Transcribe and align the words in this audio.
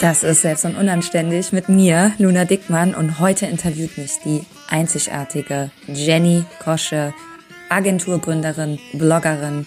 Das 0.00 0.22
ist 0.22 0.42
Selbst 0.42 0.64
und 0.64 0.76
Unanständig 0.76 1.52
mit 1.52 1.68
mir, 1.68 2.12
Luna 2.18 2.44
Dickmann, 2.44 2.94
und 2.94 3.18
heute 3.18 3.46
interviewt 3.46 3.98
mich 3.98 4.12
die 4.24 4.44
einzigartige 4.68 5.72
Jenny 5.88 6.44
Kosche, 6.62 7.12
Agenturgründerin, 7.68 8.78
Bloggerin. 8.92 9.66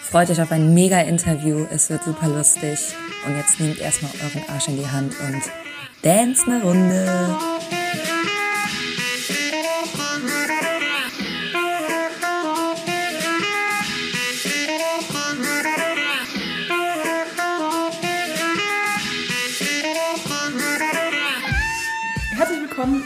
Freut 0.00 0.30
euch 0.30 0.40
auf 0.40 0.52
ein 0.52 0.72
mega 0.72 1.00
Interview, 1.00 1.66
es 1.72 1.90
wird 1.90 2.04
super 2.04 2.28
lustig. 2.28 2.78
Und 3.26 3.36
jetzt 3.36 3.58
nehmt 3.58 3.80
erstmal 3.80 4.12
euren 4.22 4.48
Arsch 4.54 4.68
in 4.68 4.76
die 4.76 4.86
Hand 4.86 5.14
und 5.20 5.42
dance 6.02 6.44
eine 6.46 6.62
Runde. 6.62 7.36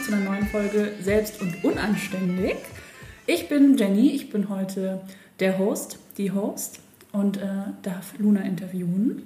Zu 0.07 0.13
einer 0.13 0.23
neuen 0.23 0.47
Folge 0.47 0.93
Selbst 1.01 1.41
und 1.41 1.65
Unanständig. 1.65 2.55
Ich 3.25 3.49
bin 3.49 3.75
Jenny, 3.75 4.11
ich 4.11 4.29
bin 4.29 4.47
heute 4.47 5.01
der 5.41 5.57
Host, 5.57 5.99
die 6.17 6.31
Host 6.31 6.79
und 7.11 7.35
äh, 7.35 7.41
darf 7.81 8.13
Luna 8.17 8.41
interviewen. 8.41 9.23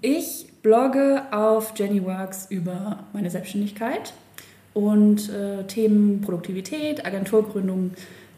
Ich 0.00 0.46
blogge 0.62 1.22
auf 1.32 1.74
Jenny 1.76 2.02
Works 2.02 2.46
über 2.48 3.00
meine 3.12 3.30
Selbstständigkeit 3.30 4.14
und 4.72 5.28
äh, 5.28 5.64
Themen 5.64 6.22
Produktivität, 6.22 7.04
Agenturgründung, 7.04 7.90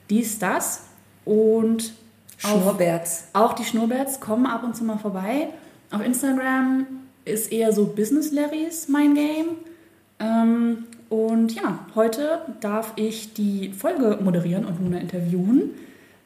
dies, 0.09 0.41
das 0.41 0.87
und 1.25 1.93
Schnurrbärts. 2.39 3.29
auch 3.35 3.53
die 3.53 3.65
Schnurrbärts 3.65 4.19
kommen 4.19 4.47
ab 4.47 4.65
und 4.65 4.75
zu 4.75 4.83
mal 4.83 4.99
vorbei. 4.99 5.51
Auf 5.93 6.05
Instagram 6.05 6.87
ist 7.25 7.53
eher 7.53 7.73
so 7.73 7.87
Business 7.87 8.33
Larrys 8.33 8.89
mein 8.89 9.15
Game. 9.15 9.47
Ähm, 10.19 10.85
und 11.11 11.55
ja, 11.55 11.81
heute 11.95 12.41
darf 12.61 12.93
ich 12.97 13.35
die 13.35 13.73
Folge 13.73 14.19
moderieren 14.23 14.65
und 14.65 14.81
Luna 14.81 14.99
interviewen, 14.99 15.71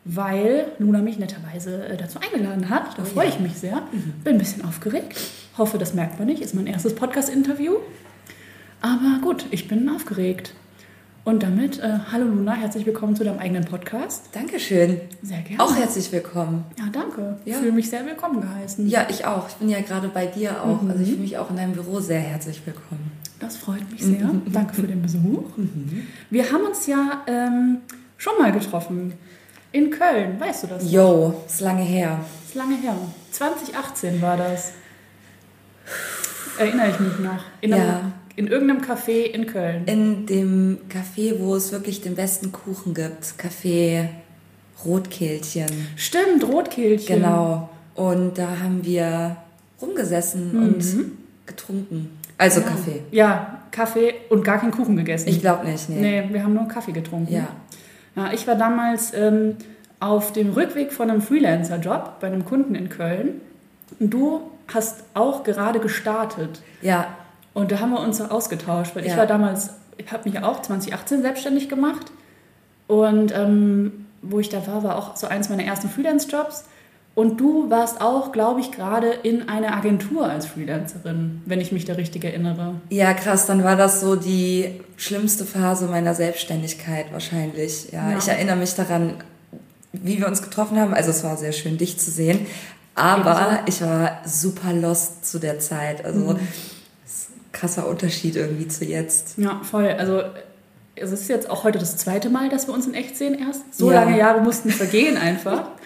weil 0.04 0.66
Luna 0.78 1.00
mich 1.00 1.18
netterweise 1.18 1.86
äh, 1.86 1.96
dazu 1.96 2.18
eingeladen 2.20 2.68
hat. 2.68 2.96
Da 2.98 3.02
Oh 3.02 3.06
freue 3.06 3.26
ja. 3.26 3.32
ich 3.32 3.40
mich 3.40 3.54
sehr. 3.54 3.82
Bin 4.22 4.34
ein 4.34 4.38
bisschen 4.38 4.64
aufgeregt. 4.64 5.18
Hoffe, 5.58 5.78
das 5.78 5.94
merkt 5.94 6.18
man 6.18 6.28
nicht. 6.28 6.42
Ist 6.42 6.54
mein 6.54 6.66
erstes 6.66 6.94
Podcast-Interview. 6.94 7.76
Aber 8.82 9.18
gut, 9.22 9.46
ich 9.50 9.66
bin 9.66 9.88
aufgeregt. 9.88 10.54
Und 11.24 11.42
damit, 11.42 11.78
äh, 11.80 12.00
hallo 12.12 12.26
Luna, 12.26 12.52
herzlich 12.52 12.84
willkommen 12.84 13.16
zu 13.16 13.24
deinem 13.24 13.38
eigenen 13.38 13.64
Podcast. 13.64 14.28
Dankeschön. 14.32 15.00
Sehr 15.22 15.40
gerne. 15.40 15.62
Auch 15.62 15.74
herzlich 15.74 16.12
willkommen. 16.12 16.66
Ja, 16.78 16.84
danke. 16.92 17.38
Ich 17.46 17.52
Ja. 17.54 17.58
fühle 17.60 17.72
mich 17.72 17.88
sehr 17.88 18.04
willkommen 18.04 18.42
geheißen. 18.42 18.86
Ja, 18.90 19.06
ich 19.08 19.24
auch. 19.24 19.48
Ich 19.48 19.54
bin 19.54 19.70
ja 19.70 19.80
gerade 19.80 20.08
bei 20.08 20.26
dir 20.26 20.62
auch. 20.62 20.82
Mhm. 20.82 20.90
Also 20.90 21.02
ich 21.02 21.08
fühle 21.08 21.22
mich 21.22 21.38
auch 21.38 21.48
in 21.48 21.56
deinem 21.56 21.72
Büro 21.72 21.98
sehr 22.00 22.20
herzlich 22.20 22.60
willkommen. 22.66 23.10
Das 23.44 23.56
freut 23.58 23.90
mich 23.90 24.02
sehr. 24.02 24.30
Danke 24.52 24.74
für 24.74 24.86
den 24.86 25.02
Besuch. 25.02 25.44
Wir 26.30 26.50
haben 26.50 26.64
uns 26.64 26.86
ja 26.86 27.22
ähm, 27.26 27.78
schon 28.16 28.32
mal 28.38 28.52
getroffen. 28.52 29.12
In 29.72 29.90
Köln, 29.90 30.38
weißt 30.38 30.62
du 30.62 30.66
das? 30.68 30.90
Yo, 30.90 31.42
ist 31.46 31.60
lange 31.60 31.82
her. 31.82 32.20
Ist 32.46 32.54
lange 32.54 32.76
her. 32.76 32.94
2018 33.32 34.22
war 34.22 34.36
das. 34.36 34.72
Erinnere 36.58 36.90
ich 36.90 37.00
mich 37.00 37.18
noch. 37.18 37.42
In, 37.60 37.74
einem, 37.74 37.84
Ja. 37.84 38.12
in 38.36 38.46
irgendeinem 38.46 38.80
Café 38.82 39.24
in 39.24 39.46
Köln. 39.46 39.84
In 39.86 40.26
dem 40.26 40.78
Café, 40.88 41.38
wo 41.40 41.56
es 41.56 41.72
wirklich 41.72 42.00
den 42.00 42.14
besten 42.14 42.52
Kuchen 42.52 42.94
gibt. 42.94 43.34
Café 43.38 44.08
Rotkehlchen. 44.84 45.88
Stimmt, 45.96 46.44
Rotkehlchen. 46.44 47.16
Genau. 47.16 47.68
Und 47.96 48.38
da 48.38 48.60
haben 48.62 48.84
wir 48.84 49.36
rumgesessen 49.82 50.56
und 50.56 50.84
getrunken. 51.46 52.10
Also 52.38 52.60
ja. 52.60 52.66
Kaffee. 52.66 53.02
Ja, 53.10 53.58
Kaffee 53.70 54.14
und 54.30 54.44
gar 54.44 54.58
keinen 54.58 54.72
Kuchen 54.72 54.96
gegessen. 54.96 55.28
Ich 55.28 55.40
glaube 55.40 55.66
nicht, 55.66 55.88
nee. 55.88 56.00
Nee, 56.00 56.28
wir 56.32 56.42
haben 56.42 56.54
nur 56.54 56.68
Kaffee 56.68 56.92
getrunken. 56.92 57.32
Ja. 57.32 57.48
ja 58.16 58.32
ich 58.32 58.46
war 58.46 58.54
damals 58.54 59.12
ähm, 59.14 59.56
auf 60.00 60.32
dem 60.32 60.50
Rückweg 60.50 60.92
von 60.92 61.10
einem 61.10 61.22
Freelancer-Job 61.22 62.20
bei 62.20 62.26
einem 62.26 62.44
Kunden 62.44 62.74
in 62.74 62.88
Köln. 62.88 63.40
Und 63.98 64.10
du 64.10 64.40
hast 64.72 65.04
auch 65.14 65.44
gerade 65.44 65.78
gestartet. 65.80 66.62
Ja, 66.82 67.06
Und 67.52 67.70
da 67.70 67.80
haben 67.80 67.90
wir 67.90 68.00
uns 68.00 68.18
so 68.18 68.24
ausgetauscht, 68.24 68.96
weil 68.96 69.04
ich 69.04 69.12
Ja. 69.12 69.18
war 69.18 69.26
damals, 69.26 69.70
ich 69.96 70.10
habe 70.10 70.24
mich 70.24 70.34
ja 70.34 70.44
auch 70.44 70.60
2018 70.62 71.22
selbstständig 71.22 71.68
gemacht. 71.68 72.10
Und 72.86 73.32
ähm, 73.34 74.06
wo 74.22 74.40
ich 74.40 74.48
da 74.48 74.66
war, 74.66 74.82
war 74.82 74.96
auch 74.96 75.16
so 75.16 75.26
eins 75.26 75.48
meiner 75.48 75.64
ersten 75.64 75.88
Freelance-Jobs. 75.88 76.64
Und 77.14 77.40
du 77.40 77.70
warst 77.70 78.00
auch, 78.00 78.32
glaube 78.32 78.60
ich, 78.60 78.72
gerade 78.72 79.06
in 79.22 79.48
einer 79.48 79.76
Agentur 79.76 80.28
als 80.28 80.46
Freelancerin, 80.46 81.42
wenn 81.46 81.60
ich 81.60 81.70
mich 81.70 81.84
da 81.84 81.92
richtig 81.94 82.24
erinnere. 82.24 82.74
ja, 82.90 83.14
krass. 83.14 83.46
Dann 83.46 83.62
war 83.62 83.76
das 83.76 84.00
so 84.00 84.16
die 84.16 84.80
schlimmste 84.96 85.44
Phase 85.44 85.86
meiner 85.86 86.14
Selbstständigkeit 86.14 87.12
wahrscheinlich. 87.12 87.92
Ja, 87.92 88.10
Ja. 88.10 88.18
ich 88.18 88.26
erinnere 88.26 88.56
mich 88.56 88.74
daran, 88.74 89.14
wie 89.92 90.18
wir 90.18 90.26
uns 90.26 90.42
getroffen 90.42 90.76
haben. 90.80 90.92
Also 90.92 91.10
es 91.10 91.22
war 91.22 91.36
sehr 91.36 91.52
schön, 91.52 91.78
dich 91.78 91.98
zu 91.98 92.10
sehen. 92.10 92.46
Aber 92.96 93.60
ich 93.66 93.80
war 93.80 94.20
super 94.26 94.72
lost 94.72 95.24
zu 95.30 95.38
der 95.38 95.60
Zeit. 95.60 96.04
Also 96.04 96.18
Mhm. 96.34 96.38
krasser 97.52 97.86
Unterschied 97.88 98.34
irgendwie 98.36 98.66
zu 98.66 98.84
jetzt. 98.84 99.38
Ja, 99.38 99.60
voll. 99.62 99.86
Also 99.88 100.22
es 100.96 101.12
ist 101.12 101.28
jetzt 101.28 101.48
auch 101.48 101.62
heute 101.64 101.78
das 101.78 101.96
zweite 101.96 102.28
Mal, 102.28 102.48
dass 102.48 102.66
wir 102.66 102.74
uns 102.74 102.86
in 102.88 102.94
echt 102.94 103.16
sehen 103.16 103.36
erst. 103.38 103.72
So 103.76 103.92
Ja. 103.92 104.00
lange 104.02 104.18
Jahre 104.18 104.40
mussten 104.42 104.70
vergehen 104.70 105.16
einfach. 105.16 105.68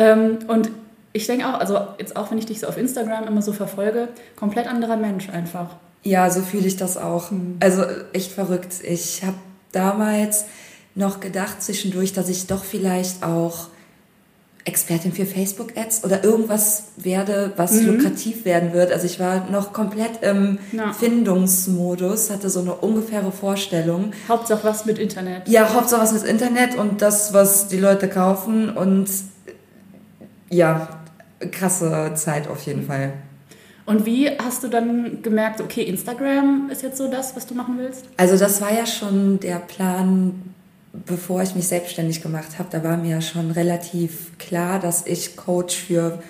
ähm, 0.00 0.38
und 0.48 0.70
ich 1.12 1.26
denke 1.26 1.46
auch, 1.46 1.58
also 1.60 1.78
jetzt 1.98 2.16
auch 2.16 2.30
wenn 2.30 2.38
ich 2.38 2.46
dich 2.46 2.60
so 2.60 2.66
auf 2.66 2.76
Instagram 2.78 3.26
immer 3.26 3.42
so 3.42 3.52
verfolge, 3.52 4.08
komplett 4.36 4.66
anderer 4.66 4.96
Mensch 4.96 5.28
einfach. 5.28 5.76
Ja, 6.02 6.30
so 6.30 6.40
fühle 6.40 6.66
ich 6.66 6.76
das 6.76 6.96
auch. 6.96 7.30
Also 7.60 7.84
echt 8.12 8.32
verrückt. 8.32 8.74
Ich 8.82 9.22
habe 9.22 9.36
damals 9.72 10.44
noch 10.94 11.20
gedacht 11.20 11.62
zwischendurch, 11.62 12.12
dass 12.12 12.28
ich 12.28 12.46
doch 12.46 12.64
vielleicht 12.64 13.22
auch 13.22 13.68
Expertin 14.64 15.12
für 15.12 15.26
Facebook-Ads 15.26 16.04
oder 16.04 16.22
irgendwas 16.22 16.84
werde, 16.96 17.52
was 17.56 17.82
lukrativ 17.82 18.44
werden 18.44 18.72
wird. 18.72 18.92
Also 18.92 19.06
ich 19.06 19.18
war 19.18 19.48
noch 19.50 19.72
komplett 19.72 20.22
im 20.22 20.58
Ja. 20.72 20.92
Findungsmodus, 20.92 22.30
hatte 22.30 22.50
so 22.50 22.60
eine 22.60 22.74
ungefähre 22.74 23.32
Vorstellung. 23.32 24.12
Hauptsache 24.28 24.64
was 24.64 24.84
mit 24.84 24.98
Internet. 24.98 25.48
Ja, 25.48 25.72
Hauptsache 25.74 26.02
was 26.02 26.12
mit 26.12 26.24
Internet 26.24 26.76
und 26.76 27.02
das, 27.02 27.32
was 27.32 27.68
die 27.68 27.78
Leute 27.78 28.08
kaufen 28.08 28.70
und 28.70 29.08
ja, 30.50 30.88
krasse 31.50 32.12
Zeit 32.14 32.48
auf 32.48 32.62
jeden 32.66 32.86
Fall. 32.86 33.12
Und 33.86 34.06
wie 34.06 34.28
hast 34.28 34.62
du 34.62 34.68
dann 34.68 35.22
gemerkt, 35.22 35.60
okay, 35.60 35.82
Instagram 35.82 36.68
ist 36.70 36.82
jetzt 36.82 36.98
so 36.98 37.10
das, 37.10 37.34
was 37.34 37.46
du 37.46 37.54
machen 37.54 37.78
willst? 37.78 38.04
Also 38.16 38.36
das 38.36 38.60
war 38.60 38.72
ja 38.72 38.86
schon 38.86 39.40
der 39.40 39.56
Plan, 39.56 40.54
bevor 40.92 41.42
ich 41.42 41.54
mich 41.54 41.66
selbstständig 41.66 42.22
gemacht 42.22 42.58
habe. 42.58 42.68
Da 42.70 42.84
war 42.84 42.96
mir 42.96 43.10
ja 43.10 43.20
schon 43.20 43.50
relativ 43.50 44.38
klar, 44.38 44.78
dass 44.78 45.06
ich 45.06 45.36
Coach 45.36 45.76
für 45.76 46.22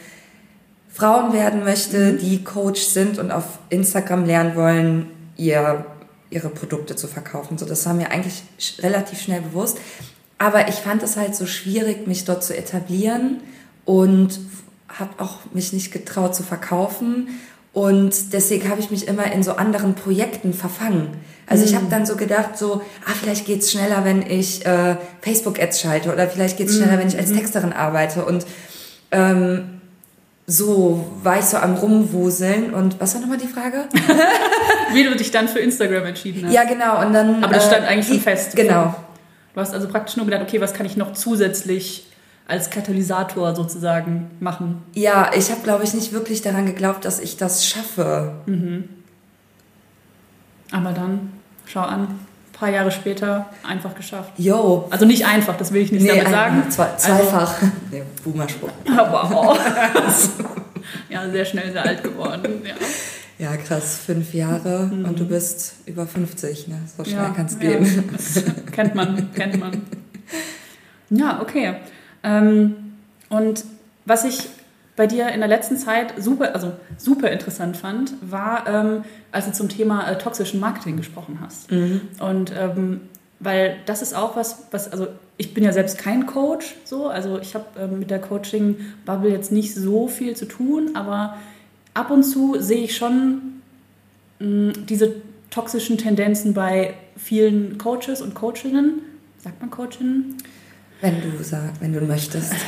Frauen 0.89 1.33
werden 1.33 1.65
möchte, 1.65 2.15
die 2.15 2.43
Coach 2.45 2.81
sind 2.81 3.19
und 3.19 3.31
auf 3.31 3.59
Instagram 3.69 4.25
lernen 4.25 4.57
wollen, 4.57 5.07
ihr, 5.37 5.85
ihre 6.31 6.49
Produkte 6.49 6.97
zu 6.97 7.09
verkaufen. 7.09 7.59
So, 7.59 7.67
das 7.67 7.85
war 7.85 7.95
mir 7.95 8.11
eigentlich 8.11 8.43
relativ 8.79 9.21
schnell 9.21 9.43
bewusst. 9.43 9.79
Aber 10.39 10.69
ich 10.69 10.77
fand 10.77 11.03
es 11.03 11.17
halt 11.17 11.37
so 11.37 11.45
schwierig, 11.45 12.07
mich 12.07 12.25
dort 12.25 12.43
zu 12.43 12.57
etablieren 12.57 13.41
und 13.91 14.39
habe 14.89 15.11
auch 15.19 15.39
mich 15.53 15.73
nicht 15.73 15.91
getraut 15.91 16.33
zu 16.37 16.45
verkaufen. 16.45 17.27
Und 17.73 18.33
deswegen 18.33 18.69
habe 18.69 18.81
ich 18.81 18.91
mich 18.93 19.09
immer 19.09 19.33
in 19.33 19.43
so 19.43 19.53
anderen 19.57 19.95
Projekten 19.97 20.55
verfangen. 20.55 21.09
Also 21.49 21.65
ich 21.65 21.75
habe 21.75 21.87
dann 21.91 22.07
so 22.07 22.15
gedacht, 22.15 22.57
so, 22.57 22.83
ah, 23.05 23.13
vielleicht 23.21 23.47
geht's 23.47 23.73
schneller, 23.73 24.05
wenn 24.05 24.23
ich 24.23 24.65
äh, 24.65 24.95
Facebook-Ads 25.23 25.81
schalte 25.81 26.13
oder 26.13 26.29
vielleicht 26.29 26.57
geht's 26.57 26.77
schneller, 26.77 26.99
wenn 27.01 27.09
ich 27.09 27.19
als 27.19 27.33
Texterin 27.33 27.73
arbeite. 27.73 28.25
Und 28.25 28.47
ähm, 29.11 29.81
so 30.47 31.11
war 31.25 31.41
ich 31.41 31.47
so 31.47 31.57
am 31.57 31.75
Rumwuseln. 31.75 32.73
Und 32.73 33.01
was 33.01 33.15
war 33.15 33.21
nochmal 33.23 33.39
die 33.39 33.49
Frage? 33.49 33.87
Wie 34.93 35.03
du 35.03 35.17
dich 35.17 35.33
dann 35.33 35.49
für 35.49 35.59
Instagram 35.59 36.05
entschieden 36.07 36.45
hast. 36.47 36.53
ja, 36.55 36.63
genau. 36.63 37.05
Und 37.05 37.13
dann, 37.13 37.43
Aber 37.43 37.55
das 37.55 37.65
äh, 37.65 37.69
stand 37.71 37.87
eigentlich 37.89 38.07
schon 38.07 38.17
die- 38.19 38.23
fest. 38.23 38.55
Genau. 38.55 38.95
Du 39.55 39.61
hast 39.61 39.75
also 39.75 39.89
praktisch 39.89 40.17
nur 40.17 40.27
gedacht, 40.27 40.43
okay, 40.43 40.61
was 40.61 40.75
kann 40.75 40.87
ich 40.87 40.97
noch 40.97 41.13
zusätzlich 41.13 42.07
als 42.51 42.71
Katalysator 42.71 43.55
sozusagen 43.55 44.31
machen? 44.41 44.83
Ja, 44.95 45.31
ich 45.35 45.51
habe, 45.51 45.63
glaube 45.63 45.85
ich, 45.85 45.95
nicht 45.95 46.13
wirklich 46.13 46.43
daran 46.43 46.67
geglaubt, 46.67 47.05
dass 47.05 47.21
ich 47.21 47.37
das 47.37 47.67
schaffe. 47.67 48.35
Aber 50.73 50.93
dann, 50.93 51.33
schau 51.67 51.81
an, 51.81 52.03
ein 52.03 52.19
paar 52.53 52.71
Jahre 52.71 52.91
später 52.91 53.47
einfach 53.67 53.95
geschafft. 53.95 54.33
Yo. 54.37 54.87
Also 54.91 55.07
nicht 55.07 55.27
einfach, 55.27 55.57
das 55.57 55.73
will 55.73 55.83
ich 55.83 55.93
nicht 55.93 56.09
damit 56.09 56.27
ein- 56.27 56.33
sagen. 56.33 56.71
Zwei, 56.71 56.89
zweifach. 56.97 57.55
nee, 57.91 58.03
Boomer-Spruch. 58.25 58.71
Aber 58.97 59.31
oh. 59.33 59.57
ja, 61.09 61.31
sehr 61.31 61.45
schnell 61.45 61.73
sehr 61.73 61.85
alt 61.85 62.03
geworden. 62.03 62.63
Ja. 62.65 62.75
Ja, 63.39 63.57
krass. 63.57 64.01
Fünf 64.05 64.35
Jahre 64.35 64.91
und 64.93 65.19
du 65.19 65.25
bist 65.25 65.77
über 65.87 66.07
50. 66.07 66.69
Ne? 66.69 66.83
So 66.95 67.05
schnell 67.05 67.17
ja, 67.17 67.33
kann's 67.35 67.55
ja, 67.55 67.71
gehen. 67.71 68.11
Das 68.13 68.45
kennt 68.71 68.95
man, 68.95 69.33
kennt 69.33 69.59
man. 69.59 69.83
Ja, 71.09 71.41
okay. 71.41 71.77
Ähm, 72.23 72.95
und 73.29 73.65
was 74.05 74.25
ich 74.25 74.49
bei 74.97 75.07
dir 75.07 75.29
in 75.29 75.41
der 75.41 75.49
letzten 75.49 75.77
Zeit 75.77 76.15
super, 76.19 76.55
also 76.55 76.73
super 76.99 77.31
interessant 77.31 77.77
fand, 77.77 78.13
war, 78.21 78.67
ähm, 78.67 79.05
als 79.33 79.47
du 79.47 79.53
zum 79.53 79.69
Thema 79.69 80.11
äh, 80.11 80.19
toxischen 80.19 80.61
Marketing 80.61 80.97
gesprochen 80.97 81.39
hast. 81.41 81.71
Mhm. 81.71 82.03
Und 82.19 82.53
ähm, 82.57 83.01
weil 83.39 83.77
das 83.87 84.03
ist 84.03 84.15
auch 84.15 84.37
was, 84.37 84.67
was, 84.71 84.93
also 84.93 85.09
ich 85.39 85.55
bin 85.55 85.65
ja 85.65 85.73
selbst 85.73 85.97
kein 85.97 86.27
Coach, 86.27 86.77
so, 86.85 87.09
also 87.09 87.39
ich 87.39 87.55
habe 87.55 87.65
ähm, 87.79 88.01
mit 88.01 88.11
der 88.11 88.21
Coaching-Bubble 88.21 89.31
jetzt 89.31 89.51
nicht 89.51 89.75
so 89.75 90.07
viel 90.07 90.37
zu 90.37 90.45
tun, 90.45 90.91
aber 90.93 91.39
ab 91.95 92.11
und 92.11 92.23
zu 92.23 92.57
sehe 92.61 92.85
ich 92.85 92.95
schon 92.95 93.63
mh, 94.39 94.73
diese 94.87 95.15
toxischen 95.49 95.97
Tendenzen 95.97 96.53
bei 96.53 96.95
vielen 97.17 97.79
Coaches 97.79 98.21
und 98.21 98.35
Coachinnen. 98.35 99.01
Sagt 99.39 99.61
man 99.61 99.71
Coachinnen? 99.71 100.37
Wenn 101.01 101.21
du 101.21 101.43
sagst, 101.43 101.81
wenn 101.81 101.93
du 101.93 102.01
möchtest. 102.01 102.53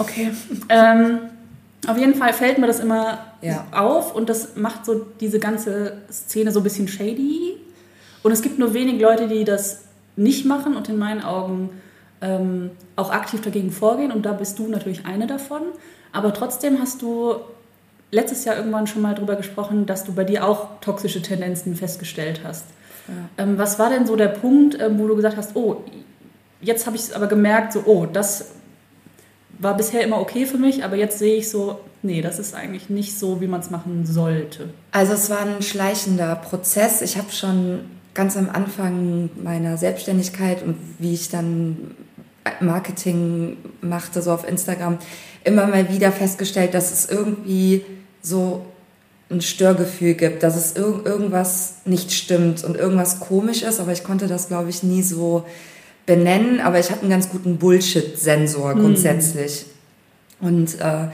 Okay. 0.00 0.30
Ähm, 0.68 1.18
auf 1.88 1.98
jeden 1.98 2.14
Fall 2.14 2.32
fällt 2.32 2.58
mir 2.58 2.68
das 2.68 2.78
immer 2.78 3.18
ja. 3.42 3.66
auf 3.72 4.14
und 4.14 4.28
das 4.28 4.54
macht 4.54 4.86
so 4.86 5.06
diese 5.20 5.40
ganze 5.40 5.98
Szene 6.08 6.52
so 6.52 6.60
ein 6.60 6.62
bisschen 6.62 6.86
shady. 6.86 7.56
Und 8.22 8.30
es 8.30 8.42
gibt 8.42 8.60
nur 8.60 8.74
wenig 8.74 9.00
Leute, 9.00 9.26
die 9.26 9.44
das 9.44 9.82
nicht 10.14 10.44
machen 10.44 10.76
und 10.76 10.88
in 10.88 10.98
meinen 10.98 11.22
Augen 11.22 11.70
ähm, 12.20 12.70
auch 12.94 13.10
aktiv 13.10 13.40
dagegen 13.40 13.70
vorgehen. 13.70 14.12
Und 14.12 14.24
da 14.24 14.32
bist 14.32 14.58
du 14.58 14.68
natürlich 14.68 15.04
eine 15.04 15.26
davon. 15.26 15.62
Aber 16.12 16.32
trotzdem 16.32 16.80
hast 16.80 17.02
du 17.02 17.36
letztes 18.10 18.44
Jahr 18.44 18.56
irgendwann 18.56 18.86
schon 18.86 19.02
mal 19.02 19.14
darüber 19.14 19.36
gesprochen, 19.36 19.86
dass 19.86 20.04
du 20.04 20.12
bei 20.12 20.24
dir 20.24 20.46
auch 20.46 20.80
toxische 20.80 21.22
Tendenzen 21.22 21.76
festgestellt 21.76 22.40
hast. 22.44 22.64
Ja. 23.06 23.44
Ähm, 23.44 23.58
was 23.58 23.78
war 23.78 23.90
denn 23.90 24.06
so 24.06 24.16
der 24.16 24.28
Punkt, 24.28 24.80
ähm, 24.80 24.98
wo 24.98 25.06
du 25.06 25.16
gesagt 25.16 25.36
hast, 25.36 25.56
oh, 25.56 25.84
jetzt 26.60 26.86
habe 26.86 26.96
ich 26.96 27.02
es 27.02 27.12
aber 27.12 27.26
gemerkt, 27.26 27.72
so, 27.72 27.82
oh, 27.86 28.06
das 28.06 28.46
war 29.58 29.76
bisher 29.76 30.02
immer 30.02 30.20
okay 30.20 30.46
für 30.46 30.58
mich, 30.58 30.84
aber 30.84 30.96
jetzt 30.96 31.18
sehe 31.18 31.36
ich 31.36 31.50
so, 31.50 31.80
nee, 32.02 32.22
das 32.22 32.38
ist 32.38 32.54
eigentlich 32.54 32.90
nicht 32.90 33.18
so, 33.18 33.40
wie 33.40 33.46
man 33.46 33.60
es 33.60 33.70
machen 33.70 34.06
sollte. 34.06 34.70
Also 34.92 35.14
es 35.14 35.30
war 35.30 35.40
ein 35.40 35.62
schleichender 35.62 36.36
Prozess. 36.36 37.02
Ich 37.02 37.16
habe 37.16 37.32
schon 37.32 37.80
ganz 38.14 38.36
am 38.36 38.50
Anfang 38.50 39.30
meiner 39.42 39.76
Selbstständigkeit 39.76 40.62
und 40.62 40.76
wie 40.98 41.14
ich 41.14 41.28
dann 41.28 41.94
Marketing 42.60 43.56
machte, 43.80 44.22
so 44.22 44.32
auf 44.32 44.48
Instagram, 44.48 44.98
immer 45.44 45.66
mal 45.66 45.88
wieder 45.90 46.12
festgestellt, 46.12 46.74
dass 46.74 46.92
es 46.92 47.08
irgendwie 47.10 47.84
so 48.22 48.64
ein 49.30 49.40
Störgefühl 49.40 50.14
gibt, 50.14 50.42
dass 50.42 50.56
es 50.56 50.76
irg 50.76 51.04
irgendwas 51.04 51.76
nicht 51.84 52.12
stimmt 52.12 52.64
und 52.64 52.76
irgendwas 52.76 53.20
komisch 53.20 53.62
ist, 53.62 53.78
aber 53.78 53.92
ich 53.92 54.02
konnte 54.02 54.26
das, 54.26 54.48
glaube 54.48 54.70
ich, 54.70 54.82
nie 54.82 55.02
so 55.02 55.44
benennen, 56.08 56.60
aber 56.60 56.80
ich 56.80 56.90
habe 56.90 57.02
einen 57.02 57.10
ganz 57.10 57.28
guten 57.28 57.58
Bullshit-Sensor 57.58 58.72
hm. 58.72 58.80
grundsätzlich. 58.80 59.66
Mhm. 60.40 60.48
Und 60.48 60.80
äh, 60.80 61.08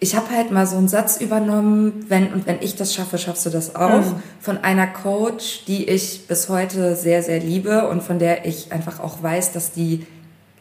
ich 0.00 0.14
habe 0.14 0.28
halt 0.30 0.50
mal 0.50 0.66
so 0.66 0.76
einen 0.76 0.86
Satz 0.86 1.18
übernommen, 1.18 2.04
wenn 2.08 2.30
und 2.30 2.46
wenn 2.46 2.60
ich 2.60 2.76
das 2.76 2.92
schaffe, 2.92 3.16
schaffst 3.16 3.46
du 3.46 3.50
das 3.50 3.74
auch, 3.74 4.04
mhm. 4.04 4.22
von 4.40 4.58
einer 4.58 4.86
Coach, 4.86 5.64
die 5.66 5.88
ich 5.88 6.26
bis 6.28 6.50
heute 6.50 6.94
sehr, 6.94 7.22
sehr 7.22 7.40
liebe 7.40 7.88
und 7.88 8.02
von 8.02 8.18
der 8.18 8.44
ich 8.44 8.70
einfach 8.70 9.00
auch 9.00 9.22
weiß, 9.22 9.52
dass 9.52 9.72
die 9.72 10.06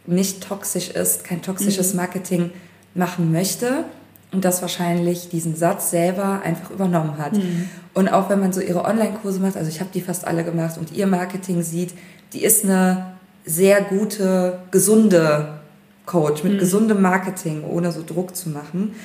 nicht 0.05 0.47
toxisch 0.47 0.89
ist, 0.89 1.25
kein 1.25 1.41
toxisches 1.41 1.91
mhm. 1.91 1.97
Marketing 1.97 2.51
machen 2.95 3.33
möchte 3.33 3.83
und 4.31 4.45
das 4.45 4.61
wahrscheinlich 4.61 5.27
diesen 5.27 5.57
Satz 5.57 5.91
selber 5.91 6.41
einfach 6.41 6.71
übernommen 6.71 7.17
hat. 7.17 7.33
Mhm. 7.33 7.69
Und 7.93 8.07
auch 8.07 8.29
wenn 8.29 8.39
man 8.39 8.53
so 8.53 8.61
ihre 8.61 8.85
Online-Kurse 8.85 9.41
macht, 9.41 9.57
also 9.57 9.69
ich 9.69 9.81
habe 9.81 9.89
die 9.93 10.01
fast 10.01 10.25
alle 10.25 10.45
gemacht 10.45 10.77
und 10.77 10.93
ihr 10.93 11.05
Marketing 11.05 11.63
sieht, 11.63 11.93
die 12.31 12.45
ist 12.45 12.63
eine 12.63 13.13
sehr 13.45 13.81
gute, 13.81 14.59
gesunde 14.71 15.59
Coach 16.05 16.43
mit 16.43 16.53
mhm. 16.53 16.59
gesundem 16.59 17.01
Marketing, 17.01 17.63
ohne 17.63 17.91
so 17.91 18.03
Druck 18.05 18.35
zu 18.35 18.49
machen. 18.49 18.95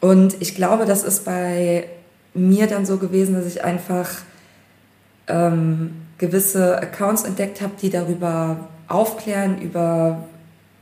Und 0.00 0.36
ich 0.40 0.54
glaube, 0.54 0.84
das 0.84 1.02
ist 1.02 1.24
bei 1.24 1.88
mir 2.34 2.66
dann 2.66 2.84
so 2.84 2.98
gewesen, 2.98 3.34
dass 3.34 3.46
ich 3.46 3.64
einfach 3.64 4.10
ähm, 5.28 5.92
gewisse 6.18 6.78
Accounts 6.78 7.22
entdeckt 7.22 7.60
habe, 7.60 7.72
die 7.80 7.90
darüber 7.90 8.68
aufklären, 8.88 9.60
über 9.60 10.24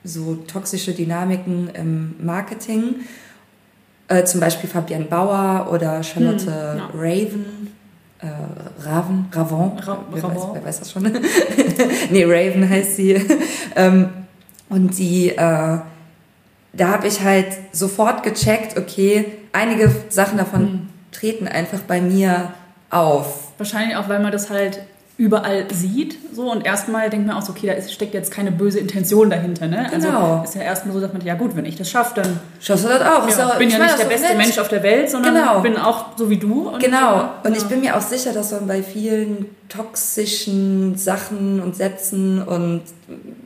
so 0.05 0.35
toxische 0.35 0.93
Dynamiken 0.93 1.71
im 1.75 2.17
Marketing. 2.21 2.97
Äh, 4.09 4.25
zum 4.25 4.41
Beispiel 4.41 4.69
Fabienne 4.69 5.05
Bauer 5.05 5.69
oder 5.73 6.03
Charlotte 6.03 6.47
hm, 6.47 6.79
ja. 6.79 6.91
Raven. 6.95 7.62
Äh, 8.23 8.87
Raven, 8.87 9.27
Ravon, 9.33 9.79
Ra 9.81 10.05
wer, 10.13 10.23
Weiß, 10.23 10.43
wer 10.53 10.65
weiß 10.65 10.79
das 10.79 10.93
schon? 10.93 11.03
nee, 12.11 12.25
Raven 12.25 12.69
heißt 12.69 12.97
sie. 12.97 13.15
ähm, 13.77 14.11
und 14.69 14.97
die, 14.97 15.31
äh, 15.31 15.37
da 15.37 16.89
habe 16.89 17.09
ich 17.09 17.21
halt 17.21 17.49
sofort 17.73 18.23
gecheckt, 18.23 18.79
okay, 18.79 19.25
einige 19.53 19.91
Sachen 20.09 20.39
davon 20.39 20.61
hm. 20.61 20.89
treten 21.11 21.49
einfach 21.49 21.81
bei 21.81 22.01
mir 22.01 22.53
auf. 22.91 23.53
Wahrscheinlich 23.59 23.97
auch, 23.97 24.09
weil 24.09 24.21
man 24.21 24.31
das 24.31 24.51
halt 24.51 24.83
überall 25.23 25.67
sieht. 25.73 26.19
So, 26.35 26.51
und 26.51 26.67
erstmal 26.67 27.09
denkt 27.09 27.29
man 27.29 27.37
auch 27.37 27.43
so, 27.43 27.53
okay, 27.53 27.69
da 27.69 27.75
ist, 27.75 27.93
steckt 27.93 28.13
jetzt 28.13 28.33
keine 28.33 28.51
böse 28.51 28.81
Intention 28.81 29.31
dahinter. 29.31 29.69
Ne? 29.69 29.89
Also 29.93 30.09
genau. 30.09 30.33
Also 30.33 30.45
ist 30.45 30.55
ja 30.57 30.63
erstmal 30.63 30.95
so, 30.95 31.01
dass 31.01 31.13
man, 31.13 31.23
ja 31.25 31.35
gut, 31.35 31.55
wenn 31.55 31.65
ich 31.65 31.77
das 31.77 31.89
schaffe, 31.89 32.21
dann. 32.21 32.41
Schaffst 32.61 32.85
du 32.85 32.89
das 32.89 33.03
auch. 33.03 33.29
Ja, 33.29 33.53
ich 33.53 33.59
bin 33.59 33.71
ja 33.71 33.79
nicht 33.79 33.99
der 34.01 34.07
beste 34.07 34.29
nett. 34.29 34.37
Mensch 34.37 34.59
auf 34.59 34.67
der 34.67 34.83
Welt, 34.83 35.09
sondern 35.09 35.35
genau. 35.35 35.61
bin 35.61 35.77
auch 35.77 36.07
so 36.17 36.29
wie 36.29 36.39
du. 36.39 36.71
Und 36.71 36.83
genau. 36.83 37.31
Und 37.45 37.53
ja. 37.53 37.57
ich 37.57 37.65
bin 37.69 37.83
mir 37.83 37.97
auch 37.97 38.01
sicher, 38.01 38.33
dass 38.33 38.51
man 38.51 38.67
bei 38.67 38.83
vielen 38.83 39.47
toxischen 39.69 40.97
Sachen 40.97 41.63
und 41.63 41.77
Sätzen 41.77 42.43
und 42.43 42.83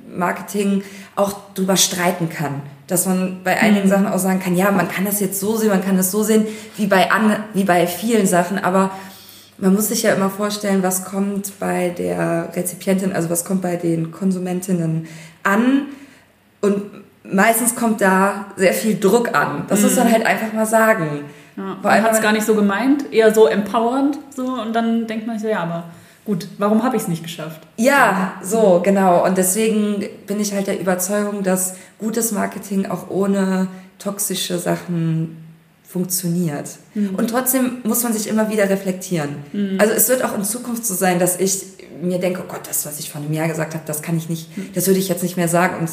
Marketing 0.08 0.82
auch 1.14 1.34
drüber 1.54 1.76
streiten 1.76 2.30
kann. 2.30 2.62
Dass 2.86 3.04
man 3.04 3.40
bei 3.44 3.60
einigen 3.60 3.84
mhm. 3.84 3.90
Sachen 3.90 4.06
auch 4.06 4.18
sagen 4.18 4.40
kann, 4.40 4.56
ja, 4.56 4.70
man 4.70 4.88
kann 4.88 5.04
das 5.04 5.20
jetzt 5.20 5.40
so 5.40 5.56
sehen, 5.56 5.68
man 5.68 5.84
kann 5.84 5.98
das 5.98 6.10
so 6.10 6.22
sehen, 6.22 6.46
wie 6.78 6.86
bei, 6.86 7.10
an, 7.10 7.36
wie 7.52 7.64
bei 7.64 7.86
vielen 7.86 8.26
Sachen, 8.26 8.58
aber 8.58 8.92
man 9.58 9.74
muss 9.74 9.88
sich 9.88 10.02
ja 10.02 10.12
immer 10.12 10.30
vorstellen, 10.30 10.82
was 10.82 11.04
kommt 11.04 11.58
bei 11.58 11.90
der 11.90 12.50
Rezipientin, 12.54 13.12
also 13.12 13.30
was 13.30 13.44
kommt 13.44 13.62
bei 13.62 13.76
den 13.76 14.12
Konsumentinnen 14.12 15.06
an. 15.42 15.86
Und 16.60 16.82
meistens 17.24 17.74
kommt 17.74 18.00
da 18.00 18.46
sehr 18.56 18.74
viel 18.74 18.98
Druck 18.98 19.34
an. 19.34 19.64
Das 19.68 19.80
mhm. 19.80 19.86
muss 19.86 19.96
man 19.96 20.12
halt 20.12 20.26
einfach 20.26 20.52
mal 20.52 20.66
sagen. 20.66 21.24
Ja, 21.56 21.78
man 21.82 22.02
hat 22.02 22.12
es 22.12 22.20
gar 22.20 22.32
nicht 22.32 22.44
so 22.44 22.54
gemeint, 22.54 23.12
eher 23.12 23.32
so 23.34 23.46
empowernd. 23.46 24.18
So, 24.34 24.44
und 24.44 24.74
dann 24.74 25.06
denkt 25.06 25.26
man 25.26 25.38
sich 25.38 25.48
so, 25.48 25.52
ja, 25.52 25.60
aber 25.60 25.84
gut, 26.26 26.48
warum 26.58 26.82
habe 26.82 26.96
ich 26.96 27.02
es 27.02 27.08
nicht 27.08 27.22
geschafft? 27.22 27.62
Ja, 27.76 28.34
so, 28.42 28.80
genau. 28.84 29.24
Und 29.24 29.38
deswegen 29.38 30.04
bin 30.26 30.38
ich 30.38 30.52
halt 30.52 30.66
der 30.66 30.78
Überzeugung, 30.78 31.42
dass 31.42 31.76
gutes 31.98 32.32
Marketing 32.32 32.86
auch 32.86 33.08
ohne 33.08 33.68
toxische 33.98 34.58
Sachen 34.58 35.45
funktioniert. 35.96 36.68
Mhm. 36.92 37.14
Und 37.14 37.30
trotzdem 37.30 37.78
muss 37.84 38.02
man 38.02 38.12
sich 38.12 38.28
immer 38.28 38.50
wieder 38.50 38.68
reflektieren. 38.68 39.36
Mhm. 39.54 39.78
Also 39.80 39.94
es 39.94 40.10
wird 40.10 40.22
auch 40.22 40.36
in 40.36 40.44
Zukunft 40.44 40.84
so 40.84 40.92
sein, 40.92 41.18
dass 41.18 41.40
ich 41.40 41.62
mir 42.02 42.18
denke, 42.18 42.42
oh 42.44 42.52
Gott, 42.52 42.68
das, 42.68 42.84
was 42.84 42.98
ich 42.98 43.10
vor 43.10 43.22
einem 43.22 43.32
Jahr 43.32 43.48
gesagt 43.48 43.72
habe, 43.72 43.82
das 43.86 44.02
kann 44.02 44.18
ich 44.18 44.28
nicht, 44.28 44.54
mhm. 44.58 44.68
das 44.74 44.86
würde 44.88 45.00
ich 45.00 45.08
jetzt 45.08 45.22
nicht 45.22 45.38
mehr 45.38 45.48
sagen. 45.48 45.78
Und 45.80 45.88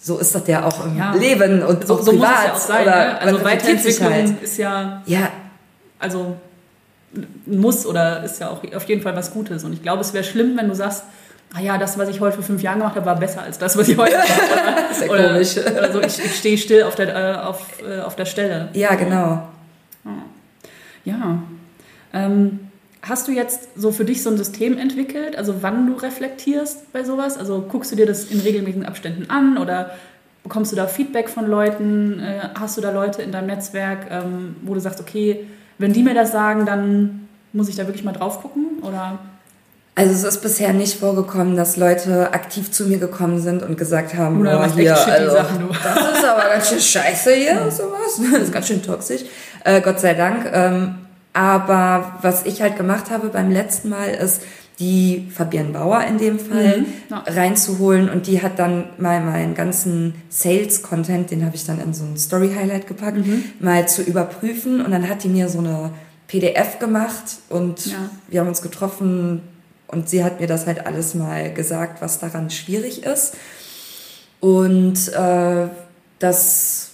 so 0.00 0.18
ist 0.18 0.34
das 0.34 0.48
ja 0.48 0.64
auch 0.64 0.84
im 0.84 0.98
ja. 0.98 1.14
Leben 1.14 1.62
und 1.62 1.86
so, 1.86 1.94
auch 1.94 2.02
so 2.02 2.10
privat. 2.10 2.28
Muss 2.28 2.38
es 2.38 2.44
ja 2.44 2.52
auch 2.52 2.58
sein, 2.58 2.82
oder 2.82 2.96
ne? 2.96 3.20
Also 3.20 3.44
Weiterentwicklung 3.44 4.12
halt. 4.12 4.42
ist 4.42 4.56
ja, 4.58 5.02
ja, 5.06 5.30
also 6.00 6.36
muss 7.46 7.86
oder 7.86 8.24
ist 8.24 8.40
ja 8.40 8.50
auch 8.50 8.64
auf 8.74 8.88
jeden 8.88 9.02
Fall 9.02 9.14
was 9.14 9.32
Gutes. 9.32 9.62
Und 9.62 9.74
ich 9.74 9.82
glaube, 9.82 10.00
es 10.00 10.12
wäre 10.12 10.24
schlimm, 10.24 10.56
wenn 10.56 10.68
du 10.68 10.74
sagst, 10.74 11.04
ah 11.54 11.60
ja, 11.60 11.78
das, 11.78 11.98
was 11.98 12.08
ich 12.08 12.20
heute 12.20 12.36
vor 12.36 12.44
fünf 12.44 12.62
Jahren 12.62 12.78
gemacht 12.78 12.96
habe, 12.96 13.06
war 13.06 13.16
besser 13.16 13.42
als 13.42 13.58
das, 13.58 13.76
was 13.76 13.88
ich 13.88 13.96
heute 13.96 14.16
mache. 14.16 14.30
Oder, 14.52 14.88
Sehr 14.94 15.10
oder, 15.10 15.28
komisch. 15.28 15.56
Oder 15.56 15.92
so, 15.92 16.00
ich, 16.00 16.24
ich 16.24 16.36
stehe 16.36 16.58
still 16.58 16.82
auf 16.82 16.94
der, 16.94 17.14
äh, 17.14 17.34
auf, 17.38 17.82
äh, 17.82 18.00
auf 18.00 18.16
der 18.16 18.26
Stelle. 18.26 18.68
Ja, 18.74 18.94
genau. 18.94 19.48
Ja. 21.04 21.42
Ähm, 22.12 22.60
hast 23.02 23.28
du 23.28 23.32
jetzt 23.32 23.68
so 23.76 23.92
für 23.92 24.04
dich 24.04 24.22
so 24.22 24.30
ein 24.30 24.36
System 24.36 24.76
entwickelt, 24.76 25.36
also 25.36 25.62
wann 25.62 25.86
du 25.86 25.94
reflektierst 25.94 26.92
bei 26.92 27.04
sowas? 27.04 27.38
Also 27.38 27.62
guckst 27.62 27.92
du 27.92 27.96
dir 27.96 28.06
das 28.06 28.24
in 28.24 28.40
regelmäßigen 28.40 28.86
Abständen 28.86 29.30
an 29.30 29.56
oder 29.58 29.92
bekommst 30.42 30.72
du 30.72 30.76
da 30.76 30.86
Feedback 30.86 31.28
von 31.28 31.46
Leuten? 31.46 32.20
Äh, 32.20 32.40
hast 32.58 32.76
du 32.76 32.80
da 32.80 32.90
Leute 32.90 33.22
in 33.22 33.32
deinem 33.32 33.46
Netzwerk, 33.46 34.06
ähm, 34.10 34.56
wo 34.62 34.74
du 34.74 34.80
sagst, 34.80 35.00
okay, 35.00 35.46
wenn 35.78 35.92
die 35.92 36.02
mir 36.02 36.14
das 36.14 36.32
sagen, 36.32 36.66
dann 36.66 37.28
muss 37.52 37.68
ich 37.68 37.76
da 37.76 37.86
wirklich 37.86 38.04
mal 38.04 38.12
drauf 38.12 38.42
gucken? 38.42 38.82
Oder? 38.82 39.18
Also 39.98 40.12
es 40.12 40.22
ist 40.22 40.42
bisher 40.42 40.72
nicht 40.72 41.00
vorgekommen, 41.00 41.56
dass 41.56 41.76
Leute 41.76 42.32
aktiv 42.32 42.70
zu 42.70 42.86
mir 42.86 42.98
gekommen 42.98 43.40
sind 43.40 43.64
und 43.64 43.76
gesagt 43.76 44.14
haben, 44.14 44.40
Oder 44.40 44.64
oh, 44.64 44.76
hier, 44.76 44.96
also, 44.96 45.32
Sachen, 45.34 45.68
das 45.72 46.18
ist 46.18 46.24
aber 46.24 46.48
ganz 46.50 46.68
schön 46.68 46.78
scheiße 46.78 47.32
hier, 47.32 47.54
ja. 47.54 47.68
sowas. 47.68 48.20
Das 48.32 48.42
ist 48.42 48.52
ganz 48.52 48.68
schön 48.68 48.80
toxisch. 48.80 49.22
Äh, 49.64 49.80
Gott 49.80 49.98
sei 49.98 50.14
Dank. 50.14 50.48
Ähm, 50.52 50.94
aber 51.32 52.12
was 52.22 52.46
ich 52.46 52.62
halt 52.62 52.76
gemacht 52.76 53.10
habe 53.10 53.30
beim 53.30 53.50
letzten 53.50 53.88
Mal 53.88 54.10
ist, 54.10 54.42
die 54.78 55.28
Fabienne 55.34 55.70
Bauer 55.70 56.04
in 56.04 56.18
dem 56.18 56.38
Fall 56.38 56.78
mhm. 56.78 56.86
ja. 57.10 57.24
reinzuholen 57.26 58.08
und 58.08 58.28
die 58.28 58.40
hat 58.40 58.60
dann 58.60 58.84
mal 58.98 59.20
meinen 59.20 59.56
ganzen 59.56 60.14
Sales-Content, 60.28 61.32
den 61.32 61.44
habe 61.44 61.56
ich 61.56 61.66
dann 61.66 61.80
in 61.80 61.92
so 61.92 62.04
ein 62.04 62.16
Story-Highlight 62.16 62.86
gepackt, 62.86 63.26
mhm. 63.26 63.42
mal 63.58 63.88
zu 63.88 64.02
überprüfen 64.02 64.80
und 64.80 64.92
dann 64.92 65.08
hat 65.08 65.24
die 65.24 65.28
mir 65.28 65.48
so 65.48 65.58
eine 65.58 65.90
PDF 66.28 66.78
gemacht 66.78 67.38
und 67.48 67.86
ja. 67.86 68.10
wir 68.28 68.40
haben 68.40 68.48
uns 68.48 68.62
getroffen, 68.62 69.42
und 69.88 70.08
sie 70.08 70.22
hat 70.24 70.40
mir 70.40 70.46
das 70.46 70.66
halt 70.66 70.86
alles 70.86 71.14
mal 71.14 71.52
gesagt, 71.52 72.00
was 72.02 72.18
daran 72.18 72.50
schwierig 72.50 73.04
ist. 73.04 73.34
Und 74.40 75.08
äh, 75.14 75.66
das 76.18 76.84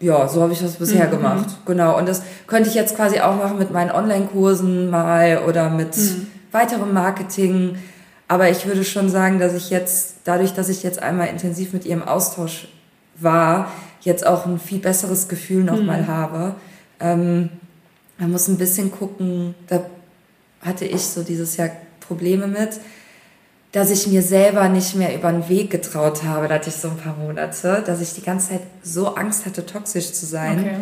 ja, 0.00 0.26
so 0.28 0.42
habe 0.42 0.52
ich 0.52 0.58
das 0.60 0.74
bisher 0.76 1.06
Mhm. 1.06 1.10
gemacht. 1.12 1.46
Genau. 1.64 1.96
Und 1.96 2.08
das 2.08 2.22
könnte 2.48 2.68
ich 2.68 2.74
jetzt 2.74 2.96
quasi 2.96 3.20
auch 3.20 3.36
machen 3.36 3.58
mit 3.58 3.70
meinen 3.70 3.92
Online-Kursen 3.92 4.90
mal 4.90 5.42
oder 5.46 5.70
mit 5.70 5.96
Mhm. 5.96 6.26
weiterem 6.50 6.92
Marketing. 6.92 7.78
Aber 8.26 8.50
ich 8.50 8.66
würde 8.66 8.82
schon 8.82 9.10
sagen, 9.10 9.38
dass 9.38 9.54
ich 9.54 9.70
jetzt, 9.70 10.16
dadurch, 10.24 10.54
dass 10.54 10.68
ich 10.68 10.82
jetzt 10.82 11.00
einmal 11.02 11.28
intensiv 11.28 11.72
mit 11.72 11.84
ihr 11.84 11.92
im 11.92 12.02
Austausch 12.02 12.66
war, 13.16 13.70
jetzt 14.00 14.26
auch 14.26 14.44
ein 14.46 14.58
viel 14.58 14.80
besseres 14.80 15.28
Gefühl 15.28 15.62
nochmal 15.62 16.08
habe. 16.08 16.56
Ähm, 16.98 17.50
man 18.18 18.32
muss 18.32 18.48
ein 18.48 18.58
bisschen 18.58 18.90
gucken, 18.90 19.54
da 19.68 19.84
hatte 20.62 20.84
ich 20.84 21.02
so 21.02 21.22
dieses 21.22 21.56
Jahr 21.56 21.70
Probleme 22.00 22.46
mit, 22.46 22.80
dass 23.72 23.90
ich 23.90 24.06
mir 24.06 24.22
selber 24.22 24.68
nicht 24.68 24.94
mehr 24.96 25.14
über 25.14 25.32
den 25.32 25.48
Weg 25.48 25.70
getraut 25.70 26.24
habe. 26.24 26.48
Da 26.48 26.54
hatte 26.54 26.68
ich 26.68 26.76
so 26.76 26.88
ein 26.88 26.96
paar 26.96 27.16
Monate, 27.16 27.82
dass 27.84 28.00
ich 28.00 28.12
die 28.14 28.22
ganze 28.22 28.50
Zeit 28.50 28.62
so 28.82 29.14
Angst 29.14 29.46
hatte, 29.46 29.64
toxisch 29.64 30.12
zu 30.12 30.26
sein 30.26 30.60
Okay. 30.60 30.76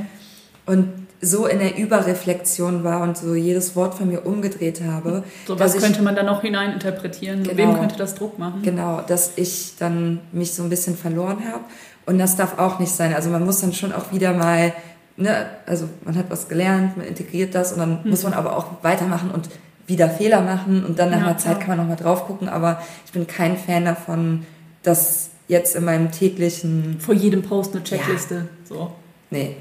und 0.66 0.88
so 1.22 1.46
in 1.46 1.58
der 1.58 1.76
Überreflexion 1.76 2.82
war 2.82 3.02
und 3.02 3.16
so 3.18 3.34
jedes 3.34 3.76
Wort 3.76 3.94
von 3.94 4.08
mir 4.08 4.24
umgedreht 4.24 4.80
habe. 4.82 5.22
So 5.46 5.58
was 5.58 5.74
ich, 5.74 5.82
könnte 5.82 6.02
man 6.02 6.16
dann 6.16 6.26
noch 6.26 6.40
hineininterpretieren? 6.40 7.42
Genau. 7.42 7.56
Wem 7.56 7.74
könnte 7.78 7.96
das 7.96 8.14
Druck 8.14 8.38
machen? 8.38 8.62
Genau, 8.62 9.02
dass 9.06 9.32
ich 9.36 9.74
dann 9.78 10.20
mich 10.32 10.54
so 10.54 10.62
ein 10.62 10.70
bisschen 10.70 10.96
verloren 10.96 11.44
habe. 11.46 11.64
Und 12.06 12.18
das 12.18 12.36
darf 12.36 12.58
auch 12.58 12.78
nicht 12.78 12.92
sein. 12.92 13.14
Also 13.14 13.28
man 13.28 13.44
muss 13.44 13.60
dann 13.60 13.74
schon 13.74 13.92
auch 13.92 14.12
wieder 14.12 14.32
mal, 14.32 14.72
ne, 15.18 15.46
also 15.66 15.88
man 16.04 16.16
hat 16.16 16.30
was 16.30 16.48
gelernt, 16.48 16.96
man 16.96 17.06
integriert 17.06 17.54
das 17.54 17.74
und 17.74 17.80
dann 17.80 18.00
muss 18.04 18.22
man 18.22 18.32
aber 18.32 18.56
auch 18.56 18.82
weitermachen 18.82 19.30
und 19.30 19.50
wieder 19.90 20.08
Fehler 20.08 20.40
machen 20.40 20.84
und 20.84 20.98
dann 20.98 21.10
nach 21.10 21.18
Ja, 21.18 21.26
einer 21.26 21.38
Zeit 21.38 21.60
kann 21.60 21.68
man 21.68 21.78
nochmal 21.78 21.96
drauf 21.96 22.26
gucken. 22.26 22.48
Aber 22.48 22.80
ich 23.04 23.12
bin 23.12 23.26
kein 23.26 23.56
Fan 23.58 23.84
davon, 23.84 24.46
dass 24.82 25.30
jetzt 25.48 25.76
in 25.76 25.84
meinem 25.84 26.10
täglichen, 26.10 26.96
Vor 27.00 27.14
jedem 27.14 27.42
Post 27.42 27.74
eine 27.74 27.84
Checkliste. 27.84 28.48
So. 28.64 28.92
nee, 29.30 29.56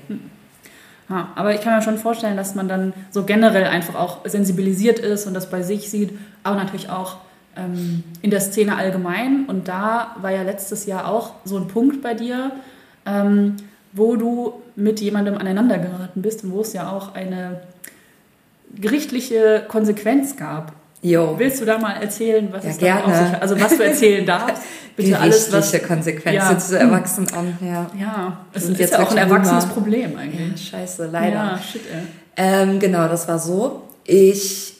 Ja, 1.09 1.29
aber 1.36 1.53
ich 1.55 1.62
kann 1.62 1.75
mir 1.75 1.81
schon 1.81 1.98
vorstellen, 1.98 2.38
dass 2.38 2.55
man 2.55 2.67
dann 2.69 2.93
so 3.09 3.24
generell 3.24 3.65
einfach 3.65 3.95
auch 3.95 4.19
sensibilisiert 4.25 5.00
ist 5.00 5.25
und 5.25 5.33
das 5.33 5.50
bei 5.50 5.63
sich 5.63 5.89
sieht, 5.89 6.12
aber 6.43 6.55
natürlich 6.55 6.89
auch 6.89 7.17
ähm, 7.57 8.03
in 8.21 8.29
der 8.29 8.39
Szene 8.39 8.75
allgemein. 8.77 9.45
Und 9.48 9.67
da 9.67 10.15
war 10.21 10.31
ja 10.31 10.43
letztes 10.43 10.86
Jahr 10.86 11.07
auch 11.07 11.33
so 11.43 11.57
ein 11.57 11.67
Punkt 11.67 12.01
bei 12.03 12.13
dir, 12.13 12.51
ähm, 13.07 13.57
wo 13.91 14.15
du 14.15 14.62
mit 14.75 15.01
jemandem 15.01 15.36
aneinander 15.38 15.79
geraten 15.79 16.21
bist 16.21 16.43
und 16.43 16.51
wo 16.53 16.62
es 16.62 16.74
ja 16.74 16.91
auch 16.91 17.15
eine 17.15 17.62
gerichtliche 18.75 19.63
Konsequenz 19.67 20.35
gab. 20.35 20.73
jo. 21.01 21.35
Willst 21.38 21.61
du 21.61 21.65
da 21.65 21.77
mal 21.77 21.93
erzählen, 22.01 22.47
was 22.51 22.63
Ja, 22.65 22.69
es 22.71 22.77
damit 22.77 22.95
auf 22.97 23.03
gerne. 23.11 23.23
sich 23.25 23.33
hat? 23.35 23.41
Also 23.41 23.59
was 23.59 23.77
du 23.77 23.83
erzählen 23.83 24.25
darfst? 24.25 24.61
Bitte 24.95 25.17
alles, 25.19 25.51
was... 25.53 25.71
Gerichtliche 25.71 25.88
Konsequenzen 25.88 26.33
Ja. 26.51 26.57
zu 26.59 26.77
erwachsen 26.77 27.27
an, 27.33 27.57
ja. 27.61 27.89
Ja, 27.97 28.38
es 28.53 28.65
ist 28.65 28.79
jetzt 28.79 28.93
ja 28.93 28.99
auch 29.03 29.11
ein 29.11 29.17
erwachsenes. 29.17 29.65
Problem 29.67 30.13
ja. 30.13 30.19
eigentlich. 30.19 30.69
Scheiße, 30.69 31.07
leider. 31.11 31.35
Ja, 31.35 31.59
shit, 31.59 31.81
ey. 31.91 32.01
Ähm, 32.35 32.79
genau, 32.79 33.07
das 33.07 33.27
war 33.27 33.39
so. 33.39 33.83
Ich 34.03 34.73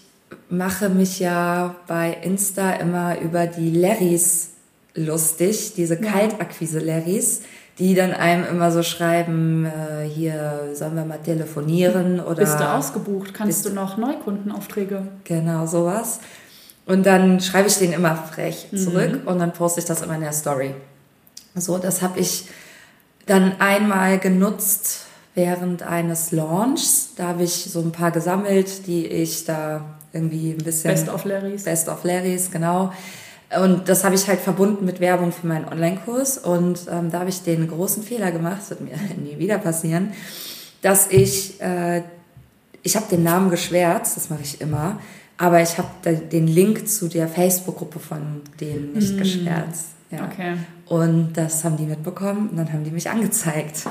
mache 0.50 0.90
mich 0.90 1.20
ja 1.20 1.76
bei 1.88 2.18
Insta 2.22 2.74
immer 2.74 3.20
über 3.22 3.48
die 3.48 3.72
Larrys 3.72 4.50
lustig, 4.96 5.74
diese 5.78 5.96
Ja. 6.04 6.12
Kaltakquise-Larrys, 6.12 7.42
die 7.80 7.96
dann 7.96 8.12
einem 8.14 8.46
immer 8.46 8.72
so 8.72 8.84
schreiben, 8.84 9.66
äh, 9.66 10.06
hier 10.08 10.72
sollen 10.74 10.96
wir 10.96 11.06
mal 11.06 11.20
telefonieren 11.20 12.20
oder 12.20 12.36
Bist 12.36 12.60
du 12.60 12.70
ausgebucht? 12.70 13.34
Kannst 13.34 13.66
du 13.66 13.70
noch 13.72 13.98
Neukundenaufträge? 13.98 15.04
genau 15.24 15.66
sowas. 15.66 16.20
Und 16.86 17.06
dann 17.06 17.40
schreibe 17.40 17.68
ich 17.68 17.78
den 17.78 17.94
immer 17.94 18.16
frech 18.16 18.68
Mhm. 18.72 18.78
zurück 18.78 19.22
und 19.26 19.40
dann 19.40 19.54
poste 19.54 19.80
ich 19.80 19.86
das 19.86 20.02
immer 20.02 20.16
in 20.16 20.22
der 20.22 20.34
Story. 20.34 20.74
So, 21.56 21.78
das 21.78 22.02
habe 22.02 22.20
ich 22.20 22.46
dann 23.26 23.54
einmal 23.60 24.18
genutzt 24.20 25.06
während 25.36 25.84
eines 25.84 26.32
Launchs. 26.32 27.12
Da 27.16 27.28
habe 27.28 27.44
ich 27.44 27.54
so 27.54 27.80
ein 27.82 27.92
paar 27.92 28.12
gesammelt, 28.12 28.88
die 28.88 29.06
ich 29.06 29.46
da 29.46 29.82
irgendwie 30.14 30.52
ein 30.52 30.64
bisschen 30.64 30.90
Best 30.92 31.10
of 31.10 31.26
Larrys. 31.26 31.64
Best 31.64 31.88
of 31.88 32.04
Larrys, 32.04 32.50
genau. 32.52 32.92
Und 33.58 33.90
das 33.90 34.04
habe 34.04 34.14
ich 34.14 34.28
halt 34.28 34.40
verbunden 34.40 34.86
mit 34.86 35.00
Werbung 35.00 35.32
für 35.32 35.48
meinen 35.48 35.66
Online-Kurs. 35.66 36.38
Und 36.38 36.82
ähm, 36.92 37.10
da 37.12 37.20
habe 37.20 37.30
ich 37.30 37.42
den 37.42 37.68
großen 37.68 38.04
Fehler 38.04 38.32
gemacht, 38.32 38.58
das 38.60 38.70
wird 38.72 38.82
mir 38.82 38.98
nie 39.18 39.40
wieder 39.40 39.58
passieren, 39.58 40.12
dass 40.82 41.08
ich, 41.12 41.60
äh, 41.62 42.04
ich 42.84 42.96
habe 42.96 43.08
den 43.10 43.24
Namen 43.24 43.50
geschwärzt, 43.50 44.18
das 44.18 44.30
mache 44.30 44.44
ich 44.44 44.62
immer, 44.62 45.00
aber 45.38 45.62
ich 45.62 45.78
habe 45.78 45.90
den 46.14 46.48
Link 46.48 46.88
zu 46.88 47.08
der 47.08 47.28
Facebook-Gruppe 47.28 48.00
von 48.00 48.42
denen 48.60 48.94
nicht 48.94 49.18
geschwärzt. 49.18 49.88
Ja. 50.12 50.24
Mm. 50.24 50.32
Okay. 50.32 50.58
Und 50.88 51.34
das 51.34 51.64
haben 51.64 51.78
die 51.78 51.86
mitbekommen 51.86 52.50
und 52.50 52.58
dann 52.58 52.72
haben 52.72 52.84
die 52.84 52.92
mich 52.92 53.10
angezeigt. 53.10 53.86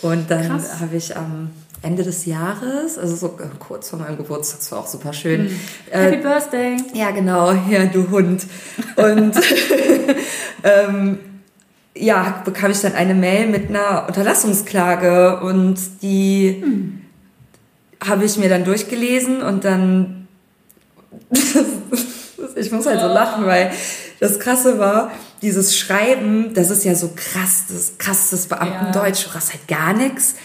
Und 0.00 0.30
dann 0.30 0.62
habe 0.80 0.96
ich 0.96 1.16
am 1.16 1.50
Ende 1.82 2.04
des 2.04 2.26
Jahres, 2.26 2.96
also 2.96 3.16
so 3.16 3.26
äh, 3.38 3.48
kurz 3.58 3.90
vor 3.90 3.98
meinem 3.98 4.16
Geburtstag, 4.16 4.60
das 4.60 4.72
war 4.72 4.78
auch 4.78 4.86
super 4.86 5.12
schön, 5.12 5.50
äh, 5.90 5.98
Happy 5.98 6.18
Birthday. 6.18 6.76
ja, 6.94 7.10
genau, 7.10 7.52
ja, 7.68 7.86
du 7.86 8.08
Hund. 8.10 8.46
Und 8.96 9.32
ähm, 10.62 11.18
ja, 11.94 12.42
bekam 12.44 12.70
ich 12.70 12.80
dann 12.80 12.94
eine 12.94 13.14
Mail 13.14 13.48
mit 13.48 13.68
einer 13.68 14.06
Unterlassungsklage 14.06 15.40
und 15.40 15.76
die 16.02 16.62
habe 18.02 18.24
ich 18.24 18.36
mir 18.36 18.48
dann 18.48 18.64
durchgelesen 18.64 19.42
und 19.42 19.64
dann 19.64 20.28
ich 22.56 22.70
muss 22.70 22.86
halt 22.86 23.00
so 23.00 23.06
lachen, 23.08 23.46
weil 23.46 23.72
das 24.20 24.38
Krasse 24.38 24.78
war, 24.78 25.10
dieses 25.42 25.76
Schreiben, 25.76 26.54
das 26.54 26.70
ist 26.70 26.84
ja 26.84 26.94
so 26.94 27.10
krass, 27.14 27.64
das 27.68 27.98
krasses 27.98 28.46
Beamtendeutsch, 28.46 29.26
du 29.26 29.34
hast 29.34 29.52
halt 29.52 29.66
gar 29.66 29.92
nichts. 29.92 30.36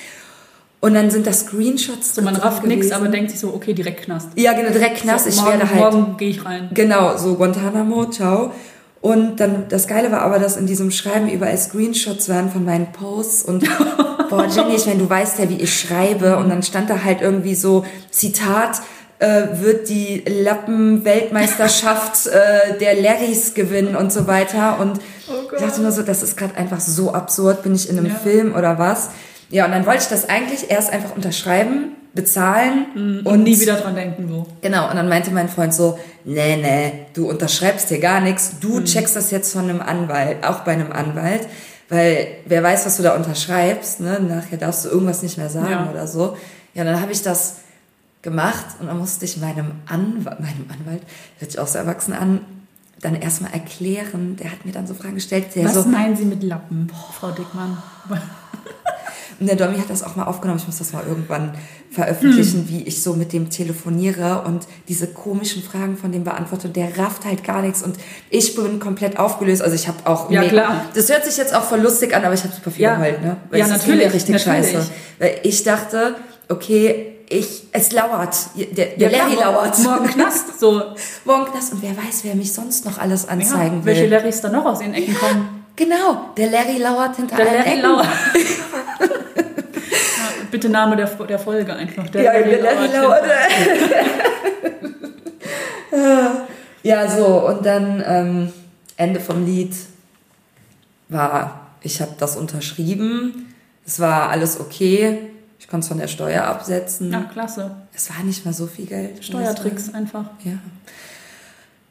Und 0.79 0.93
dann 0.93 1.09
sind 1.09 1.25
da 1.25 1.33
Screenshots 1.33 2.13
So, 2.13 2.21
man 2.21 2.35
rafft 2.35 2.65
nichts, 2.65 2.91
aber 2.91 3.07
denkt 3.07 3.31
sich 3.31 3.39
so, 3.39 3.53
okay, 3.53 3.73
direkt 3.73 4.03
Knast. 4.03 4.29
Ja, 4.35 4.53
genau, 4.53 4.69
direkt 4.69 4.97
Knast. 4.97 5.25
So, 5.25 5.31
ich 5.31 5.37
morgen, 5.37 5.51
werde 5.51 5.69
halt 5.69 5.79
Morgen 5.79 6.17
gehe 6.17 6.29
ich 6.29 6.45
rein. 6.45 6.69
Genau, 6.73 7.17
so 7.17 7.35
Guantanamo, 7.35 8.05
ciao. 8.05 8.51
Und 9.01 9.39
dann, 9.39 9.65
das 9.69 9.87
Geile 9.87 10.11
war 10.11 10.21
aber, 10.21 10.39
dass 10.39 10.57
in 10.57 10.67
diesem 10.67 10.91
Schreiben 10.91 11.29
überall 11.29 11.57
Screenshots 11.57 12.29
waren 12.29 12.51
von 12.51 12.65
meinen 12.65 12.91
Posts 12.91 13.43
und, 13.43 13.63
boah, 14.29 14.47
Jenny, 14.47 14.75
ich 14.75 14.85
meine, 14.85 14.99
du 14.99 15.09
weißt 15.09 15.39
ja, 15.39 15.49
wie 15.49 15.61
ich 15.61 15.79
schreibe. 15.79 16.37
Und 16.37 16.49
dann 16.49 16.61
stand 16.61 16.89
da 16.89 17.03
halt 17.03 17.21
irgendwie 17.21 17.55
so, 17.55 17.85
Zitat, 18.11 18.81
äh, 19.19 19.61
wird 19.61 19.89
die 19.89 20.23
Lappen-Weltmeisterschaft 20.27 22.27
äh, 22.31 22.77
der 22.79 23.01
Larrys 23.01 23.53
gewinnen 23.53 23.95
und 23.95 24.11
so 24.11 24.27
weiter. 24.27 24.79
Und 24.79 24.99
ich 25.55 25.59
dachte 25.59 25.81
nur 25.81 25.91
so, 25.91 26.03
das 26.03 26.21
ist 26.21 26.37
gerade 26.37 26.55
einfach 26.55 26.79
so 26.79 27.13
absurd. 27.13 27.63
Bin 27.63 27.73
ich 27.73 27.89
in 27.89 27.97
einem 27.97 28.07
Ja. 28.07 28.15
Film 28.15 28.53
oder 28.55 28.77
was? 28.77 29.09
Ja, 29.49 29.65
und 29.65 29.71
dann 29.71 29.85
wollte 29.85 30.03
ich 30.03 30.09
das 30.09 30.27
eigentlich 30.27 30.69
erst 30.69 30.91
einfach 30.91 31.15
unterschreiben, 31.15 31.93
bezahlen 32.13 33.21
Und 33.23 33.43
nie 33.43 33.59
wieder 33.59 33.75
dran 33.75 33.95
denken, 33.95 34.27
so. 34.27 34.47
Genau, 34.61 34.89
und 34.89 34.95
dann 34.95 35.07
meinte 35.07 35.31
mein 35.31 35.49
Freund 35.49 35.73
so, 35.73 35.99
nee, 36.25 36.57
nee, 36.57 37.05
du 37.13 37.29
unterschreibst 37.29 37.89
hier 37.89 37.99
gar 37.99 38.19
nichts, 38.21 38.53
du 38.59 38.83
checkst 38.83 39.15
das 39.15 39.31
jetzt 39.31 39.53
von 39.53 39.69
einem 39.69 39.81
Anwalt, 39.81 40.43
auch 40.43 40.61
bei 40.61 40.71
einem 40.73 40.91
Anwalt, 40.91 41.47
weil 41.89 42.27
wer 42.45 42.63
weiß, 42.63 42.85
was 42.85 42.97
du 42.97 43.03
da 43.03 43.15
unterschreibst, 43.15 44.01
ne? 44.01 44.19
nachher 44.19 44.57
darfst 44.57 44.83
du 44.85 44.89
irgendwas 44.89 45.21
nicht 45.21 45.37
mehr 45.37 45.49
sagen 45.49 45.69
Ja. 45.71 45.89
oder 45.91 46.07
so. 46.07 46.35
Ja, 46.73 46.83
dann 46.83 46.99
habe 46.99 47.11
ich 47.11 47.21
das 47.21 47.57
gemacht 48.23 48.65
und 48.79 48.87
dann 48.87 48.97
musste 48.97 49.23
ich 49.25 49.37
meinem 49.37 49.71
Anwalt, 49.85 50.39
meinem 50.39 50.65
Anwalt, 50.69 51.03
hört 51.39 51.51
sich 51.51 51.59
auch 51.59 51.67
so 51.67 51.77
erwachsen 51.77 52.13
an, 52.13 52.41
dann 52.99 53.15
erstmal 53.15 53.53
erklären, 53.53 54.35
der 54.37 54.51
hat 54.51 54.65
mir 54.65 54.71
dann 54.71 54.87
so 54.87 54.95
Fragen 54.95 55.15
gestellt, 55.15 55.45
der 55.55 55.65
Was 55.65 55.75
so, 55.75 55.83
meinen 55.83 56.17
Sie 56.17 56.25
mit 56.25 56.41
Lappen, 56.43 56.91
Frau 57.19 57.29
Dickmann? 57.31 57.77
Und 59.39 59.47
der 59.47 59.55
Domi 59.55 59.77
hat 59.77 59.89
das 59.89 60.03
auch 60.03 60.15
mal 60.15 60.25
aufgenommen. 60.25 60.59
Ich 60.59 60.65
muss 60.67 60.77
das 60.79 60.93
mal 60.93 61.03
irgendwann 61.07 61.53
veröffentlichen, 61.91 62.67
wie 62.69 62.83
ich 62.83 63.01
so 63.03 63.13
mit 63.13 63.33
dem 63.33 63.49
telefoniere 63.49 64.41
und 64.45 64.67
diese 64.87 65.07
komischen 65.07 65.61
Fragen 65.63 65.95
von 65.97 66.11
dem 66.11 66.23
beantworte. 66.23 66.67
Und 66.67 66.75
der 66.75 66.97
rafft 66.97 67.25
halt 67.25 67.43
gar 67.43 67.61
nichts. 67.61 67.83
Und 67.83 67.95
ich 68.29 68.55
bin 68.55 68.79
komplett 68.79 69.17
aufgelöst. 69.19 69.61
Also 69.61 69.75
ich 69.75 69.87
habe 69.87 69.97
auch... 70.05 70.29
Ja, 70.31 70.41
mega- 70.41 70.51
klar. 70.51 70.85
Das 70.95 71.09
hört 71.09 71.23
sich 71.25 71.37
jetzt 71.37 71.53
auch 71.55 71.63
voll 71.63 71.81
lustig 71.81 72.15
an, 72.15 72.25
aber 72.25 72.33
ich 72.33 72.43
habe 72.43 72.53
super 72.53 72.71
viel 72.71 72.83
Ja. 72.83 72.95
geheult. 72.95 73.21
Ne? 73.21 73.37
Ja, 73.51 73.65
es 73.65 73.69
natürlich, 73.71 74.07
Ist 74.07 74.13
richtig 74.15 74.45
natürlich. 74.45 74.71
scheiße. 74.71 74.89
Weil 75.19 75.39
ich 75.43 75.63
dachte, 75.63 76.15
okay, 76.49 77.13
ich, 77.29 77.63
es 77.73 77.91
lauert. 77.91 78.35
Der, 78.55 78.65
der 78.87 79.09
klar, 79.09 79.21
Larry 79.29 79.35
morgen- 79.35 79.41
lauert. 79.53 79.79
Morgen 79.79 80.07
Knast, 80.07 80.59
so. 80.59 80.81
Morgen 81.25 81.47
das. 81.53 81.69
Und 81.71 81.81
wer 81.83 81.91
weiß, 81.91 82.21
wer 82.23 82.35
mich 82.35 82.53
sonst 82.53 82.85
noch 82.85 82.97
alles 82.97 83.27
anzeigen 83.27 83.79
Ja, 83.79 83.85
will. 83.85 83.95
welche 83.95 84.07
Larrys 84.07 84.41
da 84.41 84.49
noch 84.49 84.65
aus 84.65 84.79
den 84.79 84.93
Ecken 84.93 85.13
kommen. 85.15 85.65
genau, 85.75 86.21
der 86.37 86.49
Larry 86.49 86.77
lauert 86.77 87.17
hinter 87.17 87.35
Der 87.35 87.45
allen 87.47 87.57
Larry 87.57 87.69
Ecken. 87.69 87.81
Lauer. 87.83 88.05
bitte 90.51 90.69
Name 90.69 90.95
der, 90.95 91.07
der 91.07 91.39
Folge 91.39 91.73
einfach. 91.73 92.07
Der 92.09 92.23
Ja, 92.23 92.33
der. 92.33 92.57
Ja, 96.83 97.09
so, 97.09 97.45
und 97.47 97.65
dann 97.65 98.01
ähm, 98.05 98.53
Ende 98.95 99.19
vom 99.19 99.45
Lied 99.45 99.75
war, 101.09 101.71
ich 101.81 102.01
habe 102.01 102.13
das 102.17 102.37
unterschrieben, 102.37 103.53
es 103.85 103.99
war 103.99 104.29
alles 104.29 104.59
okay, 104.59 105.31
ich 105.59 105.67
konnte 105.67 105.83
es 105.83 105.89
von 105.89 105.97
der 105.97 106.07
Steuer 106.07 106.43
absetzen. 106.43 107.11
Ja, 107.11 107.23
klasse. 107.23 107.71
Es 107.93 108.09
war 108.09 108.23
nicht 108.23 108.45
mal 108.45 108.53
so 108.53 108.67
viel 108.67 108.85
Geld. 108.85 109.23
Steuertricks 109.23 109.93
einfach. 109.93 110.25
Ja. 110.45 110.53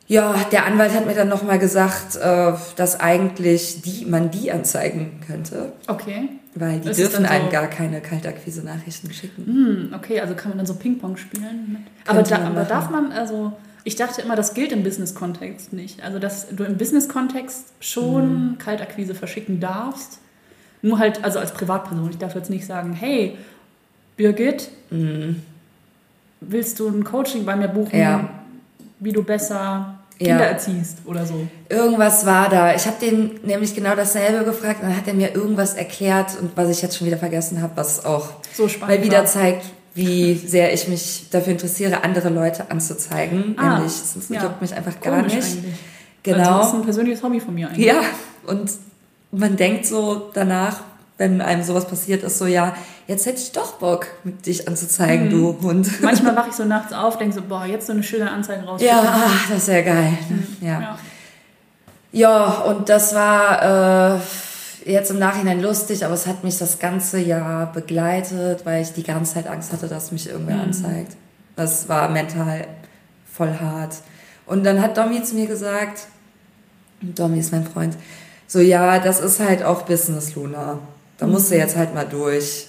Ja, 0.09 0.35
der 0.53 0.65
Anwalt 0.65 0.95
hat 0.95 1.05
mir 1.05 1.15
dann 1.15 1.29
nochmal 1.29 1.59
gesagt, 1.59 2.17
äh, 2.17 2.53
dass 2.77 2.99
eigentlich 2.99 3.83
die, 3.83 4.07
man 4.07 4.31
die 4.31 4.53
anzeigen 4.53 5.21
könnte. 5.27 5.73
Okay. 5.89 6.29
Weil 6.59 6.81
die 6.81 6.89
Ist 6.89 6.99
dürfen 6.99 7.25
so- 7.25 7.31
einem 7.31 7.51
gar 7.51 7.67
keine 7.67 8.01
Kaltakquise-Nachrichten 8.01 9.13
schicken. 9.13 9.45
Hm, 9.45 9.95
okay, 9.95 10.21
also 10.21 10.35
kann 10.35 10.49
man 10.51 10.59
dann 10.59 10.67
so 10.67 10.75
Ping-Pong 10.75 11.19
spielen. 11.19 11.85
Aber, 12.07 12.23
da, 12.23 12.39
aber 12.47 12.65
darf 12.65 12.89
man, 12.89 13.13
also 13.13 13.53
ich 13.85 13.95
dachte 13.97 14.23
immer, 14.23 14.37
das 14.37 14.55
gilt 14.55 14.73
im 14.73 14.83
Business-Kontext 14.83 15.75
nicht. 15.75 16.03
Also 16.03 16.19
dass 16.19 16.49
du 16.49 16.65
im 16.65 16.79
Business-Kontext 16.79 17.67
schon 17.81 18.51
Mhm. 18.53 18.59
Kaltakquise 18.59 19.15
verschicken 19.15 19.61
darfst. 19.61 20.19
Nur 20.81 20.99
halt, 20.99 21.23
also 21.25 21.39
als 21.39 21.53
Privatperson. 21.53 22.09
Ich 22.11 22.19
darf 22.19 22.35
jetzt 22.35 22.49
nicht 22.51 22.65
sagen, 22.67 22.95
hey, 22.95 23.37
Birgit, 24.17 24.71
Mhm. 24.91 25.43
willst 26.41 26.81
du 26.81 26.89
ein 26.89 27.05
Coaching 27.05 27.45
bei 27.45 27.55
mir 27.55 27.69
buchen, 27.69 27.99
Ja. 27.99 28.29
wie 28.99 29.13
du 29.13 29.23
besser 29.23 29.96
Ja. 30.19 30.29
Kinder 30.29 30.47
erziehst 30.47 30.99
oder 31.05 31.27
so. 31.27 31.47
Irgendwas 31.69 32.25
war 32.25 32.49
da. 32.49 32.75
Ich 32.75 32.87
habe 32.87 32.97
den 33.01 33.39
nämlich 33.43 33.75
genau 33.75 33.95
dasselbe 33.95 34.45
gefragt 34.45 34.83
und 34.83 34.89
dann 34.89 34.97
hat 34.97 35.07
er 35.07 35.15
mir 35.15 35.35
irgendwas 35.35 35.75
erklärt 35.75 36.39
und 36.41 36.57
was 36.57 36.71
ich 36.71 36.81
jetzt 36.81 36.97
schon 36.97 37.07
wieder 37.07 37.19
vergessen 37.19 37.61
habe, 37.61 37.73
was 37.77 38.05
auch 38.05 38.31
So 38.55 38.67
spannend. 38.69 38.99
mal 38.99 39.05
wieder 39.05 39.19
war. 39.19 39.27
zeigt, 39.27 39.67
wie 39.95 40.35
sehr 40.35 40.73
ich 40.73 40.89
mich 40.89 41.27
dafür 41.31 41.53
interessiere, 41.53 42.03
andere 42.05 42.29
Leute 42.31 42.71
anzuzeigen. 42.71 43.55
Ah, 43.59 43.75
Nämlich, 43.79 43.93
es 43.93 44.29
ja. 44.31 44.43
juckt 44.43 44.63
mich 44.63 44.75
einfach 44.75 44.99
gar 45.01 45.17
Komisch 45.19 45.35
nicht. 45.35 45.59
eigentlich. 45.59 45.75
Genau. 46.23 46.39
Also 46.39 46.59
das 46.59 46.67
ist 46.69 46.75
ein 46.75 46.83
persönliches 46.83 47.23
Hobby 47.23 47.41
von 47.41 47.55
mir 47.55 47.69
eigentlich. 47.69 47.87
Ja, 47.87 48.01
und 48.47 48.71
man 49.33 49.57
denkt 49.57 49.87
so 49.87 50.31
danach, 50.35 50.81
wenn 51.19 51.41
einem 51.41 51.63
sowas 51.63 51.87
passiert 51.87 52.23
ist, 52.23 52.39
so 52.39 52.47
ja, 52.47 52.75
jetzt 53.07 53.27
hätte 53.27 53.41
ich 53.41 53.53
doch 53.53 53.75
Bock, 53.75 54.07
mit 54.25 54.45
dich 54.45 54.69
anzuzeigen, 54.69 55.31
du 55.31 55.57
Hund. 55.63 55.89
Manchmal 56.03 56.37
wache 56.37 56.51
ich 56.51 56.55
so 56.55 56.65
nachts 56.65 56.93
auf, 56.93 57.17
denke 57.17 57.35
so, 57.35 57.43
boah, 57.43 57.65
jetzt 57.65 57.87
so 57.87 57.93
eine 57.93 58.03
schöne 58.03 58.31
Anzeige 58.31 58.65
raus. 58.65 58.83
Ja, 58.83 59.01
ah, 59.01 59.31
das 59.49 59.69
wäre 59.69 59.83
geil. 59.83 60.19
Ja. 60.61 60.81
ja. 60.81 60.99
ja, 62.13 62.45
und 62.63 62.89
das 62.89 63.15
war 63.15 64.17
äh, 64.17 64.21
jetzt 64.85 65.11
im 65.11 65.19
Nachhinein 65.19 65.63
lustig, 65.63 66.05
aber 66.05 66.15
es 66.15 66.27
hat 66.27 66.45
mich 66.45 66.59
das 66.59 66.79
ganze 66.79 67.19
Jahr 67.19 67.73
begleitet, 67.73 68.67
weil 68.67 68.83
ich 68.83 68.93
die 68.93 69.03
ganze 69.03 69.35
Zeit 69.35 69.47
Angst 69.47 69.73
hatte, 69.73 69.89
dass 69.89 70.13
mich 70.13 70.29
irgendwer 70.29 70.61
anzeigt. 70.61 71.17
Das 71.57 71.89
war 71.89 72.11
mental 72.11 72.67
voll 73.33 73.55
hart. 73.59 73.95
Und 74.45 74.65
dann 74.65 74.83
hat 74.83 74.99
Domi 74.99 75.23
zu 75.23 75.35
mir 75.35 75.47
gesagt, 75.47 76.09
Domi 77.01 77.39
ist 77.39 77.53
mein 77.53 77.67
Freund, 77.67 77.97
so 78.47 78.61
ja, 78.61 78.99
das 78.99 79.21
ist 79.21 79.41
halt 79.41 79.65
auch 79.65 79.83
Business, 79.83 80.35
Luna. 80.35 80.79
Da 81.19 81.27
musst 81.27 81.51
du 81.51 81.57
jetzt 81.57 81.77
halt 81.77 81.95
mal 81.95 82.05
durch. 82.05 82.67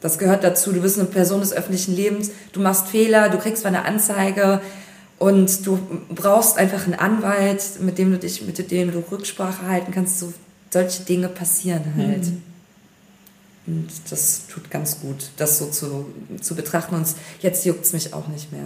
Das 0.00 0.18
gehört 0.18 0.44
dazu. 0.44 0.72
Du 0.72 0.80
bist 0.80 0.98
eine 0.98 1.08
Person 1.08 1.40
des 1.40 1.52
öffentlichen 1.52 1.94
Lebens. 1.94 2.30
Du 2.52 2.60
machst 2.60 2.88
Fehler, 2.88 3.28
du 3.28 3.38
kriegst 3.38 3.64
mal 3.64 3.70
eine 3.70 3.84
Anzeige 3.84 4.60
und 5.18 5.66
du 5.66 5.78
brauchst 6.10 6.58
einfach 6.58 6.84
einen 6.84 6.94
Anwalt, 6.94 7.62
mit 7.80 7.98
dem 7.98 8.12
du 8.12 8.18
dich, 8.18 8.42
mit 8.42 8.70
dem 8.70 8.92
du 8.92 9.02
Rücksprache 9.10 9.66
halten 9.66 9.92
kannst. 9.92 10.20
So 10.20 10.32
solche 10.70 11.02
Dinge 11.04 11.28
passieren 11.28 11.94
halt. 11.96 12.26
Und 13.66 13.88
das 14.10 14.46
tut 14.46 14.70
ganz 14.70 15.00
gut, 15.00 15.30
das 15.38 15.58
so 15.58 15.66
zu, 15.66 16.06
zu 16.40 16.54
betrachten. 16.54 16.94
Und 16.94 17.06
jetzt 17.40 17.64
juckt's 17.64 17.92
mich 17.92 18.14
auch 18.14 18.28
nicht 18.28 18.52
mehr. 18.52 18.64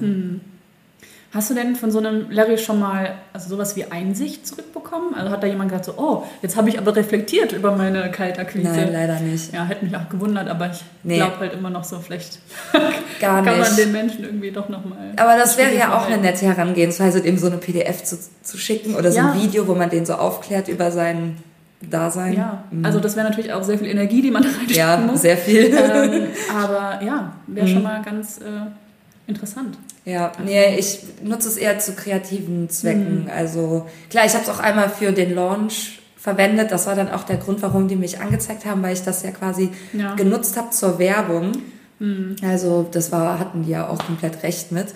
Hast 1.32 1.48
du 1.48 1.54
denn 1.54 1.76
von 1.76 1.92
so 1.92 1.98
einem 1.98 2.28
Larry 2.30 2.58
schon 2.58 2.80
mal 2.80 3.12
also 3.32 3.48
sowas 3.50 3.76
wie 3.76 3.84
Einsicht 3.84 4.44
zurückbekommen? 4.48 5.14
Also 5.14 5.30
hat 5.30 5.40
da 5.42 5.46
jemand 5.46 5.70
gesagt 5.70 5.84
so, 5.84 5.94
oh, 5.96 6.24
jetzt 6.42 6.56
habe 6.56 6.68
ich 6.68 6.76
aber 6.76 6.96
reflektiert 6.96 7.52
über 7.52 7.76
meine 7.76 8.10
Kaltakquise. 8.10 8.68
Nein, 8.68 8.92
leider 8.92 9.20
nicht. 9.20 9.52
Ja, 9.54 9.64
hätte 9.64 9.84
mich 9.84 9.94
auch 9.96 10.08
gewundert, 10.08 10.48
aber 10.48 10.70
ich 10.72 10.82
Nee. 11.04 11.16
glaube 11.18 11.38
halt 11.38 11.52
immer 11.52 11.70
noch 11.70 11.84
so, 11.84 12.00
vielleicht 12.00 12.40
Gar 13.20 13.44
kann 13.44 13.58
man 13.58 13.60
nicht. 13.60 13.78
den 13.78 13.92
Menschen 13.92 14.24
irgendwie 14.24 14.50
doch 14.50 14.68
nochmal. 14.68 15.12
Aber 15.16 15.36
das 15.36 15.56
wäre 15.56 15.72
ja 15.76 15.96
auch 15.96 16.06
eine 16.08 16.18
nette 16.18 16.46
Herangehensweise, 16.46 17.22
dem 17.22 17.38
so 17.38 17.46
eine 17.46 17.58
PDF 17.58 18.02
zu, 18.02 18.18
zu 18.42 18.58
schicken 18.58 18.96
oder 18.96 19.12
so 19.12 19.18
Ja. 19.18 19.30
ein 19.30 19.40
Video, 19.40 19.68
wo 19.68 19.76
man 19.76 19.88
den 19.88 20.04
so 20.06 20.14
aufklärt 20.14 20.66
über 20.66 20.90
sein 20.90 21.36
Dasein. 21.80 22.32
Ja, 22.32 22.64
Mhm. 22.72 22.84
also 22.84 22.98
das 22.98 23.14
wäre 23.14 23.28
natürlich 23.28 23.52
auch 23.52 23.62
sehr 23.62 23.78
viel 23.78 23.86
Energie, 23.88 24.20
die 24.20 24.32
man 24.32 24.42
da 24.42 24.48
reinstecken 24.48 24.74
ja, 24.76 24.96
muss. 24.96 25.22
sehr 25.22 25.36
viel. 25.36 25.66
ähm, 25.72 26.26
aber 26.52 27.00
ja, 27.04 27.32
wäre 27.46 27.66
Mhm. 27.68 27.72
schon 27.72 27.82
mal 27.84 28.02
ganz 28.02 28.38
äh, 28.38 29.30
interessant. 29.30 29.78
Ja, 30.04 30.32
nee, 30.44 30.76
ich 30.78 31.00
nutze 31.22 31.48
es 31.48 31.56
eher 31.56 31.78
zu 31.78 31.92
kreativen 31.92 32.70
Zwecken. 32.70 33.24
Mhm. 33.24 33.30
Also 33.30 33.86
klar, 34.08 34.24
ich 34.24 34.32
habe 34.32 34.44
es 34.44 34.48
auch 34.48 34.58
einmal 34.58 34.88
für 34.88 35.12
den 35.12 35.34
Launch 35.34 36.00
verwendet. 36.16 36.70
Das 36.70 36.86
war 36.86 36.94
dann 36.94 37.10
auch 37.10 37.24
der 37.24 37.36
Grund, 37.36 37.62
warum 37.62 37.86
die 37.88 37.96
mich 37.96 38.20
angezeigt 38.20 38.64
haben, 38.64 38.82
weil 38.82 38.94
ich 38.94 39.02
das 39.02 39.22
ja 39.22 39.30
quasi 39.30 39.70
Ja. 39.92 40.14
genutzt 40.14 40.56
habe 40.56 40.70
zur 40.70 40.98
Werbung. 40.98 41.52
Mhm. 41.98 42.36
Also 42.42 42.88
das 42.90 43.12
war, 43.12 43.38
hatten 43.38 43.62
die 43.64 43.70
ja 43.70 43.88
auch 43.88 43.98
komplett 44.04 44.42
recht 44.42 44.72
mit. 44.72 44.88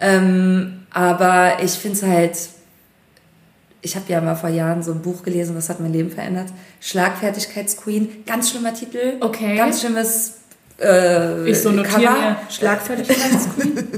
Ähm, 0.00 0.82
aber 0.90 1.62
ich 1.62 1.72
finde 1.72 1.96
es 1.98 2.02
halt, 2.02 2.36
ich 3.82 3.96
habe 3.96 4.06
ja 4.08 4.20
mal 4.20 4.34
vor 4.34 4.50
Jahren 4.50 4.82
so 4.82 4.92
ein 4.92 5.00
Buch 5.02 5.22
gelesen, 5.22 5.54
das 5.54 5.68
hat 5.68 5.80
mein 5.80 5.92
Leben 5.92 6.10
verändert. 6.10 6.48
Schlagfertigkeitsqueen, 6.80 8.24
ganz 8.26 8.50
schlimmer 8.50 8.74
Titel. 8.74 9.14
Okay. 9.20 9.56
Ganz 9.56 9.80
schlimmes 9.80 10.39
äh, 10.80 11.48
Ich 11.48 11.60
so 11.60 11.70
Cover. 11.70 11.98
mir 11.98 12.36
Schlagfertigkeitsqueen. 12.48 13.78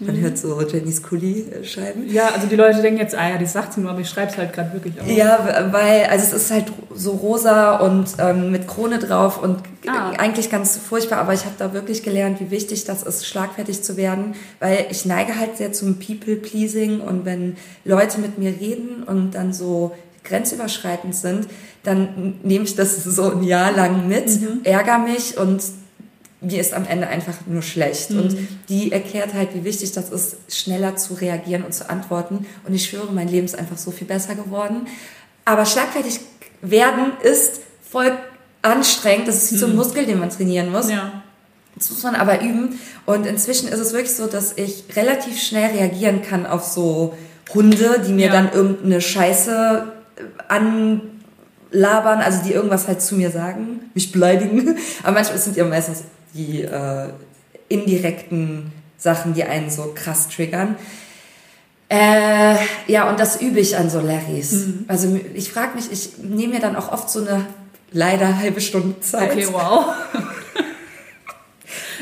Man 0.00 0.20
hört 0.20 0.36
so 0.36 0.60
Jennys 0.60 1.02
Kuli 1.02 1.42
äh, 1.50 1.64
schreiben. 1.64 2.10
ja, 2.10 2.28
also 2.34 2.46
die 2.46 2.56
Leute 2.56 2.82
denken 2.82 2.98
jetzt, 3.00 3.14
ah 3.14 3.30
ja, 3.30 3.38
die 3.38 3.46
sagt 3.46 3.78
nur, 3.78 3.90
aber 3.90 4.00
ich 4.00 4.08
schreibe 4.08 4.30
es 4.32 4.36
halt 4.36 4.52
gerade 4.52 4.72
wirklich 4.72 5.00
auf. 5.00 5.06
Ja, 5.08 5.68
weil, 5.70 6.04
also 6.06 6.24
es 6.26 6.32
ist 6.42 6.50
halt 6.50 6.66
so 6.94 7.12
rosa 7.12 7.76
und 7.78 8.06
ähm, 8.18 8.50
mit 8.50 8.66
Krone 8.66 8.98
drauf 8.98 9.40
und 9.42 9.58
Ah. 9.86 10.12
eigentlich 10.18 10.50
ganz 10.50 10.78
furchtbar, 10.78 11.18
aber 11.18 11.34
ich 11.34 11.44
habe 11.44 11.54
da 11.58 11.74
wirklich 11.74 12.02
gelernt, 12.02 12.40
wie 12.40 12.50
wichtig 12.50 12.84
das 12.86 13.02
ist, 13.02 13.26
schlagfertig 13.26 13.82
zu 13.82 13.98
werden, 13.98 14.34
weil 14.58 14.86
ich 14.90 15.04
neige 15.04 15.38
halt 15.38 15.58
sehr 15.58 15.72
zum 15.74 15.98
People-Pleasing 15.98 17.00
und 17.00 17.26
wenn 17.26 17.56
Leute 17.84 18.18
mit 18.18 18.38
mir 18.38 18.48
reden 18.58 19.02
und 19.04 19.32
dann 19.34 19.52
so 19.52 19.92
grenzüberschreitend 20.24 21.14
sind, 21.14 21.48
dann 21.82 22.34
nehme 22.42 22.64
ich 22.64 22.74
das 22.74 23.02
so 23.04 23.30
ein 23.32 23.42
Jahr 23.42 23.72
lang 23.72 24.08
mit, 24.08 24.30
ärgere 24.64 24.98
mich 24.98 25.36
und 25.36 25.62
mir 26.40 26.60
ist 26.60 26.74
am 26.74 26.86
Ende 26.86 27.06
einfach 27.08 27.34
nur 27.46 27.62
schlecht. 27.62 28.10
Und 28.10 28.36
die 28.68 28.92
erklärt 28.92 29.32
halt, 29.32 29.54
wie 29.54 29.64
wichtig 29.64 29.92
das 29.92 30.10
ist, 30.10 30.36
schneller 30.50 30.94
zu 30.96 31.14
reagieren 31.14 31.62
und 31.64 31.72
zu 31.72 31.88
antworten. 31.88 32.46
Und 32.66 32.74
ich 32.74 32.84
schwöre, 32.88 33.12
mein 33.12 33.28
Leben 33.28 33.46
ist 33.46 33.58
einfach 33.58 33.78
so 33.78 33.90
viel 33.90 34.06
besser 34.06 34.34
geworden. 34.34 34.86
Aber 35.46 35.64
schlagfertig 35.64 36.20
werden 36.60 37.12
ist 37.22 37.60
voll 37.90 38.12
anstrengend. 38.60 39.26
Das 39.28 39.36
ist 39.42 39.52
wie 39.52 39.56
so 39.56 39.66
ein 39.66 39.76
Muskel, 39.76 40.04
den 40.04 40.18
man 40.18 40.28
trainieren 40.30 40.70
muss. 40.70 40.90
Ja. 40.90 41.22
Das 41.76 41.90
muss 41.90 42.02
man 42.02 42.14
aber 42.14 42.40
üben. 42.42 42.78
Und 43.06 43.26
inzwischen 43.26 43.68
ist 43.68 43.80
es 43.80 43.92
wirklich 43.94 44.14
so, 44.14 44.26
dass 44.26 44.52
ich 44.56 44.84
relativ 44.96 45.40
schnell 45.42 45.70
reagieren 45.76 46.20
kann 46.22 46.44
auf 46.46 46.64
so 46.64 47.14
Hunde, 47.54 48.02
die 48.06 48.12
mir 48.12 48.26
Ja. 48.26 48.32
dann 48.32 48.52
irgendeine 48.52 49.00
Scheiße 49.00 49.92
anlabern, 50.48 52.20
also 52.20 52.42
die 52.44 52.52
irgendwas 52.52 52.88
halt 52.88 53.02
zu 53.02 53.14
mir 53.14 53.30
sagen, 53.30 53.90
mich 53.94 54.12
beleidigen. 54.12 54.76
Aber 55.02 55.12
manchmal 55.12 55.38
sind 55.38 55.56
ja 55.56 55.64
meistens 55.64 56.04
die 56.34 56.62
äh, 56.62 57.08
indirekten 57.68 58.72
Sachen, 58.98 59.34
die 59.34 59.44
einen 59.44 59.70
so 59.70 59.92
krass 59.94 60.28
triggern. 60.28 60.76
Äh, 61.88 62.56
ja, 62.86 63.08
und 63.08 63.20
das 63.20 63.40
übe 63.40 63.60
ich 63.60 63.76
an 63.76 63.90
so 63.90 64.00
Larrys. 64.00 64.52
Mhm. 64.52 64.84
Also 64.88 65.18
ich 65.34 65.52
frage 65.52 65.76
mich, 65.76 65.92
ich 65.92 66.18
nehme 66.18 66.54
mir 66.54 66.60
dann 66.60 66.76
auch 66.76 66.90
oft 66.90 67.10
so 67.10 67.20
eine 67.20 67.46
leider 67.92 68.38
halbe 68.38 68.60
Stunde 68.60 69.00
Zeit. 69.00 69.32
Okay, 69.32 69.48
wow. 69.52 69.86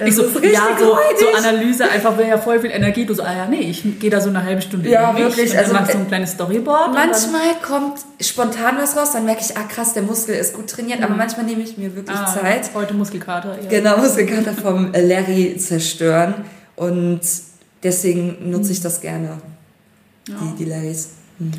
Das 0.07 0.11
ich 0.11 0.15
so, 0.17 0.41
ja, 0.41 0.61
so, 0.79 0.97
so. 1.19 1.37
Analyse, 1.49 1.89
einfach 1.89 2.17
will 2.19 2.27
ja 2.27 2.39
voll 2.39 2.61
viel 2.61 2.71
Energie. 2.71 3.05
Du 3.07 3.15
so, 3.15 3.23
ah 3.23 3.35
ja, 3.35 3.47
nee, 3.47 3.61
ich 3.71 3.83
gehe 4.01 4.11
da 4.11 4.21
so 4.21 4.29
eine 4.29 4.43
halbe 4.45 4.61
Stunde 4.63 4.89
Ja, 4.89 5.13
mich 5.13 5.23
wirklich, 5.23 5.51
Und 5.51 5.57
dann 5.57 5.65
also, 5.65 5.73
machst 5.75 5.93
so 5.93 5.99
ein 5.99 6.09
kleines 6.09 6.33
Storyboard. 6.33 6.93
Manchmal 6.95 7.55
kommt 7.67 7.99
spontan 8.21 8.77
was 8.79 8.97
raus, 8.97 9.13
dann 9.13 9.25
merke 9.25 9.43
ich, 9.49 9.57
ah 9.57 9.63
krass, 9.69 9.95
der 9.95 10.03
Muskel 10.03 10.35
ist 10.35 10.55
gut 10.55 10.69
trainiert, 10.69 11.03
aber 11.03 11.15
manchmal 11.15 11.47
nehme 11.47 11.63
ich 11.63 11.77
mir 11.79 11.95
wirklich 11.97 12.17
Mhm. 12.17 12.25
ah, 12.27 12.35
Zeit. 12.41 12.71
Heute 12.75 12.95
Muskelkater. 12.95 13.57
Ja. 13.63 13.69
Genau, 13.69 13.97
Muskelkater 13.99 14.53
vom 14.53 14.93
äh, 14.95 15.01
Larry 15.05 15.57
zerstören 15.57 16.35
und 16.77 17.21
deswegen 17.83 18.51
nutze 18.51 18.73
ich 18.73 18.81
das 18.81 19.01
gerne, 19.01 19.39
Ja. 20.29 20.35
die, 20.41 20.65
die 20.65 20.71
Larrys. 20.71 21.11
Hm. 21.39 21.51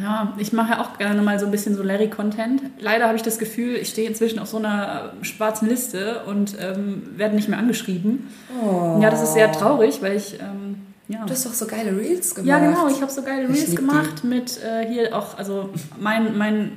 Ja, 0.00 0.32
ich 0.38 0.52
mache 0.52 0.72
ja 0.72 0.80
auch 0.80 0.98
gerne 0.98 1.20
mal 1.22 1.38
so 1.38 1.46
ein 1.46 1.52
bisschen 1.52 1.76
so 1.76 1.82
Larry-Content. 1.82 2.62
Leider 2.78 3.06
habe 3.06 3.16
ich 3.16 3.22
das 3.22 3.38
Gefühl, 3.38 3.76
ich 3.76 3.88
stehe 3.88 4.08
inzwischen 4.08 4.38
auf 4.38 4.48
so 4.48 4.56
einer 4.56 5.12
äh, 5.20 5.24
schwarzen 5.24 5.68
Liste 5.68 6.22
und 6.26 6.56
ähm, 6.60 7.02
werde 7.16 7.34
nicht 7.34 7.48
mehr 7.48 7.58
angeschrieben. 7.58 8.28
Oh. 8.62 8.98
Ja, 9.00 9.10
das 9.10 9.22
ist 9.22 9.34
sehr 9.34 9.50
traurig, 9.52 10.00
weil 10.00 10.16
ich, 10.16 10.38
ähm, 10.40 10.76
ja. 11.08 11.24
Du 11.24 11.32
hast 11.32 11.44
doch 11.44 11.52
so 11.52 11.66
geile 11.66 11.96
Reels 11.96 12.34
gemacht. 12.34 12.48
Ja, 12.48 12.58
genau. 12.58 12.88
Ich 12.88 13.02
habe 13.02 13.10
so 13.10 13.22
geile 13.22 13.48
Reels 13.48 13.60
lieb 13.60 13.70
die. 13.70 13.76
gemacht 13.76 14.24
mit 14.24 14.60
äh, 14.62 14.86
hier 14.88 15.16
auch, 15.16 15.36
also 15.36 15.70
mein, 15.98 16.38
mein, 16.38 16.72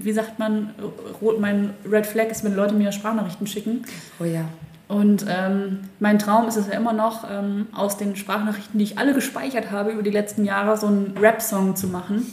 wie 0.00 0.12
sagt 0.12 0.38
man, 0.38 0.74
rot, 1.22 1.40
mein 1.40 1.70
Red 1.90 2.06
Flag 2.06 2.26
ist, 2.26 2.44
wenn 2.44 2.56
Leute 2.56 2.74
mir 2.74 2.92
Sprachnachrichten 2.92 3.46
schicken. 3.46 3.84
Oh 4.20 4.24
ja. 4.24 4.44
Und 4.88 5.24
ähm, 5.28 5.80
mein 5.98 6.18
Traum 6.18 6.46
ist 6.46 6.56
es 6.56 6.68
ja 6.68 6.74
immer 6.74 6.92
noch, 6.92 7.28
ähm, 7.28 7.66
aus 7.72 7.96
den 7.96 8.14
Sprachnachrichten, 8.16 8.78
die 8.78 8.84
ich 8.84 8.98
alle 8.98 9.14
gespeichert 9.14 9.70
habe 9.70 9.90
über 9.90 10.02
die 10.02 10.10
letzten 10.10 10.44
Jahre, 10.44 10.76
so 10.76 10.86
einen 10.86 11.16
Rap-Song 11.18 11.74
zu 11.74 11.88
machen. 11.88 12.26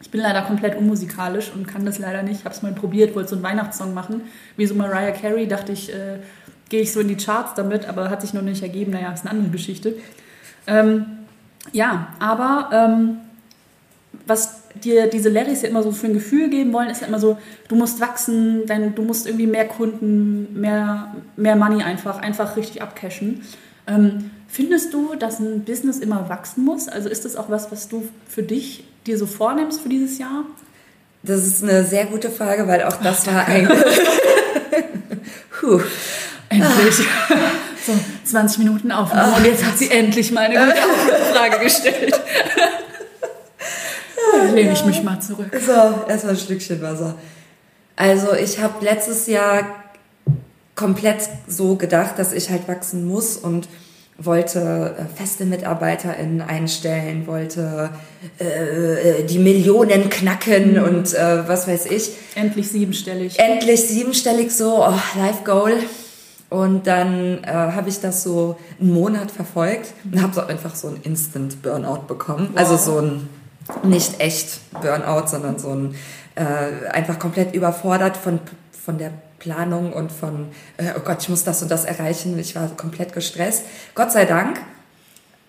Ich 0.00 0.10
bin 0.10 0.20
leider 0.20 0.42
komplett 0.42 0.76
unmusikalisch 0.76 1.50
und 1.54 1.66
kann 1.66 1.84
das 1.84 1.98
leider 1.98 2.22
nicht. 2.22 2.40
Ich 2.40 2.44
habe 2.44 2.54
es 2.54 2.62
mal 2.62 2.72
probiert, 2.72 3.16
wollte 3.16 3.30
so 3.30 3.36
einen 3.36 3.44
Weihnachtssong 3.44 3.94
machen. 3.94 4.22
Wie 4.56 4.66
so 4.66 4.74
Mariah 4.74 5.10
Carey, 5.10 5.48
dachte 5.48 5.72
ich, 5.72 5.92
äh, 5.92 6.18
gehe 6.68 6.80
ich 6.80 6.92
so 6.92 7.00
in 7.00 7.08
die 7.08 7.16
Charts 7.16 7.54
damit, 7.54 7.88
aber 7.88 8.10
hat 8.10 8.20
sich 8.20 8.32
noch 8.32 8.42
nicht 8.42 8.62
ergeben. 8.62 8.92
Naja, 8.92 9.12
ist 9.12 9.22
eine 9.22 9.32
andere 9.32 9.50
Geschichte. 9.50 9.94
Ähm, 10.66 11.06
ja, 11.72 12.14
aber 12.20 12.70
ähm, 12.72 13.18
was 14.26 14.62
dir 14.74 15.08
diese 15.08 15.28
Larrys 15.28 15.62
ja 15.62 15.68
immer 15.68 15.82
so 15.82 15.90
für 15.90 16.06
ein 16.06 16.14
Gefühl 16.14 16.50
geben 16.50 16.72
wollen, 16.72 16.90
ist 16.90 17.00
ja 17.00 17.08
immer 17.08 17.18
so, 17.18 17.38
du 17.68 17.74
musst 17.74 18.00
wachsen, 18.00 18.66
dein, 18.66 18.94
du 18.94 19.02
musst 19.02 19.26
irgendwie 19.26 19.46
mehr 19.46 19.66
Kunden, 19.66 20.60
mehr, 20.60 21.14
mehr 21.36 21.56
Money 21.56 21.82
einfach, 21.82 22.20
einfach 22.20 22.56
richtig 22.56 22.82
abcashen. 22.82 23.42
Ähm, 23.86 24.30
findest 24.46 24.92
du, 24.92 25.14
dass 25.14 25.40
ein 25.40 25.64
Business 25.64 25.98
immer 25.98 26.28
wachsen 26.28 26.64
muss? 26.64 26.88
Also 26.88 27.08
ist 27.08 27.24
das 27.24 27.36
auch 27.36 27.50
was, 27.50 27.72
was 27.72 27.88
du 27.88 28.08
für 28.28 28.42
dich 28.42 28.84
dir 29.06 29.18
so 29.18 29.26
vornimmst 29.26 29.80
für 29.80 29.88
dieses 29.88 30.18
Jahr? 30.18 30.44
Das 31.22 31.46
ist 31.46 31.62
eine 31.62 31.84
sehr 31.84 32.06
gute 32.06 32.30
Frage, 32.30 32.66
weil 32.68 32.82
auch 32.84 32.96
das 33.02 33.24
Ach, 33.26 33.34
war 33.34 33.46
ein. 33.46 33.68
Puh. 35.60 35.80
Endlich. 36.48 36.96
so, 37.86 37.92
20 38.24 38.58
Minuten 38.58 38.92
Aufnahme 38.92 39.36
und 39.36 39.44
jetzt 39.44 39.64
hat 39.64 39.76
sie 39.76 39.90
endlich 39.90 40.32
mal 40.32 40.46
eine 40.46 40.58
gute 40.58 41.34
Frage 41.34 41.64
gestellt. 41.64 42.18
Dann 44.32 44.54
lehne 44.54 44.72
ich 44.72 44.84
mich 44.84 45.02
mal 45.02 45.20
zurück. 45.20 45.50
So, 45.64 46.04
erstmal 46.08 46.34
ein 46.34 46.38
Stückchen 46.38 46.80
Wasser. 46.80 47.16
Also 47.96 48.34
ich 48.34 48.60
habe 48.60 48.84
letztes 48.84 49.26
Jahr 49.26 49.66
komplett 50.76 51.28
so 51.48 51.74
gedacht, 51.74 52.18
dass 52.18 52.32
ich 52.32 52.50
halt 52.50 52.68
wachsen 52.68 53.06
muss 53.06 53.36
und 53.36 53.68
wollte 54.18 54.96
äh, 54.98 55.16
feste 55.16 55.44
MitarbeiterInnen 55.46 56.42
einstellen, 56.42 57.26
wollte 57.26 57.90
äh, 58.38 59.22
die 59.24 59.38
Millionen 59.38 60.10
knacken 60.10 60.74
mhm. 60.74 60.82
und 60.82 61.14
äh, 61.14 61.48
was 61.48 61.68
weiß 61.68 61.86
ich. 61.86 62.10
Endlich 62.34 62.68
siebenstellig. 62.68 63.38
Endlich 63.38 63.86
siebenstellig 63.86 64.50
so, 64.50 64.84
oh, 64.84 65.18
Life 65.18 65.44
Goal. 65.44 65.74
Und 66.50 66.86
dann 66.86 67.44
äh, 67.44 67.52
habe 67.52 67.90
ich 67.90 68.00
das 68.00 68.22
so 68.22 68.56
einen 68.80 68.92
Monat 68.92 69.30
verfolgt 69.30 69.92
und 70.10 70.20
habe 70.20 70.34
so 70.34 70.40
einfach 70.40 70.74
so 70.74 70.88
einen 70.88 71.00
Instant 71.02 71.62
Burnout 71.62 72.06
bekommen. 72.08 72.48
Wow. 72.52 72.58
Also 72.58 72.76
so 72.76 72.98
ein 73.00 73.28
nicht 73.82 74.18
echt 74.18 74.60
Burnout, 74.80 75.28
sondern 75.28 75.58
so 75.58 75.70
ein 75.70 75.94
äh, 76.34 76.88
einfach 76.88 77.18
komplett 77.18 77.54
überfordert 77.54 78.16
von, 78.16 78.40
von 78.72 78.96
der 78.96 79.12
Planung 79.38 79.92
und 79.92 80.12
von, 80.12 80.48
äh, 80.76 80.92
oh 80.96 81.00
Gott, 81.00 81.22
ich 81.22 81.28
muss 81.28 81.44
das 81.44 81.62
und 81.62 81.70
das 81.70 81.84
erreichen. 81.84 82.38
Ich 82.38 82.54
war 82.56 82.68
komplett 82.76 83.12
gestresst. 83.12 83.64
Gott 83.94 84.12
sei 84.12 84.24
Dank. 84.24 84.58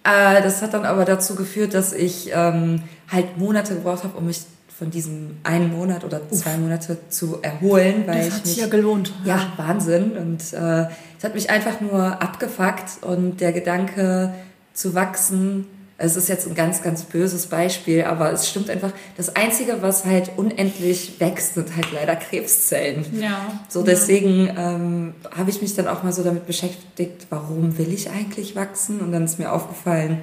Äh, 0.04 0.42
das 0.42 0.62
hat 0.62 0.74
dann 0.74 0.86
aber 0.86 1.06
dazu 1.06 1.36
geführt, 1.36 1.74
dass 1.74 1.94
ich 1.94 2.32
ähm, 2.34 2.84
halt 3.12 3.38
Monate 3.38 3.76
gebraucht 3.76 4.04
habe, 4.04 4.18
um 4.18 4.26
mich 4.28 4.42
von 4.78 4.92
diesem 4.92 5.38
einen 5.44 5.76
Monat 5.76 6.06
oder 6.06 6.22
zwei. 6.30 6.56
Monate 6.58 6.98
zu 7.10 7.40
erholen, 7.42 8.04
weil 8.08 8.26
das 8.26 8.36
hat 8.36 8.48
sich 8.48 8.58
ja 8.58 8.68
gelohnt. 8.68 9.12
Ja, 9.26 9.52
Wahnsinn. 9.58 10.12
Und 10.12 10.54
äh, 10.54 10.88
es 11.18 11.24
hat 11.24 11.36
mich 11.36 11.50
einfach 11.50 11.82
nur 11.82 12.22
abgefuckt 12.22 13.02
und 13.04 13.42
der 13.42 13.52
Gedanke 13.52 14.34
zu 14.74 14.96
wachsen 14.96 15.68
es 16.02 16.16
ist 16.16 16.30
jetzt 16.30 16.48
ein 16.48 16.56
ganz, 16.56 16.82
ganz 16.82 17.04
böses 17.04 17.48
Beispiel, 17.48 18.06
aber 18.06 18.32
es 18.32 18.50
stimmt 18.50 18.70
einfach. 18.70 18.94
Das 19.18 19.36
Einzige, 19.36 19.82
was 19.82 20.06
halt 20.06 20.32
unendlich 20.38 21.20
wächst, 21.20 21.56
sind 21.56 21.76
halt 21.76 21.92
leider 21.94 22.16
Krebszellen. 22.16 23.06
Ja. 23.20 23.60
So 23.68 23.84
deswegen 23.84 24.50
ähm, 24.58 25.14
habe 25.38 25.50
ich 25.50 25.62
mich 25.62 25.76
dann 25.76 25.90
auch 25.90 26.02
mal 26.04 26.14
so 26.14 26.24
damit 26.24 26.48
beschäftigt, 26.48 27.28
warum 27.30 27.78
will 27.78 27.94
ich 27.94 28.10
eigentlich 28.10 28.56
wachsen? 28.56 29.02
Und 29.02 29.12
dann 29.12 29.26
ist 29.26 29.40
mir 29.40 29.52
aufgefallen, 29.52 30.22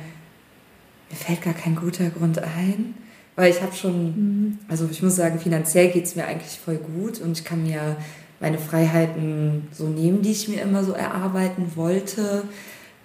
mir 1.11 1.17
fällt 1.17 1.43
gar 1.43 1.55
kein 1.55 1.77
guter 1.77 2.09
Grund 2.09 2.39
ein. 2.39 2.95
Weil 3.37 3.51
ich 3.51 3.61
habe 3.61 3.75
schon, 3.75 4.05
mhm. 4.07 4.59
also 4.69 4.89
ich 4.91 5.03
muss 5.03 5.15
sagen, 5.15 5.39
finanziell 5.39 5.91
geht 5.91 6.07
es 6.07 6.17
mir 6.17 6.25
eigentlich 6.25 6.59
voll 6.59 6.77
gut 6.79 7.21
und 7.21 7.37
ich 7.37 7.45
kann 7.45 7.65
mir 7.65 7.97
meine 8.41 8.59
Freiheiten 8.59 9.69
so 9.73 9.85
nehmen, 9.85 10.23
die 10.23 10.33
ich 10.33 10.49
mir 10.49 10.63
immer 10.63 10.85
so 10.85 10.93
erarbeiten 10.93 11.73
wollte 11.75 12.45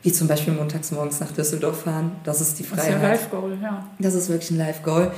wie 0.03 0.11
zum 0.11 0.27
Beispiel 0.27 0.53
montags 0.53 0.91
morgens 0.91 1.19
nach 1.19 1.31
Düsseldorf 1.31 1.83
fahren. 1.83 2.13
Das 2.23 2.41
ist 2.41 2.57
die 2.59 2.63
Freiheit. 2.63 2.87
Das 2.87 2.95
ist 2.95 2.95
ein 2.95 3.01
Live-Goal, 3.11 3.57
ja. 3.61 3.87
Das 3.99 4.13
ist 4.13 4.29
wirklich 4.29 4.51
ein 4.51 4.57
Live-Goal. 4.57 5.11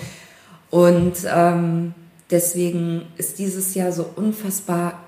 Und 0.69 1.13
ähm, 1.33 1.93
deswegen 2.31 3.05
ist 3.17 3.39
dieses 3.39 3.75
Jahr 3.75 3.91
so 3.91 4.09
unfassbar 4.15 4.99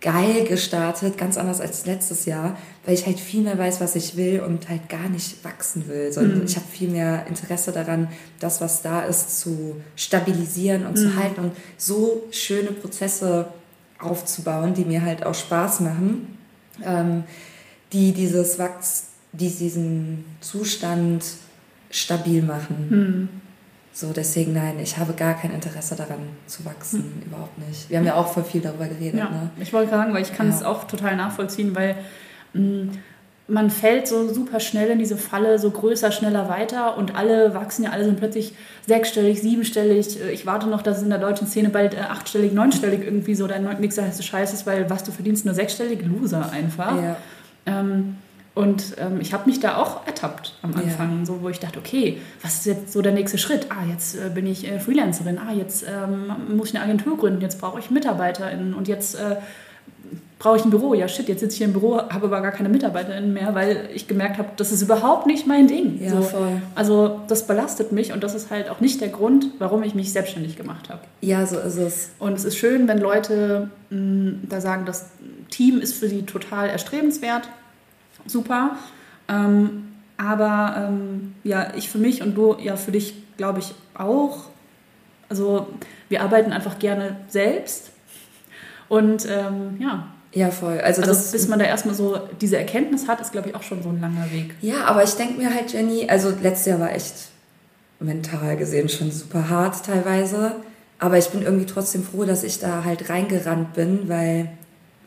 geil 0.00 0.44
gestartet, 0.44 1.16
ganz 1.18 1.36
anders 1.36 1.60
als 1.60 1.86
letztes 1.86 2.26
Jahr, 2.26 2.56
weil 2.84 2.94
ich 2.94 3.06
halt 3.06 3.18
viel 3.18 3.42
mehr 3.42 3.58
weiß, 3.58 3.80
was 3.80 3.96
ich 3.96 4.16
will 4.16 4.40
und 4.40 4.68
halt 4.68 4.88
gar 4.88 5.08
nicht 5.08 5.42
wachsen 5.44 5.88
will, 5.88 6.12
sondern 6.12 6.38
mhm. 6.38 6.44
ich 6.44 6.56
habe 6.56 6.66
viel 6.70 6.90
mehr 6.90 7.26
Interesse 7.26 7.72
daran, 7.72 8.08
das, 8.38 8.60
was 8.60 8.82
da 8.82 9.02
ist, 9.02 9.40
zu 9.40 9.76
stabilisieren 9.96 10.86
und 10.86 10.92
mhm. 10.92 10.96
zu 10.96 11.16
halten 11.16 11.40
und 11.40 11.52
so 11.76 12.24
schöne 12.30 12.72
Prozesse 12.72 13.48
aufzubauen, 13.98 14.74
die 14.74 14.84
mir 14.84 15.02
halt 15.02 15.24
auch 15.24 15.34
Spaß 15.34 15.80
machen. 15.80 16.38
Ähm, 16.84 17.24
die 17.92 18.12
dieses 18.12 18.58
Wachs, 18.58 19.08
die 19.32 19.50
diesen 19.50 20.24
Zustand 20.40 21.24
stabil 21.90 22.42
machen. 22.42 22.86
Hm. 22.88 23.28
So, 23.92 24.12
deswegen 24.12 24.52
nein, 24.52 24.78
ich 24.78 24.98
habe 24.98 25.14
gar 25.14 25.34
kein 25.34 25.52
Interesse 25.52 25.96
daran 25.96 26.18
zu 26.46 26.64
wachsen, 26.64 27.02
hm. 27.02 27.22
überhaupt 27.26 27.58
nicht. 27.66 27.88
Wir 27.88 27.98
haben 27.98 28.04
ja 28.04 28.14
auch 28.14 28.32
voll 28.32 28.44
viel 28.44 28.60
darüber 28.60 28.86
geredet. 28.86 29.18
Ja, 29.18 29.30
ne? 29.30 29.50
ich 29.58 29.72
wollte 29.72 29.90
sagen, 29.90 30.12
weil 30.12 30.22
ich 30.22 30.34
kann 30.34 30.48
es 30.48 30.62
auch 30.62 30.84
total 30.84 31.16
nachvollziehen, 31.16 31.74
weil 31.74 31.96
mh, 32.52 32.60
hm, 32.60 32.90
man 33.48 33.70
fällt 33.70 34.08
so 34.08 34.32
super 34.32 34.58
schnell 34.58 34.90
in 34.90 34.98
diese 34.98 35.16
Falle, 35.16 35.58
so 35.58 35.70
größer, 35.70 36.10
schneller 36.10 36.48
weiter 36.48 36.96
und 36.96 37.14
alle 37.14 37.54
wachsen 37.54 37.84
ja, 37.84 37.90
alle 37.90 38.04
sind 38.04 38.18
plötzlich 38.18 38.54
sechsstellig, 38.86 39.40
siebenstellig. 39.40 40.20
Ich 40.32 40.46
warte 40.46 40.66
noch, 40.66 40.82
dass 40.82 40.98
es 40.98 41.04
in 41.04 41.10
der 41.10 41.20
deutschen 41.20 41.46
Szene 41.46 41.68
bald 41.68 41.94
äh, 41.94 41.98
achtstellig, 41.98 42.52
neunstellig 42.52 43.04
irgendwie 43.04 43.34
so 43.34 43.46
dein 43.46 43.62
nächster 43.80 44.02
heiße 44.02 44.22
Scheiß 44.22 44.52
ist, 44.52 44.66
weil 44.66 44.90
was 44.90 45.04
du 45.04 45.12
verdienst, 45.12 45.44
nur 45.44 45.54
sechsstellig, 45.54 46.04
Loser 46.04 46.50
einfach. 46.50 46.96
Ja. 46.96 47.16
Ähm, 47.66 48.16
und 48.56 48.96
ähm, 48.96 49.20
ich 49.20 49.34
habe 49.34 49.50
mich 49.50 49.60
da 49.60 49.76
auch 49.76 50.06
ertappt 50.06 50.54
am 50.62 50.74
Anfang, 50.74 51.18
ja. 51.18 51.26
so 51.26 51.42
wo 51.42 51.50
ich 51.50 51.60
dachte, 51.60 51.78
okay, 51.78 52.22
was 52.40 52.54
ist 52.54 52.64
jetzt 52.66 52.92
so 52.94 53.02
der 53.02 53.12
nächste 53.12 53.36
Schritt? 53.36 53.66
Ah, 53.68 53.84
jetzt 53.90 54.16
äh, 54.16 54.30
bin 54.30 54.46
ich 54.46 54.66
äh, 54.66 54.80
Freelancerin. 54.80 55.38
Ah, 55.38 55.52
jetzt 55.52 55.84
ähm, 55.86 56.56
muss 56.56 56.70
ich 56.70 56.74
eine 56.74 56.84
Agentur 56.84 57.18
gründen. 57.18 57.42
Jetzt 57.42 57.60
brauche 57.60 57.78
ich 57.78 57.90
MitarbeiterInnen. 57.90 58.72
Und 58.72 58.88
jetzt 58.88 59.16
äh, 59.16 59.36
brauche 60.38 60.56
ich 60.56 60.64
ein 60.64 60.70
Büro. 60.70 60.94
Ja, 60.94 61.06
shit, 61.06 61.28
jetzt 61.28 61.40
sitze 61.40 61.52
ich 61.52 61.58
hier 61.58 61.66
im 61.66 61.74
Büro, 61.74 61.98
habe 61.98 62.26
aber 62.26 62.40
gar 62.40 62.52
keine 62.52 62.70
MitarbeiterInnen 62.70 63.32
mehr, 63.32 63.54
weil 63.54 63.90
ich 63.92 64.08
gemerkt 64.08 64.38
habe, 64.38 64.48
das 64.56 64.72
ist 64.72 64.80
überhaupt 64.80 65.26
nicht 65.26 65.46
mein 65.46 65.66
Ding. 65.66 66.02
Ja, 66.02 66.12
so. 66.12 66.22
voll. 66.22 66.62
Also 66.74 67.20
das 67.28 67.46
belastet 67.46 67.92
mich 67.92 68.14
und 68.14 68.22
das 68.24 68.34
ist 68.34 68.50
halt 68.50 68.70
auch 68.70 68.80
nicht 68.80 69.02
der 69.02 69.08
Grund, 69.08 69.48
warum 69.58 69.82
ich 69.82 69.94
mich 69.94 70.12
selbstständig 70.12 70.56
gemacht 70.56 70.88
habe. 70.88 71.00
Ja, 71.20 71.46
so 71.46 71.58
ist 71.58 71.76
es. 71.76 72.10
Und 72.18 72.32
es 72.32 72.44
ist 72.44 72.56
schön, 72.56 72.88
wenn 72.88 72.98
Leute 72.98 73.70
mh, 73.90 73.98
mm, 73.98 74.42
da 74.48 74.62
sagen, 74.62 74.86
das 74.86 75.10
Team 75.56 75.80
ist 75.80 75.94
für 75.94 76.08
sie 76.08 76.22
total 76.22 76.68
erstrebenswert 76.68 77.48
super. 78.28 78.76
Ähm, 79.28 79.88
aber 80.16 80.88
ähm, 80.88 81.34
ja, 81.44 81.74
ich 81.74 81.88
für 81.88 81.98
mich 81.98 82.22
und 82.22 82.34
du 82.34 82.56
ja 82.58 82.76
für 82.76 82.92
dich, 82.92 83.14
glaube 83.36 83.58
ich, 83.60 83.74
auch. 83.94 84.44
Also 85.28 85.68
wir 86.08 86.22
arbeiten 86.22 86.52
einfach 86.52 86.78
gerne 86.78 87.16
selbst. 87.28 87.90
Und 88.88 89.26
ähm, 89.28 89.76
ja. 89.80 90.08
Ja, 90.32 90.50
voll. 90.50 90.80
Also, 90.80 91.02
also 91.02 91.12
das, 91.12 91.32
bis 91.32 91.48
man 91.48 91.58
da 91.58 91.64
erstmal 91.64 91.94
so 91.94 92.18
diese 92.40 92.58
Erkenntnis 92.58 93.08
hat, 93.08 93.20
ist, 93.20 93.32
glaube 93.32 93.48
ich, 93.48 93.54
auch 93.54 93.62
schon 93.62 93.82
so 93.82 93.88
ein 93.88 94.00
langer 94.00 94.30
Weg. 94.32 94.54
Ja, 94.60 94.84
aber 94.84 95.02
ich 95.02 95.14
denke 95.14 95.38
mir 95.38 95.52
halt, 95.52 95.72
Jenny, 95.72 96.08
also 96.08 96.30
letztes 96.42 96.66
Jahr 96.66 96.80
war 96.80 96.92
echt 96.92 97.14
mental 98.00 98.56
gesehen 98.56 98.88
schon 98.88 99.10
super 99.10 99.48
hart 99.48 99.86
teilweise. 99.86 100.56
Aber 100.98 101.18
ich 101.18 101.28
bin 101.28 101.42
irgendwie 101.42 101.66
trotzdem 101.66 102.02
froh, 102.02 102.24
dass 102.24 102.42
ich 102.42 102.58
da 102.58 102.84
halt 102.84 103.08
reingerannt 103.08 103.74
bin, 103.74 104.08
weil 104.08 104.50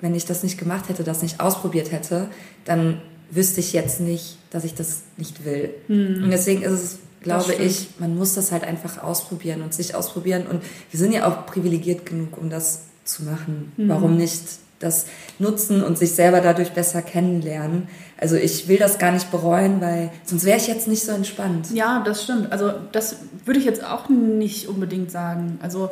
wenn 0.01 0.15
ich 0.15 0.25
das 0.25 0.43
nicht 0.43 0.57
gemacht 0.57 0.89
hätte, 0.89 1.03
das 1.03 1.21
nicht 1.21 1.39
ausprobiert 1.39 1.91
hätte, 1.91 2.27
dann 2.65 3.01
wüsste 3.31 3.59
ich 3.59 3.73
jetzt 3.73 3.99
nicht, 3.99 4.37
dass 4.49 4.63
ich 4.63 4.73
das 4.73 5.01
nicht 5.17 5.45
will. 5.45 5.71
Mhm. 5.87 6.23
Und 6.23 6.31
deswegen 6.31 6.61
ist 6.63 6.71
es, 6.71 6.99
glaube 7.21 7.53
ich, 7.53 7.89
man 7.99 8.15
muss 8.17 8.33
das 8.33 8.51
halt 8.51 8.63
einfach 8.63 9.03
ausprobieren 9.03 9.61
und 9.61 9.73
sich 9.73 9.95
ausprobieren. 9.95 10.47
Und 10.47 10.63
wir 10.91 10.99
sind 10.99 11.11
ja 11.11 11.27
auch 11.27 11.45
privilegiert 11.45 12.05
genug, 12.05 12.37
um 12.37 12.49
das 12.49 12.83
zu 13.03 13.23
machen. 13.23 13.71
Mhm. 13.77 13.89
Warum 13.89 14.17
nicht 14.17 14.43
das 14.79 15.07
nutzen 15.39 15.83
und 15.83 15.97
sich 15.97 16.13
selber 16.13 16.39
dadurch 16.39 16.71
besser 16.71 17.01
kennenlernen? 17.01 17.89
Also 18.17 18.35
ich 18.35 18.67
will 18.67 18.77
das 18.77 18.97
gar 18.97 19.11
nicht 19.11 19.29
bereuen, 19.31 19.81
weil 19.81 20.11
sonst 20.23 20.45
wäre 20.45 20.57
ich 20.57 20.67
jetzt 20.67 20.87
nicht 20.87 21.03
so 21.03 21.11
entspannt. 21.11 21.71
Ja, 21.73 22.01
das 22.05 22.23
stimmt. 22.23 22.51
Also 22.51 22.71
das 22.91 23.17
würde 23.45 23.59
ich 23.59 23.65
jetzt 23.65 23.83
auch 23.83 24.09
nicht 24.09 24.67
unbedingt 24.67 25.11
sagen. 25.11 25.59
Also 25.61 25.89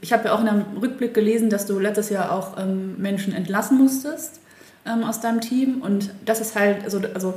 ich 0.00 0.12
habe 0.12 0.26
ja 0.26 0.34
auch 0.34 0.40
in 0.40 0.48
einem 0.48 0.64
Rückblick 0.80 1.14
gelesen, 1.14 1.50
dass 1.50 1.66
du 1.66 1.78
letztes 1.78 2.10
Jahr 2.10 2.32
auch 2.32 2.58
ähm, 2.58 2.96
Menschen 2.98 3.32
entlassen 3.32 3.78
musstest 3.78 4.40
ähm, 4.84 5.02
aus 5.04 5.20
deinem 5.20 5.40
Team. 5.40 5.80
Und 5.80 6.10
das 6.24 6.40
ist 6.40 6.56
halt, 6.56 6.84
also, 6.84 7.00
also 7.14 7.34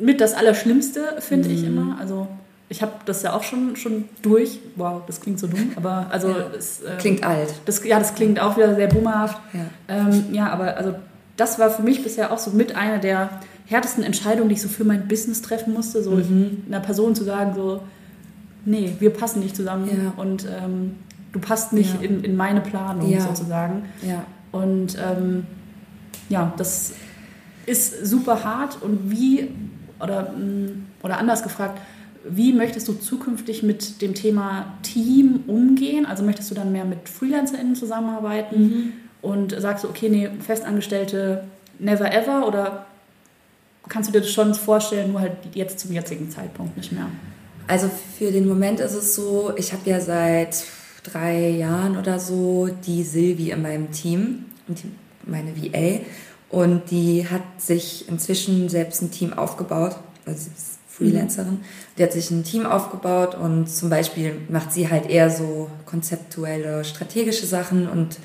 mit 0.00 0.20
das 0.20 0.34
Allerschlimmste, 0.34 1.16
finde 1.20 1.48
mhm. 1.48 1.54
ich 1.54 1.64
immer. 1.64 1.98
Also 2.00 2.28
ich 2.68 2.82
habe 2.82 2.92
das 3.04 3.22
ja 3.22 3.34
auch 3.34 3.42
schon, 3.42 3.76
schon 3.76 4.08
durch. 4.22 4.60
Wow, 4.76 5.02
das 5.06 5.20
klingt 5.20 5.38
so 5.38 5.46
dumm, 5.46 5.72
aber 5.76 6.06
also 6.10 6.28
ja, 6.28 6.50
es, 6.56 6.80
ähm, 6.80 6.98
klingt 6.98 7.24
alt. 7.24 7.52
Das, 7.66 7.84
ja, 7.84 7.98
das 7.98 8.14
klingt 8.14 8.40
auch 8.40 8.56
wieder 8.56 8.74
sehr 8.74 8.86
boomerhaft. 8.86 9.38
Ja. 9.52 9.66
Ähm, 9.88 10.26
ja, 10.32 10.48
aber 10.50 10.76
also 10.76 10.94
das 11.36 11.58
war 11.58 11.70
für 11.70 11.82
mich 11.82 12.02
bisher 12.02 12.32
auch 12.32 12.38
so 12.38 12.52
mit 12.52 12.76
einer 12.76 12.98
der 12.98 13.28
härtesten 13.66 14.04
Entscheidungen, 14.04 14.48
die 14.48 14.54
ich 14.54 14.62
so 14.62 14.68
für 14.68 14.84
mein 14.84 15.08
Business 15.08 15.42
treffen 15.42 15.74
musste, 15.74 16.02
so 16.02 16.12
mhm. 16.12 16.64
einer 16.68 16.80
Person 16.80 17.14
zu 17.14 17.24
sagen, 17.24 17.54
so, 17.54 17.82
nee, 18.64 18.94
wir 18.98 19.10
passen 19.10 19.40
nicht 19.40 19.56
zusammen 19.56 19.88
ja. 19.88 20.22
und 20.22 20.46
ähm, 20.46 20.96
du 21.32 21.40
passt 21.40 21.72
nicht 21.72 21.94
ja. 21.94 22.08
in, 22.08 22.24
in 22.24 22.36
meine 22.36 22.60
Planung 22.60 23.10
ja. 23.10 23.20
sozusagen. 23.20 23.84
Ja. 24.02 24.24
Und 24.52 24.96
ähm, 24.98 25.46
ja, 26.28 26.52
das 26.56 26.92
ist 27.66 28.06
super 28.06 28.44
hart 28.44 28.82
und 28.82 29.10
wie, 29.10 29.48
oder, 30.00 30.32
mm, 30.32 30.86
oder 31.02 31.18
anders 31.18 31.42
gefragt, 31.42 31.80
wie 32.28 32.52
möchtest 32.52 32.86
du 32.88 32.92
zukünftig 32.92 33.62
mit 33.62 34.02
dem 34.02 34.14
Thema 34.14 34.74
Team 34.82 35.44
umgehen? 35.46 36.04
Also 36.04 36.22
möchtest 36.22 36.50
du 36.50 36.54
dann 36.54 36.72
mehr 36.72 36.84
mit 36.84 37.08
FreelancerInnen 37.08 37.74
zusammenarbeiten 37.74 38.62
mhm. 38.62 38.92
und 39.22 39.58
sagst 39.58 39.84
du, 39.84 39.88
okay, 39.88 40.08
nee, 40.08 40.28
Festangestellte 40.40 41.44
never 41.78 42.12
ever 42.12 42.46
oder 42.46 42.86
kannst 43.88 44.10
du 44.10 44.12
dir 44.12 44.20
das 44.20 44.30
schon 44.30 44.54
vorstellen, 44.54 45.12
nur 45.12 45.20
halt 45.20 45.32
jetzt 45.54 45.80
zum 45.80 45.92
jetzigen 45.92 46.30
Zeitpunkt 46.30 46.76
nicht 46.76 46.92
mehr? 46.92 47.06
Also 47.70 47.88
für 48.18 48.32
den 48.32 48.48
Moment 48.48 48.80
ist 48.80 48.94
es 48.94 49.14
so, 49.14 49.52
ich 49.56 49.72
habe 49.72 49.88
ja 49.88 50.00
seit 50.00 50.64
drei 51.04 51.50
Jahren 51.50 51.96
oder 51.96 52.18
so 52.18 52.68
die 52.84 53.04
Silvi 53.04 53.52
in 53.52 53.62
meinem 53.62 53.92
Team, 53.92 54.46
meine 55.24 55.54
VA, 55.56 56.00
und 56.48 56.90
die 56.90 57.28
hat 57.28 57.44
sich 57.58 58.08
inzwischen 58.08 58.68
selbst 58.68 59.02
ein 59.02 59.12
Team 59.12 59.32
aufgebaut. 59.32 59.94
Also 60.26 60.46
sie 60.46 60.50
ist 60.56 60.78
Freelancerin. 60.88 61.52
Mhm. 61.52 61.64
Die 61.96 62.02
hat 62.02 62.12
sich 62.12 62.32
ein 62.32 62.42
Team 62.42 62.66
aufgebaut 62.66 63.36
und 63.36 63.68
zum 63.68 63.88
Beispiel 63.88 64.34
macht 64.48 64.72
sie 64.72 64.90
halt 64.90 65.08
eher 65.08 65.30
so 65.30 65.70
konzeptuelle, 65.86 66.84
strategische 66.84 67.46
Sachen 67.46 67.88
und 67.88 68.18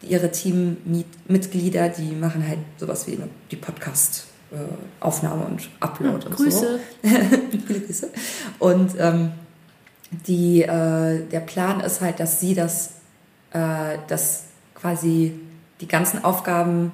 ihre 0.00 0.30
Teammitglieder, 0.30 1.88
die 1.88 2.12
machen 2.12 2.46
halt 2.46 2.60
sowas 2.78 3.08
wie 3.08 3.18
die 3.50 3.56
Podcast 3.56 4.26
äh, 4.52 4.56
Aufnahme 5.00 5.44
und 5.44 5.68
Upload 5.80 6.18
ja, 6.20 6.26
und 6.26 6.36
Grüße. 6.36 6.80
so. 7.02 7.08
Viele 7.50 7.80
Grüße. 7.80 8.10
Und 8.58 8.92
ähm, 8.98 9.32
die, 10.26 10.62
äh, 10.62 11.26
der 11.26 11.40
Plan 11.40 11.80
ist 11.80 12.00
halt, 12.00 12.20
dass 12.20 12.40
sie 12.40 12.54
das, 12.54 12.90
äh, 13.52 13.96
dass 14.08 14.44
quasi 14.74 15.40
die 15.80 15.88
ganzen 15.88 16.22
Aufgaben 16.22 16.92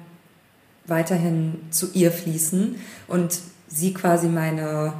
weiterhin 0.85 1.59
zu 1.69 1.89
ihr 1.93 2.11
fließen 2.11 2.75
und 3.07 3.39
sie 3.67 3.93
quasi 3.93 4.27
meine, 4.27 4.93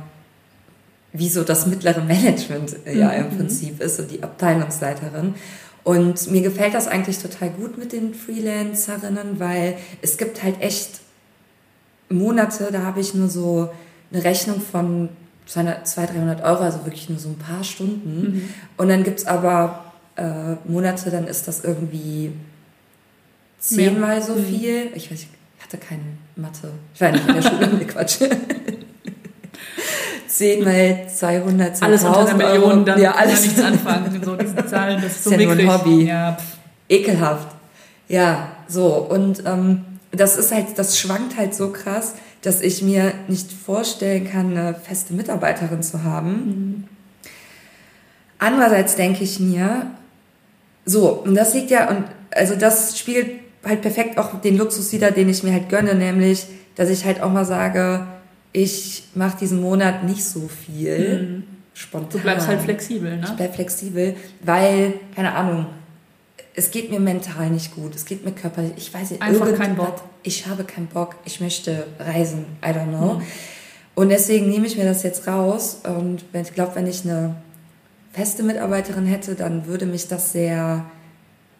wie 1.13 1.29
so 1.29 1.43
das 1.43 1.65
mittlere 1.65 2.01
Management 2.05 2.75
äh, 2.85 2.97
ja 2.97 3.09
im 3.11 3.31
mhm. 3.31 3.37
Prinzip 3.37 3.81
ist 3.81 3.99
und 3.99 4.11
die 4.11 4.21
Abteilungsleiterin. 4.21 5.35
Und 5.83 6.29
mir 6.29 6.41
gefällt 6.41 6.73
das 6.73 6.87
eigentlich 6.87 7.19
total 7.19 7.49
gut 7.51 7.77
mit 7.77 7.93
den 7.93 8.13
Freelancerinnen, 8.13 9.39
weil 9.39 9.77
es 10.01 10.17
gibt 10.17 10.43
halt 10.43 10.61
echt 10.61 10.99
Monate, 12.09 12.69
da 12.71 12.83
habe 12.83 12.99
ich 12.99 13.13
nur 13.13 13.29
so 13.29 13.69
eine 14.11 14.23
Rechnung 14.23 14.59
von 14.59 15.09
200, 15.45 15.87
200 15.87 16.15
300 16.15 16.43
Euro, 16.43 16.63
also 16.63 16.85
wirklich 16.85 17.09
nur 17.09 17.19
so 17.19 17.29
ein 17.29 17.37
paar 17.37 17.63
Stunden. 17.63 18.21
Mhm. 18.21 18.49
Und 18.77 18.89
dann 18.89 19.03
gibt 19.03 19.19
es 19.19 19.27
aber 19.27 19.85
äh, 20.15 20.55
Monate, 20.65 21.09
dann 21.11 21.27
ist 21.27 21.47
das 21.47 21.63
irgendwie 21.63 22.33
zehnmal 23.59 24.21
so 24.21 24.33
mhm. 24.33 24.45
viel. 24.45 24.91
Ich 24.95 25.11
weiß, 25.11 25.19
ich 25.21 25.27
hatte 25.63 25.77
keine 25.77 26.03
Mathe. 26.35 26.71
Ich 26.93 27.01
war 27.01 27.11
nicht 27.11 27.27
in 27.27 27.35
der 27.35 27.41
Schule, 27.41 27.67
nee, 27.79 27.85
Quatsch. 27.85 28.19
10 30.27 30.63
mal 30.63 31.07
200, 31.13 31.81
Alles 31.81 32.03
unter 32.03 32.27
einer 32.27 32.35
Million, 32.35 32.85
dann 32.85 33.01
ja, 33.01 33.11
alles. 33.13 33.55
kann 33.55 33.63
man 33.63 33.73
nichts 33.73 33.85
anfangen. 33.87 34.23
So 34.23 34.35
diese 34.35 34.65
Zahlen, 34.65 35.01
das 35.01 35.11
ist 35.15 35.23
so 35.23 35.31
ist 35.31 35.39
ja 35.39 35.45
nur 35.45 35.55
ein 35.55 35.73
Hobby. 35.73 36.05
Ja, 36.05 36.37
Ekelhaft. 36.87 37.47
Ja, 38.07 38.51
so. 38.67 38.87
Und 39.09 39.43
ähm, 39.45 39.83
das 40.11 40.37
ist 40.37 40.51
halt, 40.51 40.77
das 40.77 40.97
schwankt 40.97 41.37
halt 41.37 41.53
so 41.53 41.69
krass, 41.69 42.15
dass 42.41 42.61
ich 42.61 42.81
mir 42.81 43.13
nicht 43.27 43.51
vorstellen 43.51 44.29
kann, 44.29 44.57
eine 44.57 44.73
feste 44.73 45.13
Mitarbeiterin 45.13 45.83
zu 45.83 46.03
haben. 46.03 46.31
Mhm. 46.31 46.83
Andererseits 48.39 48.95
denke 48.95 49.23
ich 49.23 49.39
mir, 49.39 49.87
so, 50.85 51.09
und 51.09 51.35
das 51.35 51.53
liegt 51.53 51.71
ja, 51.71 51.89
und 51.89 52.05
also 52.31 52.55
das 52.55 52.97
spiegelt 52.97 53.31
halt 53.63 53.81
perfekt 53.81 54.17
auch 54.17 54.39
den 54.41 54.57
Luxus 54.57 54.91
wieder, 54.93 55.11
den 55.11 55.29
ich 55.29 55.43
mir 55.43 55.51
halt 55.51 55.69
gönne, 55.69 55.93
nämlich, 55.93 56.45
dass 56.75 56.89
ich 56.89 57.03
halt 57.05 57.21
auch 57.21 57.31
mal 57.31 57.45
sage, 57.45 58.07
ich 58.53 59.03
mache 59.13 59.37
diesen 59.39 59.61
Monat 59.61 60.05
nicht 60.05 60.23
so 60.23 60.47
viel. 60.47 61.21
Mhm. 61.21 61.43
Spontan. 61.73 62.09
Du 62.11 62.19
bleibst 62.19 62.47
halt 62.47 62.61
flexibel, 62.61 63.17
ne? 63.17 63.23
Ich 63.23 63.31
bleib 63.31 63.55
flexibel, 63.55 64.15
weil, 64.41 64.93
keine 65.15 65.33
Ahnung, 65.33 65.67
es 66.59 66.71
geht 66.71 66.91
mir 66.91 66.99
mental 66.99 67.49
nicht 67.49 67.73
gut, 67.73 67.95
es 67.95 68.05
geht 68.05 68.25
mir 68.25 68.33
körperlich, 68.33 68.73
ich 68.75 68.93
weiß 68.93 69.11
nicht, 69.11 69.21
einfach 69.21 69.55
keinen 69.55 69.77
Bock. 69.77 70.03
Ich 70.23 70.45
habe 70.45 70.65
keinen 70.65 70.87
Bock, 70.87 71.15
ich 71.23 71.39
möchte 71.39 71.87
reisen, 71.97 72.45
I 72.61 72.67
don't 72.67 72.89
know. 72.89 73.13
Mhm. 73.13 73.21
Und 73.95 74.09
deswegen 74.09 74.49
nehme 74.49 74.67
ich 74.67 74.77
mir 74.77 74.83
das 74.83 75.03
jetzt 75.03 75.25
raus 75.25 75.81
und 75.83 76.23
ich 76.33 76.53
glaube, 76.53 76.75
wenn 76.75 76.85
ich 76.85 77.05
eine 77.05 77.35
feste 78.11 78.43
Mitarbeiterin 78.43 79.05
hätte, 79.05 79.35
dann 79.35 79.67
würde 79.67 79.85
mich 79.85 80.09
das 80.09 80.33
sehr 80.33 80.85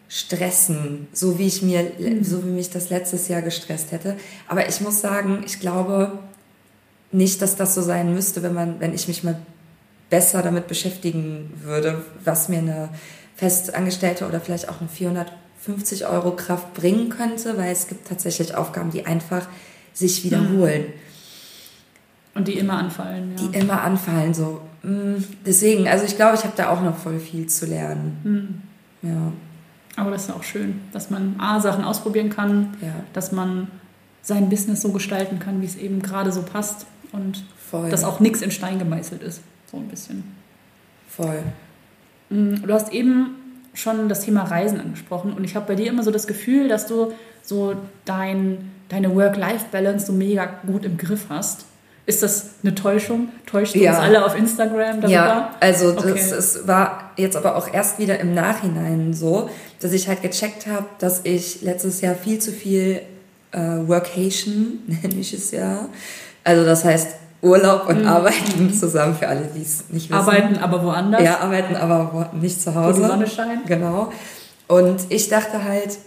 stressen, 0.10 1.08
so 1.14 1.40
wie 1.40 1.48
ich 1.48 1.62
mir, 1.62 1.92
mhm. 1.98 2.24
so 2.26 2.44
wie 2.44 2.50
mich 2.50 2.70
das 2.70 2.90
letztes 2.90 3.30
Jahr 3.30 3.42
gestresst 3.42 3.94
hätte. 3.94 4.18
Aber 4.50 4.68
ich 4.68 4.82
muss 4.82 5.00
sagen, 5.00 5.44
ich 5.46 5.62
glaube 5.62 6.20
nicht, 7.14 7.42
dass 7.42 7.56
das 7.56 7.74
so 7.74 7.82
sein 7.82 8.14
müsste, 8.14 8.44
wenn 8.44 8.54
man, 8.54 8.82
wenn 8.82 8.94
ich 8.94 9.08
mich 9.08 9.24
mal 9.24 9.40
besser 10.10 10.42
damit 10.42 10.68
beschäftigen 10.68 11.54
würde, 11.64 12.04
was 12.26 12.50
mir 12.50 12.60
eine 12.60 12.90
Festangestellte 13.40 14.28
oder 14.28 14.42
vielleicht 14.42 14.68
auch 14.68 14.82
eine 14.82 14.90
450 14.90 16.06
Euro 16.08 16.36
Kraft 16.36 16.74
bringen 16.74 17.10
könnte, 17.10 17.58
weil 17.58 17.72
es 17.72 17.88
gibt 17.88 18.08
tatsächlich 18.08 18.54
Aufgaben, 18.56 18.92
die 18.92 19.06
einfach 19.06 19.48
sich 19.94 20.26
wiederholen. 20.26 20.82
Mhm. 20.82 20.94
Und 22.36 22.48
die 22.50 22.58
immer 22.58 22.78
anfallen, 22.78 23.36
ja. 23.38 23.48
Die 23.48 23.58
immer 23.58 23.82
anfallen, 23.82 24.34
so. 24.34 24.62
Mm, 24.84 25.16
deswegen, 25.46 25.88
also 25.88 26.06
ich 26.06 26.16
glaube, 26.16 26.36
ich 26.36 26.44
habe 26.44 26.54
da 26.56 26.70
auch 26.70 26.82
noch 26.82 26.98
voll 26.98 27.20
viel 27.20 27.48
zu 27.48 27.66
lernen. 27.66 28.62
Mhm. 29.02 29.10
Ja. 29.10 29.32
Aber 29.96 30.12
das 30.12 30.26
ist 30.26 30.32
auch 30.32 30.44
schön, 30.44 30.82
dass 30.92 31.10
man 31.10 31.36
A, 31.40 31.62
Sachen 31.62 31.84
ausprobieren 31.84 32.30
kann, 32.30 32.76
ja. 32.82 32.94
dass 33.14 33.32
man 33.32 33.70
sein 34.22 34.50
Business 34.50 34.82
so 34.82 34.92
gestalten 34.92 35.40
kann, 35.40 35.62
wie 35.62 35.66
es 35.66 35.78
eben 35.78 36.02
gerade 36.02 36.32
so 36.32 36.42
passt 36.44 36.86
und 37.14 37.44
Voll. 37.70 37.90
dass 37.90 38.04
auch 38.04 38.20
nichts 38.20 38.42
in 38.42 38.52
Stein 38.52 38.80
gemeißelt 38.80 39.24
ist, 39.24 39.42
so 39.72 39.78
ein 39.78 39.88
bisschen. 39.88 40.24
Voll. 41.08 41.44
Mm, 42.30 42.56
du 42.66 42.74
hast 42.74 42.92
eben 42.94 43.36
schon 43.74 44.10
das 44.10 44.22
Thema 44.22 44.44
Reisen 44.44 44.80
angesprochen 44.80 45.34
und 45.34 45.44
ich 45.44 45.56
habe 45.56 45.68
bei 45.68 45.76
dir 45.76 45.88
immer 45.88 46.04
so 46.04 46.12
das 46.12 46.28
Gefühl, 46.28 46.68
dass 46.68 46.88
du 46.88 47.14
so 47.44 47.76
dein, 48.06 48.72
deine 48.90 49.16
Work-Life-Balance 49.16 50.08
so 50.08 50.14
mega 50.14 50.46
gut 50.66 50.86
im 50.86 50.98
Griff 50.98 51.26
hast. 51.30 51.66
Ist 52.06 52.24
das 52.24 52.56
eine 52.64 52.74
Täuschung? 52.74 53.30
Täuscht 53.46 53.76
ja. 53.76 53.92
uns 53.92 54.00
alle 54.00 54.26
auf 54.26 54.36
Instagram 54.36 55.00
darüber? 55.00 55.10
Ja, 55.10 55.56
also 55.60 55.92
okay. 55.92 56.14
das 56.14 56.32
es 56.32 56.68
war 56.68 57.12
jetzt 57.18 57.38
aber 57.38 57.56
auch 57.56 57.72
erst 57.72 58.00
wieder 58.00 58.20
im 58.20 58.34
Nachhinein 58.34 59.14
so, 59.14 59.50
dass 59.80 59.94
ich 59.94 60.08
halt 60.08 60.24
gecheckt 60.24 60.66
habe, 60.66 60.86
dass 60.98 61.22
ich 61.24 61.62
letztes 61.62 62.02
Jahr 62.02 62.16
viel 62.16 62.40
zu 62.40 62.52
viel 62.52 63.02
äh, 63.52 63.60
Workation, 63.60 64.80
nenne 64.88 65.20
ich 65.20 65.34
es 65.34 65.52
ja. 65.52 65.88
Also 66.44 66.66
das 66.66 66.84
heißt, 66.84 67.10
Urlaub 67.42 67.88
und 67.88 68.02
mhm. 68.02 68.08
Arbeiten 68.08 68.74
zusammen, 68.74 69.16
für 69.16 69.28
alle, 69.28 69.50
die 69.56 69.62
es 69.62 69.86
nicht 69.90 70.10
wissen. 70.10 70.14
Arbeiten 70.14 70.58
aber 70.58 70.84
woanders? 70.84 71.24
Ja, 71.24 71.40
arbeiten 71.40 71.76
aber 71.76 72.32
nicht 72.34 72.62
zu 72.62 72.76
Hause. 72.76 73.00
Wo 73.00 73.04
die 73.04 73.08
Sonne 73.08 73.28
scheint. 73.28 73.66
Genau. 73.66 74.12
Und 74.68 75.02
ich 75.10 75.30
dachte 75.30 75.64
halt, 75.64 75.98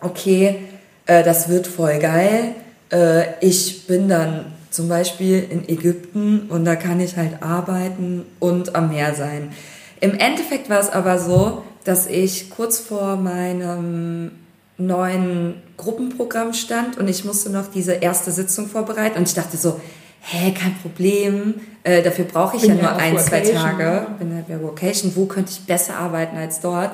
okay, 0.00 0.60
äh, 1.06 1.24
das 1.24 1.48
wird 1.48 1.66
voll 1.66 1.98
geil. 1.98 2.54
Äh, 2.92 3.24
ich 3.40 3.86
bin 3.86 4.08
dann 4.08 4.52
zum 4.70 4.88
Beispiel 4.88 5.46
in 5.48 5.68
Ägypten 5.68 6.48
und 6.50 6.64
da 6.64 6.76
kann 6.76 7.00
ich 7.00 7.16
halt 7.16 7.42
arbeiten 7.42 8.26
und 8.38 8.74
am 8.74 8.90
Meer 8.90 9.14
sein. 9.14 9.52
Im 10.00 10.12
Endeffekt 10.12 10.68
war 10.68 10.78
es 10.78 10.90
aber 10.90 11.18
so, 11.18 11.62
dass 11.84 12.06
ich 12.06 12.50
kurz 12.50 12.78
vor 12.78 13.16
meinem 13.16 14.32
neuen 14.76 15.54
Gruppenprogramm 15.78 16.52
stand 16.52 16.98
und 16.98 17.08
ich 17.08 17.24
musste 17.24 17.50
noch 17.50 17.68
diese 17.68 17.94
erste 17.94 18.30
Sitzung 18.30 18.66
vorbereiten 18.68 19.18
und 19.18 19.26
ich 19.26 19.34
dachte 19.34 19.56
so, 19.56 19.80
hä, 20.26 20.52
kein 20.52 20.74
Problem, 20.82 21.54
äh, 21.84 22.02
dafür 22.02 22.24
brauche 22.24 22.56
ich 22.56 22.62
bin 22.62 22.76
ja 22.76 22.82
nur 22.82 22.96
ein, 22.96 23.16
zwei 23.18 23.40
Tage, 23.40 23.84
ja. 23.84 24.00
bin 24.18 24.34
halt 24.34 24.48
bei 24.48 24.60
Vocation, 24.60 25.12
wo 25.14 25.26
könnte 25.26 25.52
ich 25.52 25.60
besser 25.66 25.96
arbeiten 25.96 26.36
als 26.36 26.60
dort? 26.60 26.90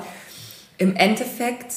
Im 0.77 0.95
Endeffekt 0.95 1.73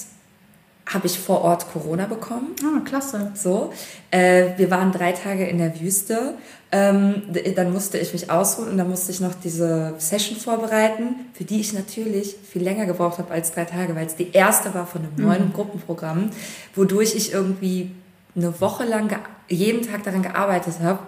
habe 0.86 1.06
ich 1.06 1.18
vor 1.18 1.42
Ort 1.42 1.66
Corona 1.72 2.06
bekommen. 2.06 2.54
Ah, 2.62 2.80
klasse. 2.84 3.32
So, 3.34 3.72
äh, 4.10 4.50
wir 4.56 4.70
waren 4.70 4.92
drei 4.92 5.12
Tage 5.12 5.46
in 5.46 5.58
der 5.58 5.80
Wüste. 5.80 6.34
Ähm, 6.70 7.22
dann 7.56 7.72
musste 7.72 7.98
ich 7.98 8.12
mich 8.12 8.30
ausruhen 8.30 8.68
und 8.70 8.76
dann 8.76 8.88
musste 8.88 9.10
ich 9.10 9.20
noch 9.20 9.34
diese 9.34 9.94
Session 9.98 10.36
vorbereiten, 10.36 11.14
für 11.32 11.44
die 11.44 11.60
ich 11.60 11.72
natürlich 11.72 12.36
viel 12.48 12.62
länger 12.62 12.86
gebraucht 12.86 13.18
habe 13.18 13.32
als 13.32 13.52
drei 13.52 13.64
Tage, 13.64 13.96
weil 13.96 14.06
es 14.06 14.14
die 14.14 14.32
erste 14.32 14.74
war 14.74 14.86
von 14.86 15.02
einem 15.02 15.14
neuen 15.16 15.48
mhm. 15.48 15.52
Gruppenprogramm, 15.54 16.30
wodurch 16.74 17.14
ich 17.14 17.32
irgendwie 17.32 17.92
eine 18.36 18.60
Woche 18.60 18.84
lang 18.84 19.08
jeden 19.48 19.82
Tag 19.82 20.04
daran 20.04 20.22
gearbeitet 20.22 20.74
habe 20.82 20.98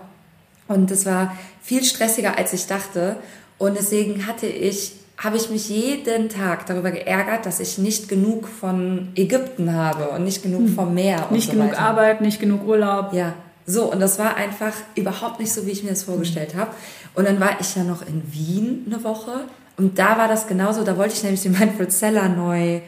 und 0.69 0.91
es 0.91 1.07
war 1.07 1.35
viel 1.63 1.83
stressiger, 1.83 2.39
als 2.39 2.53
ich 2.53 2.67
dachte. 2.67 3.17
Und 3.57 3.77
deswegen 3.77 4.27
hatte 4.27 4.47
ich, 4.47 4.93
habe 5.17 5.37
ich 5.37 5.51
mich 5.51 5.69
jeden 5.69 6.29
Tag 6.29 6.67
darüber 6.67 6.91
geärgert, 6.91 7.47
dass 7.47 7.59
ich 7.59 7.79
nicht 7.79 8.09
genug 8.09 8.47
von 8.47 9.09
Ägypten 9.17 9.75
habe 9.75 10.11
und 10.11 10.25
nicht 10.25 10.43
genug 10.43 10.61
hm. 10.61 10.75
vom 10.75 10.95
Meer. 10.95 11.27
Nicht 11.31 11.47
so 11.47 11.53
genug 11.53 11.73
weiter. 11.73 11.81
Arbeit, 11.81 12.21
nicht 12.21 12.39
genug 12.39 12.67
Urlaub. 12.67 13.13
Ja, 13.13 13.35
so. 13.67 13.91
Und 13.91 14.01
das 14.01 14.19
war 14.19 14.37
einfach 14.37 14.73
überhaupt 14.95 15.41
nicht 15.41 15.53
so, 15.53 15.67
wie 15.67 15.71
ich 15.71 15.83
mir 15.83 15.91
das 15.91 16.05
vorgestellt 16.05 16.55
habe. 16.55 16.71
Und 17.15 17.27
dann 17.27 17.41
war 17.41 17.61
ich 17.61 17.75
ja 17.75 17.83
noch 17.83 18.03
in 18.03 18.23
Wien 18.31 18.85
eine 18.87 19.03
Woche. 19.03 19.41
Und 19.77 19.99
da 19.99 20.19
war 20.19 20.29
das 20.29 20.47
genauso. 20.47 20.85
Da 20.85 20.97
wollte 20.97 21.15
ich 21.15 21.23
nämlich 21.23 21.43
den 21.43 21.53
Manfred 21.59 21.93
Seller 21.93 22.29
neu 22.29 22.81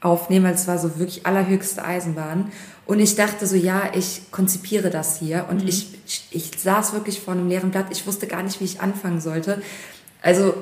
aufnehmen, 0.00 0.46
weil 0.46 0.54
es 0.54 0.66
war 0.66 0.78
so 0.78 0.98
wirklich 0.98 1.26
allerhöchste 1.26 1.84
Eisenbahn. 1.84 2.52
Und 2.90 2.98
ich 2.98 3.14
dachte 3.14 3.46
so, 3.46 3.54
ja, 3.54 3.92
ich 3.94 4.32
konzipiere 4.32 4.90
das 4.90 5.20
hier. 5.20 5.46
Und 5.48 5.62
mhm. 5.62 5.68
ich, 5.68 5.86
ich 6.32 6.50
saß 6.58 6.92
wirklich 6.92 7.20
vor 7.20 7.34
einem 7.34 7.48
leeren 7.48 7.70
Blatt. 7.70 7.86
Ich 7.92 8.04
wusste 8.04 8.26
gar 8.26 8.42
nicht, 8.42 8.58
wie 8.58 8.64
ich 8.64 8.80
anfangen 8.80 9.20
sollte. 9.20 9.62
Also 10.22 10.54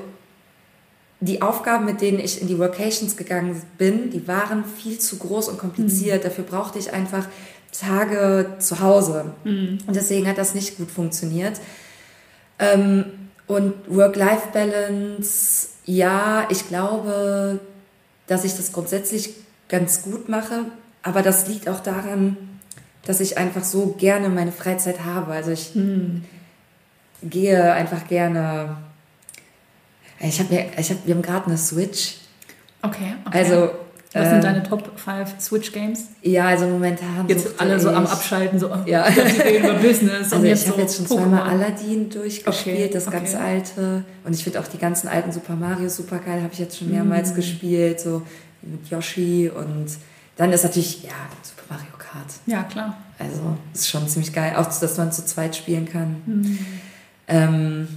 die 1.21 1.41
Aufgaben, 1.41 1.85
mit 1.85 2.01
denen 2.01 2.19
ich 2.19 2.39
in 2.39 2.47
die 2.47 2.59
Workations 2.59 3.17
gegangen 3.17 3.59
bin, 3.79 4.11
die 4.11 4.27
waren 4.27 4.63
viel 4.63 4.99
zu 4.99 5.17
groß 5.17 5.47
und 5.47 5.57
kompliziert. 5.57 6.19
Mhm. 6.19 6.27
Dafür 6.27 6.43
brauchte 6.43 6.77
ich 6.77 6.93
einfach 6.93 7.25
Tage 7.71 8.57
zu 8.59 8.79
Hause. 8.79 9.33
Mhm. 9.43 9.79
Und 9.87 9.95
deswegen 9.95 10.27
hat 10.27 10.37
das 10.37 10.53
nicht 10.53 10.77
gut 10.77 10.91
funktioniert. 10.91 11.59
Ähm, 12.59 13.05
und 13.47 13.73
Work-Life-Balance, 13.87 15.69
ja, 15.85 16.45
ich 16.51 16.67
glaube, 16.67 17.59
dass 18.27 18.43
ich 18.43 18.55
das 18.55 18.71
grundsätzlich 18.71 19.33
ganz 19.67 20.03
gut 20.03 20.29
mache. 20.29 20.65
Aber 21.03 21.21
das 21.21 21.47
liegt 21.47 21.69
auch 21.69 21.79
daran, 21.79 22.37
dass 23.05 23.19
ich 23.19 23.37
einfach 23.37 23.63
so 23.63 23.95
gerne 23.97 24.29
meine 24.29 24.51
Freizeit 24.51 25.05
habe. 25.05 25.31
Also 25.31 25.51
ich 25.51 25.75
mhm. 25.75 26.25
gehe 27.23 27.73
einfach 27.73 28.07
gerne 28.07 28.77
ich 30.19 30.39
habe 30.39 30.53
mir, 30.53 30.65
ich 30.77 30.89
hab, 30.89 31.05
wir 31.05 31.15
haben 31.15 31.21
gerade 31.21 31.47
eine 31.47 31.57
Switch. 31.57 32.15
Okay, 32.81 33.15
okay. 33.25 33.37
Also 33.37 33.71
was 34.11 34.23
sind 34.27 34.37
ähm, 34.37 34.41
deine 34.41 34.63
Top 34.63 34.99
5 34.99 35.39
Switch 35.39 35.71
Games? 35.71 36.07
Ja, 36.23 36.47
also 36.47 36.65
momentan. 36.65 37.27
Jetzt 37.27 37.59
alle 37.59 37.79
so 37.79 37.89
am 37.89 38.07
Abschalten, 38.07 38.59
so 38.59 38.71
ja. 38.87 39.07
über 39.59 39.75
Business. 39.75 40.33
Also 40.33 40.43
ich 40.45 40.67
habe 40.67 40.75
so 40.75 40.81
jetzt 40.81 40.97
schon 40.97 41.07
zweimal 41.07 41.43
Aladdin 41.43 42.09
durchgespielt, 42.09 42.77
okay, 42.77 42.89
das 42.91 43.07
okay. 43.07 43.17
ganz 43.17 43.35
alte. 43.35 44.03
Und 44.23 44.33
ich 44.33 44.43
finde 44.43 44.59
auch 44.61 44.67
die 44.67 44.79
ganzen 44.79 45.07
alten 45.07 45.31
Super 45.31 45.55
Mario 45.55 45.89
super 45.89 46.17
geil, 46.17 46.41
habe 46.41 46.51
ich 46.51 46.59
jetzt 46.59 46.79
schon 46.79 46.89
mehrmals 46.89 47.33
mm. 47.33 47.35
gespielt, 47.35 47.99
so 47.99 48.23
mit 48.63 48.89
Yoshi. 48.89 49.51
Und 49.55 49.87
dann 50.39 50.53
ist 50.53 50.63
natürlich, 50.63 51.03
ja, 51.03 51.09
Super 51.43 51.75
Mario 51.75 51.91
Kart. 51.97 52.27
Ja, 52.45 52.63
klar. 52.63 52.95
Also 53.19 53.57
ist 53.73 53.89
schon 53.89 54.07
ziemlich 54.07 54.31
geil, 54.31 54.53
auch 54.55 54.65
dass 54.65 54.97
man 54.97 55.11
zu 55.11 55.25
zweit 55.25 55.53
spielen 55.53 55.85
kann. 55.85 56.21
Mm. 56.25 56.59
Ähm, 57.27 57.87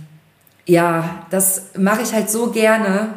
ja, 0.66 1.24
das 1.31 1.66
mache 1.78 2.02
ich 2.02 2.12
halt 2.12 2.28
so 2.28 2.50
gerne. 2.50 3.14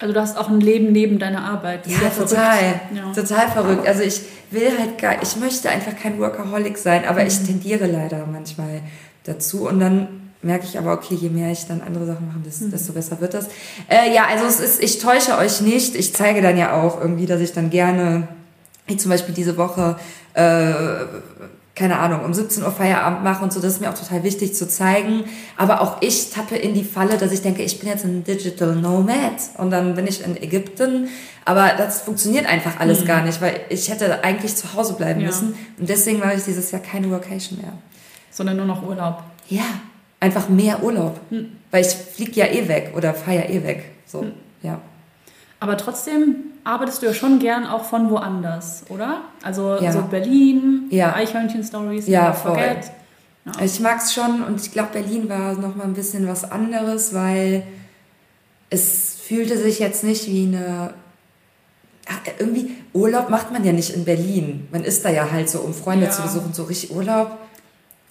Also 0.00 0.12
du 0.12 0.20
hast 0.20 0.36
auch 0.36 0.48
ein 0.48 0.60
Leben 0.60 0.90
neben 0.90 1.20
deiner 1.20 1.44
Arbeit. 1.44 1.86
ja, 1.86 2.08
total. 2.08 2.80
Ja. 2.92 3.12
Total 3.12 3.48
verrückt. 3.48 3.86
Also 3.86 4.02
ich 4.02 4.22
will 4.50 4.76
halt 4.76 4.98
gar, 4.98 5.22
ich 5.22 5.36
möchte 5.36 5.70
einfach 5.70 5.96
kein 5.96 6.18
Workaholic 6.18 6.76
sein, 6.76 7.04
aber 7.04 7.20
mhm. 7.20 7.28
ich 7.28 7.44
tendiere 7.44 7.86
leider 7.86 8.26
manchmal 8.26 8.80
dazu 9.22 9.68
und 9.68 9.78
dann 9.78 10.08
merke 10.42 10.64
ich 10.64 10.78
aber, 10.78 10.92
okay, 10.92 11.14
je 11.14 11.30
mehr 11.30 11.52
ich 11.52 11.66
dann 11.66 11.80
andere 11.80 12.06
Sachen 12.06 12.26
mache, 12.26 12.40
desto, 12.44 12.64
mhm. 12.64 12.70
desto 12.72 12.92
besser 12.92 13.20
wird 13.20 13.34
das. 13.34 13.46
Äh, 13.88 14.12
ja, 14.12 14.26
also 14.26 14.46
es 14.46 14.58
ist, 14.58 14.82
ich 14.82 14.98
täusche 14.98 15.38
euch 15.38 15.60
nicht. 15.60 15.94
Ich 15.94 16.14
zeige 16.14 16.42
dann 16.42 16.56
ja 16.56 16.82
auch 16.82 17.00
irgendwie, 17.00 17.26
dass 17.26 17.40
ich 17.40 17.52
dann 17.52 17.70
gerne, 17.70 18.28
wie 18.86 18.96
zum 18.96 19.10
Beispiel 19.10 19.34
diese 19.34 19.56
Woche, 19.56 19.96
äh, 20.34 20.72
keine 21.74 21.98
Ahnung, 21.98 22.24
um 22.24 22.32
17 22.32 22.62
Uhr 22.62 22.70
Feierabend 22.70 23.24
mache 23.24 23.42
und 23.42 23.52
so, 23.52 23.60
das 23.60 23.74
ist 23.74 23.80
mir 23.80 23.90
auch 23.90 23.98
total 23.98 24.22
wichtig 24.22 24.54
zu 24.54 24.68
zeigen. 24.68 25.24
Aber 25.56 25.80
auch 25.80 26.00
ich 26.02 26.30
tappe 26.30 26.56
in 26.56 26.74
die 26.74 26.84
Falle, 26.84 27.18
dass 27.18 27.32
ich 27.32 27.42
denke, 27.42 27.62
ich 27.62 27.80
bin 27.80 27.88
jetzt 27.88 28.04
ein 28.04 28.22
Digital 28.22 28.76
Nomad 28.76 29.34
und 29.58 29.70
dann 29.70 29.94
bin 29.94 30.06
ich 30.06 30.24
in 30.24 30.36
Ägypten. 30.36 31.08
Aber 31.44 31.72
das 31.76 32.02
funktioniert 32.02 32.46
einfach 32.46 32.78
alles 32.78 33.00
mhm. 33.00 33.06
gar 33.06 33.24
nicht, 33.24 33.40
weil 33.40 33.60
ich 33.70 33.90
hätte 33.90 34.22
eigentlich 34.22 34.54
zu 34.54 34.72
Hause 34.74 34.94
bleiben 34.94 35.20
ja. 35.20 35.26
müssen. 35.26 35.56
Und 35.78 35.88
deswegen 35.88 36.20
mache 36.20 36.34
ich 36.34 36.44
dieses 36.44 36.70
Jahr 36.70 36.80
keine 36.80 37.10
Vacation 37.10 37.58
mehr. 37.60 37.72
Sondern 38.30 38.56
nur 38.56 38.66
noch 38.66 38.86
Urlaub. 38.86 39.22
Ja, 39.48 39.64
einfach 40.20 40.48
mehr 40.48 40.82
Urlaub. 40.82 41.20
Mhm. 41.30 41.56
Weil 41.72 41.84
ich 41.84 41.88
fliege 41.88 42.32
ja 42.32 42.46
eh 42.46 42.68
weg 42.68 42.92
oder 42.96 43.14
fahre 43.14 43.38
ja 43.38 43.48
eh 43.48 43.64
weg. 43.64 43.84
So, 44.06 44.22
mhm. 44.22 44.32
ja. 44.62 44.80
Aber 45.58 45.76
trotzdem 45.76 46.36
arbeitest 46.64 47.02
du 47.02 47.06
ja 47.06 47.14
schon 47.14 47.38
gern 47.38 47.66
auch 47.66 47.84
von 47.84 48.10
woanders, 48.10 48.84
oder? 48.88 49.22
Also 49.42 49.76
ja. 49.80 49.92
so 49.92 50.02
Berlin, 50.02 50.84
ja. 50.90 51.14
Eichhörnchen-Stories, 51.14 52.08
ja, 52.08 52.32
voll. 52.32 52.58
Ja. 52.58 53.62
Ich 53.62 53.78
mag 53.80 53.98
es 53.98 54.14
schon 54.14 54.42
und 54.42 54.60
ich 54.60 54.72
glaube, 54.72 54.90
Berlin 54.94 55.28
war 55.28 55.54
noch 55.54 55.76
mal 55.76 55.84
ein 55.84 55.94
bisschen 55.94 56.26
was 56.26 56.50
anderes, 56.50 57.12
weil 57.12 57.62
es 58.70 59.16
fühlte 59.16 59.58
sich 59.58 59.78
jetzt 59.78 60.02
nicht 60.02 60.26
wie 60.28 60.46
eine 60.46 60.94
Ach, 62.06 62.20
irgendwie 62.38 62.70
Urlaub 62.92 63.30
macht 63.30 63.50
man 63.50 63.64
ja 63.64 63.72
nicht 63.72 63.90
in 63.90 64.04
Berlin. 64.04 64.68
Man 64.70 64.84
ist 64.84 65.04
da 65.04 65.10
ja 65.10 65.30
halt 65.30 65.48
so, 65.48 65.60
um 65.60 65.72
Freunde 65.72 66.06
ja. 66.06 66.10
zu 66.10 66.22
besuchen, 66.22 66.52
so 66.52 66.64
richtig 66.64 66.94
Urlaub. 66.94 67.38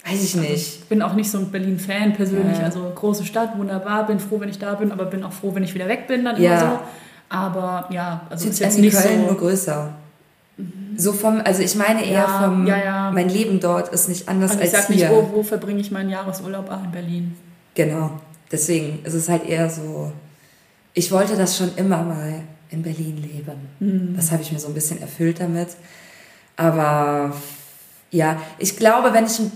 Weiß 0.04 0.22
ich 0.22 0.34
nicht. 0.34 0.50
Also 0.50 0.54
ich 0.54 0.84
bin 0.88 1.00
auch 1.00 1.14
nicht 1.14 1.30
so 1.30 1.38
ein 1.38 1.50
Berlin-Fan 1.50 2.14
persönlich. 2.14 2.58
Ja. 2.58 2.64
Also 2.64 2.90
große 2.94 3.24
Stadt, 3.24 3.56
wunderbar, 3.56 4.06
bin 4.06 4.18
froh, 4.18 4.40
wenn 4.40 4.48
ich 4.48 4.58
da 4.58 4.74
bin, 4.74 4.90
aber 4.90 5.04
bin 5.06 5.22
auch 5.22 5.32
froh, 5.32 5.54
wenn 5.54 5.62
ich 5.62 5.74
wieder 5.74 5.88
weg 5.88 6.06
bin, 6.08 6.24
dann 6.24 6.40
ja. 6.42 6.58
immer 6.58 6.70
so. 6.70 6.78
Aber 7.28 7.86
ja, 7.90 8.22
also 8.30 8.48
ist 8.48 8.60
jetzt 8.60 8.78
nicht 8.78 8.96
Köln 8.96 9.20
so 9.20 9.26
nur 9.26 9.36
größer. 9.36 9.94
Mhm. 10.56 10.94
So 10.96 11.12
vom, 11.12 11.40
also 11.44 11.62
ich 11.62 11.74
meine 11.74 12.04
eher 12.04 12.22
ja, 12.22 12.42
vom, 12.42 12.66
ja, 12.66 12.78
ja. 12.78 13.10
mein 13.12 13.28
Leben 13.28 13.60
dort 13.60 13.88
ist 13.92 14.08
nicht 14.08 14.28
anders 14.28 14.52
also 14.52 14.62
als 14.62 14.70
hier. 14.70 14.78
Ich 14.78 15.02
sag 15.02 15.10
nicht, 15.10 15.10
wo, 15.10 15.36
wo 15.36 15.42
verbringe 15.42 15.80
ich 15.80 15.90
meinen 15.90 16.10
Jahresurlaub? 16.10 16.70
Ah, 16.70 16.82
in 16.84 16.90
Berlin. 16.92 17.36
Genau. 17.74 18.20
Deswegen 18.52 19.00
ist 19.04 19.14
es 19.14 19.28
halt 19.28 19.48
eher 19.48 19.68
so, 19.68 20.12
ich 20.92 21.10
wollte 21.10 21.36
das 21.36 21.56
schon 21.56 21.74
immer 21.76 22.02
mal 22.02 22.42
in 22.70 22.82
Berlin 22.82 23.16
leben. 23.16 23.68
Mhm. 23.80 24.14
Das 24.16 24.30
habe 24.30 24.42
ich 24.42 24.52
mir 24.52 24.58
so 24.58 24.68
ein 24.68 24.74
bisschen 24.74 25.00
erfüllt 25.00 25.40
damit. 25.40 25.68
Aber 26.56 27.34
ja, 28.10 28.40
ich 28.58 28.76
glaube, 28.76 29.12
wenn 29.12 29.26
ich 29.26 29.40
ein, 29.40 29.50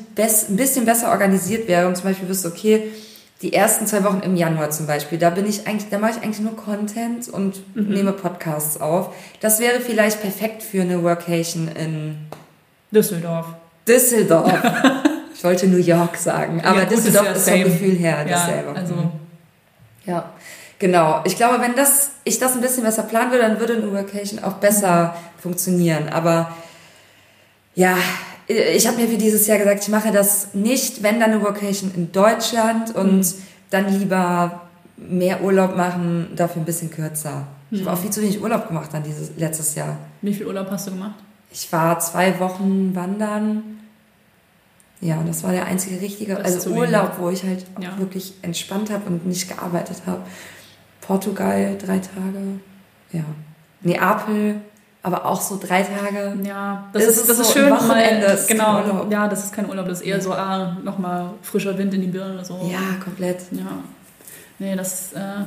bisschen 0.57 0.85
besser 0.85 1.11
organisiert 1.11 1.68
wäre 1.68 1.87
und 1.87 1.96
zum 1.96 2.07
Beispiel 2.07 2.28
wüsste, 2.28 2.48
okay, 2.48 2.90
die 3.42 3.53
ersten 3.53 3.87
zwei 3.87 4.03
Wochen 4.03 4.20
im 4.20 4.37
Januar 4.37 4.70
zum 4.70 4.87
Beispiel, 4.87 5.16
da 5.16 5.31
bin 5.31 5.46
ich 5.46 5.66
eigentlich, 5.66 5.88
da 5.90 5.98
mache 5.98 6.12
ich 6.12 6.22
eigentlich 6.22 6.40
nur 6.40 6.57
Content 6.57 7.29
und 7.29 7.62
mhm. 7.77 7.94
nehme 7.94 8.12
Podcasts 8.12 8.81
auf. 8.81 9.14
Das 9.40 9.61
wäre 9.61 9.81
vielleicht 9.81 10.20
perfekt 10.20 10.62
für 10.62 10.83
eine 10.83 11.03
Workation 11.05 11.68
in 11.68 12.16
Düsseldorf. 12.90 13.46
Düsseldorf. 13.87 14.53
ich 15.35 15.44
wollte 15.44 15.68
New 15.68 15.79
York 15.79 16.16
sagen, 16.16 16.62
aber 16.64 16.79
ja, 16.79 16.85
gut, 16.85 16.96
Düsseldorf 16.96 17.37
ist, 17.37 17.46
ja 17.46 17.55
ist 17.55 17.62
vom 17.62 17.72
Gefühl 17.72 17.96
her 17.96 18.24
dasselbe. 18.29 18.70
Ja, 18.70 18.81
also. 18.81 18.94
ja, 20.05 20.33
genau. 20.81 21.20
Ich 21.24 21.37
glaube, 21.37 21.61
wenn 21.61 21.77
das, 21.77 22.11
ich 22.24 22.40
das 22.40 22.55
ein 22.55 22.61
bisschen 22.61 22.83
besser 22.83 23.05
planen 23.05 23.31
würde, 23.31 23.44
dann 23.44 23.61
würde 23.61 23.74
eine 23.74 23.92
Workation 23.92 24.42
auch 24.42 24.55
besser 24.55 25.14
mhm. 25.14 25.40
funktionieren. 25.42 26.09
Aber 26.09 26.57
ja, 27.77 27.96
ich 28.48 28.87
habe 28.87 28.96
mir 28.96 29.08
für 29.08 29.18
dieses 29.18 29.46
Jahr 29.46 29.58
gesagt, 29.58 29.82
ich 29.82 29.88
mache 29.88 30.11
das 30.11 30.54
nicht, 30.54 31.02
wenn 31.02 31.20
dann 31.20 31.32
eine 31.32 31.42
Vocation 31.42 31.92
in 31.94 32.11
Deutschland 32.12 32.94
und 32.94 33.18
mhm. 33.18 33.34
dann 33.70 33.98
lieber 33.98 34.62
mehr 34.96 35.42
Urlaub 35.42 35.76
machen, 35.76 36.28
dafür 36.34 36.62
ein 36.62 36.64
bisschen 36.64 36.90
kürzer. 36.90 37.46
Mhm. 37.70 37.78
Ich 37.78 37.80
habe 37.84 37.92
auch 37.92 38.00
viel 38.00 38.11
zu 38.11 38.22
wenig 38.22 38.42
Urlaub 38.42 38.68
gemacht 38.68 38.88
dann 38.92 39.02
dieses 39.02 39.32
letztes 39.37 39.74
Jahr. 39.74 39.98
Wie 40.22 40.32
viel 40.32 40.46
Urlaub 40.46 40.70
hast 40.70 40.87
du 40.87 40.92
gemacht? 40.92 41.16
Ich 41.52 41.70
war 41.72 41.98
zwei 42.00 42.38
Wochen 42.40 42.94
wandern. 42.94 43.62
Ja, 45.00 45.22
das 45.24 45.44
war 45.44 45.52
der 45.52 45.66
einzige 45.66 46.00
richtige, 46.00 46.38
also 46.38 46.70
Urlaub, 46.70 47.18
wo 47.18 47.28
ich 47.30 47.44
halt 47.44 47.64
ja. 47.80 47.96
wirklich 47.98 48.34
entspannt 48.42 48.90
habe 48.90 49.06
und 49.06 49.26
nicht 49.26 49.48
gearbeitet 49.48 50.02
habe. 50.06 50.22
Portugal 51.00 51.76
drei 51.78 51.98
Tage. 51.98 52.61
Ja. 53.12 53.24
Neapel 53.82 54.56
aber 55.09 55.27
auch 55.27 55.40
so 55.40 55.59
drei 55.59 55.83
Tage. 55.83 56.37
Ja, 56.44 56.88
das 56.92 57.05
ist, 57.05 57.16
ist, 57.18 57.29
das 57.29 57.37
so 57.38 57.42
ist 57.42 57.53
schön. 57.53 57.71
Wochenende 57.71 58.27
mal, 58.27 58.44
genau, 58.47 59.07
ja, 59.11 59.27
das 59.27 59.44
ist 59.44 59.55
kein 59.55 59.68
Urlaub, 59.68 59.88
das 59.88 60.01
ist 60.01 60.07
eher 60.07 60.16
ja. 60.16 60.23
so, 60.23 60.33
ah, 60.33 60.77
nochmal 60.85 61.31
frischer 61.42 61.77
Wind 61.77 61.94
in 61.94 62.03
die 62.03 62.09
Birne. 62.09 62.44
So. 62.44 62.68
Ja, 62.71 63.03
komplett. 63.03 63.40
Ja. 63.51 63.66
Nee, 64.59 64.77
das, 64.77 65.12
äh, 65.14 65.44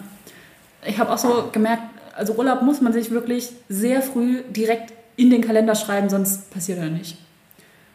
ich 0.85 0.99
habe 0.99 1.11
auch 1.11 1.17
so 1.17 1.49
gemerkt, 1.51 1.83
also 2.15 2.33
Urlaub 2.33 2.61
muss 2.63 2.81
man 2.81 2.91
sich 2.91 3.11
wirklich 3.11 3.51
sehr 3.69 4.01
früh 4.01 4.41
direkt 4.49 4.93
in 5.15 5.29
den 5.29 5.41
Kalender 5.41 5.75
schreiben, 5.75 6.09
sonst 6.09 6.51
passiert 6.51 6.79
er 6.79 6.89
nicht. 6.89 7.17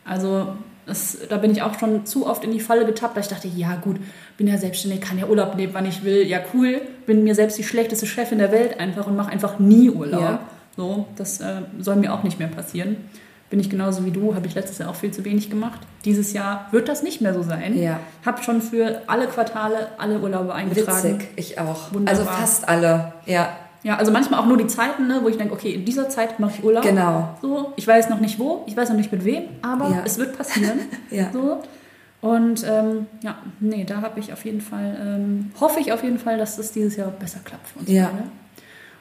Also 0.04 0.48
das, 0.86 1.18
da 1.28 1.38
bin 1.38 1.50
ich 1.50 1.62
auch 1.62 1.78
schon 1.78 2.06
zu 2.06 2.26
oft 2.26 2.44
in 2.44 2.52
die 2.52 2.60
Falle 2.60 2.86
getappt, 2.86 3.16
weil 3.16 3.22
ich 3.22 3.28
dachte, 3.28 3.48
ja 3.48 3.74
gut, 3.76 3.96
bin 4.36 4.46
ja 4.46 4.56
selbstständig, 4.56 5.00
kann 5.00 5.18
ja 5.18 5.26
Urlaub 5.26 5.56
nehmen, 5.56 5.74
wann 5.74 5.84
ich 5.84 6.04
will. 6.04 6.24
Ja 6.26 6.38
cool, 6.54 6.80
bin 7.06 7.24
mir 7.24 7.34
selbst 7.34 7.58
die 7.58 7.64
schlechteste 7.64 8.06
Chefin 8.06 8.38
der 8.38 8.52
Welt 8.52 8.78
einfach 8.78 9.06
und 9.08 9.16
mache 9.16 9.32
einfach 9.32 9.58
nie 9.58 9.90
Urlaub. 9.90 10.20
Ja. 10.20 10.40
So, 10.76 11.06
das 11.16 11.40
äh, 11.40 11.62
soll 11.78 11.96
mir 11.96 12.12
auch 12.12 12.22
nicht 12.22 12.38
mehr 12.38 12.48
passieren. 12.48 12.96
Bin 13.48 13.60
ich 13.60 13.70
genauso 13.70 14.04
wie 14.04 14.10
du, 14.10 14.34
habe 14.34 14.46
ich 14.48 14.54
letztes 14.54 14.78
Jahr 14.78 14.90
auch 14.90 14.96
viel 14.96 15.12
zu 15.12 15.24
wenig 15.24 15.50
gemacht. 15.50 15.80
Dieses 16.04 16.32
Jahr 16.32 16.66
wird 16.72 16.88
das 16.88 17.04
nicht 17.04 17.20
mehr 17.20 17.32
so 17.32 17.42
sein. 17.42 17.78
Ja. 17.78 18.00
Habe 18.24 18.42
schon 18.42 18.60
für 18.60 19.02
alle 19.06 19.28
Quartale 19.28 19.88
alle 19.98 20.18
Urlaube 20.18 20.52
eingetragen. 20.52 21.20
Witzig, 21.20 21.28
ich 21.36 21.58
auch. 21.60 21.92
Wunderbar. 21.92 22.20
Also 22.20 22.24
fast 22.24 22.68
alle, 22.68 23.12
ja. 23.24 23.50
Ja, 23.84 23.98
also 23.98 24.10
manchmal 24.10 24.40
auch 24.40 24.46
nur 24.46 24.56
die 24.56 24.66
Zeiten, 24.66 25.06
ne, 25.06 25.20
wo 25.22 25.28
ich 25.28 25.36
denke, 25.36 25.54
okay, 25.54 25.72
in 25.72 25.84
dieser 25.84 26.08
Zeit 26.08 26.40
mache 26.40 26.54
ich 26.58 26.64
Urlaub. 26.64 26.82
Genau. 26.82 27.36
So, 27.40 27.72
ich 27.76 27.86
weiß 27.86 28.08
noch 28.08 28.18
nicht 28.18 28.36
wo, 28.40 28.64
ich 28.66 28.76
weiß 28.76 28.88
noch 28.88 28.96
nicht 28.96 29.12
mit 29.12 29.24
wem, 29.24 29.44
aber 29.62 29.90
ja. 29.90 30.02
es 30.04 30.18
wird 30.18 30.36
passieren. 30.36 30.80
ja. 31.12 31.30
So. 31.32 31.62
Und 32.20 32.66
ähm, 32.68 33.06
ja, 33.22 33.36
nee, 33.60 33.84
da 33.84 34.00
habe 34.00 34.18
ich 34.18 34.32
auf 34.32 34.44
jeden 34.44 34.60
Fall, 34.60 34.96
ähm, 35.00 35.52
hoffe 35.60 35.78
ich 35.78 35.92
auf 35.92 36.02
jeden 36.02 36.18
Fall, 36.18 36.36
dass 36.36 36.56
das 36.56 36.72
dieses 36.72 36.96
Jahr 36.96 37.10
besser 37.10 37.38
klappt 37.44 37.68
für 37.68 37.78
uns 37.78 37.88
ja. 37.88 38.10
beide. 38.10 38.24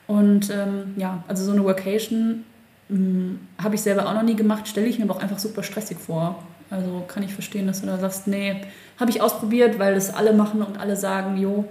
Und 0.07 0.49
ähm, 0.51 0.93
ja, 0.97 1.23
also 1.27 1.43
so 1.43 1.51
eine 1.51 1.63
Workation 1.63 2.43
hm, 2.89 3.39
habe 3.61 3.75
ich 3.75 3.81
selber 3.81 4.07
auch 4.07 4.13
noch 4.13 4.23
nie 4.23 4.35
gemacht, 4.35 4.67
stelle 4.67 4.85
ich 4.87 4.99
mir 4.99 5.05
aber 5.05 5.15
auch 5.15 5.21
einfach 5.21 5.39
super 5.39 5.63
stressig 5.63 5.97
vor. 5.97 6.35
Also 6.69 7.03
kann 7.07 7.23
ich 7.23 7.33
verstehen, 7.33 7.67
dass 7.67 7.81
du 7.81 7.87
da 7.87 7.97
sagst, 7.97 8.27
nee, 8.27 8.61
habe 8.99 9.09
ich 9.11 9.21
ausprobiert, 9.21 9.79
weil 9.79 9.95
das 9.95 10.13
alle 10.13 10.33
machen 10.33 10.61
und 10.61 10.79
alle 10.79 10.95
sagen, 10.95 11.37
jo, 11.37 11.65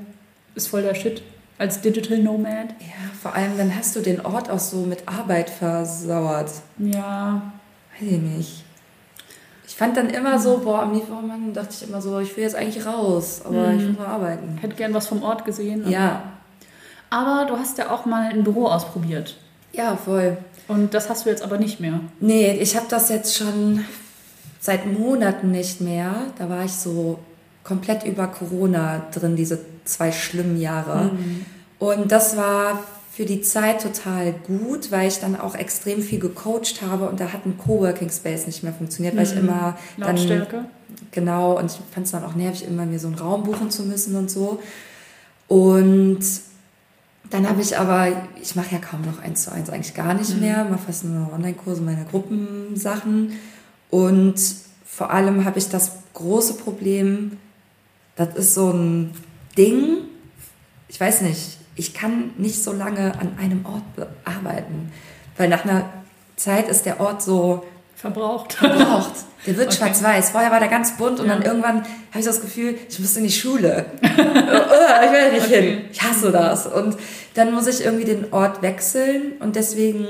ist 0.54 0.68
voll 0.68 0.82
der 0.82 0.94
Shit. 0.94 1.22
als 1.58 1.80
Digital 1.80 2.18
Nomad. 2.18 2.70
Ja, 2.80 2.86
vor 3.22 3.34
allem 3.34 3.56
dann 3.56 3.74
hast 3.76 3.94
du 3.94 4.00
den 4.00 4.20
Ort 4.26 4.50
auch 4.50 4.58
so 4.58 4.78
mit 4.78 5.06
Arbeit 5.08 5.50
versauert. 5.50 6.50
Ja. 6.78 7.42
Weiß 8.00 8.10
ich 8.10 8.20
nicht. 8.20 8.64
Ich 9.66 9.76
fand 9.76 9.96
dann 9.96 10.10
immer 10.10 10.38
so, 10.40 10.58
boah, 10.58 10.82
am 10.82 10.94
Liefermann 10.94 11.52
dachte 11.52 11.70
ich 11.72 11.88
immer 11.88 12.00
so, 12.00 12.18
ich 12.18 12.36
will 12.36 12.42
jetzt 12.44 12.56
eigentlich 12.56 12.84
raus, 12.86 13.40
aber 13.44 13.68
Mhm. 13.68 13.78
ich 13.78 13.84
will 13.84 13.92
noch 13.92 14.08
arbeiten. 14.08 14.58
Hätte 14.60 14.74
gern 14.74 14.94
was 14.94 15.06
vom 15.06 15.22
Ort 15.22 15.44
gesehen. 15.44 15.82
aber- 15.82 15.90
Ja, 15.92 16.22
Aber 17.14 17.46
du 17.46 17.56
hast 17.56 17.78
ja 17.78 17.90
auch 17.90 18.06
mal 18.06 18.28
ein 18.30 18.42
Büro 18.42 18.66
ausprobiert. 18.66 19.36
ja, 19.72 19.96
voll. 19.96 20.36
Und 20.66 20.94
das 20.94 21.10
hast 21.10 21.26
du 21.26 21.30
jetzt 21.30 21.42
aber 21.42 21.58
nicht 21.58 21.78
mehr. 21.78 22.00
Nee, 22.20 22.52
ich 22.54 22.74
habe 22.74 22.86
das 22.88 23.10
jetzt 23.10 23.36
schon 23.36 23.84
seit 24.58 24.86
Monaten 24.86 25.50
nicht 25.50 25.80
mehr. 25.80 26.14
Da 26.38 26.48
war 26.48 26.64
ich 26.64 26.72
so 26.72 27.18
komplett 27.62 28.04
über 28.04 28.26
Corona 28.28 29.06
drin, 29.12 29.36
diese 29.36 29.60
zwei 29.84 30.10
schlimmen 30.10 30.58
Jahre. 30.58 31.10
Und 31.78 32.10
das 32.10 32.36
war 32.36 32.82
für 33.12 33.26
die 33.26 33.42
Zeit 33.42 33.82
total 33.82 34.32
gut, 34.32 34.90
weil 34.90 35.06
ich 35.06 35.20
dann 35.20 35.38
auch 35.38 35.54
extrem 35.54 36.02
viel 36.02 36.18
gecoacht 36.18 36.80
habe 36.82 37.08
und 37.08 37.20
da 37.20 37.32
hat 37.32 37.44
ein 37.46 37.58
Coworking 37.58 38.10
Space 38.10 38.46
nicht 38.46 38.62
mehr 38.64 38.72
funktioniert, 38.72 39.16
weil 39.16 39.24
ich 39.24 39.36
immer 39.36 39.76
dann 39.98 40.16
Lautstärke. 40.16 40.64
Genau, 41.10 41.58
und 41.58 41.66
ich 41.66 41.78
fand 41.92 42.06
es 42.06 42.12
dann 42.12 42.24
auch 42.24 42.34
nervig, 42.34 42.66
immer 42.66 42.86
mir 42.86 42.98
so 42.98 43.06
einen 43.06 43.16
Raum 43.16 43.44
buchen 43.44 43.70
zu 43.70 43.82
müssen 43.84 44.16
und 44.16 44.30
so. 44.30 44.60
Und 45.46 46.24
dann 47.30 47.48
habe 47.48 47.60
ich 47.62 47.76
aber, 47.76 48.08
ich 48.40 48.54
mache 48.54 48.72
ja 48.74 48.78
kaum 48.78 49.02
noch 49.02 49.18
eins 49.20 49.44
zu 49.44 49.52
eins, 49.52 49.70
eigentlich 49.70 49.94
gar 49.94 50.14
nicht 50.14 50.38
mehr, 50.40 50.64
mache 50.64 50.82
fast 50.86 51.04
nur 51.04 51.32
Online-Kurse, 51.32 51.82
meine 51.82 52.04
Gruppensachen. 52.04 53.32
Und 53.90 54.34
vor 54.84 55.10
allem 55.10 55.44
habe 55.44 55.58
ich 55.58 55.68
das 55.68 55.92
große 56.12 56.54
Problem, 56.54 57.38
das 58.16 58.34
ist 58.36 58.54
so 58.54 58.70
ein 58.70 59.12
Ding, 59.56 59.98
ich 60.88 61.00
weiß 61.00 61.22
nicht, 61.22 61.58
ich 61.76 61.94
kann 61.94 62.30
nicht 62.38 62.62
so 62.62 62.72
lange 62.72 63.18
an 63.18 63.36
einem 63.38 63.66
Ort 63.66 63.96
be- 63.96 64.08
arbeiten, 64.24 64.92
weil 65.36 65.48
nach 65.48 65.64
einer 65.64 65.88
Zeit 66.36 66.68
ist 66.68 66.86
der 66.86 67.00
Ort 67.00 67.22
so, 67.22 67.64
Verbraucht. 68.12 68.52
verbraucht. 68.52 69.12
Der 69.46 69.56
wird 69.56 69.68
Okay. 69.68 69.76
schwarz-weiß. 69.78 70.30
Vorher 70.30 70.50
war 70.50 70.60
der 70.60 70.68
ganz 70.68 70.96
bunt 70.98 71.20
und 71.20 71.26
Ja. 71.26 71.34
dann 71.34 71.42
irgendwann 71.42 71.76
habe 71.76 72.18
ich 72.18 72.24
das 72.24 72.40
Gefühl, 72.42 72.74
ich 72.88 72.98
muss 73.00 73.16
in 73.16 73.24
die 73.24 73.32
Schule. 73.32 73.86
oh, 74.02 74.06
ich 74.06 75.12
will 75.12 75.32
nicht 75.32 75.46
Okay. 75.46 75.60
hin. 75.60 75.80
Ich 75.90 76.02
hasse 76.02 76.30
das. 76.30 76.66
Und 76.66 76.96
dann 77.34 77.52
muss 77.54 77.66
ich 77.66 77.84
irgendwie 77.84 78.04
den 78.04 78.32
Ort 78.32 78.60
wechseln 78.62 79.32
und 79.40 79.56
deswegen 79.56 80.06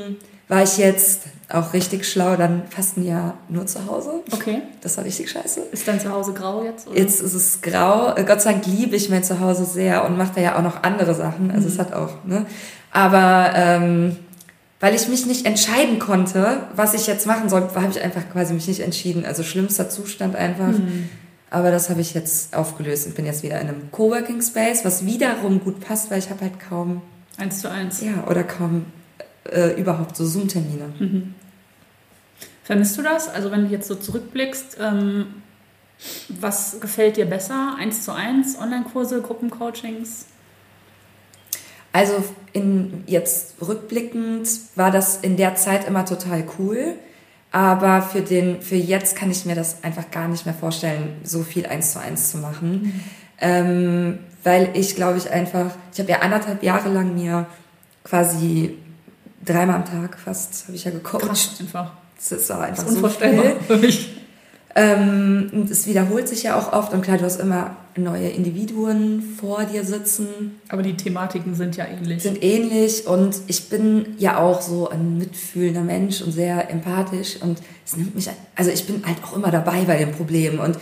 war 0.48 0.62
ich 0.62 0.76
jetzt 0.78 1.22
auch 1.48 1.72
richtig 1.72 2.06
schlau, 2.08 2.36
dann 2.36 2.62
fast 2.68 2.96
ein 2.96 3.04
Jahr 3.06 3.34
nur 3.48 3.66
zu 3.66 3.86
Hause. 3.86 4.22
Okay. 4.32 4.62
Das 4.82 4.96
war 4.96 5.04
richtig 5.04 5.30
scheiße. 5.30 5.60
Ist 5.72 5.86
dein 5.86 6.00
Zuhause 6.00 6.32
grau 6.32 6.64
jetzt? 6.64 6.88
Oder? 6.88 6.98
Jetzt 6.98 7.20
ist 7.20 7.34
es 7.34 7.60
grau. 7.62 8.14
Äh, 8.16 8.24
Gott 8.24 8.40
sei 8.42 8.52
Dank 8.52 8.66
liebe 8.66 8.96
ich 8.96 9.08
mein 9.08 9.22
Zuhause 9.24 9.64
sehr 9.64 10.04
und 10.04 10.16
mache 10.18 10.32
da 10.34 10.40
ja 10.40 10.56
auch 10.58 10.62
noch 10.62 10.82
andere 10.82 11.14
Sachen. 11.14 11.50
Also 11.50 11.68
es 11.68 11.78
hat 11.78 11.92
auch, 11.92 12.24
ne? 12.24 12.46
Aber 12.92 13.50
ähm, 13.54 14.16
weil 14.84 14.94
ich 14.94 15.08
mich 15.08 15.24
nicht 15.24 15.46
entscheiden 15.46 15.98
konnte, 15.98 16.64
was 16.76 16.92
ich 16.92 17.06
jetzt 17.06 17.26
machen 17.26 17.48
soll, 17.48 17.62
habe 17.74 17.88
ich 17.88 18.02
einfach 18.02 18.28
quasi 18.30 18.52
mich 18.52 18.68
nicht 18.68 18.80
entschieden. 18.80 19.24
Also 19.24 19.42
schlimmster 19.42 19.88
Zustand 19.88 20.36
einfach. 20.36 20.74
Aber 21.48 21.70
das 21.70 21.88
habe 21.88 22.02
ich 22.02 22.12
jetzt 22.12 22.54
aufgelöst 22.54 23.06
und 23.06 23.14
bin 23.14 23.24
jetzt 23.24 23.42
wieder 23.42 23.58
in 23.62 23.68
einem 23.68 23.90
Coworking 23.92 24.42
Space, 24.42 24.84
was 24.84 25.06
wiederum 25.06 25.60
gut 25.60 25.80
passt, 25.80 26.10
weil 26.10 26.18
ich 26.18 26.28
habe 26.28 26.42
halt 26.42 26.60
kaum, 26.60 27.00
Eins 27.38 27.62
zu 27.62 27.70
eins. 27.70 28.02
ja, 28.02 28.26
oder 28.28 28.44
kaum 28.44 28.84
äh, 29.50 29.70
überhaupt 29.80 30.18
so 30.18 30.26
Zoom-Termine. 30.26 30.92
Vermisst 32.62 32.98
du 32.98 33.02
das? 33.02 33.30
Also 33.30 33.50
wenn 33.50 33.64
du 33.64 33.70
jetzt 33.70 33.88
so 33.88 33.94
zurückblickst, 33.94 34.76
ähm, 34.82 35.28
was 36.28 36.78
gefällt 36.82 37.16
dir 37.16 37.24
besser? 37.24 37.76
Eins 37.78 38.04
zu 38.04 38.12
eins, 38.12 38.58
Online-Kurse, 38.60 39.22
Gruppencoachings? 39.22 40.26
Also 41.94 42.24
in, 42.52 43.04
jetzt 43.06 43.54
rückblickend 43.62 44.48
war 44.74 44.90
das 44.90 45.18
in 45.18 45.36
der 45.36 45.54
Zeit 45.54 45.86
immer 45.86 46.04
total 46.04 46.42
cool. 46.58 46.96
Aber 47.52 48.02
für, 48.02 48.20
den, 48.20 48.60
für 48.62 48.74
jetzt 48.74 49.14
kann 49.14 49.30
ich 49.30 49.46
mir 49.46 49.54
das 49.54 49.84
einfach 49.84 50.10
gar 50.10 50.26
nicht 50.26 50.44
mehr 50.44 50.56
vorstellen, 50.56 51.20
so 51.22 51.44
viel 51.44 51.66
eins 51.66 51.92
zu 51.92 52.00
eins 52.00 52.32
zu 52.32 52.38
machen. 52.38 53.00
Ähm, 53.40 54.18
weil 54.42 54.70
ich 54.74 54.96
glaube 54.96 55.18
ich 55.18 55.30
einfach, 55.30 55.70
ich 55.92 56.00
habe 56.00 56.10
ja 56.10 56.18
anderthalb 56.18 56.64
Jahre 56.64 56.88
lang 56.88 57.14
mir 57.14 57.46
quasi 58.02 58.76
dreimal 59.44 59.76
am 59.76 59.84
Tag 59.84 60.18
fast, 60.18 60.64
habe 60.66 60.76
ich 60.76 60.84
ja 60.84 60.90
gecoacht. 60.90 61.22
Krass 61.22 61.50
einfach. 61.60 61.92
Das 62.28 62.48
war 62.48 62.62
einfach 62.62 62.82
Das 62.82 62.92
ist 62.92 62.98
so 62.98 63.04
unvorstellbar 63.04 63.44
viel. 63.44 63.56
für 63.68 63.76
mich. 63.76 64.16
Ähm, 64.74 65.48
und 65.52 65.70
es 65.70 65.86
wiederholt 65.86 66.26
sich 66.26 66.42
ja 66.42 66.58
auch 66.58 66.72
oft 66.72 66.92
und 66.92 67.02
klar, 67.02 67.18
du 67.18 67.24
hast 67.24 67.38
immer 67.40 67.76
neue 67.96 68.28
Individuen 68.28 69.22
vor 69.38 69.64
dir 69.64 69.84
sitzen, 69.84 70.60
Aber 70.68 70.82
die 70.82 70.96
Thematiken 70.96 71.54
sind 71.54 71.76
ja 71.76 71.86
ähnlich. 71.86 72.22
sind 72.22 72.42
ähnlich 72.42 73.06
und 73.06 73.36
ich 73.46 73.68
bin 73.68 74.14
ja 74.18 74.38
auch 74.38 74.60
so 74.60 74.88
ein 74.88 75.18
mitfühlender 75.18 75.82
Mensch 75.82 76.20
und 76.22 76.32
sehr 76.32 76.70
empathisch 76.70 77.36
und 77.40 77.58
es 77.86 77.96
nimmt 77.96 78.14
mich, 78.14 78.28
also 78.56 78.70
ich 78.70 78.86
bin 78.86 79.02
halt 79.06 79.18
auch 79.24 79.36
immer 79.36 79.50
dabei 79.50 79.82
bei 79.82 79.96
dem 79.98 80.12
Problem 80.12 80.58
und 80.58 80.78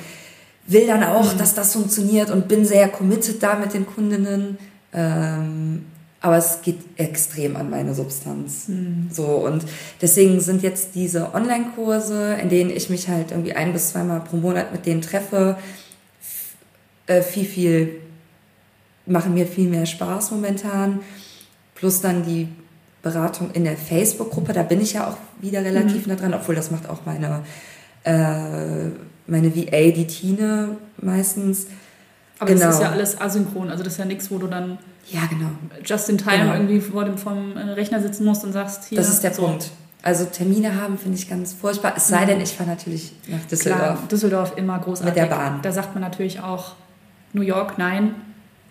will 0.67 0.87
dann 0.87 1.03
auch, 1.03 1.33
dass 1.35 1.55
das 1.55 1.73
funktioniert 1.73 2.31
und 2.31 2.49
bin 2.49 2.65
sehr 2.65 2.89
committed 2.89 3.43
da 3.43 3.57
mit 3.57 3.75
den 3.75 3.87
Kundinnen. 3.87 4.59
Ähm, 4.93 5.87
aber 6.21 6.37
es 6.37 6.63
geht 6.63 6.79
extrem 6.99 7.57
an 7.57 7.69
meine 7.69 7.95
Substanz. 7.95 8.69
So 9.11 9.25
und 9.25 9.65
deswegen 10.01 10.39
sind 10.41 10.63
jetzt 10.63 10.95
diese 10.95 11.35
Online-Kurse, 11.35 12.39
in 12.41 12.49
denen 12.49 12.71
ich 12.71 12.91
mich 12.91 13.09
halt 13.09 13.33
irgendwie 13.33 13.55
ein 13.55 13.73
bis 13.73 13.91
zweimal 13.91 14.21
pro 14.21 14.37
Monat 14.37 14.71
mit 14.73 14.87
denen 14.87 15.03
treffe, 15.03 15.57
äh, 17.13 17.23
viel, 17.23 17.45
viel, 17.45 18.01
machen 19.07 19.35
mir 19.35 19.47
viel 19.47 19.69
mehr 19.69 19.87
Spaß 19.87 20.31
momentan. 20.31 21.01
Plus 21.75 22.01
dann 22.01 22.25
die 22.25 22.49
Beratung 23.03 23.51
in 23.53 23.65
der 23.65 23.77
Facebook-Gruppe, 23.77 24.53
da 24.53 24.63
bin 24.63 24.81
ich 24.81 24.93
ja 24.93 25.09
auch 25.09 25.17
wieder 25.41 25.65
relativ 25.65 26.07
nah 26.07 26.15
dran, 26.15 26.35
obwohl 26.35 26.55
das 26.55 26.71
macht 26.71 26.89
auch 26.89 27.01
meine, 27.05 27.43
äh, 28.05 28.91
meine 29.27 29.55
VA, 29.57 29.91
die 29.91 30.07
Tine 30.07 30.77
meistens. 30.99 31.67
Aber 32.39 32.51
das 32.51 32.61
genau. 32.61 32.73
ist 32.73 32.81
ja 32.81 32.91
alles 32.91 33.21
asynchron. 33.21 33.71
Also 33.71 33.83
das 33.83 33.95
ist 33.95 33.99
ja 33.99 34.05
nichts, 34.05 34.31
wo 34.31 34.39
du 34.39 34.47
dann 34.47 34.79
Ja, 35.11 35.23
genau. 35.29 35.51
just 35.85 36.09
in 36.09 36.19
time 36.19 36.39
Genau. 36.39 36.55
irgendwie 36.55 36.81
vor 36.81 37.05
dem 37.05 37.19
vom 37.19 37.57
äh, 37.57 37.61
Rechner 37.73 38.01
sitzen 38.01 38.25
musst 38.25 38.45
und 38.45 38.53
sagst, 38.53 38.85
hier. 38.85 38.99
Das 38.99 39.09
ist 39.09 39.23
der 39.25 39.35
so. 39.35 39.43
Punkt. 39.43 39.71
Also 40.03 40.25
Termine 40.25 40.81
haben 40.81 40.99
finde 40.99 41.17
ich 41.17 41.29
ganz 41.29 41.53
furchtbar. 41.53 41.95
Es 41.97 42.09
sei 42.09 42.25
denn, 42.25 42.41
ich 42.41 42.53
fahre 42.53 42.71
natürlich 42.71 43.13
nach 43.29 43.45
Düsseldorf. 43.45 43.81
Klar, 43.81 43.99
Düsseldorf 44.11 44.53
immer 44.57 44.79
großartig. 44.81 45.15
Mit 45.15 45.17
der 45.17 45.35
Bahn. 45.35 45.61
Da 45.63 45.71
sagt 45.71 45.95
man 45.95 46.03
natürlich 46.03 46.41
auch 46.41 46.73
New 47.33 47.43
York, 47.43 47.78
nein. 47.78 48.14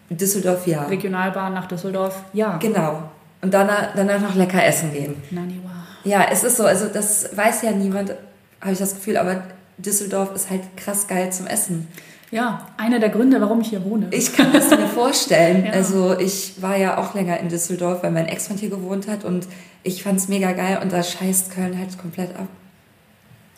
Düsseldorf, 0.09 0.67
ja. 0.67 0.83
Regionalbahn 0.83 1.53
nach 1.53 1.67
Düsseldorf, 1.67 2.21
ja. 2.33 2.57
Genau. 2.57 3.03
Und 3.41 3.53
danach, 3.53 3.95
danach 3.95 4.21
noch 4.21 4.35
lecker 4.35 4.63
essen 4.63 4.91
gehen. 4.93 5.15
Nani, 5.31 5.59
wow. 5.63 5.71
Ja, 6.03 6.25
es 6.31 6.43
ist 6.43 6.57
so, 6.57 6.65
also 6.65 6.87
das 6.87 7.35
weiß 7.35 7.61
ja 7.63 7.71
niemand, 7.71 8.11
habe 8.59 8.73
ich 8.73 8.79
das 8.79 8.95
Gefühl, 8.95 9.17
aber 9.17 9.43
Düsseldorf 9.77 10.33
ist 10.35 10.49
halt 10.49 10.61
krass 10.77 11.07
geil 11.07 11.31
zum 11.31 11.47
Essen. 11.47 11.87
Ja, 12.29 12.67
einer 12.77 12.99
der 12.99 13.09
Gründe, 13.09 13.41
warum 13.41 13.61
ich 13.61 13.69
hier 13.69 13.83
wohne. 13.83 14.07
Ich 14.11 14.33
kann 14.33 14.53
das 14.53 14.69
mir 14.69 14.87
vorstellen. 14.87 15.65
Ja. 15.65 15.71
Also 15.73 16.17
ich 16.17 16.61
war 16.61 16.77
ja 16.77 16.97
auch 16.97 17.13
länger 17.13 17.39
in 17.39 17.49
Düsseldorf, 17.49 18.03
weil 18.03 18.11
mein 18.11 18.27
Ex-Freund 18.27 18.59
hier 18.59 18.69
gewohnt 18.69 19.07
hat 19.07 19.25
und 19.25 19.47
ich 19.83 20.03
fand 20.03 20.17
es 20.19 20.27
mega 20.27 20.51
geil 20.53 20.79
und 20.81 20.93
da 20.93 21.01
scheißt 21.03 21.51
Köln 21.51 21.77
halt 21.77 21.97
komplett 21.97 22.35
ab, 22.37 22.47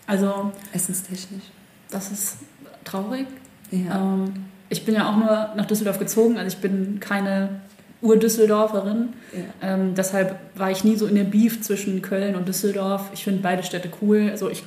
Also, 0.08 0.52
essenstechnisch. 0.74 1.44
das 1.92 2.12
ist 2.12 2.38
traurig. 2.84 3.28
Ja. 3.72 3.96
Ähm, 4.14 4.34
ich 4.74 4.86
bin 4.86 4.96
ja 4.96 5.10
auch 5.10 5.16
nur 5.16 5.50
nach 5.56 5.66
Düsseldorf 5.66 6.00
gezogen, 6.00 6.38
also 6.38 6.48
ich 6.56 6.62
bin 6.62 7.00
keine 7.00 7.62
Ur-Düsseldorferin. 8.02 9.10
Ja. 9.32 9.70
Ähm, 9.74 9.96
deshalb 9.96 10.36
war 10.56 10.70
ich 10.72 10.84
nie 10.84 10.96
so 10.98 11.08
in 11.08 11.16
der 11.16 11.24
Beef 11.24 11.62
zwischen 11.62 12.02
Köln 12.02 12.36
und 12.36 12.48
Düsseldorf. 12.48 13.10
Ich 13.14 13.24
finde 13.24 13.42
beide 13.42 13.64
Städte 13.64 13.90
cool. 14.02 14.28
Also 14.30 14.50
ich 14.50 14.64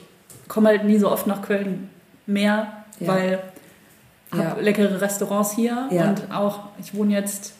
komme 0.48 0.68
halt 0.68 0.84
nie 0.84 0.98
so 0.98 1.10
oft 1.10 1.26
nach 1.26 1.42
Köln 1.42 1.90
mehr, 2.26 2.72
Ja. 2.98 3.08
weil 3.08 3.38
ich 4.32 4.38
Ja. 4.38 4.44
habe 4.50 4.62
leckere 4.62 5.00
Restaurants 5.00 5.52
hier 5.54 5.88
und 5.90 6.34
auch, 6.34 6.60
ich 6.80 6.94
wohne 6.94 7.12
jetzt 7.12 7.52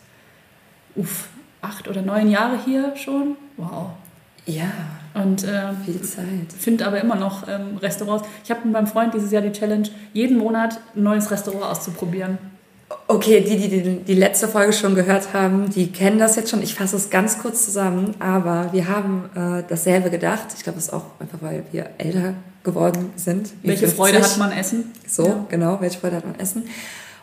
uff, 0.95 1.29
acht 1.61 1.89
oder 1.89 2.01
neun 2.03 2.31
Jahre 2.31 2.57
hier 2.65 2.95
schon. 2.97 3.37
Wow. 3.57 3.91
ja, 4.47 4.65
Und 5.17 5.45
äh, 5.45 5.73
viel 5.85 6.01
Zeit. 6.03 6.53
finde 6.59 6.87
aber 6.87 7.01
immer 7.01 7.17
noch 7.17 7.49
ähm, 7.49 7.79
Restaurants. 7.79 8.29
Ich 8.45 8.51
habe 8.51 8.61
mit 8.65 8.73
meinem 8.73 8.87
Freund 8.87 9.15
dieses 9.15 9.33
Jahr 9.33 9.43
die 9.43 9.53
Challenge, 9.53 9.89
jeden 10.13 10.37
Monat 10.37 10.79
ein 10.95 11.03
neues 11.03 11.31
Restaurant 11.31 11.65
auszuprobieren. 11.65 12.39
Okay, 13.09 13.41
die, 13.41 13.57
die, 13.57 13.83
die 13.83 13.97
die 14.05 14.15
letzte 14.15 14.47
Folge 14.47 14.73
schon 14.73 14.95
gehört 14.95 15.33
haben, 15.33 15.71
die 15.71 15.91
kennen 15.91 16.19
das 16.19 16.37
jetzt 16.37 16.51
schon. 16.51 16.63
Ich 16.63 16.75
fasse 16.75 16.97
es 16.97 17.11
ganz 17.11 17.39
kurz 17.39 17.65
zusammen, 17.65 18.15
aber 18.21 18.69
wir 18.73 18.89
haben 18.89 19.25
äh, 19.35 19.63
dasselbe 19.69 20.11
gedacht. 20.11 20.47
Ich 20.57 20.63
glaube, 20.63 20.79
es 20.79 20.87
ist 20.87 20.93
auch 20.93 21.05
einfach, 21.19 21.39
weil 21.41 21.65
wir 21.73 21.91
älter 21.99 22.35
geworden 22.63 23.11
sind. 23.17 23.51
Welche 23.63 23.89
50. 23.89 23.97
Freude 23.97 24.21
hat 24.23 24.39
man 24.39 24.53
Essen? 24.53 24.93
So, 25.09 25.27
Ja. 25.27 25.47
genau, 25.49 25.81
welche 25.81 25.99
Freude 25.99 26.17
hat 26.17 26.27
man 26.27 26.39
Essen? 26.39 26.65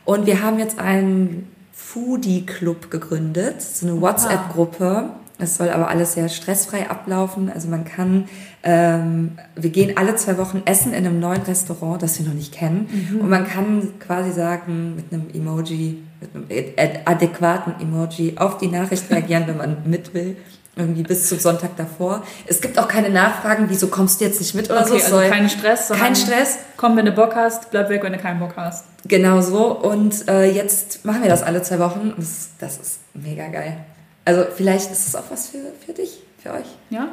Und 0.06 0.26
wir 0.26 0.41
haben 0.41 0.58
jetzt 0.60 0.80
einen 0.80 1.48
Foodie-Club 1.74 2.89
gegründet, 2.89 3.62
so 3.62 3.88
eine 3.88 4.02
WhatsApp-Gruppe, 4.02 5.10
Es 5.40 5.58
soll 5.58 5.70
aber 5.70 5.90
alles 5.90 6.14
sehr 6.14 6.30
stressfrei 6.30 6.90
ablaufen. 6.90 7.52
Also 7.52 7.68
man 7.68 7.86
kann, 7.86 8.26
ähm, 8.64 9.32
wir 9.56 9.72
gehen 9.72 9.98
alle 9.98 10.16
zwei 10.16 10.38
Wochen 10.38 10.62
essen 10.66 10.94
in 10.94 11.06
einem 11.06 11.20
neuen 11.20 11.42
Restaurant, 11.42 12.02
das 12.02 12.20
wir 12.20 12.28
noch 12.28 12.36
nicht 12.36 12.54
kennen. 12.54 12.88
Mhm. 13.12 13.22
Und 13.22 13.30
man 13.30 13.48
kann 13.48 14.00
quasi 14.00 14.32
sagen, 14.32 14.96
mit 14.96 15.12
einem 15.12 15.30
Emoji, 15.34 16.04
mit 16.22 16.78
einem 16.78 17.00
adäquaten 17.06 17.74
Emoji 17.82 18.36
auf 18.38 18.58
die 18.58 18.68
Nachricht 18.68 19.08
reagieren, 19.10 19.46
wenn 19.48 19.58
man 19.58 19.78
mit 19.86 20.14
will 20.14 20.38
irgendwie 20.76 21.04
bis 21.04 21.30
zum 21.30 21.40
Sonntag 21.40 21.78
davor. 21.78 22.24
Es 22.48 22.60
gibt 22.60 22.80
auch 22.80 22.88
keine 22.88 23.10
Nachfragen, 23.10 23.66
wieso 23.68 23.88
kommst 23.88 24.20
du 24.20 24.26
jetzt 24.26 24.40
nicht 24.40 24.56
mit 24.56 24.72
oder 24.72 24.82
okay, 24.82 25.00
so. 25.00 25.18
Also 25.18 25.30
kein 25.30 25.50
Stress. 25.50 25.90
Kein 25.90 26.16
Stress. 26.16 26.58
Komm, 26.78 26.98
wenn 26.98 27.06
du 27.06 27.12
Bock 27.12 27.36
hast, 27.36 27.70
bleib 27.70 27.90
weg, 27.90 28.04
wenn 28.04 28.14
du 28.14 28.18
keinen 28.18 28.40
Bock 28.40 28.54
hast. 28.56 28.86
Genau 29.08 29.42
so. 29.42 29.68
Und 29.68 30.28
äh, 30.28 30.50
jetzt 30.50 31.06
machen 31.06 31.22
wir 31.22 31.30
das 31.30 31.44
alle 31.44 31.62
zwei 31.62 31.80
Wochen. 31.80 32.14
Das, 32.18 32.50
das 32.60 32.78
ist 32.78 33.00
mega 33.14 33.48
geil. 33.50 33.78
Also 34.26 34.45
vielleicht 34.55 34.91
ist 34.91 35.07
es 35.07 35.15
auch 35.15 35.30
was 35.30 35.49
für, 35.49 35.59
für 35.86 35.93
dich, 35.93 36.19
für 36.41 36.53
euch. 36.53 36.67
Ja. 36.89 37.09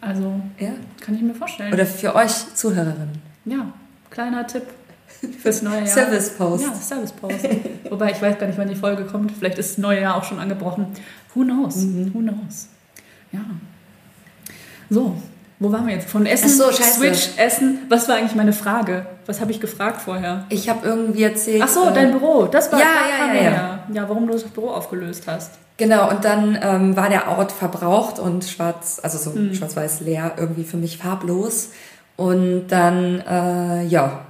Also 0.00 0.40
ja. 0.58 0.70
kann 1.00 1.14
ich 1.14 1.22
mir 1.22 1.34
vorstellen. 1.34 1.72
Oder 1.72 1.86
für 1.86 2.14
euch 2.14 2.54
Zuhörerinnen. 2.54 3.20
Ja, 3.44 3.72
kleiner 4.10 4.46
Tipp 4.46 4.64
fürs 5.42 5.62
neue 5.62 5.78
Jahr. 5.78 5.86
Service 5.86 6.30
Post. 6.30 6.64
Ja, 6.64 6.74
Service 6.74 7.12
Post. 7.12 7.48
Wobei 7.88 8.10
ich 8.10 8.20
weiß 8.20 8.38
gar 8.38 8.46
nicht, 8.46 8.58
wann 8.58 8.68
die 8.68 8.74
Folge 8.74 9.04
kommt. 9.04 9.32
Vielleicht 9.32 9.58
ist 9.58 9.72
das 9.72 9.78
neue 9.78 10.00
Jahr 10.00 10.16
auch 10.16 10.24
schon 10.24 10.38
angebrochen. 10.38 10.86
Who 11.34 11.42
knows? 11.42 11.76
Mhm. 11.76 12.12
Who 12.14 12.18
knows? 12.20 12.68
Ja. 13.32 13.40
So, 14.90 15.16
wo 15.58 15.72
waren 15.72 15.86
wir 15.86 15.94
jetzt? 15.94 16.10
Von 16.10 16.26
Essen, 16.26 16.50
Ach 16.50 16.66
so, 16.66 16.72
scheiße. 16.72 16.98
Switch, 16.98 17.38
Essen. 17.38 17.78
Was 17.88 18.08
war 18.08 18.16
eigentlich 18.16 18.34
meine 18.34 18.52
Frage? 18.52 19.06
Was 19.26 19.40
habe 19.40 19.50
ich 19.52 19.60
gefragt 19.60 20.02
vorher? 20.02 20.44
Ich 20.48 20.68
habe 20.68 20.86
irgendwie 20.86 21.22
erzählt. 21.22 21.62
Ach 21.64 21.68
so, 21.68 21.88
äh, 21.88 21.92
dein 21.92 22.12
Büro. 22.12 22.46
Das 22.46 22.72
war 22.72 22.78
ja, 22.78 22.86
ja, 22.86 23.34
ja, 23.34 23.42
ja. 23.42 23.78
Ja, 23.92 24.08
warum 24.08 24.26
du 24.26 24.32
das 24.32 24.44
Büro 24.44 24.70
aufgelöst 24.70 25.24
hast. 25.26 25.52
Genau, 25.76 26.10
und 26.10 26.24
dann 26.24 26.58
ähm, 26.60 26.96
war 26.96 27.08
der 27.08 27.28
Ort 27.28 27.50
verbraucht 27.50 28.18
und 28.18 28.44
schwarz, 28.44 29.00
also 29.02 29.18
so 29.18 29.34
hm. 29.34 29.54
schwarz-weiß 29.54 30.00
leer, 30.00 30.32
irgendwie 30.36 30.64
für 30.64 30.76
mich 30.76 30.98
farblos. 30.98 31.70
Und 32.16 32.68
dann, 32.68 33.20
äh, 33.20 33.84
ja. 33.86 34.20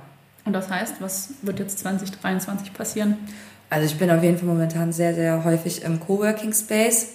Und 0.44 0.52
das 0.52 0.70
heißt, 0.70 0.96
was 1.00 1.30
wird 1.42 1.58
jetzt 1.58 1.78
2023 1.80 2.72
passieren? 2.72 3.18
Also 3.70 3.86
ich 3.86 3.98
bin 3.98 4.10
auf 4.10 4.22
jeden 4.22 4.38
Fall 4.38 4.48
momentan 4.48 4.92
sehr, 4.92 5.14
sehr 5.14 5.44
häufig 5.44 5.82
im 5.82 5.98
Coworking 5.98 6.52
Space. 6.52 7.08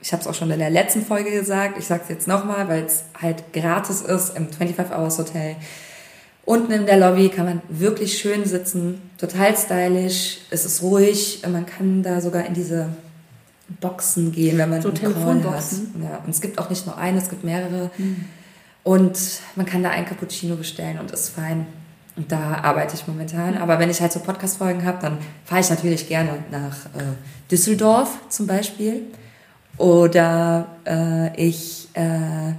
Ich 0.00 0.12
habe 0.12 0.20
es 0.22 0.26
auch 0.26 0.34
schon 0.34 0.50
in 0.50 0.58
der 0.58 0.70
letzten 0.70 1.04
Folge 1.04 1.30
gesagt. 1.30 1.78
Ich 1.78 1.86
sage 1.86 2.02
es 2.04 2.08
jetzt 2.08 2.28
nochmal, 2.28 2.68
weil 2.68 2.84
es 2.84 3.04
halt 3.20 3.52
gratis 3.52 4.02
ist 4.02 4.36
im 4.36 4.48
25 4.48 4.94
Hours 4.96 5.18
Hotel. 5.18 5.56
Unten 6.44 6.72
in 6.72 6.86
der 6.86 6.98
Lobby 6.98 7.30
kann 7.30 7.46
man 7.46 7.62
wirklich 7.68 8.18
schön 8.18 8.44
sitzen, 8.44 9.00
total 9.18 9.56
stylisch. 9.56 10.38
Es 10.50 10.64
ist 10.64 10.82
ruhig. 10.82 11.42
Man 11.50 11.64
kann 11.64 12.02
da 12.02 12.20
sogar 12.20 12.44
in 12.44 12.52
diese 12.52 12.88
Boxen 13.80 14.30
gehen, 14.30 14.58
wenn 14.58 14.68
man 14.68 14.82
so 14.82 14.90
Telefonboxen. 14.90 15.94
Ja, 16.02 16.20
und 16.24 16.30
es 16.30 16.40
gibt 16.40 16.58
auch 16.58 16.68
nicht 16.68 16.86
nur 16.86 16.98
eine, 16.98 17.18
es 17.18 17.30
gibt 17.30 17.44
mehrere. 17.44 17.90
Mhm. 17.96 18.26
Und 18.82 19.18
man 19.56 19.64
kann 19.64 19.82
da 19.82 19.90
ein 19.90 20.04
Cappuccino 20.04 20.56
bestellen 20.56 20.98
und 20.98 21.10
ist 21.10 21.30
fein. 21.30 21.66
Und 22.16 22.30
da 22.30 22.56
arbeite 22.62 22.94
ich 22.94 23.08
momentan. 23.08 23.56
Aber 23.56 23.78
wenn 23.78 23.90
ich 23.90 24.00
halt 24.00 24.12
so 24.12 24.20
Podcast-Folgen 24.20 24.84
habe, 24.84 24.98
dann 25.00 25.18
fahre 25.44 25.62
ich 25.62 25.70
natürlich 25.70 26.06
gerne 26.06 26.44
nach 26.50 26.86
äh, 26.94 27.14
Düsseldorf 27.50 28.18
zum 28.28 28.46
Beispiel. 28.46 29.02
Oder 29.78 30.68
äh, 30.86 31.34
ich, 31.42 31.88
äh, 31.94 32.52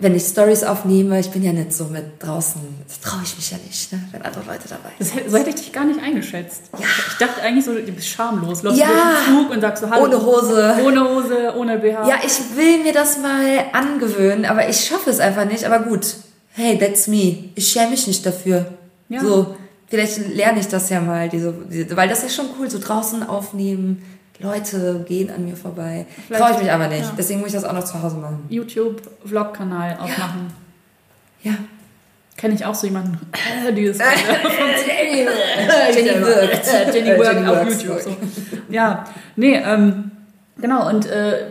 wenn 0.00 0.14
ich 0.14 0.24
Stories 0.24 0.64
aufnehme, 0.64 1.20
ich 1.20 1.30
bin 1.30 1.42
ja 1.42 1.52
nicht 1.52 1.72
so 1.72 1.84
mit 1.84 2.04
draußen, 2.18 2.60
das 2.88 3.00
traue 3.00 3.20
ich 3.22 3.36
mich 3.36 3.50
ja 3.50 3.58
nicht, 3.58 3.92
ne, 3.92 4.02
wenn 4.12 4.22
andere 4.22 4.44
Leute 4.46 4.68
dabei 4.68 4.90
sind. 4.98 5.24
Das, 5.24 5.30
so 5.30 5.38
hätte 5.38 5.50
ich 5.50 5.56
dich 5.56 5.72
gar 5.72 5.84
nicht 5.84 6.00
eingeschätzt. 6.02 6.62
Ja. 6.72 6.86
Ich 7.08 7.18
dachte 7.18 7.42
eigentlich 7.42 7.64
so, 7.64 7.74
du 7.74 7.92
bist 7.92 8.08
schamlos. 8.08 8.62
Läufst 8.62 8.80
ja. 8.80 8.86
durch 8.86 8.98
den 8.98 9.34
Flug 9.34 9.50
und 9.50 9.60
sagst 9.60 9.82
so, 9.82 9.90
hallo. 9.90 10.04
Ohne 10.04 10.22
Hose. 10.22 10.74
Ohne 10.84 11.04
Hose, 11.08 11.54
ohne 11.56 11.78
BH. 11.78 12.08
Ja, 12.08 12.16
ich 12.24 12.56
will 12.56 12.82
mir 12.82 12.92
das 12.92 13.18
mal 13.18 13.66
angewöhnen, 13.72 14.46
aber 14.46 14.68
ich 14.68 14.80
schaffe 14.80 15.10
es 15.10 15.20
einfach 15.20 15.44
nicht. 15.44 15.64
Aber 15.64 15.80
gut, 15.80 16.16
hey, 16.52 16.78
that's 16.78 17.06
me. 17.06 17.50
Ich 17.54 17.68
schäme 17.68 17.90
mich 17.90 18.06
nicht 18.06 18.24
dafür. 18.24 18.66
Ja. 19.10 19.20
So, 19.20 19.54
vielleicht 19.86 20.34
lerne 20.34 20.60
ich 20.60 20.68
das 20.68 20.88
ja 20.88 21.00
mal, 21.00 21.28
diese, 21.28 21.52
diese, 21.70 21.96
weil 21.96 22.08
das 22.08 22.24
ist 22.24 22.34
schon 22.34 22.46
cool, 22.58 22.70
so 22.70 22.78
draußen 22.78 23.22
aufnehmen. 23.22 24.02
Leute 24.40 25.04
gehen 25.06 25.30
an 25.30 25.44
mir 25.44 25.56
vorbei. 25.56 26.06
Traue 26.30 26.52
ich 26.52 26.58
mich 26.58 26.72
aber 26.72 26.88
nicht. 26.88 27.02
Ja. 27.02 27.12
Deswegen 27.16 27.40
muss 27.40 27.48
ich 27.48 27.54
das 27.54 27.64
auch 27.64 27.72
noch 27.72 27.84
zu 27.84 28.02
Hause 28.02 28.16
machen. 28.16 28.44
YouTube-Vlog-Kanal 28.48 29.98
aufmachen. 30.00 30.52
Ja. 31.42 31.52
ja. 31.52 31.58
Kenne 32.36 32.54
ich 32.54 32.64
auch 32.64 32.74
so 32.74 32.86
jemanden, 32.86 33.18
die 33.76 33.86
das 33.86 33.98
Jenny 34.98 35.26
wirkt. 35.26 36.94
Jenny 36.94 37.18
wirkt 37.18 37.48
auf 37.48 37.68
YouTube. 37.68 38.00
So. 38.00 38.16
Ja, 38.70 39.04
nee, 39.36 39.56
ähm, 39.56 40.10
genau. 40.58 40.88
Und 40.88 41.04
äh, 41.04 41.48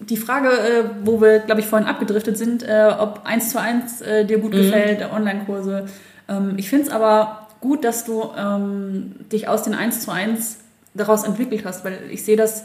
die 0.00 0.16
Frage, 0.16 0.48
äh, 0.48 0.84
wo 1.04 1.20
wir, 1.20 1.38
glaube 1.40 1.60
ich, 1.60 1.66
vorhin 1.68 1.86
abgedriftet 1.86 2.36
sind, 2.36 2.64
äh, 2.64 2.90
ob 2.98 3.20
1 3.24 3.50
zu 3.50 3.60
1 3.60 4.00
äh, 4.00 4.24
dir 4.24 4.38
gut 4.38 4.52
mhm. 4.52 4.56
gefällt, 4.56 5.12
Online-Kurse. 5.12 5.86
Ähm, 6.28 6.54
ich 6.56 6.68
finde 6.68 6.88
es 6.88 6.92
aber 6.92 7.46
gut, 7.60 7.84
dass 7.84 8.04
du 8.04 8.32
ähm, 8.36 9.14
dich 9.30 9.46
aus 9.46 9.62
den 9.62 9.74
1 9.74 10.00
zu 10.00 10.10
1 10.10 10.58
daraus 10.94 11.24
entwickelt 11.24 11.64
hast, 11.64 11.84
weil 11.84 11.98
ich 12.10 12.24
sehe 12.24 12.36
das 12.36 12.64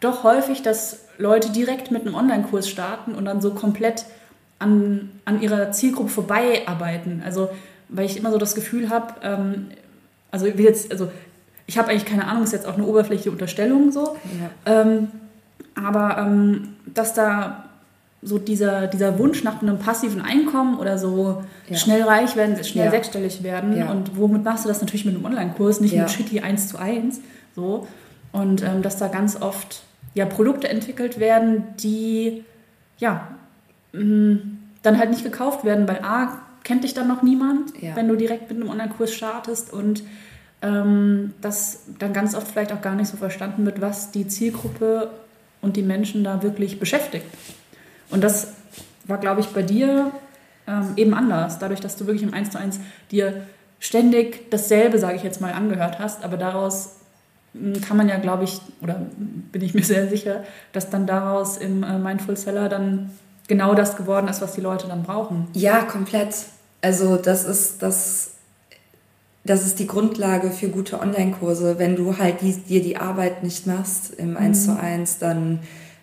doch 0.00 0.24
häufig, 0.24 0.62
dass 0.62 1.00
Leute 1.18 1.50
direkt 1.50 1.90
mit 1.90 2.02
einem 2.02 2.14
Online-Kurs 2.14 2.68
starten 2.68 3.14
und 3.14 3.24
dann 3.24 3.40
so 3.40 3.52
komplett 3.52 4.04
an, 4.58 5.10
an 5.24 5.40
ihrer 5.40 5.72
Zielgruppe 5.72 6.10
vorbei 6.10 6.62
arbeiten. 6.66 7.22
Also, 7.24 7.48
weil 7.88 8.06
ich 8.06 8.16
immer 8.16 8.30
so 8.30 8.38
das 8.38 8.54
Gefühl 8.54 8.90
habe, 8.90 9.14
ähm, 9.22 9.68
also 10.30 10.46
jetzt, 10.46 10.90
also 10.90 11.10
ich 11.66 11.78
habe 11.78 11.88
eigentlich 11.88 12.04
keine 12.04 12.26
Ahnung, 12.26 12.44
ist 12.44 12.52
jetzt 12.52 12.66
auch 12.66 12.74
eine 12.74 12.84
oberflächliche 12.84 13.30
Unterstellung 13.30 13.90
so. 13.90 14.16
Ja. 14.66 14.82
Ähm, 14.82 15.08
aber 15.74 16.18
ähm, 16.18 16.74
dass 16.86 17.14
da 17.14 17.64
so 18.22 18.38
dieser, 18.38 18.86
dieser 18.86 19.18
Wunsch 19.18 19.44
nach 19.44 19.62
einem 19.62 19.78
passiven 19.78 20.20
Einkommen 20.20 20.78
oder 20.78 20.98
so 20.98 21.44
ja. 21.68 21.76
schnell 21.76 22.02
reich 22.02 22.34
werden, 22.34 22.62
schnell 22.64 22.86
ja. 22.86 22.90
sechsstellig 22.90 23.42
werden. 23.42 23.76
Ja. 23.76 23.90
Und 23.90 24.16
womit 24.16 24.42
machst 24.42 24.64
du 24.64 24.68
das 24.68 24.80
natürlich 24.80 25.04
mit 25.04 25.14
einem 25.14 25.24
Online-Kurs, 25.24 25.80
nicht 25.80 25.94
mit 25.94 26.10
Shitty 26.10 26.40
1 26.40 26.68
zu 26.68 26.78
1. 26.78 27.20
So. 27.56 27.88
Und 28.30 28.62
ähm, 28.62 28.82
dass 28.82 28.98
da 28.98 29.08
ganz 29.08 29.40
oft 29.40 29.82
ja, 30.14 30.26
Produkte 30.26 30.68
entwickelt 30.68 31.18
werden, 31.18 31.64
die 31.80 32.44
ja 32.98 33.28
mh, 33.92 34.04
mm, 34.04 34.58
dann 34.82 34.98
halt 34.98 35.10
nicht 35.10 35.24
gekauft 35.24 35.64
werden, 35.64 35.88
weil 35.88 35.98
A, 36.04 36.40
kennt 36.62 36.84
dich 36.84 36.94
dann 36.94 37.08
noch 37.08 37.22
niemand, 37.22 37.72
wenn 37.80 38.08
du 38.08 38.14
direkt 38.16 38.50
mit 38.50 38.60
einem 38.60 38.70
Online-Kurs 38.70 39.12
startest 39.12 39.72
und 39.72 40.02
ähm, 40.62 41.34
dass 41.40 41.84
dann 41.98 42.12
ganz 42.12 42.34
oft 42.34 42.48
vielleicht 42.48 42.72
auch 42.72 42.82
gar 42.82 42.94
nicht 42.94 43.08
so 43.08 43.16
verstanden 43.16 43.66
wird, 43.66 43.80
was 43.80 44.10
die 44.10 44.26
Zielgruppe 44.26 45.10
und 45.60 45.76
die 45.76 45.82
Menschen 45.82 46.24
da 46.24 46.42
wirklich 46.42 46.78
beschäftigt. 46.78 47.26
Und 48.10 48.22
das 48.22 48.54
war, 49.04 49.18
glaube 49.18 49.40
ich, 49.40 49.48
bei 49.48 49.62
dir 49.62 50.12
ähm, 50.66 50.92
eben 50.96 51.14
anders, 51.14 51.58
dadurch, 51.58 51.80
dass 51.80 51.96
du 51.96 52.06
wirklich 52.06 52.22
im 52.22 52.34
1 52.34 52.50
zu 52.50 52.58
1 52.58 52.80
dir 53.10 53.46
ständig 53.78 54.50
dasselbe, 54.50 54.98
sage 54.98 55.16
ich 55.16 55.22
jetzt 55.22 55.40
mal, 55.40 55.52
angehört 55.52 55.98
hast, 55.98 56.24
aber 56.24 56.36
daraus 56.36 56.96
kann 57.86 57.96
man 57.96 58.08
ja, 58.08 58.18
glaube 58.18 58.44
ich, 58.44 58.60
oder 58.82 59.06
bin 59.52 59.62
ich 59.62 59.74
mir 59.74 59.84
sehr 59.84 60.08
sicher, 60.08 60.44
dass 60.72 60.90
dann 60.90 61.06
daraus 61.06 61.56
im 61.56 61.82
äh, 61.82 61.98
Mindful 61.98 62.36
Seller 62.36 62.68
dann 62.68 63.10
genau 63.48 63.74
das 63.74 63.96
geworden 63.96 64.28
ist, 64.28 64.40
was 64.40 64.54
die 64.54 64.60
Leute 64.60 64.88
dann 64.88 65.02
brauchen. 65.02 65.48
Ja, 65.54 65.82
komplett. 65.82 66.34
Also 66.82 67.16
das 67.16 67.44
ist 67.44 67.82
das, 67.82 68.32
das 69.44 69.66
ist 69.66 69.78
die 69.78 69.86
Grundlage 69.86 70.50
für 70.50 70.68
gute 70.68 71.00
Online-Kurse. 71.00 71.78
Wenn 71.78 71.96
du 71.96 72.18
halt 72.18 72.42
die, 72.42 72.52
dir 72.52 72.82
die 72.82 72.96
Arbeit 72.96 73.42
nicht 73.42 73.66
machst 73.66 74.14
im 74.14 74.30
mhm. 74.30 74.36
1 74.36 74.64
zu 74.64 74.78
1, 74.78 75.18
dann 75.18 75.60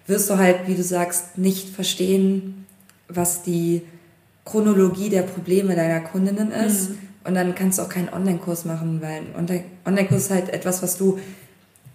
wirst 0.07 0.29
du 0.29 0.37
halt, 0.37 0.67
wie 0.67 0.75
du 0.75 0.83
sagst, 0.83 1.37
nicht 1.37 1.69
verstehen, 1.69 2.65
was 3.07 3.43
die 3.43 3.83
Chronologie 4.45 5.09
der 5.09 5.21
Probleme 5.21 5.75
deiner 5.75 6.01
Kundinnen 6.01 6.51
ist. 6.51 6.89
Mhm. 6.89 6.97
Und 7.25 7.35
dann 7.35 7.55
kannst 7.55 7.79
du 7.79 7.83
auch 7.83 7.89
keinen 7.89 8.09
Online-Kurs 8.09 8.65
machen, 8.65 9.01
weil 9.01 9.21
ein 9.37 9.63
Online-Kurs 9.85 10.23
ist 10.23 10.31
halt 10.31 10.49
etwas, 10.49 10.83
was 10.83 10.97
du 10.97 11.19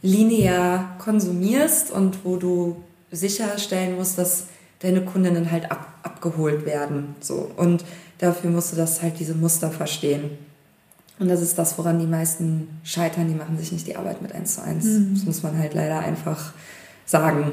linear 0.02 0.96
konsumierst 0.98 1.90
und 1.90 2.24
wo 2.24 2.36
du 2.36 2.82
sicherstellen 3.10 3.96
musst, 3.96 4.18
dass 4.18 4.44
deine 4.80 5.02
Kundinnen 5.02 5.50
halt 5.50 5.70
ab, 5.70 5.94
abgeholt 6.02 6.64
werden. 6.64 7.16
So. 7.20 7.50
Und 7.56 7.84
dafür 8.18 8.50
musst 8.50 8.72
du 8.72 8.76
das 8.76 9.02
halt 9.02 9.18
diese 9.18 9.34
Muster 9.34 9.70
verstehen. 9.70 10.30
Und 11.18 11.28
das 11.28 11.40
ist 11.40 11.58
das, 11.58 11.76
woran 11.78 11.98
die 11.98 12.06
meisten 12.06 12.80
scheitern. 12.84 13.26
Die 13.28 13.34
machen 13.34 13.58
sich 13.58 13.72
nicht 13.72 13.86
die 13.86 13.96
Arbeit 13.96 14.22
mit 14.22 14.32
eins 14.34 14.54
zu 14.54 14.62
eins. 14.62 14.84
Mhm. 14.84 15.14
Das 15.14 15.24
muss 15.24 15.42
man 15.42 15.58
halt 15.58 15.74
leider 15.74 15.98
einfach 15.98 16.52
sagen. 17.06 17.52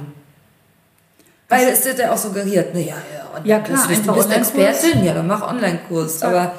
Weil 1.49 1.67
es 1.69 1.85
wird 1.85 1.99
ja 1.99 2.11
auch 2.11 2.17
suggeriert, 2.17 2.73
naja, 2.73 2.95
ja, 3.13 3.41
ja 3.43 3.59
klar, 3.59 3.87
du 3.87 4.13
bist 4.13 4.31
Expertin, 4.31 5.03
ja, 5.03 5.13
dann 5.13 5.27
mach 5.27 5.47
Online-Kurs. 5.47 6.23
Aber 6.23 6.53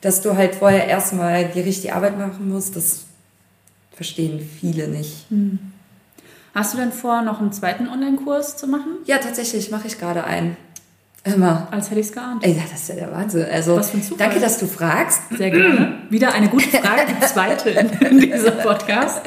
dass 0.00 0.20
du 0.20 0.36
halt 0.36 0.56
vorher 0.56 0.86
erstmal 0.86 1.46
die 1.46 1.60
richtige 1.60 1.94
Arbeit 1.94 2.18
machen 2.18 2.48
musst, 2.48 2.76
das 2.76 3.04
verstehen 3.94 4.40
viele 4.60 4.88
nicht. 4.88 5.26
Hm. 5.30 5.58
Hast 6.54 6.74
du 6.74 6.78
denn 6.78 6.92
vor, 6.92 7.22
noch 7.22 7.40
einen 7.40 7.52
zweiten 7.52 7.88
Online-Kurs 7.88 8.56
zu 8.56 8.66
machen? 8.66 8.98
Ja, 9.06 9.18
tatsächlich 9.18 9.70
mache 9.70 9.86
ich 9.86 9.98
gerade 9.98 10.24
einen. 10.24 10.56
Immer. 11.24 11.68
Als 11.70 11.88
hätte 11.88 12.00
ich 12.00 12.06
es 12.08 12.12
geahnt. 12.12 12.44
Ey, 12.44 12.52
ja, 12.52 12.62
das 12.70 12.82
ist 12.82 12.88
ja 12.88 12.94
der 12.96 13.12
Wahnsinn. 13.12 13.46
Also, 13.50 13.76
Was 13.76 13.90
für 13.90 13.98
ein 13.98 14.02
Zufall. 14.02 14.26
danke, 14.26 14.40
dass 14.40 14.58
du 14.58 14.66
fragst. 14.66 15.20
Sehr 15.30 15.50
gerne. 15.50 15.98
Wieder 16.10 16.34
eine 16.34 16.48
gute 16.48 16.68
Frage, 16.68 17.02
die 17.08 17.26
zweite 17.26 17.70
in, 17.70 18.18
diesem 18.20 18.58
Podcast. 18.58 19.20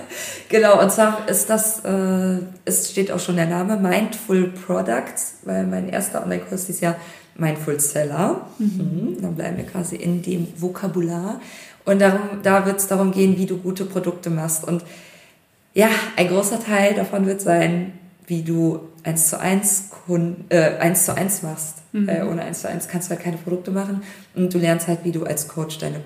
Genau, 0.49 0.81
und 0.81 0.91
zwar 0.91 1.27
ist 1.29 1.49
das, 1.49 1.85
äh, 1.85 2.39
es 2.65 2.91
steht 2.91 3.11
auch 3.13 3.19
schon 3.19 3.37
der 3.37 3.45
Name 3.45 3.77
Mindful 3.77 4.51
Products, 4.65 5.35
weil 5.43 5.65
mein 5.65 5.87
erster 5.87 6.21
Online-Kurs 6.21 6.67
ist 6.67 6.81
ja 6.81 6.97
Mindful 7.37 7.79
Seller. 7.79 8.45
Mhm. 8.59 9.17
Dann 9.21 9.35
bleiben 9.35 9.55
wir 9.55 9.65
quasi 9.65 9.95
in 9.95 10.21
dem 10.21 10.47
Vokabular. 10.57 11.39
Und 11.85 11.99
darum, 11.99 12.41
da 12.43 12.65
wird 12.65 12.77
es 12.77 12.87
darum 12.87 13.11
gehen, 13.11 13.37
wie 13.37 13.45
du 13.45 13.57
gute 13.57 13.85
Produkte 13.85 14.29
machst. 14.29 14.63
Und 14.63 14.83
ja, 15.73 15.89
ein 16.15 16.27
großer 16.27 16.59
Teil 16.59 16.95
davon 16.95 17.25
wird 17.27 17.41
sein, 17.41 17.93
wie 18.27 18.41
du 18.41 18.79
eins 19.03 19.29
zu 19.29 19.39
eins, 19.39 19.89
Kunden, 19.89 20.45
äh, 20.49 20.77
eins 20.79 21.05
zu 21.05 21.15
eins 21.15 21.43
machst. 21.43 21.77
Äh, 21.93 22.23
ohne 22.23 22.41
eins 22.41 22.61
zu 22.61 22.67
eins 22.67 22.87
kannst 22.87 23.09
du 23.09 23.15
halt 23.15 23.23
keine 23.23 23.37
Produkte 23.37 23.71
machen. 23.71 24.03
Und 24.33 24.53
du 24.53 24.57
lernst 24.57 24.87
halt, 24.87 24.99
wie 25.03 25.11
du 25.11 25.23
als 25.23 25.47
Coach 25.47 25.77
deine 25.77 26.01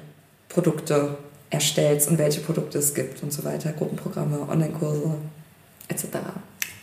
Produkte 0.49 1.17
erstellst 1.49 2.09
und 2.09 2.17
welche 2.17 2.41
Produkte 2.41 2.77
es 2.77 2.93
gibt 2.93 3.23
und 3.23 3.33
so 3.33 3.43
weiter. 3.43 3.71
Gruppenprogramme, 3.71 4.47
Online-Kurse 4.49 5.15
etc. 5.87 6.05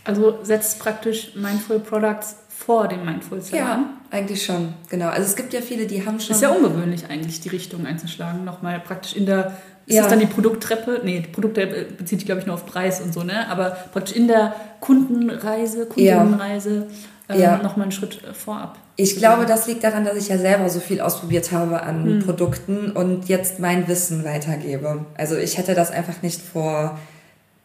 Also 0.04 0.38
setzt 0.42 0.78
praktisch 0.78 1.34
Mindful 1.36 1.80
Products 1.80 2.36
vor 2.66 2.88
dem 2.88 3.04
Mindful 3.04 3.38
an. 3.38 3.44
Ja, 3.52 3.84
eigentlich 4.10 4.44
schon, 4.44 4.74
genau. 4.90 5.06
Also 5.08 5.22
es 5.22 5.36
gibt 5.36 5.52
ja 5.54 5.60
viele, 5.60 5.86
die 5.86 6.04
haben 6.04 6.18
schon... 6.18 6.34
Ist 6.34 6.42
ja 6.42 6.50
ungewöhnlich 6.50 7.08
eigentlich, 7.08 7.40
die 7.40 7.48
Richtung 7.48 7.86
einzuschlagen. 7.86 8.44
Nochmal 8.44 8.80
praktisch 8.80 9.14
in 9.14 9.24
der. 9.24 9.52
Ist 9.86 9.94
Ja. 9.94 10.02
das 10.02 10.10
dann 10.10 10.18
die 10.18 10.26
Produkttreppe? 10.26 11.00
Nee, 11.04 11.20
die 11.20 11.28
Produkttreppe 11.28 11.84
bezieht 11.96 12.18
sich, 12.18 12.26
glaube 12.26 12.40
ich, 12.40 12.46
nur 12.46 12.56
auf 12.56 12.66
Preis 12.66 13.00
und 13.00 13.14
so, 13.14 13.22
ne? 13.22 13.48
Aber 13.48 13.70
praktisch 13.92 14.16
in 14.16 14.26
der 14.26 14.52
Kundenreise, 14.80 15.86
Kundinnenreise 15.86 16.88
ähm, 17.28 17.40
Ja. 17.40 17.58
nochmal 17.58 17.84
einen 17.84 17.92
Schritt 17.92 18.20
äh, 18.24 18.34
vorab. 18.34 18.78
Ich 18.96 19.16
glaube, 19.16 19.46
das 19.46 19.68
liegt 19.68 19.84
daran, 19.84 20.04
dass 20.04 20.16
ich 20.16 20.28
ja 20.28 20.38
selber 20.38 20.68
so 20.68 20.80
viel 20.80 21.00
ausprobiert 21.00 21.52
habe 21.52 21.82
an 21.82 22.22
Produkten 22.24 22.90
und 22.90 23.28
jetzt 23.28 23.60
mein 23.60 23.86
Wissen 23.86 24.24
weitergebe. 24.24 25.04
Also 25.16 25.36
ich 25.36 25.56
hätte 25.58 25.74
das 25.74 25.90
einfach 25.92 26.22
nicht 26.22 26.40
vor 26.40 26.98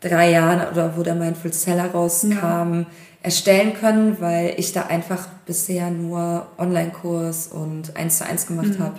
drei 0.02 0.32
Jahren 0.32 0.72
oder 0.72 0.98
wo 0.98 1.04
der 1.04 1.16
Mindful 1.16 1.54
Seller 1.54 1.92
rauskam, 1.92 2.86
erstellen 3.24 3.74
können, 3.74 4.20
weil 4.20 4.56
ich 4.58 4.74
da 4.74 4.88
einfach 4.88 5.28
bisher 5.46 5.92
nur 5.92 6.48
Online-Kurs 6.58 7.48
und 7.48 7.96
eins 7.96 8.18
zu 8.18 8.26
eins 8.26 8.48
gemacht 8.48 8.80
habe. 8.80 8.96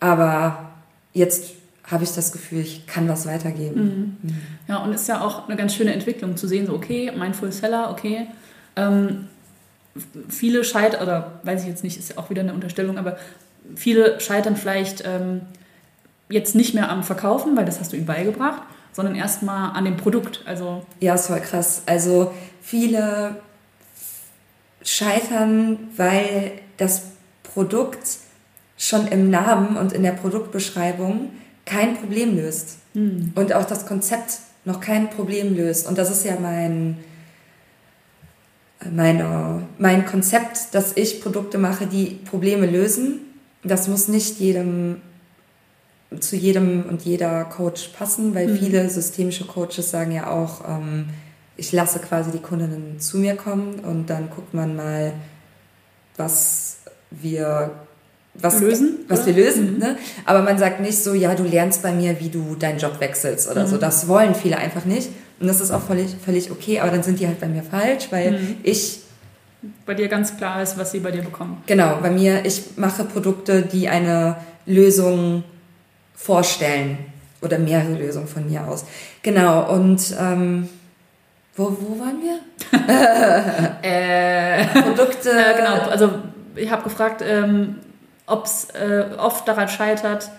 Aber 0.00 0.70
jetzt 1.12 1.52
habe 1.84 2.04
ich 2.04 2.12
das 2.12 2.32
Gefühl, 2.32 2.60
ich 2.60 2.86
kann 2.86 3.08
was 3.08 3.26
weitergeben. 3.26 4.18
Ja, 4.68 4.78
und 4.78 4.94
ist 4.94 5.08
ja 5.08 5.20
auch 5.20 5.48
eine 5.48 5.56
ganz 5.56 5.74
schöne 5.74 5.92
Entwicklung 5.92 6.36
zu 6.36 6.48
sehen, 6.48 6.66
so 6.66 6.74
okay, 6.74 7.12
Mindful 7.16 7.52
Seller, 7.52 7.90
okay. 7.90 8.26
Ähm, 8.76 9.28
viele 10.28 10.64
scheitern, 10.64 11.02
oder 11.02 11.32
weiß 11.42 11.62
ich 11.62 11.68
jetzt 11.68 11.84
nicht, 11.84 11.98
ist 11.98 12.10
ja 12.10 12.18
auch 12.18 12.30
wieder 12.30 12.40
eine 12.40 12.54
Unterstellung, 12.54 12.96
aber 12.96 13.18
viele 13.76 14.18
scheitern 14.20 14.56
vielleicht 14.56 15.04
ähm, 15.06 15.42
jetzt 16.30 16.54
nicht 16.54 16.72
mehr 16.72 16.90
am 16.90 17.02
Verkaufen, 17.02 17.56
weil 17.56 17.66
das 17.66 17.78
hast 17.78 17.92
du 17.92 17.96
ihnen 17.96 18.06
beigebracht, 18.06 18.62
sondern 18.92 19.14
erstmal 19.14 19.76
an 19.76 19.84
dem 19.84 19.96
Produkt. 19.96 20.42
Also 20.46 20.84
Ja, 21.00 21.14
ist 21.14 21.26
voll 21.26 21.40
krass. 21.40 21.82
Also 21.86 22.32
viele 22.60 23.36
scheitern, 24.84 25.78
weil 25.96 26.52
das 26.76 27.02
Produkt 27.42 28.18
schon 28.76 29.06
im 29.08 29.30
Namen 29.30 29.76
und 29.76 29.92
in 29.92 30.02
der 30.02 30.12
Produktbeschreibung 30.12 31.30
kein 31.64 31.96
Problem 31.96 32.36
löst. 32.36 32.78
Und 33.34 33.52
auch 33.52 33.64
das 33.64 33.86
Konzept 33.86 34.38
noch 34.64 34.80
kein 34.80 35.10
Problem 35.10 35.56
löst. 35.56 35.86
Und 35.86 35.98
das 35.98 36.10
ist 36.10 36.24
ja 36.24 36.36
mein, 36.40 36.98
meine, 38.90 39.62
mein 39.78 40.04
Konzept, 40.06 40.74
dass 40.74 40.96
ich 40.96 41.22
Produkte 41.22 41.58
mache, 41.58 41.86
die 41.86 42.20
Probleme 42.28 42.66
lösen. 42.66 43.20
Das 43.62 43.88
muss 43.88 44.08
nicht 44.08 44.40
jedem 44.40 45.00
zu 46.20 46.36
jedem 46.36 46.84
und 46.88 47.02
jeder 47.02 47.44
Coach 47.44 47.88
passen, 47.88 48.34
weil 48.34 48.56
viele 48.56 48.88
systemische 48.88 49.46
Coaches 49.46 49.90
sagen 49.90 50.12
ja 50.12 50.30
auch, 50.30 50.68
ähm, 50.68 51.06
ich 51.56 51.72
lasse 51.72 51.98
quasi 51.98 52.30
die 52.30 52.38
Kundinnen 52.38 52.98
zu 52.98 53.18
mir 53.18 53.36
kommen 53.36 53.80
und 53.80 54.10
dann 54.10 54.30
guckt 54.30 54.54
man 54.54 54.74
mal, 54.74 55.12
was 56.16 56.78
wir 57.10 57.70
was, 58.34 58.60
Lösen, 58.60 59.00
was 59.08 59.20
oder? 59.20 59.36
wir 59.36 59.44
lösen. 59.44 59.78
Ne? 59.78 59.96
Aber 60.24 60.42
man 60.42 60.58
sagt 60.58 60.80
nicht 60.80 60.98
so, 61.02 61.12
ja, 61.12 61.34
du 61.34 61.44
lernst 61.44 61.82
bei 61.82 61.92
mir, 61.92 62.18
wie 62.20 62.30
du 62.30 62.54
deinen 62.54 62.78
Job 62.78 62.98
wechselst 63.00 63.50
oder 63.50 63.66
so. 63.66 63.76
Das 63.76 64.08
wollen 64.08 64.34
viele 64.34 64.56
einfach 64.56 64.86
nicht. 64.86 65.10
Und 65.38 65.48
das 65.48 65.60
ist 65.60 65.70
auch 65.70 65.82
völlig, 65.82 66.16
völlig 66.24 66.50
okay, 66.50 66.80
aber 66.80 66.90
dann 66.90 67.02
sind 67.02 67.20
die 67.20 67.26
halt 67.26 67.40
bei 67.40 67.48
mir 67.48 67.62
falsch, 67.62 68.06
weil 68.10 68.38
ich 68.62 69.00
bei 69.84 69.94
dir 69.94 70.08
ganz 70.08 70.36
klar 70.36 70.62
ist, 70.62 70.78
was 70.78 70.92
sie 70.92 71.00
bei 71.00 71.10
dir 71.10 71.22
bekommen. 71.22 71.62
Genau, 71.66 71.98
bei 72.00 72.10
mir, 72.10 72.44
ich 72.44 72.76
mache 72.76 73.04
Produkte, 73.04 73.62
die 73.62 73.88
eine 73.88 74.36
Lösung 74.66 75.44
vorstellen 76.22 76.98
oder 77.40 77.58
mehrere 77.58 77.94
Lösungen 77.94 78.28
von 78.28 78.48
mir 78.48 78.66
aus. 78.66 78.84
Genau, 79.22 79.72
und 79.74 80.00
ähm, 80.20 80.68
wo, 81.56 81.64
wo 81.80 81.98
waren 81.98 82.18
wir? 82.22 82.38
Äh, 83.82 84.66
Produkte. 84.80 85.30
äh, 85.30 85.56
genau, 85.56 85.90
also 85.90 86.10
ich 86.54 86.70
habe 86.70 86.82
gefragt, 86.84 87.22
ähm, 87.26 87.76
ob 88.26 88.44
es 88.46 88.68
äh, 88.70 89.04
oft 89.18 89.46
daran 89.48 89.68
scheitert, 89.68 90.30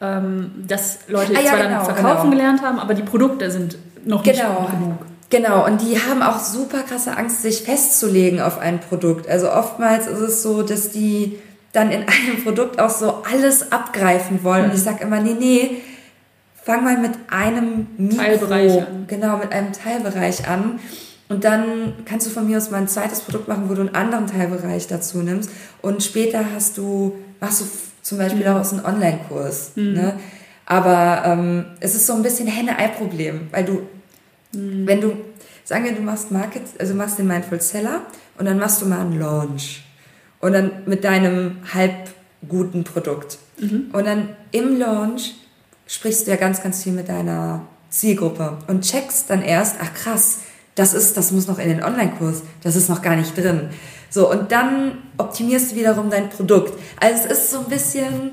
ähm, 0.00 0.64
dass 0.66 1.00
Leute 1.08 1.32
Ah, 1.36 1.40
ja, 1.40 1.50
zwar 1.50 1.58
genau, 1.62 1.70
dann 1.76 1.84
verkaufen 1.84 2.30
genau. 2.30 2.30
gelernt 2.30 2.62
haben, 2.62 2.78
aber 2.78 2.94
die 2.94 3.02
Produkte 3.02 3.50
sind 3.50 3.78
noch 4.04 4.22
Genau. 4.22 4.60
nicht 4.62 4.70
genug. 4.72 4.98
Genau, 5.30 5.66
und 5.66 5.82
die 5.82 5.98
haben 5.98 6.22
auch 6.22 6.40
super 6.40 6.82
krasse 6.82 7.16
Angst, 7.16 7.42
sich 7.42 7.62
festzulegen 7.62 8.40
auf 8.40 8.58
ein 8.58 8.80
Produkt. 8.80 9.28
Also 9.28 9.50
oftmals 9.52 10.06
ist 10.06 10.20
es 10.20 10.42
so, 10.42 10.62
dass 10.62 10.90
die 10.90 11.38
dann 11.78 11.90
in 11.90 12.02
einem 12.02 12.42
Produkt 12.42 12.80
auch 12.80 12.90
so 12.90 13.22
alles 13.30 13.72
abgreifen 13.72 14.42
wollen. 14.44 14.66
Und 14.66 14.74
ich 14.74 14.82
sage 14.82 15.04
immer, 15.04 15.20
nee, 15.20 15.36
nee, 15.38 15.82
fang 16.62 16.84
mal 16.84 16.98
mit 16.98 17.12
einem 17.30 17.86
Mikro, 17.96 18.16
Teilbereich 18.16 18.78
an. 18.78 19.04
genau, 19.06 19.36
mit 19.38 19.52
einem 19.52 19.72
Teilbereich 19.72 20.48
an. 20.48 20.80
Und 21.28 21.44
dann 21.44 21.94
kannst 22.04 22.26
du 22.26 22.30
von 22.30 22.46
mir 22.46 22.56
aus 22.56 22.70
mal 22.70 22.78
ein 22.78 22.88
zweites 22.88 23.20
Produkt 23.20 23.48
machen, 23.48 23.68
wo 23.68 23.74
du 23.74 23.82
einen 23.82 23.94
anderen 23.94 24.26
Teilbereich 24.26 24.86
dazu 24.86 25.18
nimmst. 25.18 25.50
Und 25.82 26.02
später 26.02 26.44
hast 26.54 26.78
du, 26.78 27.16
machst 27.40 27.60
du 27.60 27.64
zum 28.02 28.18
Beispiel 28.18 28.42
daraus 28.42 28.72
einen 28.72 28.84
Online-Kurs. 28.84 29.72
Ne? 29.76 30.14
Aber 30.64 31.22
ähm, 31.26 31.64
es 31.80 31.94
ist 31.94 32.06
so 32.06 32.14
ein 32.14 32.22
bisschen 32.22 32.46
Henne-Ei-Problem, 32.46 33.48
weil 33.50 33.64
du 33.64 33.82
wenn 34.52 35.00
du, 35.00 35.16
sagen 35.64 35.84
wir, 35.84 35.92
du 35.92 36.02
machst 36.02 36.30
Market, 36.30 36.62
also 36.78 36.94
machst 36.94 37.18
den 37.18 37.26
Mindful 37.26 37.60
Seller 37.60 38.02
und 38.38 38.46
dann 38.46 38.58
machst 38.58 38.80
du 38.80 38.86
mal 38.86 39.00
einen 39.00 39.18
Launch. 39.18 39.84
Und 40.40 40.52
dann 40.52 40.70
mit 40.86 41.04
deinem 41.04 41.58
halb 41.72 42.10
guten 42.48 42.84
Produkt. 42.84 43.38
Und 43.92 44.06
dann 44.06 44.36
im 44.52 44.78
Launch 44.78 45.34
sprichst 45.86 46.26
du 46.26 46.30
ja 46.30 46.36
ganz, 46.36 46.62
ganz 46.62 46.84
viel 46.84 46.92
mit 46.92 47.08
deiner 47.08 47.66
Zielgruppe 47.90 48.58
und 48.68 48.84
checkst 48.84 49.30
dann 49.30 49.42
erst, 49.42 49.76
ach 49.82 49.92
krass, 49.94 50.40
das 50.74 50.94
ist, 50.94 51.16
das 51.16 51.32
muss 51.32 51.48
noch 51.48 51.58
in 51.58 51.68
den 51.68 51.82
Online-Kurs, 51.82 52.42
das 52.62 52.76
ist 52.76 52.88
noch 52.88 53.02
gar 53.02 53.16
nicht 53.16 53.36
drin. 53.36 53.70
So, 54.10 54.30
und 54.30 54.52
dann 54.52 54.98
optimierst 55.16 55.72
du 55.72 55.76
wiederum 55.76 56.10
dein 56.10 56.30
Produkt. 56.30 56.78
Also 57.00 57.24
es 57.24 57.38
ist 57.38 57.50
so 57.50 57.58
ein 57.60 57.64
bisschen, 57.64 58.32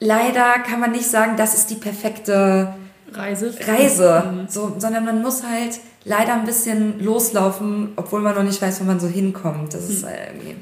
leider 0.00 0.60
kann 0.66 0.80
man 0.80 0.92
nicht 0.92 1.10
sagen, 1.10 1.36
das 1.36 1.54
ist 1.54 1.68
die 1.70 1.74
perfekte 1.74 2.74
Reise. 3.12 3.54
Reise, 3.66 4.46
so, 4.48 4.76
sondern 4.78 5.04
man 5.04 5.22
muss 5.22 5.42
halt 5.42 5.80
leider 6.04 6.34
ein 6.34 6.44
bisschen 6.44 7.02
loslaufen, 7.02 7.92
obwohl 7.96 8.20
man 8.20 8.34
noch 8.34 8.42
nicht 8.42 8.62
weiß, 8.62 8.80
wo 8.80 8.84
man 8.84 9.00
so 9.00 9.06
hinkommt. 9.06 9.74
Das 9.74 9.88
ist 9.88 10.04
äh, 10.04 10.28
irgendwie 10.32 10.56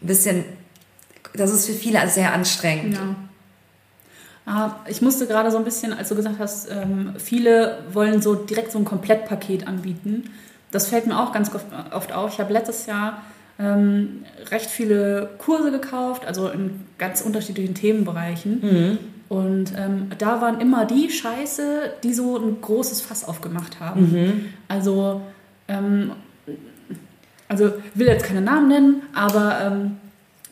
bisschen, 0.00 0.44
das 1.34 1.52
ist 1.52 1.66
für 1.66 1.72
viele 1.72 2.06
sehr 2.08 2.32
anstrengend. 2.32 2.94
Ja. 2.94 3.14
Ah, 4.48 4.76
Ich 4.88 5.02
musste 5.02 5.26
gerade 5.26 5.50
so 5.50 5.58
ein 5.58 5.64
bisschen, 5.64 5.92
als 5.92 6.08
du 6.08 6.14
gesagt 6.14 6.38
hast, 6.38 6.70
ähm, 6.70 7.14
viele 7.18 7.78
wollen 7.92 8.22
so 8.22 8.34
direkt 8.34 8.70
so 8.72 8.78
ein 8.78 8.84
Komplettpaket 8.84 9.66
anbieten. 9.66 10.30
Das 10.70 10.88
fällt 10.88 11.06
mir 11.06 11.18
auch 11.20 11.32
ganz 11.32 11.50
oft- 11.92 12.12
auf. 12.12 12.32
Ich 12.32 12.38
habe 12.40 12.52
letztes 12.52 12.86
Jahr 12.86 13.22
ähm, 13.58 14.24
recht 14.50 14.66
viele 14.70 15.30
Kurse 15.38 15.70
gekauft, 15.72 16.26
also 16.26 16.48
in 16.48 16.82
ganz 16.98 17.22
unterschiedlichen 17.22 17.74
Themenbereichen. 17.74 18.98
Und 19.28 19.72
ähm, 19.76 20.10
da 20.18 20.40
waren 20.40 20.60
immer 20.60 20.84
die 20.84 21.10
Scheiße, 21.10 21.94
die 22.04 22.12
so 22.14 22.36
ein 22.38 22.60
großes 22.60 23.00
Fass 23.00 23.24
aufgemacht 23.26 23.80
haben. 23.80 24.54
Also, 24.68 25.22
ähm, 25.66 26.12
also 27.48 27.66
ich 27.68 27.98
will 27.98 28.06
jetzt 28.06 28.24
keine 28.24 28.40
Namen 28.40 28.68
nennen, 28.68 29.02
aber 29.14 29.58
ähm, 29.64 29.96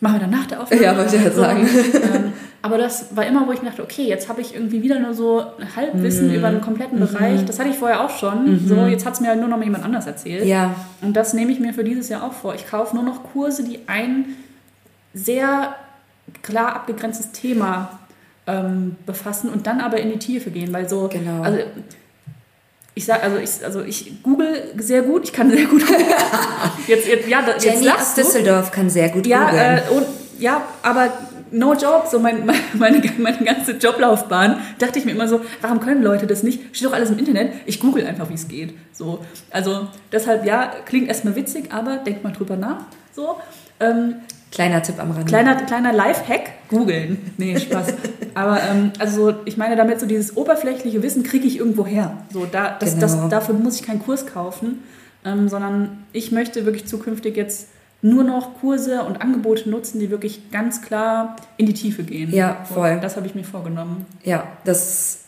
machen 0.01 0.15
wir 0.17 0.21
dann 0.21 0.31
nach 0.31 0.47
der 0.47 0.61
Aufnahme. 0.63 0.83
Ja, 0.83 0.97
wollte 0.97 1.17
ich 1.17 1.25
ja 1.25 1.31
sagen. 1.31 1.67
Ähm, 1.69 2.33
aber 2.63 2.79
das 2.79 3.15
war 3.15 3.27
immer, 3.27 3.47
wo 3.47 3.53
ich 3.53 3.61
dachte, 3.61 3.83
okay, 3.83 4.05
jetzt 4.09 4.29
habe 4.29 4.41
ich 4.41 4.55
irgendwie 4.55 4.83
wieder 4.83 4.99
nur 4.99 5.13
so 5.13 5.41
ein 5.59 5.77
Halbwissen 5.77 6.29
Mhm. 6.29 6.35
über 6.35 6.47
einen 6.49 6.61
kompletten 6.63 6.99
Bereich. 6.99 7.45
Das 7.45 7.59
hatte 7.59 7.69
ich 7.69 7.77
vorher 7.77 8.03
auch 8.03 8.11
schon. 8.11 8.67
So, 8.67 8.87
jetzt 8.87 9.05
hat 9.05 9.15
es 9.15 9.21
mir 9.21 9.29
halt 9.29 9.39
nur 9.41 9.49
noch 9.49 9.59
mal 9.59 9.65
jemand 9.65 9.85
anders 9.85 10.07
erzählt. 10.07 10.47
Ja, 10.47 10.75
Und 11.03 11.15
das 11.15 11.35
nehme 11.35 11.53
ich 11.53 11.61
mir 11.61 11.75
für 11.75 11.85
dieses 11.85 12.09
Jahr 12.09 12.23
auch 12.23 12.33
vor. 12.33 12.55
Ich 12.55 12.67
kaufe 12.67 12.95
nur 12.97 13.05
noch 13.05 13.23
Kurse, 13.33 13.65
die 13.65 13.81
ein 13.87 14.25
sehr 15.13 15.75
klar 16.43 16.75
abgegrenztes 16.75 17.33
Thema 17.33 17.99
ähm, 18.47 18.97
befassen 19.07 19.51
und 19.51 19.67
dann 19.67 19.81
aber 19.81 19.99
in 19.99 20.11
die 20.11 20.19
Tiefe 20.19 20.51
gehen, 20.51 20.73
weil 20.73 20.89
so, 20.89 21.09
Genau. 21.13 21.43
also 21.43 21.59
ich 22.95 23.05
sag, 23.05 23.23
also 23.23 23.39
ich, 23.39 23.65
also 23.65 23.83
ich 23.83 24.23
google 24.23 24.73
sehr 24.77 25.03
gut, 25.03 25.25
ich 25.25 25.33
kann 25.33 25.51
sehr 25.51 25.67
gut 25.67 25.85
googeln. 25.87 26.07
jetzt, 26.87 27.09
jetzt, 27.09 27.29
ja, 27.29 27.45
jetzt 27.47 27.65
Jenny 27.65 27.89
aus 27.89 28.15
Düsseldorf 28.15 28.71
kann 28.71 28.89
sehr 28.89 29.09
gut 29.09 29.27
ja, 29.27 29.51
googeln. 29.51 29.79
Äh, 29.79 29.97
und, 29.97 30.07
ja, 30.39 30.63
aber 30.83 31.13
no 31.51 31.75
job, 31.75 32.07
so 32.11 32.19
mein, 32.21 32.49
meine, 32.75 33.03
meine 33.19 33.39
ganze 33.39 33.73
Joblaufbahn, 33.73 34.61
dachte 34.79 34.99
ich 34.99 35.05
mir 35.05 35.13
immer 35.13 35.27
so, 35.27 35.41
warum 35.61 35.81
können 35.81 36.03
Leute 36.03 36.27
das 36.27 36.43
nicht? 36.43 36.77
Steht 36.77 36.87
doch 36.87 36.93
alles 36.93 37.11
im 37.11 37.19
Internet, 37.19 37.53
ich 37.67 37.81
google 37.81 38.07
einfach, 38.07 38.29
wie 38.29 38.35
es 38.35 38.47
geht. 38.47 38.75
So, 38.93 39.25
also 39.51 39.89
deshalb, 40.13 40.45
ja, 40.45 40.73
klingt 40.85 41.09
erstmal 41.09 41.35
witzig, 41.35 41.73
aber 41.73 41.97
denkt 41.97 42.23
mal 42.23 42.33
drüber 42.33 42.57
nach. 42.57 42.85
So, 43.15 43.37
ähm, 43.81 44.17
Kleiner 44.55 44.83
Tipp 44.83 45.01
am 45.01 45.11
Rande. 45.11 45.27
Kleiner, 45.27 45.57
kleiner 45.57 45.93
Live-Hack, 45.93 46.69
googeln. 46.69 47.33
Nee, 47.39 47.59
Spaß. 47.59 47.89
Aber 48.35 48.63
ähm, 48.63 48.93
also 49.01 49.35
ich 49.45 49.57
meine 49.57 49.75
damit 49.75 49.99
so 49.99 50.07
dieses 50.07 50.37
oberflächliche 50.37 51.03
Wissen 51.03 51.25
kriege 51.25 51.47
ich 51.47 51.59
irgendwo 51.59 51.85
her. 51.85 52.19
So, 52.33 52.47
da, 52.47 52.77
das, 52.79 52.95
genau. 52.95 53.01
das, 53.01 53.29
dafür 53.31 53.55
muss 53.57 53.81
ich 53.81 53.87
keinen 53.87 54.01
Kurs 54.01 54.27
kaufen, 54.27 54.79
ähm, 55.25 55.49
sondern 55.49 56.05
ich 56.13 56.31
möchte 56.31 56.65
wirklich 56.67 56.87
zukünftig 56.87 57.37
jetzt 57.37 57.69
nur 58.01 58.23
noch 58.23 58.61
Kurse 58.61 59.03
und 59.03 59.21
Angebote 59.23 59.69
nutzen, 59.69 59.99
die 59.99 60.11
wirklich 60.11 60.53
ganz 60.53 60.83
klar 60.83 61.35
in 61.57 61.67
die 61.67 61.75
Tiefe 61.75 62.05
gehen. 62.05 62.33
Ja, 62.33 62.65
voll. 62.65 62.93
Und 62.93 63.03
das 63.03 63.17
habe 63.17 63.27
ich 63.27 63.35
mir 63.35 63.45
vorgenommen. 63.45 64.07
Ja, 64.23 64.47
das, 64.65 65.25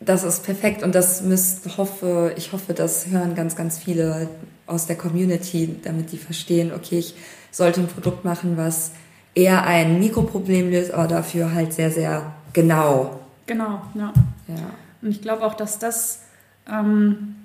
das 0.00 0.22
ist 0.22 0.44
perfekt 0.44 0.84
und 0.84 0.94
das 0.94 1.22
müsst, 1.22 1.76
hoffe, 1.76 2.32
ich 2.36 2.52
hoffe, 2.52 2.72
das 2.72 3.08
hören 3.08 3.34
ganz, 3.34 3.56
ganz 3.56 3.78
viele 3.78 4.28
aus 4.66 4.86
der 4.86 4.96
Community, 4.96 5.76
damit 5.82 6.12
die 6.12 6.18
verstehen, 6.18 6.72
okay, 6.72 6.98
ich 6.98 7.14
sollte 7.54 7.80
ein 7.80 7.86
Produkt 7.86 8.24
machen, 8.24 8.56
was 8.56 8.90
eher 9.34 9.64
ein 9.64 10.00
Mikroproblem 10.00 10.70
löst, 10.70 10.92
aber 10.92 11.06
dafür 11.06 11.54
halt 11.54 11.72
sehr, 11.72 11.90
sehr 11.90 12.32
genau. 12.52 13.20
Genau, 13.46 13.82
ja. 13.94 14.12
ja. 14.48 14.70
Und 15.02 15.10
ich 15.10 15.22
glaube 15.22 15.44
auch, 15.44 15.54
dass 15.54 15.78
das 15.78 16.20
ähm, 16.68 17.36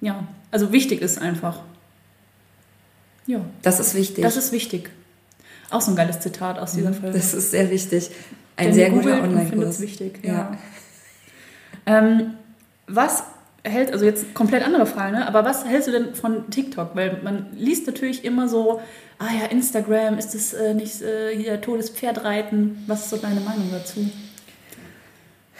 ja, 0.00 0.26
also 0.50 0.72
wichtig 0.72 1.00
ist 1.00 1.18
einfach. 1.18 1.60
Ja. 3.26 3.40
Das 3.62 3.78
ist 3.78 3.94
wichtig. 3.94 4.22
Das 4.22 4.36
ist 4.36 4.52
wichtig. 4.52 4.90
Auch 5.70 5.80
so 5.80 5.92
ein 5.92 5.96
geiles 5.96 6.20
Zitat 6.20 6.58
aus 6.58 6.72
dieser 6.72 6.90
mhm. 6.90 6.94
Folge. 6.94 7.18
Das 7.18 7.32
ist 7.32 7.52
sehr 7.52 7.70
wichtig. 7.70 8.10
Ein 8.56 8.66
Denn 8.66 8.74
sehr 8.74 8.90
guter 8.90 9.22
Online-Kurs. 9.22 9.80
wichtig, 9.80 10.18
ja. 10.22 10.32
ja. 10.32 10.58
Ähm, 11.86 12.34
was 12.86 13.22
hält, 13.64 13.92
also 13.92 14.04
jetzt 14.04 14.34
komplett 14.34 14.64
andere 14.64 14.86
Frage, 14.86 15.12
ne? 15.12 15.26
aber 15.26 15.44
was 15.44 15.64
hältst 15.64 15.88
du 15.88 15.92
denn 15.92 16.14
von 16.14 16.50
TikTok? 16.50 16.90
Weil 16.94 17.20
man 17.22 17.46
liest 17.56 17.86
natürlich 17.86 18.24
immer 18.24 18.48
so, 18.48 18.80
ah 19.18 19.28
ja, 19.40 19.46
Instagram, 19.46 20.18
ist 20.18 20.34
das 20.34 20.52
äh, 20.52 20.74
nicht 20.74 21.00
äh, 21.02 21.36
hier 21.36 21.60
totes 21.60 21.90
Pferdreiten? 21.90 22.82
Was 22.86 23.04
ist 23.04 23.10
so 23.10 23.16
deine 23.16 23.40
Meinung 23.40 23.70
dazu? 23.70 24.10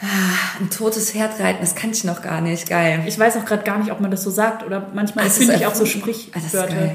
Ah, 0.01 0.59
ein 0.59 0.69
totes 0.69 1.11
Pferdreiten, 1.11 1.61
das 1.61 1.75
kann 1.75 1.91
ich 1.91 2.03
noch 2.03 2.21
gar 2.21 2.41
nicht. 2.41 2.67
Geil. 2.67 3.03
Ich 3.07 3.17
weiß 3.17 3.37
auch 3.37 3.45
gerade 3.45 3.63
gar 3.63 3.77
nicht, 3.77 3.91
ob 3.91 4.01
man 4.01 4.11
das 4.11 4.23
so 4.23 4.29
sagt 4.29 4.63
oder 4.63 4.91
manchmal 4.93 5.29
finde 5.29 5.55
ich 5.55 5.65
auch 5.65 5.75
so 5.75 5.85
Sprichwörter. 5.85 6.75
Ah, 6.75 6.91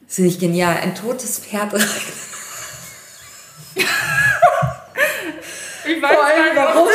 das 0.00 0.08
ist 0.08 0.16
finde 0.16 0.30
ich 0.30 0.38
genial. 0.38 0.76
Ein 0.76 0.94
totes 0.94 1.38
Pferdreiten. 1.38 1.86
ich 3.74 3.86
weiß 6.02 6.14
Vor 6.14 6.24
allem, 6.24 6.56
warum. 6.56 6.88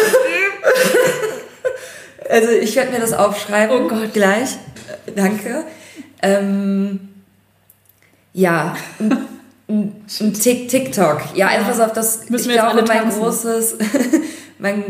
Also 2.31 2.49
ich 2.49 2.75
werde 2.75 2.91
mir 2.91 2.99
das 2.99 3.13
aufschreiben. 3.13 3.75
Oh 3.75 3.87
Gott. 3.87 4.13
Gleich. 4.13 4.57
Danke. 5.15 5.63
Ähm, 6.21 7.09
ja, 8.33 8.75
ein, 9.67 10.03
TikTok. 10.33 11.21
Ja, 11.33 11.51
ja. 11.51 11.59
einfach 11.59 11.79
auf 11.79 11.93
das. 11.93 12.29
Müssen 12.29 12.49
ich 12.49 12.55
glaube, 12.55 12.83
mein 12.87 13.09
großes, 13.09 13.77
mein 14.59 14.83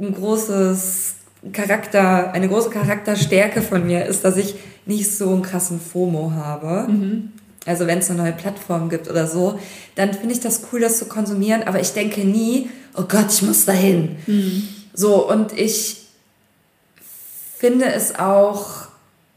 ein 0.00 0.14
großes 0.14 1.14
Charakter, 1.52 2.32
eine 2.32 2.48
große 2.48 2.70
Charakterstärke 2.70 3.62
von 3.62 3.86
mir 3.86 4.06
ist, 4.06 4.24
dass 4.24 4.36
ich 4.36 4.54
nicht 4.86 5.10
so 5.10 5.30
einen 5.30 5.42
krassen 5.42 5.80
FOMO 5.80 6.32
habe. 6.32 6.90
Mhm. 6.90 7.32
Also 7.66 7.86
wenn 7.86 7.98
es 7.98 8.10
eine 8.10 8.22
neue 8.22 8.32
Plattform 8.32 8.90
gibt 8.90 9.08
oder 9.08 9.26
so, 9.26 9.58
dann 9.94 10.12
finde 10.12 10.34
ich 10.34 10.40
das 10.40 10.62
cool, 10.72 10.80
das 10.80 10.98
zu 10.98 11.06
konsumieren, 11.06 11.62
aber 11.62 11.80
ich 11.80 11.92
denke 11.92 12.20
nie, 12.22 12.68
oh 12.94 13.04
Gott, 13.08 13.26
ich 13.30 13.42
muss 13.42 13.64
dahin. 13.64 14.16
Mhm. 14.26 14.68
So, 14.92 15.26
und 15.28 15.58
ich 15.58 16.03
finde 17.64 17.86
es 17.86 18.16
auch 18.16 18.88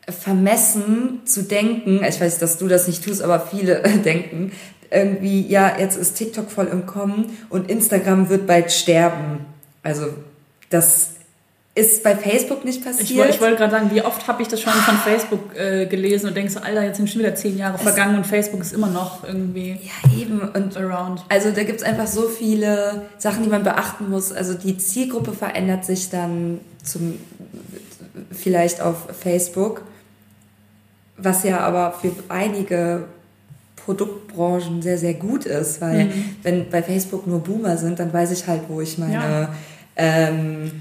vermessen 0.09 1.21
zu 1.23 1.43
denken, 1.43 2.03
ich 2.03 2.19
weiß, 2.19 2.39
dass 2.39 2.57
du 2.57 2.67
das 2.67 2.85
nicht 2.85 3.05
tust, 3.05 3.21
aber 3.21 3.39
viele 3.39 3.81
denken, 4.05 4.51
irgendwie, 4.91 5.47
ja, 5.47 5.79
jetzt 5.79 5.95
ist 5.95 6.15
TikTok 6.15 6.51
voll 6.51 6.67
im 6.67 6.85
Kommen 6.85 7.37
und 7.49 7.71
Instagram 7.71 8.27
wird 8.27 8.45
bald 8.45 8.73
sterben. 8.73 9.45
Also 9.81 10.07
das 10.69 11.11
ist 11.73 12.03
bei 12.03 12.17
Facebook 12.17 12.65
nicht 12.65 12.83
passiert. 12.83 13.29
Ich, 13.29 13.39
wollte, 13.39 13.55
gerade 13.55 13.71
sagen, 13.71 13.91
wie 13.93 14.01
oft 14.01 14.27
habe 14.27 14.41
ich 14.41 14.49
das 14.49 14.59
schon 14.59 14.73
von 14.73 14.97
Facebook 14.97 15.55
äh, 15.55 15.85
gelesen 15.85 16.27
und 16.27 16.35
denkst 16.35 16.55
so, 16.55 16.59
Alter, 16.59 16.83
jetzt 16.83 16.97
sind 16.97 17.09
schon 17.09 17.19
wieder 17.19 17.35
zehn 17.35 17.57
Jahre 17.57 17.77
vergangen 17.77 18.17
und 18.17 18.27
Facebook 18.27 18.59
ist 18.59 18.73
immer 18.73 18.87
noch 18.87 19.23
irgendwie 19.23 19.79
ja, 19.83 20.19
eben. 20.19 20.41
Und 20.41 20.75
around. 20.75 21.23
Also 21.29 21.51
da 21.51 21.63
gibt 21.63 21.79
es 21.79 21.85
einfach 21.85 22.07
so 22.07 22.27
viele 22.27 23.03
Sachen, 23.19 23.43
die 23.43 23.49
man 23.49 23.63
beachten 23.63 24.09
muss. 24.09 24.33
Also 24.33 24.53
die 24.53 24.77
Zielgruppe 24.77 25.31
verändert 25.31 25.85
sich 25.85 26.09
dann 26.09 26.59
zum 26.83 27.19
vielleicht 28.31 28.81
auf 28.81 29.07
Facebook, 29.19 29.83
was 31.17 31.43
ja 31.43 31.59
aber 31.59 31.93
für 31.93 32.11
einige 32.29 33.05
Produktbranchen 33.75 34.81
sehr, 34.81 34.97
sehr 34.97 35.13
gut 35.13 35.45
ist, 35.45 35.81
weil 35.81 36.05
mhm. 36.05 36.35
wenn 36.43 36.69
bei 36.69 36.83
Facebook 36.83 37.25
nur 37.25 37.39
Boomer 37.39 37.77
sind, 37.77 37.99
dann 37.99 38.11
weiß 38.11 38.31
ich 38.31 38.47
halt, 38.47 38.63
wo 38.67 38.81
ich 38.81 38.97
meine... 38.97 39.13
Ja 39.13 39.49
ähm, 39.97 40.71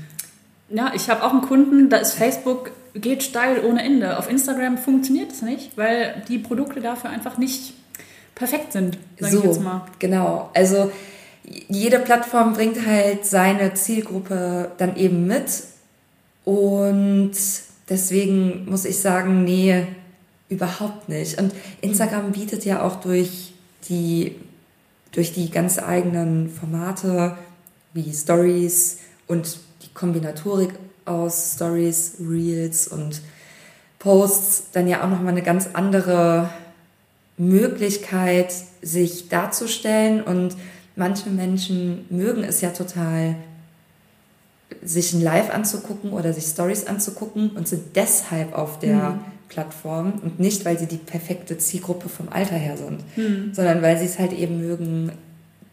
ja, 0.68 0.92
ich 0.94 1.08
habe 1.08 1.24
auch 1.24 1.32
einen 1.32 1.42
Kunden, 1.42 1.88
da 1.88 1.96
ist 1.96 2.14
Facebook 2.14 2.70
geht 2.94 3.22
steil 3.22 3.64
ohne 3.64 3.82
Ende. 3.82 4.18
Auf 4.18 4.30
Instagram 4.30 4.78
funktioniert 4.78 5.32
es 5.32 5.42
nicht, 5.42 5.76
weil 5.76 6.22
die 6.28 6.38
Produkte 6.38 6.80
dafür 6.80 7.10
einfach 7.10 7.38
nicht 7.38 7.74
perfekt 8.34 8.72
sind, 8.72 8.98
sage 9.18 9.32
so, 9.32 9.38
ich 9.40 9.44
jetzt 9.44 9.62
mal. 9.62 9.86
Genau. 9.98 10.50
Also 10.54 10.90
jede 11.68 11.98
Plattform 11.98 12.54
bringt 12.54 12.86
halt 12.86 13.24
seine 13.24 13.74
Zielgruppe 13.74 14.72
dann 14.78 14.96
eben 14.96 15.26
mit. 15.26 15.44
Und 16.46 17.32
deswegen 17.90 18.64
muss 18.70 18.86
ich 18.86 18.98
sagen, 18.98 19.44
nee, 19.44 19.86
überhaupt 20.48 21.10
nicht. 21.10 21.38
Und 21.38 21.52
Instagram 21.82 22.32
bietet 22.32 22.64
ja 22.64 22.82
auch 22.82 22.96
durch 23.00 23.52
die, 23.90 24.36
durch 25.12 25.34
die 25.34 25.50
ganz 25.50 25.78
eigenen 25.78 26.48
Formate 26.48 27.36
wie 27.92 28.10
Stories, 28.12 29.00
und 29.26 29.58
die 29.82 29.92
Kombinatorik 29.92 30.70
aus 31.04 31.54
Stories, 31.54 32.16
Reels 32.20 32.88
und 32.88 33.20
Posts 33.98 34.70
dann 34.72 34.88
ja 34.88 35.04
auch 35.04 35.10
nochmal 35.10 35.32
eine 35.32 35.42
ganz 35.42 35.70
andere 35.72 36.50
Möglichkeit, 37.36 38.54
sich 38.82 39.28
darzustellen. 39.28 40.22
Und 40.22 40.56
manche 40.94 41.28
Menschen 41.30 42.06
mögen 42.10 42.44
es 42.44 42.60
ja 42.60 42.70
total, 42.70 43.36
sich 44.86 45.12
ein 45.12 45.20
Live 45.20 45.50
anzugucken 45.50 46.12
oder 46.12 46.32
sich 46.32 46.44
Stories 46.44 46.86
anzugucken 46.86 47.50
und 47.50 47.66
sind 47.68 47.96
deshalb 47.96 48.56
auf 48.56 48.78
der 48.78 49.10
mhm. 49.10 49.20
Plattform 49.48 50.14
und 50.22 50.40
nicht, 50.40 50.64
weil 50.64 50.78
sie 50.78 50.86
die 50.86 50.96
perfekte 50.96 51.58
Zielgruppe 51.58 52.08
vom 52.08 52.28
Alter 52.28 52.56
her 52.56 52.76
sind, 52.76 53.00
mhm. 53.16 53.52
sondern 53.52 53.82
weil 53.82 53.98
sie 53.98 54.06
es 54.06 54.18
halt 54.18 54.32
eben 54.32 54.60
mögen, 54.60 55.12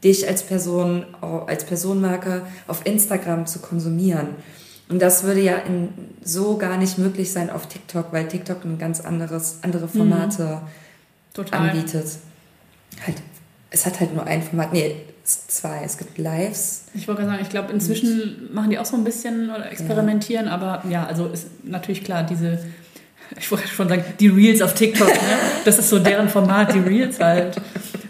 dich 0.04 0.28
als 0.28 0.44
Person, 0.44 1.06
als 1.22 1.64
Personenmarke 1.64 2.42
auf 2.68 2.86
Instagram 2.86 3.46
zu 3.46 3.60
konsumieren. 3.60 4.30
Und 4.90 5.02
das 5.02 5.24
würde 5.24 5.42
ja 5.42 5.58
in, 5.58 5.90
so 6.24 6.58
gar 6.58 6.78
nicht 6.78 6.98
möglich 6.98 7.32
sein 7.32 7.50
auf 7.50 7.68
TikTok, 7.68 8.12
weil 8.12 8.28
TikTok 8.28 8.66
ein 8.66 8.78
ganz 8.78 9.00
anderes, 9.00 9.60
andere 9.62 9.86
mhm. 9.86 9.90
Formate 9.90 10.62
mhm. 11.38 11.46
anbietet. 11.52 12.18
Halt, 13.06 13.18
es 13.70 13.86
hat 13.86 14.00
halt 14.00 14.14
nur 14.14 14.26
ein 14.26 14.44
Format, 14.44 14.74
nee, 14.74 14.96
zwei. 15.24 15.82
Es 15.86 15.98
gibt 15.98 16.18
Lives. 16.18 16.86
Ich 16.94 17.08
wollte 17.08 17.22
gerade 17.22 17.34
sagen, 17.34 17.44
ich 17.44 17.50
glaube, 17.50 17.72
inzwischen 17.72 18.50
machen 18.54 18.70
die 18.70 18.80
auch 18.80 18.86
so 18.86 18.98
ein 18.98 19.04
bisschen 19.04 19.50
oder 19.50 19.72
experimentieren, 19.72 20.48
ja. 20.48 20.52
aber 20.52 20.84
ja, 20.90 21.06
also 21.06 21.28
ist 21.28 21.48
natürlich 21.64 22.04
klar, 22.04 22.24
diese, 22.24 22.60
ich 23.38 23.50
wollte 23.52 23.68
schon 23.68 23.90
sagen, 23.90 24.04
die 24.20 24.28
Reels 24.28 24.62
auf 24.62 24.74
TikTok, 24.74 25.08
ne? 25.08 25.38
das 25.66 25.80
ist 25.80 25.90
so 25.90 26.00
deren 26.00 26.30
Format, 26.30 26.74
die 26.74 26.80
Reels 26.80 27.20
halt. 27.20 27.58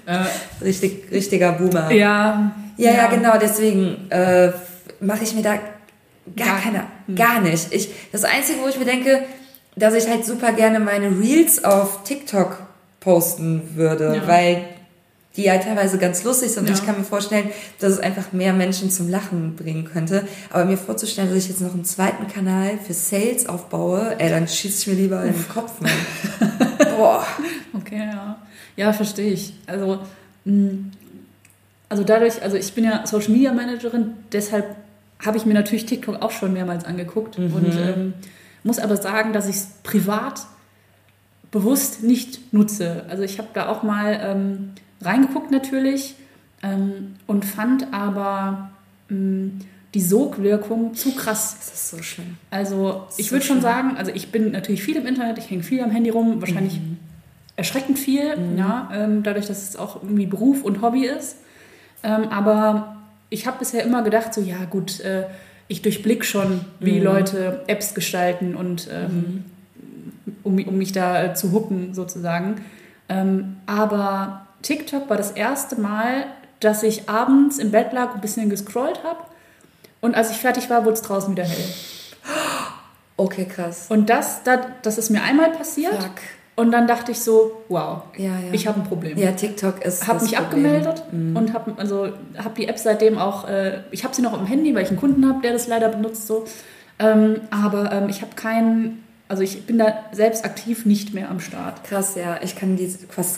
Äh, 0.05 0.25
Richtig, 0.63 1.11
richtiger 1.11 1.53
Boomer. 1.53 1.91
Ja. 1.91 2.51
Ja, 2.77 2.91
ja, 2.91 2.97
ja 2.97 3.07
genau, 3.07 3.37
deswegen 3.39 4.09
äh, 4.09 4.51
mache 4.99 5.23
ich 5.23 5.35
mir 5.35 5.43
da 5.43 5.59
gar 6.35 6.47
ja. 6.47 6.59
keine, 6.59 6.83
hm. 7.05 7.15
gar 7.15 7.41
nicht. 7.41 7.71
Ich, 7.71 7.89
das 8.11 8.23
Einzige, 8.23 8.59
wo 8.61 8.67
ich 8.67 8.77
mir 8.77 8.85
denke, 8.85 9.23
dass 9.75 9.93
ich 9.93 10.07
halt 10.07 10.25
super 10.25 10.53
gerne 10.53 10.79
meine 10.79 11.19
Reels 11.19 11.63
auf 11.63 12.03
TikTok 12.03 12.57
posten 12.99 13.75
würde, 13.75 14.15
ja. 14.15 14.27
weil 14.27 14.65
die 15.35 15.43
ja 15.43 15.57
teilweise 15.57 15.97
ganz 15.97 16.23
lustig 16.23 16.51
sind. 16.51 16.67
Ja. 16.67 16.73
Und 16.73 16.79
ich 16.79 16.85
kann 16.85 16.97
mir 16.97 17.03
vorstellen, 17.03 17.49
dass 17.79 17.93
es 17.93 17.99
einfach 17.99 18.33
mehr 18.33 18.53
Menschen 18.53 18.91
zum 18.91 19.09
Lachen 19.09 19.55
bringen 19.55 19.85
könnte. 19.85 20.27
Aber 20.51 20.65
mir 20.65 20.77
vorzustellen, 20.77 21.29
dass 21.29 21.37
ich 21.37 21.49
jetzt 21.49 21.61
noch 21.61 21.73
einen 21.73 21.85
zweiten 21.85 22.27
Kanal 22.27 22.77
für 22.77 22.93
Sales 22.93 23.47
aufbaue, 23.47 24.15
ey, 24.19 24.29
dann 24.29 24.47
schieße 24.47 24.81
ich 24.81 24.95
mir 24.95 25.01
lieber 25.01 25.19
Uff. 25.19 25.25
in 25.25 25.33
den 25.33 25.49
Kopf. 25.49 25.73
Boah. 26.97 27.25
Okay, 27.73 27.97
ja. 27.97 28.37
Ja, 28.75 28.93
verstehe 28.93 29.31
ich. 29.31 29.53
Also, 29.65 29.99
mm, 30.45 30.91
also 31.89 32.03
dadurch, 32.03 32.41
also 32.41 32.57
ich 32.57 32.73
bin 32.73 32.83
ja 32.83 33.05
Social 33.05 33.31
Media 33.31 33.53
Managerin, 33.53 34.13
deshalb 34.31 34.75
habe 35.23 35.37
ich 35.37 35.45
mir 35.45 35.53
natürlich 35.53 35.85
TikTok 35.85 36.21
auch 36.21 36.31
schon 36.31 36.53
mehrmals 36.53 36.85
angeguckt. 36.85 37.39
Mhm. 37.39 37.53
Und 37.53 37.73
ähm, 37.75 38.13
muss 38.63 38.79
aber 38.79 38.97
sagen, 38.97 39.33
dass 39.33 39.47
ich 39.47 39.55
es 39.55 39.67
privat 39.83 40.45
bewusst 41.51 42.03
nicht 42.03 42.53
nutze. 42.53 43.05
Also 43.09 43.23
ich 43.23 43.37
habe 43.37 43.49
da 43.53 43.69
auch 43.69 43.83
mal 43.83 44.19
ähm, 44.21 44.71
reingeguckt 45.05 45.51
natürlich 45.51 46.15
ähm, 46.61 47.15
und 47.27 47.45
fand 47.45 47.93
aber 47.93 48.71
ähm, 49.09 49.59
die 49.93 50.01
Sogwirkung 50.01 50.95
zu 50.95 51.13
krass. 51.15 51.55
Das 51.59 51.73
ist 51.73 51.89
so 51.91 52.01
schlimm. 52.01 52.37
Also 52.49 53.05
ich 53.17 53.27
So 53.27 53.33
würde 53.33 53.45
schon 53.45 53.61
sagen, 53.61 53.95
also 53.97 54.11
ich 54.13 54.31
bin 54.31 54.51
natürlich 54.51 54.81
viel 54.83 54.95
im 54.97 55.05
Internet, 55.05 55.37
ich 55.37 55.49
hänge 55.49 55.63
viel 55.63 55.81
am 55.83 55.91
Handy 55.91 56.09
rum, 56.09 56.41
wahrscheinlich 56.41 56.79
Mhm. 56.79 56.97
erschreckend 57.55 57.99
viel, 57.99 58.35
ja, 58.57 58.89
ähm, 58.93 59.21
dadurch, 59.21 59.45
dass 59.45 59.69
es 59.69 59.75
auch 59.75 60.01
irgendwie 60.01 60.25
Beruf 60.25 60.63
und 60.63 60.81
Hobby 60.81 61.05
ist. 61.05 61.37
Ähm, 62.01 62.29
aber 62.29 62.97
ich 63.29 63.45
habe 63.45 63.59
bisher 63.59 63.83
immer 63.83 64.01
gedacht, 64.01 64.33
so 64.33 64.41
ja 64.41 64.65
gut, 64.69 64.99
äh, 65.01 65.25
ich 65.67 65.81
durchblick 65.83 66.25
schon, 66.25 66.61
wie 66.79 66.97
Mhm. 66.99 67.03
Leute 67.03 67.61
Apps 67.67 67.93
gestalten 67.93 68.55
und 68.55 68.87
ähm, 68.91 69.45
um, 70.43 70.57
um 70.65 70.77
mich 70.77 70.91
da 70.91 71.23
äh, 71.23 71.33
zu 71.35 71.51
hooken 71.51 71.93
sozusagen. 71.93 72.55
Ähm, 73.09 73.57
aber 73.67 74.47
TikTok 74.63 75.09
war 75.09 75.17
das 75.17 75.31
erste 75.31 75.79
Mal, 75.79 76.25
dass 76.59 76.81
ich 76.83 77.07
abends 77.09 77.59
im 77.59 77.69
Bett 77.71 77.93
lag 77.93 78.09
und 78.09 78.15
ein 78.15 78.21
bisschen 78.21 78.49
gescrollt 78.49 79.03
habe. 79.03 79.19
Und 80.01 80.15
als 80.15 80.31
ich 80.31 80.37
fertig 80.37 80.69
war, 80.69 80.83
wurde 80.85 80.93
es 80.95 81.01
draußen 81.01 81.31
wieder 81.31 81.43
hell. 81.45 81.65
Okay, 83.15 83.45
krass. 83.45 83.85
Und 83.89 84.09
das, 84.09 84.43
das, 84.43 84.59
das 84.81 84.97
ist 84.97 85.09
mir 85.09 85.21
einmal 85.21 85.51
passiert. 85.51 85.93
Fuck. 85.93 86.11
Und 86.55 86.71
dann 86.71 86.85
dachte 86.87 87.11
ich 87.11 87.19
so, 87.19 87.63
wow, 87.69 88.03
Ja, 88.15 88.25
ja. 88.25 88.37
ich 88.51 88.67
habe 88.67 88.79
ein 88.81 88.83
Problem. 88.87 89.17
ja, 89.17 89.31
TikTok 89.31 89.83
ist. 89.83 90.07
habe 90.07 90.19
das 90.19 90.29
mich 90.29 90.37
Problem. 90.37 90.65
abgemeldet 90.65 91.03
und 91.11 91.51
habe 91.53 91.73
also 91.77 92.09
hab 92.37 92.53
die 92.55 92.67
App 92.67 92.77
seitdem 92.77 93.17
auch, 93.17 93.47
äh, 93.47 93.79
ich 93.89 94.03
habe 94.03 94.13
sie 94.13 94.21
noch 94.21 94.33
auf 94.33 94.37
dem 94.39 94.45
Handy, 94.47 94.73
weil 94.75 94.83
ich 94.83 94.89
einen 94.89 94.99
Kunden 94.99 95.27
habe, 95.27 95.41
der 95.41 95.53
das 95.53 95.67
leider 95.67 95.89
benutzt 95.89 96.27
so. 96.27 96.45
Ähm, 96.99 97.41
aber 97.49 97.91
ähm, 97.91 98.07
ich 98.07 98.21
habe 98.21 98.35
keinen, 98.35 99.03
also 99.33 99.41
ich 99.41 99.63
bin 99.63 99.79
da 99.79 100.05
selbst 100.11 100.45
aktiv 100.45 100.85
nicht 100.85 101.15
mehr 101.15 101.31
am 101.31 101.39
Start. 101.39 101.83
Krass, 101.85 102.13
ja. 102.13 102.39
Ich 102.43 102.55
kann 102.55 102.75
die, 102.75 102.87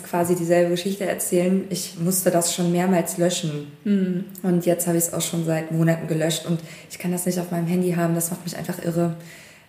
quasi, 0.03 0.35
dieselbe 0.35 0.71
Geschichte 0.71 1.05
erzählen. 1.05 1.63
Ich 1.69 1.97
musste 1.97 2.31
das 2.31 2.53
schon 2.53 2.73
mehrmals 2.73 3.17
löschen. 3.17 3.67
Hm. 3.83 4.25
Und 4.43 4.65
jetzt 4.65 4.87
habe 4.87 4.97
ich 4.97 5.05
es 5.05 5.13
auch 5.13 5.21
schon 5.21 5.45
seit 5.45 5.71
Monaten 5.71 6.09
gelöscht. 6.09 6.45
Und 6.45 6.59
ich 6.91 6.99
kann 6.99 7.13
das 7.13 7.25
nicht 7.25 7.39
auf 7.39 7.49
meinem 7.49 7.67
Handy 7.67 7.93
haben. 7.93 8.13
Das 8.13 8.29
macht 8.29 8.43
mich 8.43 8.57
einfach 8.57 8.83
irre. 8.83 9.15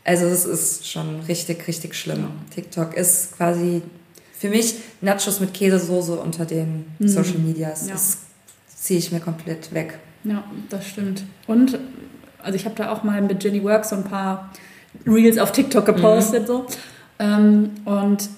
Also 0.02 0.26
es 0.26 0.44
ist 0.44 0.90
schon 0.90 1.20
richtig, 1.28 1.68
richtig 1.68 1.94
schlimm. 1.94 2.26
TikTok 2.52 2.96
ist 2.96 3.36
quasi 3.36 3.82
für 4.36 4.48
mich 4.48 4.74
Nachos 5.02 5.38
mit 5.38 5.54
Käsesoße 5.54 6.18
unter 6.18 6.44
den 6.44 6.86
Social 6.98 7.38
Medias. 7.38 7.86
Ja. 7.86 7.92
Das 7.92 8.18
ziehe 8.66 8.98
ich 8.98 9.12
mir 9.12 9.20
komplett 9.20 9.72
weg. 9.72 10.00
Ja, 10.24 10.42
das 10.70 10.88
stimmt. 10.88 11.22
Und 11.46 11.78
also 12.42 12.56
ich 12.56 12.64
habe 12.64 12.74
da 12.74 12.90
auch 12.90 13.04
mal 13.04 13.22
mit 13.22 13.44
Jenny 13.44 13.62
Works 13.62 13.90
so 13.90 13.96
ein 13.96 14.02
paar 14.02 14.50
Reels 15.06 15.38
auf 15.38 15.52
TikTok 15.52 15.84
gepostet 15.86 16.46
so. 16.46 16.66
Ähm, 17.18 17.70
und 17.84 18.28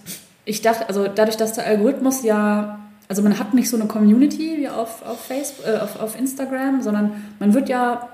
ich 0.44 0.62
dachte, 0.62 0.88
also 0.88 1.08
dadurch, 1.08 1.36
dass 1.36 1.52
der 1.52 1.66
Algorithmus 1.66 2.22
ja, 2.22 2.78
also 3.08 3.22
man 3.22 3.38
hat 3.38 3.54
nicht 3.54 3.68
so 3.68 3.76
eine 3.76 3.86
Community 3.86 4.56
wie 4.58 4.68
auf, 4.68 5.04
auf 5.06 5.20
Facebook, 5.20 5.66
äh, 5.66 5.78
auf, 5.78 6.00
auf 6.00 6.18
Instagram, 6.18 6.82
sondern 6.82 7.24
man 7.38 7.54
wird 7.54 7.68
ja, 7.68 8.08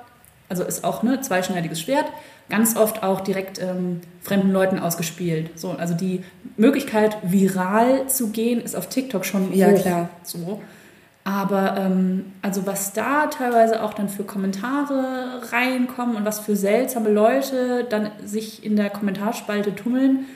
also 0.48 0.64
ist 0.64 0.84
auch 0.84 1.02
ne 1.02 1.20
zweischneidiges 1.20 1.80
Schwert, 1.80 2.06
ganz 2.48 2.76
oft 2.76 3.02
auch 3.02 3.20
direkt 3.20 3.60
ähm, 3.60 4.00
fremden 4.20 4.52
Leuten 4.52 4.78
ausgespielt. 4.78 5.58
So, 5.58 5.70
also 5.72 5.94
die 5.94 6.22
Möglichkeit, 6.56 7.16
viral 7.22 8.06
zu 8.08 8.28
gehen, 8.28 8.60
ist 8.60 8.76
auf 8.76 8.88
TikTok 8.88 9.24
schon 9.24 9.54
Ja, 9.54 9.68
hoch. 9.68 9.80
klar. 9.80 10.08
So. 10.22 10.60
Aber 11.24 11.76
ähm, 11.78 12.26
also 12.42 12.66
was 12.66 12.92
da 12.92 13.26
teilweise 13.28 13.82
auch 13.82 13.94
dann 13.94 14.10
für 14.10 14.24
Kommentare 14.24 15.40
reinkommen 15.50 16.16
und 16.16 16.26
was 16.26 16.40
für 16.40 16.54
seltsame 16.54 17.10
Leute 17.10 17.86
dann 17.88 18.10
sich 18.22 18.62
in 18.64 18.76
der 18.76 18.90
Kommentarspalte 18.90 19.74
tummeln. 19.74 20.26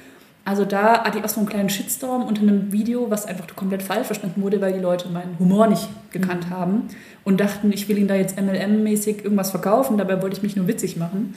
Also 0.46 0.64
da 0.64 1.04
hatte 1.04 1.18
ich 1.18 1.24
auch 1.24 1.28
so 1.28 1.40
einen 1.40 1.48
kleinen 1.48 1.68
Shitstorm 1.68 2.22
unter 2.22 2.40
einem 2.40 2.72
Video, 2.72 3.10
was 3.10 3.26
einfach 3.26 3.54
komplett 3.54 3.82
falsch 3.82 4.06
verstanden 4.06 4.40
wurde, 4.40 4.62
weil 4.62 4.72
die 4.72 4.78
Leute 4.78 5.10
meinen 5.10 5.38
Humor 5.38 5.66
nicht 5.66 5.90
gekannt 6.10 6.48
haben 6.48 6.88
und 7.22 7.38
dachten, 7.38 7.70
ich 7.70 7.86
will 7.90 7.98
ihnen 7.98 8.08
da 8.08 8.14
jetzt 8.14 8.38
MLM-mäßig 8.38 9.24
irgendwas 9.24 9.50
verkaufen, 9.50 9.98
dabei 9.98 10.22
wollte 10.22 10.38
ich 10.38 10.42
mich 10.42 10.56
nur 10.56 10.66
witzig 10.66 10.96
machen. 10.96 11.34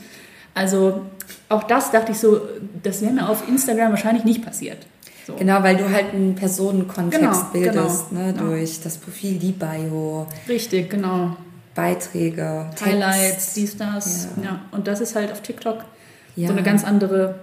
Also 0.53 1.01
auch 1.49 1.63
das 1.63 1.91
dachte 1.91 2.13
ich 2.13 2.19
so, 2.19 2.39
das 2.83 3.01
wäre 3.01 3.11
mir 3.11 3.27
auf 3.27 3.45
Instagram 3.49 3.91
wahrscheinlich 3.91 4.23
nicht 4.23 4.45
passiert. 4.45 4.77
So. 5.27 5.35
Genau, 5.35 5.61
weil 5.61 5.77
du 5.77 5.89
halt 5.89 6.13
einen 6.13 6.35
Personenkontext 6.35 7.19
Genau, 7.21 7.43
bildest, 7.51 8.09
genau, 8.09 8.21
ne, 8.21 8.33
genau. 8.33 8.45
durch 8.47 8.81
das 8.81 8.97
Profil, 8.97 9.37
die 9.37 9.51
Bio, 9.51 10.27
Richtig, 10.47 10.89
genau. 10.89 11.35
Beiträge, 11.75 12.67
Text. 12.71 12.85
Highlights, 12.85 13.53
dies, 13.53 13.77
das. 13.77 14.27
Ja. 14.37 14.43
Ja. 14.43 14.61
Und 14.71 14.87
das 14.87 14.99
ist 14.99 15.15
halt 15.15 15.31
auf 15.31 15.41
TikTok 15.41 15.85
Ja, 16.35 16.47
so 16.47 16.53
eine 16.53 16.63
ganz 16.63 16.83
andere, 16.83 17.35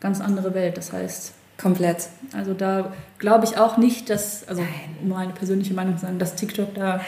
ganz 0.00 0.20
andere 0.20 0.54
Welt. 0.54 0.76
Das 0.78 0.92
heißt, 0.92 1.32
komplett. 1.58 2.08
also 2.32 2.54
da 2.54 2.92
glaube 3.18 3.44
ich 3.44 3.58
auch 3.58 3.76
nicht, 3.76 4.08
dass, 4.08 4.46
also 4.48 4.62
Nein. 4.62 4.70
um 5.02 5.08
meine 5.08 5.32
persönliche 5.32 5.74
Meinung 5.74 5.96
zu 5.96 6.02
sagen, 6.06 6.18
dass 6.18 6.36
TikTok 6.36 6.74
da 6.74 7.00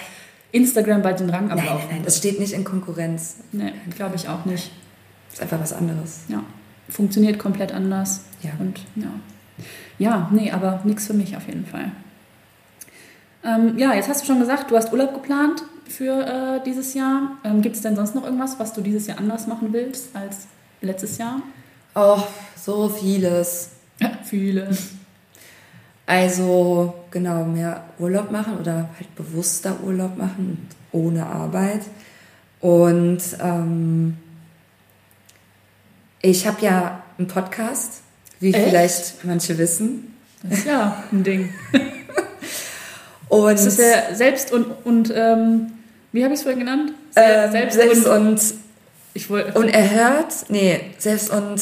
Instagram 0.52 1.02
bald 1.02 1.20
den 1.20 1.30
Rang 1.30 1.48
Nein, 1.48 1.58
ablaufen 1.58 1.86
nein, 1.88 1.96
nein, 1.96 2.04
das 2.04 2.16
steht 2.18 2.40
nicht 2.40 2.52
in 2.52 2.64
Konkurrenz. 2.64 3.36
Nee, 3.52 3.72
glaube 3.96 4.16
ich 4.16 4.28
auch 4.28 4.44
nicht. 4.44 4.70
Ist 5.32 5.42
einfach 5.42 5.60
was 5.60 5.72
anderes. 5.72 6.20
Ja. 6.28 6.42
Funktioniert 6.88 7.38
komplett 7.38 7.72
anders. 7.72 8.22
Ja. 8.42 8.50
Und 8.58 8.78
ja. 8.96 9.08
Ja, 9.98 10.28
nee, 10.32 10.50
aber 10.50 10.80
nichts 10.84 11.06
für 11.06 11.14
mich 11.14 11.36
auf 11.36 11.46
jeden 11.46 11.66
Fall. 11.66 11.90
Ähm, 13.44 13.78
ja, 13.78 13.94
jetzt 13.94 14.08
hast 14.08 14.22
du 14.22 14.26
schon 14.26 14.40
gesagt, 14.40 14.70
du 14.70 14.76
hast 14.76 14.92
Urlaub 14.92 15.14
geplant 15.14 15.62
für 15.88 16.24
äh, 16.26 16.64
dieses 16.64 16.94
Jahr. 16.94 17.38
Ähm, 17.44 17.62
Gibt 17.62 17.76
es 17.76 17.82
denn 17.82 17.96
sonst 17.96 18.14
noch 18.14 18.24
irgendwas, 18.24 18.58
was 18.58 18.72
du 18.72 18.80
dieses 18.80 19.06
Jahr 19.06 19.18
anders 19.18 19.46
machen 19.46 19.72
willst 19.72 20.14
als 20.14 20.46
letztes 20.80 21.18
Jahr? 21.18 21.40
Oh, 21.94 22.22
so 22.56 22.88
vieles. 22.88 23.70
Ja, 24.00 24.10
viele. 24.22 24.70
Also 26.06 26.94
genau, 27.10 27.44
mehr 27.44 27.84
Urlaub 27.98 28.30
machen 28.30 28.58
oder 28.58 28.88
halt 28.96 29.14
bewusster 29.14 29.76
Urlaub 29.82 30.16
machen, 30.16 30.68
ohne 30.92 31.26
Arbeit. 31.26 31.82
Und 32.60 33.20
ähm, 33.40 34.16
ich 36.22 36.46
habe 36.46 36.62
ja 36.62 37.02
einen 37.18 37.28
Podcast, 37.28 38.02
wie 38.40 38.52
Echt? 38.54 38.68
vielleicht 38.68 39.24
manche 39.24 39.56
wissen. 39.58 40.14
Das 40.42 40.58
ist 40.60 40.66
ja 40.66 41.02
ein 41.12 41.24
Ding. 41.24 41.52
Und 43.28 43.52
Das 43.52 43.66
ist 43.66 43.78
ja 43.78 44.14
selbst 44.14 44.52
und, 44.52 44.66
und 44.84 45.12
ähm, 45.14 45.72
wie 46.12 46.24
habe 46.24 46.32
ich 46.32 46.38
es 46.40 46.44
vorhin 46.44 46.60
genannt? 46.60 46.92
Se- 47.10 47.20
ähm, 47.20 47.70
selbst, 47.70 48.06
und, 48.06 48.40
ich 49.12 49.28
wollte 49.28 49.52
unerhört, 49.58 50.32
nee, 50.48 50.80
selbst 50.96 51.28
und 51.30 51.60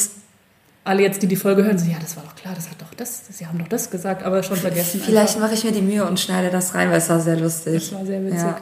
alle 0.85 1.03
jetzt, 1.03 1.21
die 1.23 1.27
die 1.27 1.35
Folge 1.35 1.65
hören, 1.65 1.77
so, 1.77 1.91
ja, 1.91 1.97
das 2.01 2.15
war 2.17 2.23
doch 2.23 2.37
klar, 2.37 2.55
das 2.55 2.71
hat 2.71 2.81
doch 2.81 2.95
das, 2.95 3.23
sie 3.33 3.45
haben 3.49 3.59
doch 3.59 3.67
das 3.67 3.91
gesagt, 3.91 4.23
aber 4.23 4.45
schon 4.45 4.57
vergessen. 4.57 5.01
vielleicht 5.05 5.35
einfach. 5.35 5.49
mache 5.49 5.55
ich 5.55 5.65
mir 5.65 5.73
die 5.73 5.83
Mühe 5.83 6.05
und 6.07 6.21
schneide 6.21 6.51
das 6.51 6.73
rein, 6.75 6.89
weil 6.91 6.99
es 6.99 7.09
war 7.09 7.19
sehr 7.19 7.37
lustig. 7.37 7.75
Das 7.91 7.93
war 7.99 8.07
sehr 8.07 8.25
witzig. 8.25 8.39
Ja. 8.43 8.61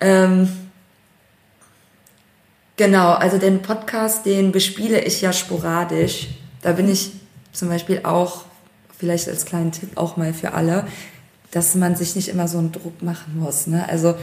Ähm, 0.00 0.48
genau, 2.76 3.12
also 3.12 3.38
den 3.38 3.62
Podcast, 3.62 4.26
den 4.26 4.50
bespiele 4.50 5.00
ich 5.00 5.20
ja 5.20 5.32
sporadisch. 5.32 6.28
Da 6.62 6.72
bin 6.72 6.88
ich 6.88 7.12
zum 7.52 7.68
Beispiel 7.68 8.00
auch, 8.04 8.44
vielleicht 8.98 9.28
als 9.28 9.44
kleinen 9.44 9.72
Tipp 9.72 9.90
auch 9.96 10.16
mal 10.16 10.32
für 10.32 10.54
alle, 10.54 10.86
dass 11.50 11.74
man 11.74 11.96
sich 11.96 12.16
nicht 12.16 12.28
immer 12.28 12.48
so 12.48 12.58
einen 12.58 12.72
Druck 12.72 13.02
machen 13.02 13.38
muss. 13.38 13.66
Ne? 13.66 13.86
Also 13.88 14.14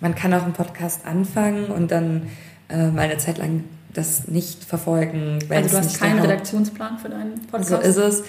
man 0.00 0.14
kann 0.14 0.32
auch 0.34 0.42
einen 0.42 0.52
Podcast 0.54 1.04
anfangen 1.04 1.66
und 1.66 1.90
dann 1.90 2.28
äh, 2.68 2.88
mal 2.88 3.02
eine 3.02 3.18
Zeit 3.18 3.38
lang 3.38 3.64
das 3.92 4.28
nicht 4.28 4.64
verfolgen. 4.64 5.38
Weil 5.48 5.62
Also 5.62 5.78
du 5.78 5.84
hast 5.84 6.00
keinen 6.00 6.20
Redaktionsplan 6.20 6.98
für 6.98 7.08
deinen 7.08 7.46
Podcast? 7.50 7.70
so 7.70 7.76
ist 7.76 7.96
es. 7.96 8.22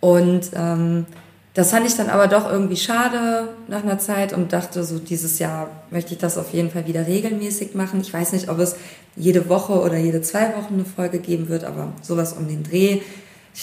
Und 0.00 0.50
ähm, 0.54 1.06
das 1.54 1.70
fand 1.70 1.86
ich 1.86 1.96
dann 1.96 2.10
aber 2.10 2.28
doch 2.28 2.50
irgendwie 2.50 2.76
schade 2.76 3.48
nach 3.66 3.82
einer 3.82 3.98
Zeit 3.98 4.34
und 4.34 4.52
dachte 4.52 4.84
so, 4.84 4.98
dieses 4.98 5.38
Jahr 5.38 5.70
möchte 5.90 6.12
ich 6.12 6.18
das 6.18 6.36
auf 6.36 6.52
jeden 6.52 6.70
Fall 6.70 6.86
wieder 6.86 7.06
regelmäßig 7.06 7.74
machen. 7.74 8.00
Ich 8.02 8.12
weiß 8.12 8.32
nicht, 8.32 8.50
ob 8.50 8.58
es 8.58 8.76
jede 9.16 9.48
Woche 9.48 9.72
oder 9.80 9.96
jede 9.96 10.20
zwei 10.20 10.54
Wochen 10.54 10.74
eine 10.74 10.84
Folge 10.84 11.18
geben 11.18 11.48
wird, 11.48 11.64
aber 11.64 11.92
sowas 12.02 12.34
um 12.34 12.46
den 12.46 12.62
Dreh. 12.62 13.00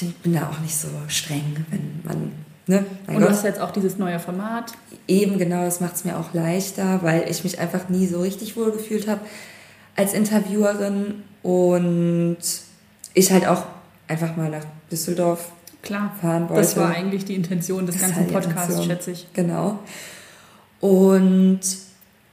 Ich 0.01 0.15
bin 0.17 0.33
da 0.33 0.49
auch 0.49 0.59
nicht 0.59 0.75
so 0.75 0.87
streng, 1.07 1.65
wenn 1.69 2.01
man, 2.03 2.31
ne? 2.65 2.85
Mein 3.05 3.15
Und 3.15 3.21
du 3.21 3.27
Gott. 3.27 3.35
hast 3.35 3.43
jetzt 3.43 3.59
auch 3.61 3.71
dieses 3.71 3.97
neue 3.97 4.19
Format. 4.19 4.73
Eben 5.07 5.37
genau, 5.37 5.63
das 5.63 5.81
macht 5.81 5.95
es 5.95 6.03
mir 6.05 6.17
auch 6.17 6.33
leichter, 6.33 7.03
weil 7.03 7.29
ich 7.29 7.43
mich 7.43 7.59
einfach 7.59 7.89
nie 7.89 8.07
so 8.07 8.21
richtig 8.21 8.55
wohl 8.57 8.71
gefühlt 8.71 9.07
habe 9.07 9.21
als 9.95 10.13
Interviewerin 10.13 11.23
und 11.43 12.37
ich 13.13 13.31
halt 13.31 13.45
auch 13.45 13.65
einfach 14.07 14.35
mal 14.35 14.49
nach 14.49 14.65
Düsseldorf 14.91 15.51
Klar, 15.83 16.11
fahren 16.19 16.49
wollte. 16.49 16.61
das 16.61 16.77
war 16.77 16.89
eigentlich 16.89 17.25
die 17.25 17.35
Intention 17.35 17.85
des 17.85 17.95
Das 17.97 18.03
ganzen 18.09 18.27
Podcasts, 18.27 18.83
schätze 18.85 19.11
ich. 19.11 19.27
Genau. 19.33 19.79
Und 20.79 21.59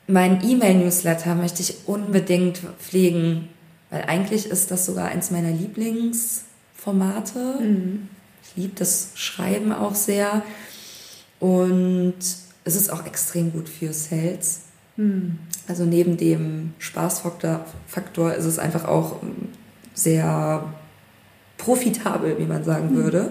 mein 0.06 0.42
E-Mail-Newsletter 0.48 1.34
möchte 1.34 1.60
ich 1.62 1.86
unbedingt 1.86 2.58
pflegen, 2.78 3.48
weil 3.90 4.02
eigentlich 4.04 4.46
ist 4.46 4.70
das 4.70 4.86
sogar 4.86 5.08
eins 5.08 5.30
meiner 5.30 5.50
Lieblingsformate. 6.80 7.38
Mhm. 7.60 8.08
Ich 8.42 8.56
liebe 8.56 8.74
das 8.76 9.10
Schreiben 9.14 9.72
auch 9.72 9.94
sehr. 9.94 10.42
Und 11.38 12.16
es 12.64 12.76
ist 12.76 12.92
auch 12.92 13.06
extrem 13.06 13.52
gut 13.52 13.68
für 13.68 13.92
Sales. 13.92 14.62
Hm. 14.96 15.38
Also 15.68 15.84
neben 15.84 16.16
dem 16.16 16.74
Spaßfaktor 16.78 17.64
Faktor 17.86 18.34
ist 18.34 18.44
es 18.44 18.58
einfach 18.58 18.84
auch 18.84 19.22
ähm, 19.22 19.48
sehr 19.94 20.64
profitabel, 21.56 22.38
wie 22.38 22.44
man 22.44 22.64
sagen 22.64 22.94
würde. 22.96 23.30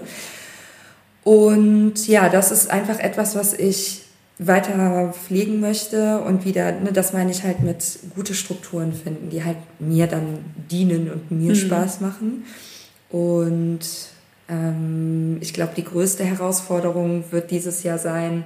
Und 1.22 2.08
ja, 2.08 2.28
das 2.28 2.50
ist 2.50 2.70
einfach 2.70 2.98
etwas, 2.98 3.36
was 3.36 3.52
ich 3.52 4.02
weiter 4.38 5.12
pflegen 5.12 5.60
möchte 5.60 6.20
und 6.20 6.46
wieder, 6.46 6.72
ne, 6.72 6.92
das 6.92 7.12
meine 7.12 7.30
ich 7.30 7.44
halt 7.44 7.60
mit 7.60 7.98
gute 8.14 8.34
Strukturen 8.34 8.94
finden, 8.94 9.28
die 9.28 9.44
halt 9.44 9.58
mir 9.78 10.06
dann 10.06 10.38
dienen 10.70 11.10
und 11.10 11.30
mir 11.30 11.50
mhm. 11.50 11.56
Spaß 11.56 12.00
machen. 12.00 12.44
Und 13.10 13.80
ähm, 14.48 15.38
ich 15.40 15.52
glaube, 15.52 15.72
die 15.76 15.84
größte 15.84 16.24
Herausforderung 16.24 17.24
wird 17.30 17.50
dieses 17.50 17.82
Jahr 17.82 17.98
sein, 17.98 18.44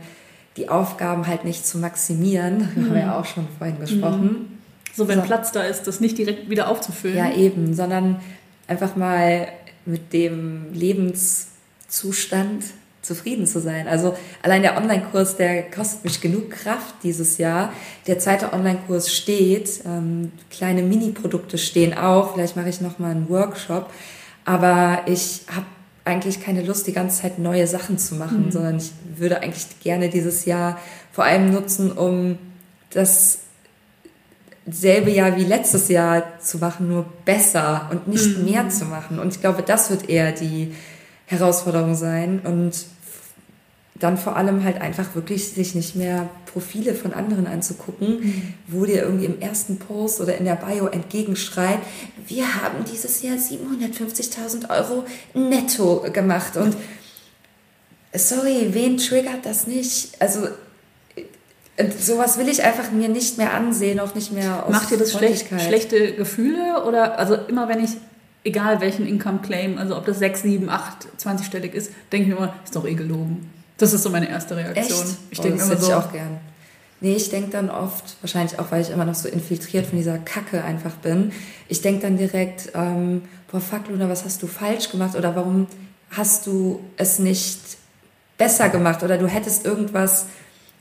die 0.56 0.68
Aufgaben 0.68 1.26
halt 1.26 1.44
nicht 1.44 1.66
zu 1.66 1.78
maximieren. 1.78 2.58
Mhm. 2.58 2.62
Haben 2.76 2.94
wir 2.94 3.00
ja 3.00 3.18
auch 3.18 3.24
schon 3.24 3.46
vorhin 3.58 3.78
besprochen. 3.78 4.24
Mhm. 4.24 4.46
So, 4.94 5.08
wenn 5.08 5.20
so. 5.20 5.26
Platz 5.26 5.52
da 5.52 5.62
ist, 5.62 5.86
das 5.86 6.00
nicht 6.00 6.18
direkt 6.18 6.48
wieder 6.48 6.68
aufzufüllen. 6.68 7.16
Ja, 7.16 7.32
eben, 7.32 7.74
sondern 7.74 8.20
einfach 8.68 8.96
mal 8.96 9.48
mit 9.84 10.12
dem 10.12 10.72
Lebenszustand 10.72 12.64
zufrieden 13.02 13.46
zu 13.46 13.60
sein. 13.60 13.86
Also 13.86 14.16
allein 14.42 14.62
der 14.62 14.76
Online-Kurs, 14.76 15.36
der 15.36 15.70
kostet 15.70 16.04
mich 16.04 16.20
genug 16.20 16.50
Kraft 16.50 16.94
dieses 17.02 17.38
Jahr. 17.38 17.72
Der 18.06 18.18
zweite 18.18 18.52
Online-Kurs 18.52 19.12
steht, 19.12 19.80
ähm, 19.84 20.32
kleine 20.50 20.82
Mini-Produkte 20.82 21.58
stehen 21.58 21.92
auch. 21.92 22.32
Vielleicht 22.32 22.56
mache 22.56 22.70
ich 22.70 22.80
noch 22.80 22.98
mal 22.98 23.10
einen 23.10 23.28
Workshop. 23.28 23.90
Aber 24.44 25.02
ich 25.06 25.42
habe 25.54 25.66
eigentlich 26.04 26.40
keine 26.40 26.62
Lust, 26.62 26.86
die 26.86 26.92
ganze 26.92 27.22
Zeit 27.22 27.38
neue 27.38 27.66
Sachen 27.66 27.98
zu 27.98 28.14
machen, 28.14 28.46
mhm. 28.46 28.52
sondern 28.52 28.76
ich 28.76 28.92
würde 29.16 29.40
eigentlich 29.40 29.80
gerne 29.80 30.08
dieses 30.08 30.44
Jahr 30.44 30.78
vor 31.12 31.24
allem 31.24 31.50
nutzen, 31.50 31.92
um 31.92 32.38
das 32.90 33.38
selbe 34.66 35.10
Jahr 35.10 35.36
wie 35.36 35.44
letztes 35.44 35.88
Jahr 35.88 36.38
zu 36.40 36.58
machen, 36.58 36.88
nur 36.88 37.06
besser 37.24 37.88
und 37.90 38.08
nicht 38.08 38.38
mhm. 38.38 38.44
mehr 38.44 38.68
zu 38.68 38.84
machen. 38.84 39.18
Und 39.18 39.34
ich 39.34 39.40
glaube, 39.40 39.62
das 39.62 39.90
wird 39.90 40.08
eher 40.08 40.32
die 40.32 40.74
Herausforderung 41.26 41.94
sein. 41.94 42.40
Und 42.40 42.86
dann 43.94 44.18
vor 44.18 44.36
allem 44.36 44.64
halt 44.64 44.80
einfach 44.80 45.14
wirklich 45.14 45.48
sich 45.48 45.74
nicht 45.74 45.94
mehr 45.94 46.28
Profile 46.52 46.94
von 46.94 47.14
anderen 47.14 47.46
anzugucken, 47.46 48.20
mhm. 48.20 48.54
wo 48.66 48.84
dir 48.84 49.02
irgendwie 49.02 49.26
im 49.26 49.40
ersten 49.40 49.78
Post 49.78 50.20
oder 50.20 50.36
in 50.36 50.44
der 50.44 50.56
Bio 50.56 50.86
entgegenschreit, 50.86 51.78
wir 52.26 52.62
haben 52.62 52.84
dieses 52.90 53.22
Jahr 53.22 53.36
750.000 53.36 54.68
Euro 54.70 55.04
netto 55.34 56.04
gemacht 56.12 56.56
und 56.56 56.76
sorry, 58.12 58.70
wen 58.72 58.96
triggert 58.96 59.44
das 59.44 59.66
nicht? 59.68 60.20
Also 60.20 60.48
sowas 62.00 62.38
will 62.38 62.48
ich 62.48 62.64
einfach 62.64 62.90
mir 62.90 63.08
nicht 63.08 63.38
mehr 63.38 63.54
ansehen, 63.54 64.00
auch 64.00 64.14
nicht 64.14 64.32
mehr 64.32 64.64
aus 64.66 64.72
Macht 64.72 64.90
dir 64.90 64.98
das 64.98 65.12
schlecht, 65.12 65.48
schlechte 65.48 66.14
Gefühle 66.14 66.84
oder 66.84 67.18
also 67.18 67.34
immer 67.34 67.68
wenn 67.68 67.82
ich 67.82 67.90
egal 68.44 68.80
welchen 68.80 69.06
Income 69.06 69.40
Claim, 69.42 69.78
also 69.78 69.96
ob 69.96 70.04
das 70.04 70.18
6, 70.18 70.42
7, 70.42 70.68
8, 70.68 71.08
20-stellig 71.18 71.72
ist, 71.72 71.92
denke 72.12 72.28
ich 72.28 72.34
mir 72.34 72.36
immer, 72.36 72.54
ist 72.62 72.76
doch 72.76 72.86
eh 72.86 72.94
gelogen. 72.94 73.50
Das 73.78 73.92
ist 73.92 74.02
so 74.02 74.10
meine 74.10 74.28
erste 74.28 74.56
Reaktion. 74.56 75.02
Echt? 75.02 75.16
Ich 75.30 75.40
denke 75.40 75.62
oh, 75.62 75.66
immer 75.66 75.76
so. 75.76 75.88
Ich 75.88 75.94
auch 75.94 76.12
gern. 76.12 76.38
Nee, 77.00 77.16
ich 77.16 77.28
denke 77.28 77.50
dann 77.50 77.70
oft, 77.70 78.16
wahrscheinlich 78.22 78.58
auch, 78.58 78.70
weil 78.70 78.80
ich 78.80 78.90
immer 78.90 79.04
noch 79.04 79.14
so 79.14 79.28
infiltriert 79.28 79.86
von 79.86 79.98
dieser 79.98 80.16
Kacke 80.18 80.64
einfach 80.64 80.92
bin, 80.92 81.32
ich 81.68 81.82
denke 81.82 82.02
dann 82.02 82.16
direkt, 82.16 82.70
ähm, 82.74 83.22
boah, 83.50 83.60
fuck 83.60 83.88
Luna, 83.88 84.08
was 84.08 84.24
hast 84.24 84.42
du 84.42 84.46
falsch 84.46 84.90
gemacht 84.90 85.14
oder 85.14 85.36
warum 85.36 85.66
hast 86.10 86.46
du 86.46 86.80
es 86.96 87.18
nicht 87.18 87.58
besser 88.38 88.68
gemacht 88.68 89.02
oder 89.02 89.18
du 89.18 89.26
hättest 89.26 89.66
irgendwas, 89.66 90.26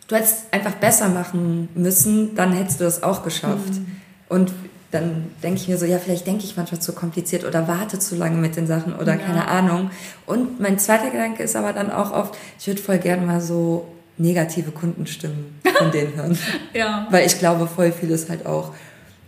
du 0.07 0.15
hättest 0.15 0.45
einfach 0.51 0.75
besser 0.75 1.09
machen 1.09 1.69
müssen, 1.75 2.35
dann 2.35 2.53
hättest 2.53 2.79
du 2.79 2.85
es 2.85 3.03
auch 3.03 3.23
geschafft. 3.23 3.73
Mhm. 3.73 3.85
Und 4.29 4.53
dann 4.93 5.31
denke 5.41 5.59
ich 5.59 5.67
mir 5.67 5.77
so, 5.77 5.85
ja, 5.85 5.97
vielleicht 5.97 6.27
denke 6.27 6.43
ich 6.43 6.55
manchmal 6.55 6.79
zu 6.79 6.93
kompliziert 6.93 7.45
oder 7.45 7.67
warte 7.67 7.97
zu 7.97 8.15
lange 8.15 8.37
mit 8.37 8.55
den 8.55 8.67
Sachen 8.67 8.95
oder 8.95 9.13
ja. 9.13 9.17
keine 9.17 9.47
Ahnung. 9.47 9.89
Und 10.25 10.59
mein 10.59 10.77
zweiter 10.77 11.09
Gedanke 11.09 11.41
ist 11.41 11.55
aber 11.55 11.73
dann 11.73 11.91
auch 11.91 12.11
oft, 12.11 12.37
ich 12.59 12.67
würde 12.67 12.81
voll 12.81 12.99
gerne 12.99 13.25
mal 13.25 13.41
so 13.41 13.87
negative 14.17 14.71
Kundenstimmen 14.71 15.59
von 15.77 15.91
denen 15.91 16.15
hören. 16.15 16.37
ja. 16.73 17.07
Weil 17.09 17.25
ich 17.25 17.39
glaube, 17.39 17.67
voll 17.67 17.91
viel 17.91 18.11
ist 18.11 18.29
halt 18.29 18.45
auch 18.45 18.71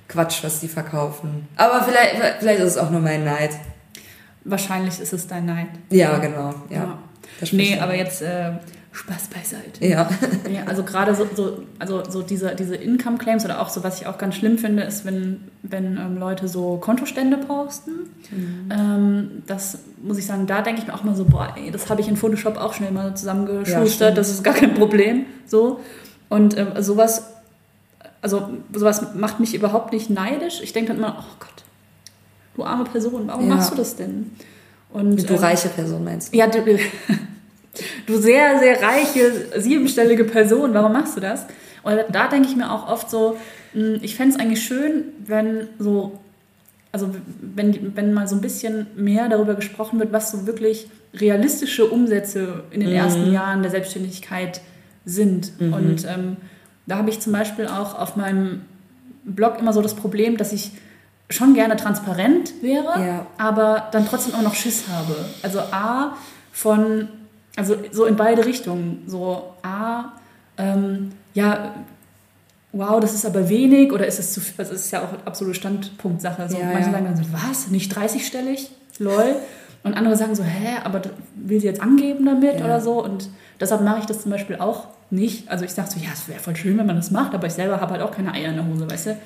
Quatsch, 0.08 0.44
was 0.44 0.60
die 0.60 0.68
verkaufen. 0.68 1.48
Aber 1.56 1.84
vielleicht, 1.84 2.16
vielleicht 2.40 2.60
ist 2.60 2.74
es 2.74 2.78
auch 2.78 2.92
nur 2.92 3.02
mein 3.02 3.24
Neid. 3.24 3.52
Wahrscheinlich 4.44 5.00
ist 5.00 5.14
es 5.14 5.26
dein 5.26 5.46
Neid. 5.46 5.70
Ja, 5.90 6.20
genau. 6.20 6.54
Ja. 6.70 7.00
ja. 7.42 7.48
Nee, 7.52 7.80
aber 7.80 7.96
jetzt 7.96 8.22
äh, 8.22 8.52
Spaß 8.96 9.28
beiseite. 9.28 9.86
Ja. 9.86 10.10
ja 10.52 10.64
also 10.66 10.84
gerade 10.84 11.14
so, 11.14 11.28
so, 11.36 11.64
also 11.80 12.04
so 12.10 12.22
diese, 12.22 12.56
diese 12.56 12.76
Income 12.76 13.18
Claims 13.18 13.44
oder 13.44 13.62
auch 13.62 13.70
so, 13.70 13.84
was 13.84 14.00
ich 14.00 14.08
auch 14.08 14.18
ganz 14.18 14.36
schlimm 14.36 14.58
finde, 14.58 14.84
ist, 14.84 15.06
wenn, 15.06 15.42
wenn 15.64 15.98
ähm, 15.98 16.18
Leute 16.18 16.48
so 16.48 16.78
Kontostände 16.78 17.38
posten. 17.38 17.92
Mhm. 18.32 18.70
Ähm, 18.72 19.30
das 19.48 19.80
muss 20.02 20.18
ich 20.18 20.26
sagen, 20.26 20.48
da 20.48 20.62
denke 20.62 20.82
ich 20.82 20.88
mir 20.88 20.94
auch 20.94 21.04
mal 21.04 21.16
so, 21.16 21.26
boah, 21.26 21.54
ey, 21.58 21.72
das 21.72 21.90
habe 21.90 22.02
ich 22.02 22.08
in 22.08 22.16
Photoshop 22.16 22.58
auch 22.58 22.74
schnell 22.74 22.92
mal 22.92 23.16
zusammengeschustert, 23.16 24.10
ja, 24.12 24.16
das 24.16 24.30
ist 24.30 24.44
gar 24.44 24.54
kein 24.54 24.74
Problem. 24.74 25.26
So. 25.46 25.82
Und 26.30 26.58
ähm, 26.58 26.70
sowas, 26.80 27.34
also 28.22 28.50
sowas 28.74 29.14
macht 29.14 29.40
mich 29.42 29.54
überhaupt 29.54 29.92
nicht 29.92 30.10
neidisch. 30.10 30.62
Ich 30.62 30.72
denke 30.72 30.90
dann 30.90 30.98
immer, 30.98 31.18
oh 31.20 31.36
Gott, 31.40 31.64
du 32.56 32.64
arme 32.64 32.86
Person, 32.86 33.24
warum 33.28 33.50
ja. 33.50 33.56
machst 33.56 33.74
du 33.74 33.76
das 33.76 33.98
denn? 33.98 34.32
Und, 34.94 35.30
du 35.30 35.34
ähm, 35.34 35.40
reiche 35.40 35.68
Person 35.68 36.06
meinst 36.06 36.34
du? 36.34 36.38
Ja, 36.38 36.48
du, 36.48 36.64
du 38.06 38.18
sehr, 38.18 38.60
sehr 38.60 38.82
reiche, 38.82 39.62
siebenstellige 39.62 40.24
Person, 40.24 40.74
warum 40.74 40.94
machst 40.94 41.18
du 41.18 41.22
das? 41.22 41.46
Und 41.84 42.00
da 42.12 42.28
denke 42.28 42.48
ich 42.48 42.56
mir 42.56 42.72
auch 42.72 42.90
oft 42.90 43.10
so, 43.10 43.38
hm, 43.74 44.00
ich 44.02 44.16
fände 44.16 44.36
es 44.36 44.40
eigentlich 44.40 44.64
schön, 44.64 45.06
wenn 45.26 45.68
so, 45.78 46.20
also 46.92 47.14
wenn, 47.42 47.96
wenn 47.96 48.14
mal 48.14 48.28
so 48.28 48.36
ein 48.36 48.42
bisschen 48.42 48.88
mehr 48.96 49.30
darüber 49.30 49.54
gesprochen 49.54 50.00
wird, 50.00 50.12
was 50.12 50.32
so 50.32 50.48
wirklich 50.48 50.88
realistische 51.14 51.86
Umsätze 51.86 52.64
in 52.72 52.80
den 52.80 52.90
mhm. 52.90 52.96
ersten 52.96 53.32
Jahren 53.32 53.62
der 53.62 53.72
Selbstständigkeit 53.72 54.62
sind. 55.06 55.60
Mhm. 55.62 55.74
Und 55.74 56.06
ähm, 56.06 56.38
da 56.88 56.98
habe 56.98 57.10
ich 57.10 57.20
zum 57.20 57.34
Beispiel 57.34 57.68
auch 57.68 58.00
auf 58.00 58.16
meinem 58.16 58.62
Blog 59.24 59.60
immer 59.60 59.74
so 59.74 59.82
das 59.82 59.96
Problem, 59.96 60.38
dass 60.38 60.54
ich 60.54 60.72
schon 61.30 61.56
gerne 61.56 61.76
transparent 61.76 62.54
wäre, 62.62 63.06
ja. 63.06 63.28
aber 63.38 63.90
dann 63.92 64.08
trotzdem 64.08 64.36
auch 64.36 64.44
noch 64.44 64.54
Schiss 64.54 64.86
habe. 64.88 65.16
Also 65.42 65.60
A, 65.60 66.16
von 66.52 67.10
also 67.56 67.76
so 67.92 68.06
in 68.06 68.16
beide 68.16 68.46
Richtungen. 68.46 69.04
So, 69.08 69.54
A, 69.62 70.14
ähm, 70.58 71.12
ja, 71.34 71.76
wow, 72.72 73.00
das 73.00 73.14
ist 73.14 73.26
aber 73.26 73.50
wenig 73.50 73.92
oder 73.92 74.06
ist 74.06 74.20
es 74.20 74.34
zu 74.34 74.42
viel? 74.42 74.54
Das 74.58 74.72
ist 74.72 74.92
ja 74.92 75.02
auch 75.02 75.26
absolute 75.26 75.56
Standpunktsache. 75.56 76.50
So, 76.50 76.58
ja, 76.58 76.66
manche 76.66 76.88
ja. 76.88 76.92
sagen 76.92 77.06
dann 77.06 77.18
so, 77.18 77.24
was, 77.32 77.70
nicht 77.70 77.96
30-stellig? 77.96 78.70
Lol. 79.00 79.36
Und 79.84 79.94
andere 79.94 80.18
sagen 80.18 80.36
so, 80.36 80.44
hä, 80.44 80.78
aber 80.84 81.02
will 81.36 81.60
sie 81.60 81.68
jetzt 81.68 81.82
angeben 81.82 82.26
damit 82.26 82.60
ja. 82.60 82.66
oder 82.66 82.82
so? 82.82 83.04
Und 83.04 83.30
deshalb 83.60 83.82
mache 83.82 84.00
ich 84.00 84.06
das 84.06 84.22
zum 84.22 84.32
Beispiel 84.32 84.58
auch 84.58 84.88
nicht. 85.10 85.50
Also 85.50 85.64
ich 85.64 85.72
sage 85.72 85.90
so, 85.92 86.00
ja, 86.00 86.10
es 86.14 86.28
wäre 86.28 86.40
voll 86.40 86.56
schön, 86.56 86.78
wenn 86.78 86.88
man 86.88 86.96
das 86.96 87.12
macht, 87.12 87.34
aber 87.34 87.48
ich 87.48 87.54
selber 87.54 87.80
habe 87.80 87.92
halt 87.94 88.02
auch 88.02 88.12
keine 88.12 88.34
Eier 88.34 88.50
in 88.50 88.56
der 88.56 88.68
Hose, 88.68 88.90
weißt 88.90 89.06
du? 89.08 89.18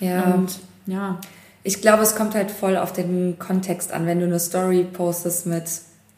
Ja. 0.00 0.24
Und 0.34 0.58
ja. 0.86 1.18
Ich 1.62 1.80
glaube, 1.80 2.02
es 2.02 2.16
kommt 2.16 2.34
halt 2.34 2.50
voll 2.50 2.76
auf 2.76 2.92
den 2.92 3.38
Kontext 3.38 3.92
an, 3.92 4.06
wenn 4.06 4.20
du 4.20 4.26
eine 4.26 4.40
Story 4.40 4.84
postest 4.84 5.46
mit 5.46 5.64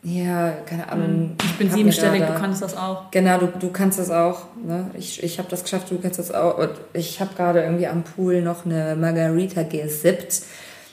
ja, 0.03 0.53
keine 0.65 0.89
Ahnung. 0.91 1.07
Hm. 1.07 1.37
Ich 1.45 1.59
bin 1.59 1.71
siebenstellig, 1.71 2.23
du 2.23 2.35
kannst 2.35 2.63
das 2.63 2.77
auch. 2.77 3.11
Genau, 3.11 3.39
du, 3.39 3.47
du 3.49 3.71
kannst 3.71 3.99
das 3.99 4.11
auch. 4.11 4.47
Ne? 4.65 4.91
Ich, 4.95 5.23
ich 5.23 5.39
habe 5.39 5.49
das 5.51 5.63
geschafft, 5.63 5.91
du 5.91 5.99
kannst 5.99 6.19
das 6.19 6.33
auch. 6.33 6.59
Und 6.59 6.71
ich 6.95 7.21
habe 7.21 7.35
gerade 7.35 7.63
irgendwie 7.63 7.87
am 7.87 8.03
Pool 8.03 8.41
noch 8.41 8.65
eine 8.65 8.97
Margarita 8.97 9.63
gesippt. 9.63 10.43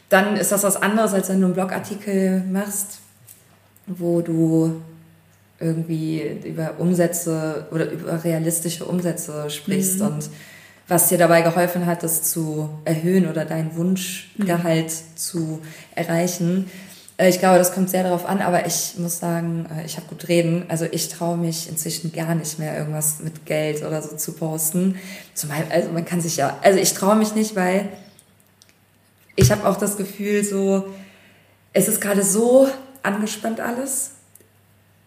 Dann 0.10 0.36
ist 0.36 0.52
das 0.52 0.64
was 0.64 0.82
anderes, 0.82 1.14
als 1.14 1.30
wenn 1.30 1.40
du 1.40 1.46
einen 1.46 1.54
Blogartikel 1.54 2.44
machst, 2.52 3.00
wo 3.86 4.22
du 4.22 4.82
irgendwie 5.60 6.22
über 6.44 6.74
Umsätze 6.78 7.68
oder 7.72 7.90
über 7.90 8.24
realistische 8.24 8.86
Umsätze 8.86 9.50
sprichst 9.50 10.00
mhm. 10.00 10.06
und 10.06 10.30
was 10.88 11.10
dir 11.10 11.18
dabei 11.18 11.42
geholfen 11.42 11.86
hat, 11.86 12.04
das 12.04 12.24
zu 12.24 12.70
erhöhen 12.86 13.28
oder 13.28 13.44
dein 13.44 13.76
Wunschgehalt 13.76 14.88
mhm. 14.88 15.18
zu 15.18 15.62
erreichen. 15.96 16.70
Äh, 17.18 17.30
ich 17.30 17.40
glaube, 17.40 17.58
das 17.58 17.74
kommt 17.74 17.90
sehr 17.90 18.04
darauf 18.04 18.26
an, 18.26 18.42
aber 18.42 18.66
ich 18.66 18.96
muss 18.98 19.20
sagen, 19.20 19.68
äh, 19.76 19.86
ich 19.86 19.98
habe 19.98 20.08
gut 20.08 20.28
reden. 20.28 20.66
Also 20.70 20.86
ich 20.90 21.10
traue 21.10 21.38
mich 21.38 21.70
inzwischen 21.70 22.14
gar 22.14 22.36
nicht 22.36 22.60
mehr, 22.60 22.78
irgendwas 22.78 23.20
mit 23.20 23.46
Geld 23.46 23.84
oder 23.84 24.02
so 24.02 24.16
zu 24.16 24.34
posten. 24.34 24.96
Zumal, 25.34 25.66
also 25.70 25.92
man 25.92 26.06
kann 26.06 26.22
sich 26.22 26.38
ja, 26.38 26.58
also 26.62 26.80
ich 26.80 26.94
traue 26.94 27.16
mich 27.16 27.36
nicht, 27.36 27.56
weil 27.56 27.90
ich 29.36 29.52
habe 29.52 29.68
auch 29.68 29.78
das 29.78 29.98
Gefühl, 29.98 30.44
so, 30.44 30.86
es 31.74 31.88
ist 31.88 32.02
gerade 32.02 32.24
so 32.24 32.68
angespannt 33.04 33.60
alles. 33.60 34.12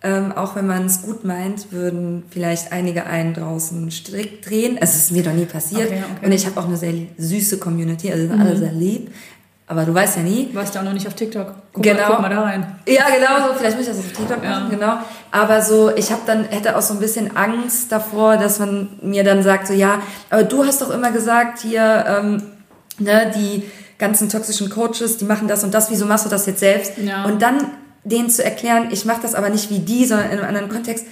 Ähm, 0.03 0.33
auch 0.33 0.57
wenn 0.57 0.67
man 0.67 0.87
es 0.87 1.03
gut 1.03 1.25
meint, 1.25 1.73
würden 1.73 2.23
vielleicht 2.31 2.73
einige 2.73 3.05
einen 3.05 3.35
draußen 3.35 3.91
strikt 3.91 4.49
drehen. 4.49 4.79
Es 4.81 4.97
ist 4.97 5.13
mir 5.13 5.23
doch 5.23 5.35
nie 5.35 5.45
passiert. 5.45 5.89
Okay, 5.89 6.03
okay. 6.17 6.27
Und 6.27 6.33
ich 6.33 6.47
habe 6.47 6.59
auch 6.59 6.65
eine 6.65 6.79
sehr 6.79 6.95
süße 7.19 7.59
Community, 7.59 8.11
also 8.11 8.27
sind 8.27 8.37
mhm. 8.37 8.41
alle 8.41 8.57
sehr 8.57 8.73
lieb. 8.73 9.11
Aber 9.71 9.85
du 9.85 9.95
weißt 9.95 10.17
ja 10.17 10.25
nie. 10.25 10.47
Du 10.47 10.57
warst 10.57 10.75
ja 10.75 10.81
auch 10.81 10.85
noch 10.85 10.93
nicht 10.93 11.07
auf 11.07 11.15
TikTok. 11.15 11.55
Guck 11.73 11.81
genau. 11.85 12.01
Mal, 12.01 12.09
guck 12.09 12.21
mal 12.23 12.29
da 12.29 12.43
rein. 12.43 12.81
Ja, 12.89 13.05
genau 13.05 13.47
so. 13.47 13.55
Vielleicht 13.55 13.77
muss 13.77 13.87
ich 13.87 13.93
das 13.95 14.01
auf 14.01 14.13
TikTok 14.13 14.43
machen, 14.43 14.65
ja. 14.65 14.69
genau. 14.69 14.99
Aber 15.31 15.63
so, 15.63 15.95
ich 15.95 16.11
habe 16.11 16.23
dann, 16.27 16.43
hätte 16.47 16.77
auch 16.77 16.83
so 16.83 16.93
ein 16.93 16.99
bisschen 16.99 17.37
Angst 17.37 17.93
davor, 17.93 18.37
dass 18.37 18.59
man 18.59 18.89
mir 19.01 19.23
dann 19.23 19.45
sagt, 19.45 19.69
so, 19.69 19.73
ja, 19.73 20.03
aber 20.29 20.43
du 20.43 20.67
hast 20.67 20.83
doch 20.83 20.91
immer 20.91 21.13
gesagt, 21.13 21.61
hier, 21.61 22.05
ähm, 22.05 22.43
ne, 22.99 23.31
die 23.33 23.63
ganzen 23.97 24.29
toxischen 24.29 24.71
Coaches, 24.71 25.19
die 25.19 25.25
machen 25.25 25.47
das 25.47 25.63
und 25.63 25.73
das, 25.73 25.89
wieso 25.89 26.05
machst 26.05 26.27
du 26.27 26.31
das 26.31 26.47
jetzt 26.47 26.59
selbst? 26.59 26.99
Ja. 26.99 27.25
Und 27.27 27.41
dann 27.41 27.59
denen 28.03 28.29
zu 28.29 28.43
erklären, 28.43 28.89
ich 28.91 29.05
mache 29.05 29.23
das 29.23 29.37
aber 29.37 29.51
nicht 29.51 29.71
wie 29.71 29.79
die, 29.79 30.05
sondern 30.05 30.33
in 30.33 30.39
einem 30.41 30.49
anderen 30.49 30.69
Kontext. 30.69 31.07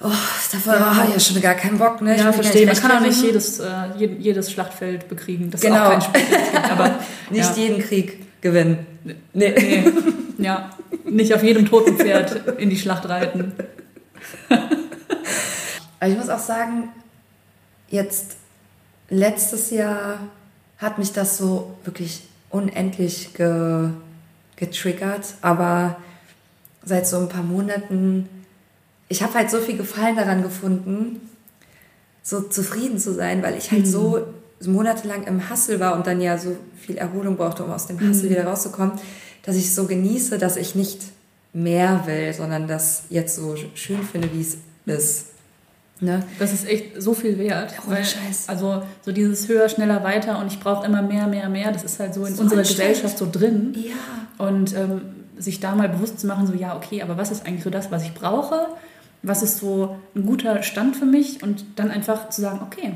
Oh, 0.00 0.10
davor 0.52 0.74
ja. 0.74 0.96
habe 0.96 1.08
ich 1.08 1.14
ja 1.14 1.20
schon 1.20 1.42
gar 1.42 1.54
keinen 1.54 1.78
Bock. 1.78 2.00
Ne? 2.00 2.16
Ja, 2.16 2.32
verstehe. 2.32 2.66
Man 2.66 2.76
kann 2.76 2.92
auch 2.92 3.00
nicht 3.00 3.20
jedes, 3.20 3.58
äh, 3.58 3.94
jedes 3.96 4.52
Schlachtfeld 4.52 5.08
bekriegen. 5.08 5.50
Das 5.50 5.60
genau. 5.60 5.90
ist 5.90 6.06
auch 6.06 6.12
kein 6.12 6.22
Spiel, 6.22 6.38
aber 6.70 6.98
nicht 7.30 7.56
ja. 7.56 7.62
jeden 7.62 7.82
Krieg 7.82 8.40
gewinnen. 8.40 8.86
Nee. 9.04 9.54
nee. 9.56 9.84
Ja, 10.38 10.70
nicht 11.04 11.34
auf 11.34 11.42
jedem 11.42 11.66
toten 11.68 11.96
Pferd 11.96 12.58
in 12.58 12.70
die 12.70 12.78
Schlacht 12.78 13.08
reiten. 13.08 13.54
Aber 14.48 16.10
ich 16.10 16.16
muss 16.16 16.28
auch 16.28 16.38
sagen, 16.38 16.90
jetzt 17.88 18.36
letztes 19.10 19.70
Jahr 19.70 20.20
hat 20.78 20.98
mich 20.98 21.12
das 21.12 21.38
so 21.38 21.76
wirklich 21.84 22.22
unendlich 22.50 23.34
ge, 23.34 23.88
getriggert, 24.56 25.34
aber 25.42 25.96
seit 26.84 27.06
so 27.06 27.18
ein 27.18 27.28
paar 27.28 27.42
Monaten, 27.42 28.28
ich 29.08 29.22
habe 29.22 29.34
halt 29.34 29.50
so 29.50 29.58
viel 29.58 29.76
Gefallen 29.76 30.16
daran 30.16 30.42
gefunden, 30.42 31.20
so 32.22 32.42
zufrieden 32.42 32.98
zu 32.98 33.14
sein, 33.14 33.42
weil 33.42 33.56
ich 33.56 33.70
halt 33.70 33.86
mhm. 33.86 33.90
so 33.90 34.26
monatelang 34.66 35.24
im 35.24 35.48
Hassel 35.48 35.80
war 35.80 35.94
und 35.94 36.06
dann 36.06 36.20
ja 36.20 36.36
so 36.36 36.56
viel 36.76 36.96
Erholung 36.96 37.36
brauchte, 37.36 37.64
um 37.64 37.70
aus 37.70 37.86
dem 37.86 38.00
Hassel 38.00 38.26
mhm. 38.26 38.30
wieder 38.30 38.44
rauszukommen, 38.44 38.92
dass 39.42 39.56
ich 39.56 39.74
so 39.74 39.86
genieße, 39.86 40.38
dass 40.38 40.56
ich 40.56 40.74
nicht 40.74 41.00
mehr 41.52 42.02
will, 42.06 42.32
sondern 42.34 42.66
das 42.68 43.04
jetzt 43.08 43.36
so 43.36 43.56
schön 43.74 44.02
finde, 44.02 44.30
wie 44.32 44.42
es 44.42 44.58
ist. 44.86 45.26
Ne? 46.00 46.22
Das 46.38 46.52
ist 46.52 46.68
echt 46.68 47.00
so 47.02 47.14
viel 47.14 47.38
wert. 47.38 47.74
Oh, 47.86 47.90
weil, 47.90 48.04
Scheiß. 48.04 48.48
Also 48.48 48.82
so 49.04 49.10
dieses 49.10 49.48
höher, 49.48 49.68
schneller, 49.68 50.04
weiter 50.04 50.38
und 50.38 50.52
ich 50.52 50.60
brauche 50.60 50.86
immer 50.86 51.02
mehr, 51.02 51.26
mehr, 51.26 51.48
mehr, 51.48 51.72
das 51.72 51.82
ist 51.82 51.98
halt 51.98 52.14
so 52.14 52.24
in 52.24 52.34
so 52.34 52.42
unserer 52.42 52.62
Gesellschaft 52.62 53.18
so 53.18 53.28
drin. 53.30 53.74
Ja. 53.76 54.46
Und 54.46 54.76
ähm, 54.76 55.00
sich 55.38 55.60
da 55.60 55.74
mal 55.74 55.88
bewusst 55.88 56.20
zu 56.20 56.26
machen, 56.26 56.46
so 56.46 56.52
ja, 56.52 56.76
okay, 56.76 57.02
aber 57.02 57.16
was 57.16 57.30
ist 57.30 57.46
eigentlich 57.46 57.64
so 57.64 57.70
das, 57.70 57.90
was 57.90 58.04
ich 58.04 58.14
brauche? 58.14 58.68
Was 59.22 59.42
ist 59.42 59.58
so 59.58 59.96
ein 60.14 60.26
guter 60.26 60.62
Stand 60.62 60.96
für 60.96 61.06
mich? 61.06 61.42
Und 61.42 61.64
dann 61.76 61.90
einfach 61.90 62.28
zu 62.30 62.40
sagen, 62.40 62.60
okay, 62.64 62.92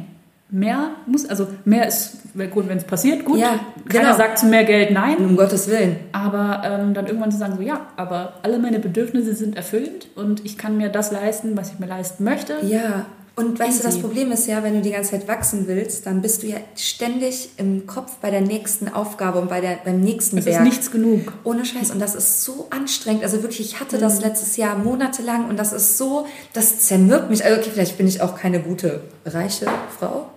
mehr 0.52 0.90
muss, 1.06 1.26
also 1.26 1.48
mehr 1.64 1.88
ist 1.88 2.18
gut, 2.50 2.68
wenn 2.68 2.78
es 2.78 2.84
passiert, 2.84 3.24
gut. 3.24 3.38
Ja, 3.38 3.58
Keiner 3.88 4.04
genau. 4.04 4.16
sagt 4.16 4.38
zu 4.38 4.46
mehr 4.46 4.64
Geld 4.64 4.92
nein. 4.92 5.16
Um 5.16 5.36
Gottes 5.36 5.68
Willen. 5.68 5.96
Aber 6.12 6.62
ähm, 6.64 6.94
dann 6.94 7.06
irgendwann 7.06 7.32
zu 7.32 7.38
sagen, 7.38 7.56
so 7.56 7.62
ja, 7.62 7.86
aber 7.96 8.34
alle 8.42 8.58
meine 8.58 8.78
Bedürfnisse 8.78 9.34
sind 9.34 9.56
erfüllt 9.56 10.08
und 10.14 10.44
ich 10.44 10.58
kann 10.58 10.76
mir 10.76 10.90
das 10.90 11.10
leisten, 11.10 11.56
was 11.56 11.72
ich 11.72 11.78
mir 11.78 11.86
leisten 11.86 12.22
möchte. 12.22 12.58
Ja. 12.62 13.06
Und 13.34 13.58
weißt 13.58 13.70
Easy. 13.70 13.80
du, 13.80 13.84
das 13.84 13.98
Problem 13.98 14.30
ist 14.30 14.46
ja, 14.46 14.62
wenn 14.62 14.74
du 14.74 14.82
die 14.82 14.90
ganze 14.90 15.12
Zeit 15.12 15.26
wachsen 15.26 15.66
willst, 15.66 16.04
dann 16.04 16.20
bist 16.20 16.42
du 16.42 16.48
ja 16.48 16.58
ständig 16.76 17.50
im 17.56 17.86
Kopf 17.86 18.16
bei 18.16 18.30
der 18.30 18.42
nächsten 18.42 18.88
Aufgabe 18.88 19.40
und 19.40 19.48
bei 19.48 19.62
der, 19.62 19.78
beim 19.82 20.00
nächsten 20.00 20.38
es 20.38 20.44
Berg. 20.44 20.58
Ist 20.58 20.64
nichts 20.64 20.90
genug. 20.90 21.32
Ohne 21.42 21.64
Scheiß. 21.64 21.92
Und 21.92 21.98
das 21.98 22.14
ist 22.14 22.44
so 22.44 22.66
anstrengend. 22.68 23.22
Also 23.22 23.42
wirklich, 23.42 23.60
ich 23.60 23.80
hatte 23.80 23.96
das 23.96 24.16
mhm. 24.16 24.26
letztes 24.26 24.56
Jahr 24.58 24.76
monatelang 24.76 25.48
und 25.48 25.58
das 25.58 25.72
ist 25.72 25.96
so, 25.96 26.26
das 26.52 26.80
zermürbt 26.80 27.30
mich. 27.30 27.42
Also 27.42 27.58
okay, 27.58 27.70
vielleicht 27.72 27.96
bin 27.96 28.06
ich 28.06 28.20
auch 28.20 28.36
keine 28.36 28.60
gute, 28.60 29.00
reiche 29.24 29.66
Frau. 29.98 30.28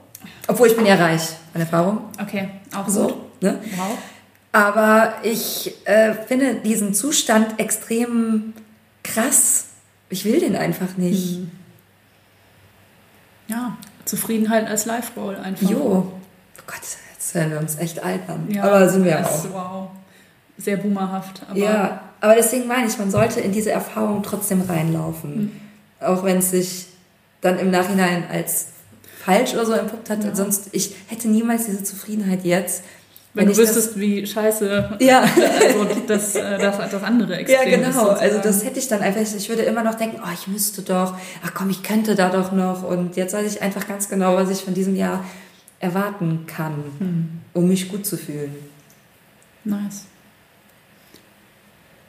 Obwohl 0.47 0.67
ich 0.67 0.77
bin 0.77 0.85
ja 0.85 0.95
reich 0.95 1.29
an 1.53 1.61
Erfahrung. 1.61 1.97
Okay, 2.21 2.49
auch 2.75 2.87
so. 2.87 3.07
Gut. 3.07 3.41
Ne? 3.41 3.59
Wow. 3.75 3.97
Aber 4.53 5.15
ich 5.23 5.75
äh, 5.83 6.13
finde 6.13 6.55
diesen 6.55 6.93
Zustand 6.93 7.59
extrem 7.59 8.53
krass. 9.03 9.65
Ich 10.09 10.23
will 10.23 10.39
den 10.39 10.55
einfach 10.55 10.95
nicht. 10.95 11.35
Hm. 11.35 11.51
Ja, 13.47 13.77
Zufriedenheit 14.05 14.67
als 14.67 14.85
Life-Roll 14.85 15.35
einfach. 15.35 15.69
Jo. 15.69 15.77
Oh 15.77 16.61
Gott, 16.67 16.81
jetzt 17.13 17.35
werden 17.35 17.51
wir 17.51 17.59
uns 17.59 17.77
echt 17.77 18.03
alt 18.03 18.27
an. 18.27 18.49
Ja, 18.49 18.63
aber 18.63 18.89
sind 18.89 19.03
wir 19.03 19.11
ja 19.11 19.25
auch. 19.25 19.45
Wow. 19.51 19.89
Sehr 20.57 20.77
boomerhaft. 20.77 21.41
Aber 21.49 21.57
ja, 21.59 22.01
aber 22.21 22.35
deswegen 22.35 22.67
meine 22.67 22.87
ich, 22.87 22.97
man 22.97 23.11
sollte 23.11 23.41
in 23.41 23.51
diese 23.51 23.71
Erfahrung 23.71 24.23
trotzdem 24.23 24.61
reinlaufen. 24.61 25.33
Hm. 25.33 25.51
Auch 25.99 26.23
wenn 26.23 26.37
es 26.37 26.51
sich 26.51 26.87
dann 27.41 27.59
im 27.59 27.71
Nachhinein 27.71 28.23
als 28.31 28.67
falsch 29.23 29.53
oder 29.53 29.65
so 29.65 29.73
entpuppt 29.73 30.09
hat. 30.09 30.23
Ja. 30.23 30.35
Sonst, 30.35 30.69
ich 30.71 30.95
hätte 31.07 31.27
niemals 31.27 31.65
diese 31.65 31.83
Zufriedenheit 31.83 32.45
jetzt. 32.45 32.83
Wenn, 33.35 33.47
wenn 33.47 33.53
du 33.53 33.59
wüsstest, 33.59 33.89
das, 33.89 33.99
wie 33.99 34.25
scheiße 34.25 34.97
ja. 35.01 35.19
also 35.61 35.85
das, 36.07 36.35
äh, 36.35 36.57
das, 36.57 36.77
das 36.89 37.03
andere 37.03 37.35
Extrem 37.35 37.69
Ja, 37.69 37.77
genau. 37.77 38.11
Ist, 38.13 38.21
also 38.21 38.39
das 38.41 38.63
hätte 38.63 38.79
ich 38.79 38.87
dann 38.87 39.01
einfach, 39.01 39.19
ich 39.19 39.49
würde 39.49 39.63
immer 39.63 39.83
noch 39.83 39.95
denken, 39.95 40.21
oh, 40.23 40.29
ich 40.33 40.47
müsste 40.47 40.83
doch, 40.83 41.17
ach 41.43 41.53
komm, 41.53 41.69
ich 41.69 41.83
könnte 41.83 42.15
da 42.15 42.29
doch 42.29 42.53
noch. 42.53 42.83
Und 42.83 43.17
jetzt 43.17 43.33
weiß 43.33 43.53
ich 43.53 43.61
einfach 43.61 43.89
ganz 43.89 44.07
genau, 44.07 44.37
was 44.37 44.49
ich 44.49 44.63
von 44.63 44.73
diesem 44.73 44.95
Jahr 44.95 45.25
erwarten 45.81 46.45
kann, 46.47 46.75
hm. 46.99 47.41
um 47.51 47.67
mich 47.67 47.89
gut 47.89 48.05
zu 48.05 48.15
fühlen. 48.15 48.55
Nice. 49.65 50.05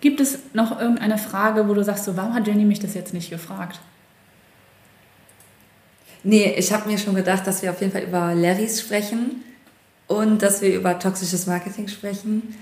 Gibt 0.00 0.20
es 0.20 0.38
noch 0.52 0.80
irgendeine 0.80 1.18
Frage, 1.18 1.68
wo 1.68 1.74
du 1.74 1.82
sagst, 1.82 2.04
so, 2.04 2.16
warum 2.16 2.34
hat 2.34 2.46
Jenny 2.46 2.64
mich 2.64 2.78
das 2.78 2.94
jetzt 2.94 3.12
nicht 3.12 3.30
gefragt? 3.30 3.80
Nee, 6.22 6.54
ich 6.56 6.72
habe 6.72 6.88
mir 6.88 6.98
schon 6.98 7.16
gedacht, 7.16 7.48
dass 7.48 7.62
wir 7.62 7.70
auf 7.72 7.80
jeden 7.80 7.92
Fall 7.92 8.02
über 8.02 8.32
Larrys 8.32 8.80
sprechen 8.80 9.42
und 10.08 10.42
dass 10.42 10.60
wir 10.62 10.74
über 10.74 10.98
toxisches 10.98 11.46
Marketing 11.46 11.88
sprechen. 11.88 12.54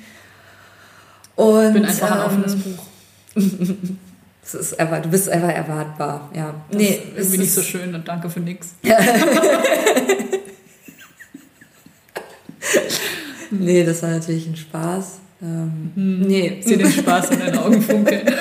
Und, 1.36 1.66
ich 1.68 1.72
bin 1.72 1.84
einfach 1.84 2.10
ein 2.10 2.20
offenes 2.20 2.54
ähm, 2.54 2.62
Buch. 2.62 2.86
es 4.42 4.54
ist 4.54 4.80
einfach, 4.80 5.02
du 5.02 5.08
bist 5.08 5.28
einfach 5.28 5.50
erwartbar, 5.50 6.30
ja. 6.34 6.54
Das 6.70 6.78
nee, 6.78 6.94
ist 6.94 7.02
irgendwie 7.16 7.38
nicht 7.38 7.54
so 7.54 7.62
schön 7.62 7.94
und 7.94 8.06
danke 8.06 8.30
für 8.30 8.40
nix. 8.40 8.74
nee, 13.50 13.84
das 13.84 14.02
war 14.02 14.10
natürlich 14.10 14.46
ein 14.46 14.56
Spaß. 14.56 15.18
Ähm, 15.42 15.92
hm, 15.94 16.20
nee. 16.20 16.58
Ich 16.60 16.66
sehe 16.66 16.78
den 16.78 16.90
Spaß 16.90 17.30
in 17.30 17.40
deinen 17.40 17.58
Augen 17.58 17.82
funkeln. 17.82 18.26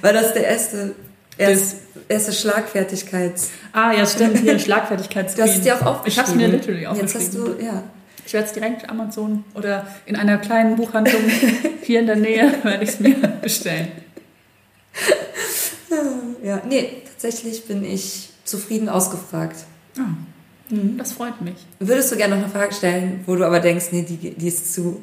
War 0.00 0.12
das 0.12 0.34
der 0.34 0.46
erste 0.46 0.94
Erst, 1.38 1.76
erste 2.08 2.32
Schlagfertigkeits. 2.32 3.50
Ah, 3.72 3.92
ja, 3.92 4.06
stimmt, 4.06 4.38
hier 4.38 4.58
Schlagfertigkeits. 4.58 5.34
Du 5.34 5.42
hast 5.42 5.56
es 5.56 5.60
dir 5.60 5.76
auch 5.76 5.86
aufgeschrieben. 5.86 6.06
Ich 6.06 6.18
habe 6.18 6.30
es 6.30 6.34
mir 6.34 6.48
literally 6.48 6.86
aufgeschrieben. 6.86 7.22
Jetzt 7.22 7.34
hast 7.34 7.34
du, 7.34 7.64
ja. 7.64 7.82
Ich 8.26 8.34
werde 8.34 8.46
es 8.46 8.52
direkt 8.52 8.90
Amazon 8.90 9.44
oder 9.54 9.86
in 10.04 10.14
einer 10.14 10.36
kleinen 10.36 10.76
Buchhandlung 10.76 11.22
hier 11.82 12.00
in 12.00 12.06
der 12.06 12.16
Nähe 12.16 12.52
werde 12.62 12.84
ich 12.84 12.90
es 12.90 13.00
mir 13.00 13.14
bestellen. 13.40 13.88
Ja, 16.44 16.62
nee, 16.68 17.02
tatsächlich 17.04 17.66
bin 17.66 17.84
ich 17.84 18.30
zufrieden 18.44 18.88
ausgefragt. 18.88 19.56
Ah, 19.98 20.14
mhm. 20.70 20.96
Das 20.96 21.12
freut 21.12 21.40
mich. 21.40 21.56
Würdest 21.80 22.12
du 22.12 22.16
gerne 22.16 22.36
noch 22.36 22.44
eine 22.44 22.52
Frage 22.52 22.72
stellen, 22.72 23.20
wo 23.26 23.34
du 23.34 23.44
aber 23.44 23.58
denkst, 23.58 23.86
nee, 23.90 24.02
die, 24.02 24.16
die 24.16 24.48
ist 24.48 24.72
zu 24.72 25.02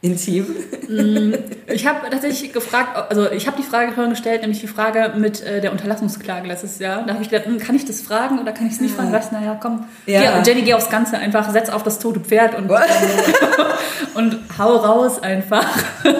intim? 0.00 0.46
Mm, 0.88 1.34
ich 1.66 1.86
habe 1.86 2.08
tatsächlich 2.10 2.52
gefragt, 2.52 3.10
also 3.10 3.30
ich 3.30 3.46
habe 3.46 3.56
die 3.56 3.62
Frage 3.62 3.92
vorhin 3.92 4.10
gestellt, 4.10 4.42
nämlich 4.42 4.60
die 4.60 4.68
Frage 4.68 5.12
mit 5.16 5.42
äh, 5.42 5.60
der 5.60 5.72
Unterlassungsklage 5.72 6.46
letztes 6.46 6.78
Jahr. 6.78 7.04
Da 7.04 7.14
habe 7.14 7.22
ich 7.22 7.30
gedacht, 7.30 7.46
hm, 7.46 7.58
kann 7.58 7.74
ich 7.74 7.84
das 7.84 8.00
fragen 8.00 8.38
oder 8.38 8.52
kann 8.52 8.66
ich 8.66 8.74
es 8.74 8.80
nicht 8.80 8.92
ja. 8.92 8.96
fragen? 8.96 9.12
Was? 9.12 9.32
Naja, 9.32 9.58
komm, 9.60 9.86
ja. 10.06 10.40
Geh, 10.40 10.50
Jenny, 10.50 10.62
geh 10.62 10.74
aufs 10.74 10.90
Ganze 10.90 11.18
einfach, 11.18 11.50
setz 11.50 11.68
auf 11.68 11.82
das 11.82 11.98
tote 11.98 12.20
Pferd 12.20 12.56
und, 12.56 12.70
und 14.14 14.38
hau 14.58 14.76
raus 14.76 15.22
einfach. 15.22 15.66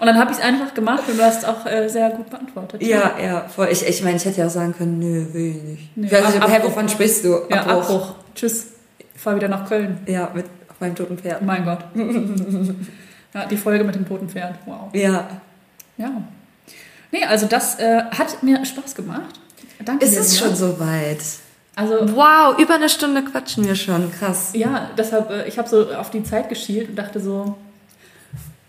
Und 0.00 0.06
dann 0.06 0.18
habe 0.18 0.30
ich 0.30 0.38
es 0.38 0.42
einfach 0.42 0.74
gemacht 0.74 1.04
und 1.08 1.18
du 1.18 1.22
hast 1.24 1.44
auch 1.44 1.66
äh, 1.66 1.88
sehr 1.88 2.10
gut 2.10 2.30
beantwortet. 2.30 2.82
Ja, 2.82 3.14
ja, 3.18 3.24
ja 3.24 3.48
voll. 3.48 3.68
Ich, 3.70 3.84
ich 3.84 4.02
meine, 4.02 4.16
ich 4.16 4.24
hätte 4.24 4.40
ja 4.40 4.46
auch 4.46 4.50
sagen 4.50 4.74
können, 4.76 4.98
nö, 4.98 5.26
will 5.32 5.56
ich 5.56 5.62
nicht. 5.62 5.96
Nee, 5.96 6.16
also, 6.16 6.38
Ab, 6.38 6.48
hey, 6.48 6.62
wovon 6.62 6.88
sprichst 6.88 7.24
du? 7.24 7.40
Ja, 7.50 7.62
Abbruch. 7.62 7.82
Abbruch. 7.82 8.14
Tschüss. 8.34 8.68
Ich 8.98 9.20
fahre 9.20 9.36
wieder 9.36 9.48
nach 9.48 9.68
Köln. 9.68 9.98
Ja, 10.06 10.30
mit 10.34 10.46
auf 10.68 10.80
meinem 10.80 10.94
toten 10.94 11.18
Pferd. 11.18 11.42
Mein 11.42 11.64
Gott. 11.64 11.80
Ja, 13.34 13.46
die 13.46 13.56
Folge 13.56 13.84
mit 13.84 13.94
dem 13.94 14.06
toten 14.06 14.28
Pferd. 14.28 14.54
Wow. 14.66 14.92
Ja. 14.92 15.28
Ja. 15.96 16.22
Nee, 17.10 17.24
also 17.24 17.46
das 17.46 17.78
äh, 17.78 18.02
hat 18.04 18.42
mir 18.42 18.64
Spaß 18.64 18.94
gemacht. 18.94 19.38
Danke 19.84 20.04
Ist 20.04 20.14
dir, 20.14 20.20
es 20.20 20.38
schon 20.38 20.54
soweit? 20.54 21.18
Also, 21.74 21.94
wow, 22.16 22.58
über 22.58 22.74
eine 22.74 22.88
Stunde 22.88 23.22
quatschen 23.22 23.64
wir 23.64 23.76
schon. 23.76 24.10
Krass. 24.12 24.50
Ja, 24.52 24.90
deshalb, 24.96 25.30
äh, 25.30 25.46
ich 25.46 25.58
habe 25.58 25.68
so 25.68 25.92
auf 25.94 26.10
die 26.10 26.24
Zeit 26.24 26.48
geschielt 26.48 26.90
und 26.90 26.96
dachte 26.96 27.20
so, 27.20 27.56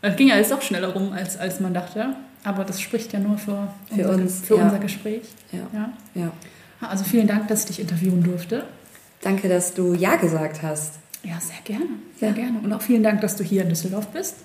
es 0.01 0.15
ging 0.15 0.27
ja 0.27 0.37
jetzt 0.37 0.51
doch 0.51 0.61
schneller 0.61 0.89
rum, 0.89 1.11
als, 1.11 1.37
als 1.37 1.59
man 1.59 1.73
dachte. 1.73 2.15
Aber 2.43 2.63
das 2.63 2.79
spricht 2.79 3.11
ja 3.11 3.19
nur 3.19 3.37
für, 3.37 3.67
für 3.93 4.07
unser, 4.07 4.13
uns, 4.13 4.41
für 4.41 4.57
ja. 4.57 4.63
unser 4.63 4.79
Gespräch. 4.79 5.23
Ja. 5.51 5.59
ja. 5.73 5.93
ja. 6.13 6.31
Also 6.81 7.03
vielen 7.03 7.27
Dank, 7.27 7.47
dass 7.49 7.61
ich 7.61 7.65
dich 7.65 7.79
interviewen 7.81 8.23
durfte. 8.23 8.63
Danke, 9.21 9.49
dass 9.49 9.73
du 9.73 9.93
Ja 9.93 10.15
gesagt 10.15 10.63
hast. 10.63 10.93
Ja, 11.23 11.37
sehr 11.41 11.59
gerne. 11.65 11.89
Sehr 12.17 12.29
ja. 12.29 12.35
gerne. 12.35 12.59
Und 12.63 12.71
auch 12.71 12.81
vielen 12.81 13.03
Dank, 13.03 13.19
dass 13.21 13.35
du 13.35 13.43
hier 13.43 13.63
in 13.63 13.69
Düsseldorf 13.69 14.07
bist. 14.07 14.35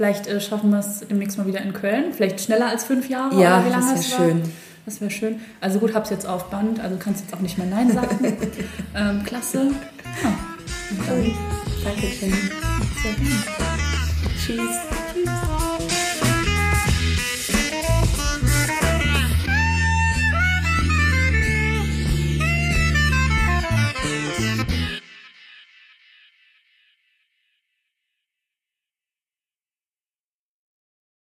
Vielleicht 0.00 0.28
äh, 0.28 0.40
schaffen 0.40 0.70
wir 0.70 0.78
es 0.78 1.00
demnächst 1.00 1.36
mal 1.36 1.46
wieder 1.46 1.60
in 1.60 1.74
Köln. 1.74 2.14
Vielleicht 2.14 2.40
schneller 2.40 2.68
als 2.68 2.84
fünf 2.84 3.10
Jahre. 3.10 3.38
Ja, 3.38 3.62
das 3.68 3.90
wäre 3.90 4.02
schön. 4.02 4.42
Das 4.86 4.98
wäre 5.02 5.10
schön. 5.10 5.40
Also 5.60 5.78
gut, 5.78 5.92
hab's 5.92 6.08
jetzt 6.08 6.26
auf 6.26 6.48
Band, 6.48 6.80
also 6.80 6.96
kannst 6.96 7.22
jetzt 7.24 7.34
auch 7.34 7.40
nicht 7.40 7.58
mehr 7.58 7.66
Nein 7.66 7.92
sagen. 7.92 8.18
ähm, 8.96 9.22
klasse. 9.26 9.72
Ja. 10.22 10.32
Dann, 11.06 11.36
Danke, 11.84 12.06
Jenny. 12.18 12.32
Sehr 13.02 13.12
gerne. 13.12 13.34
Tschüss. 14.38 14.58
Tschüss. 15.12 15.49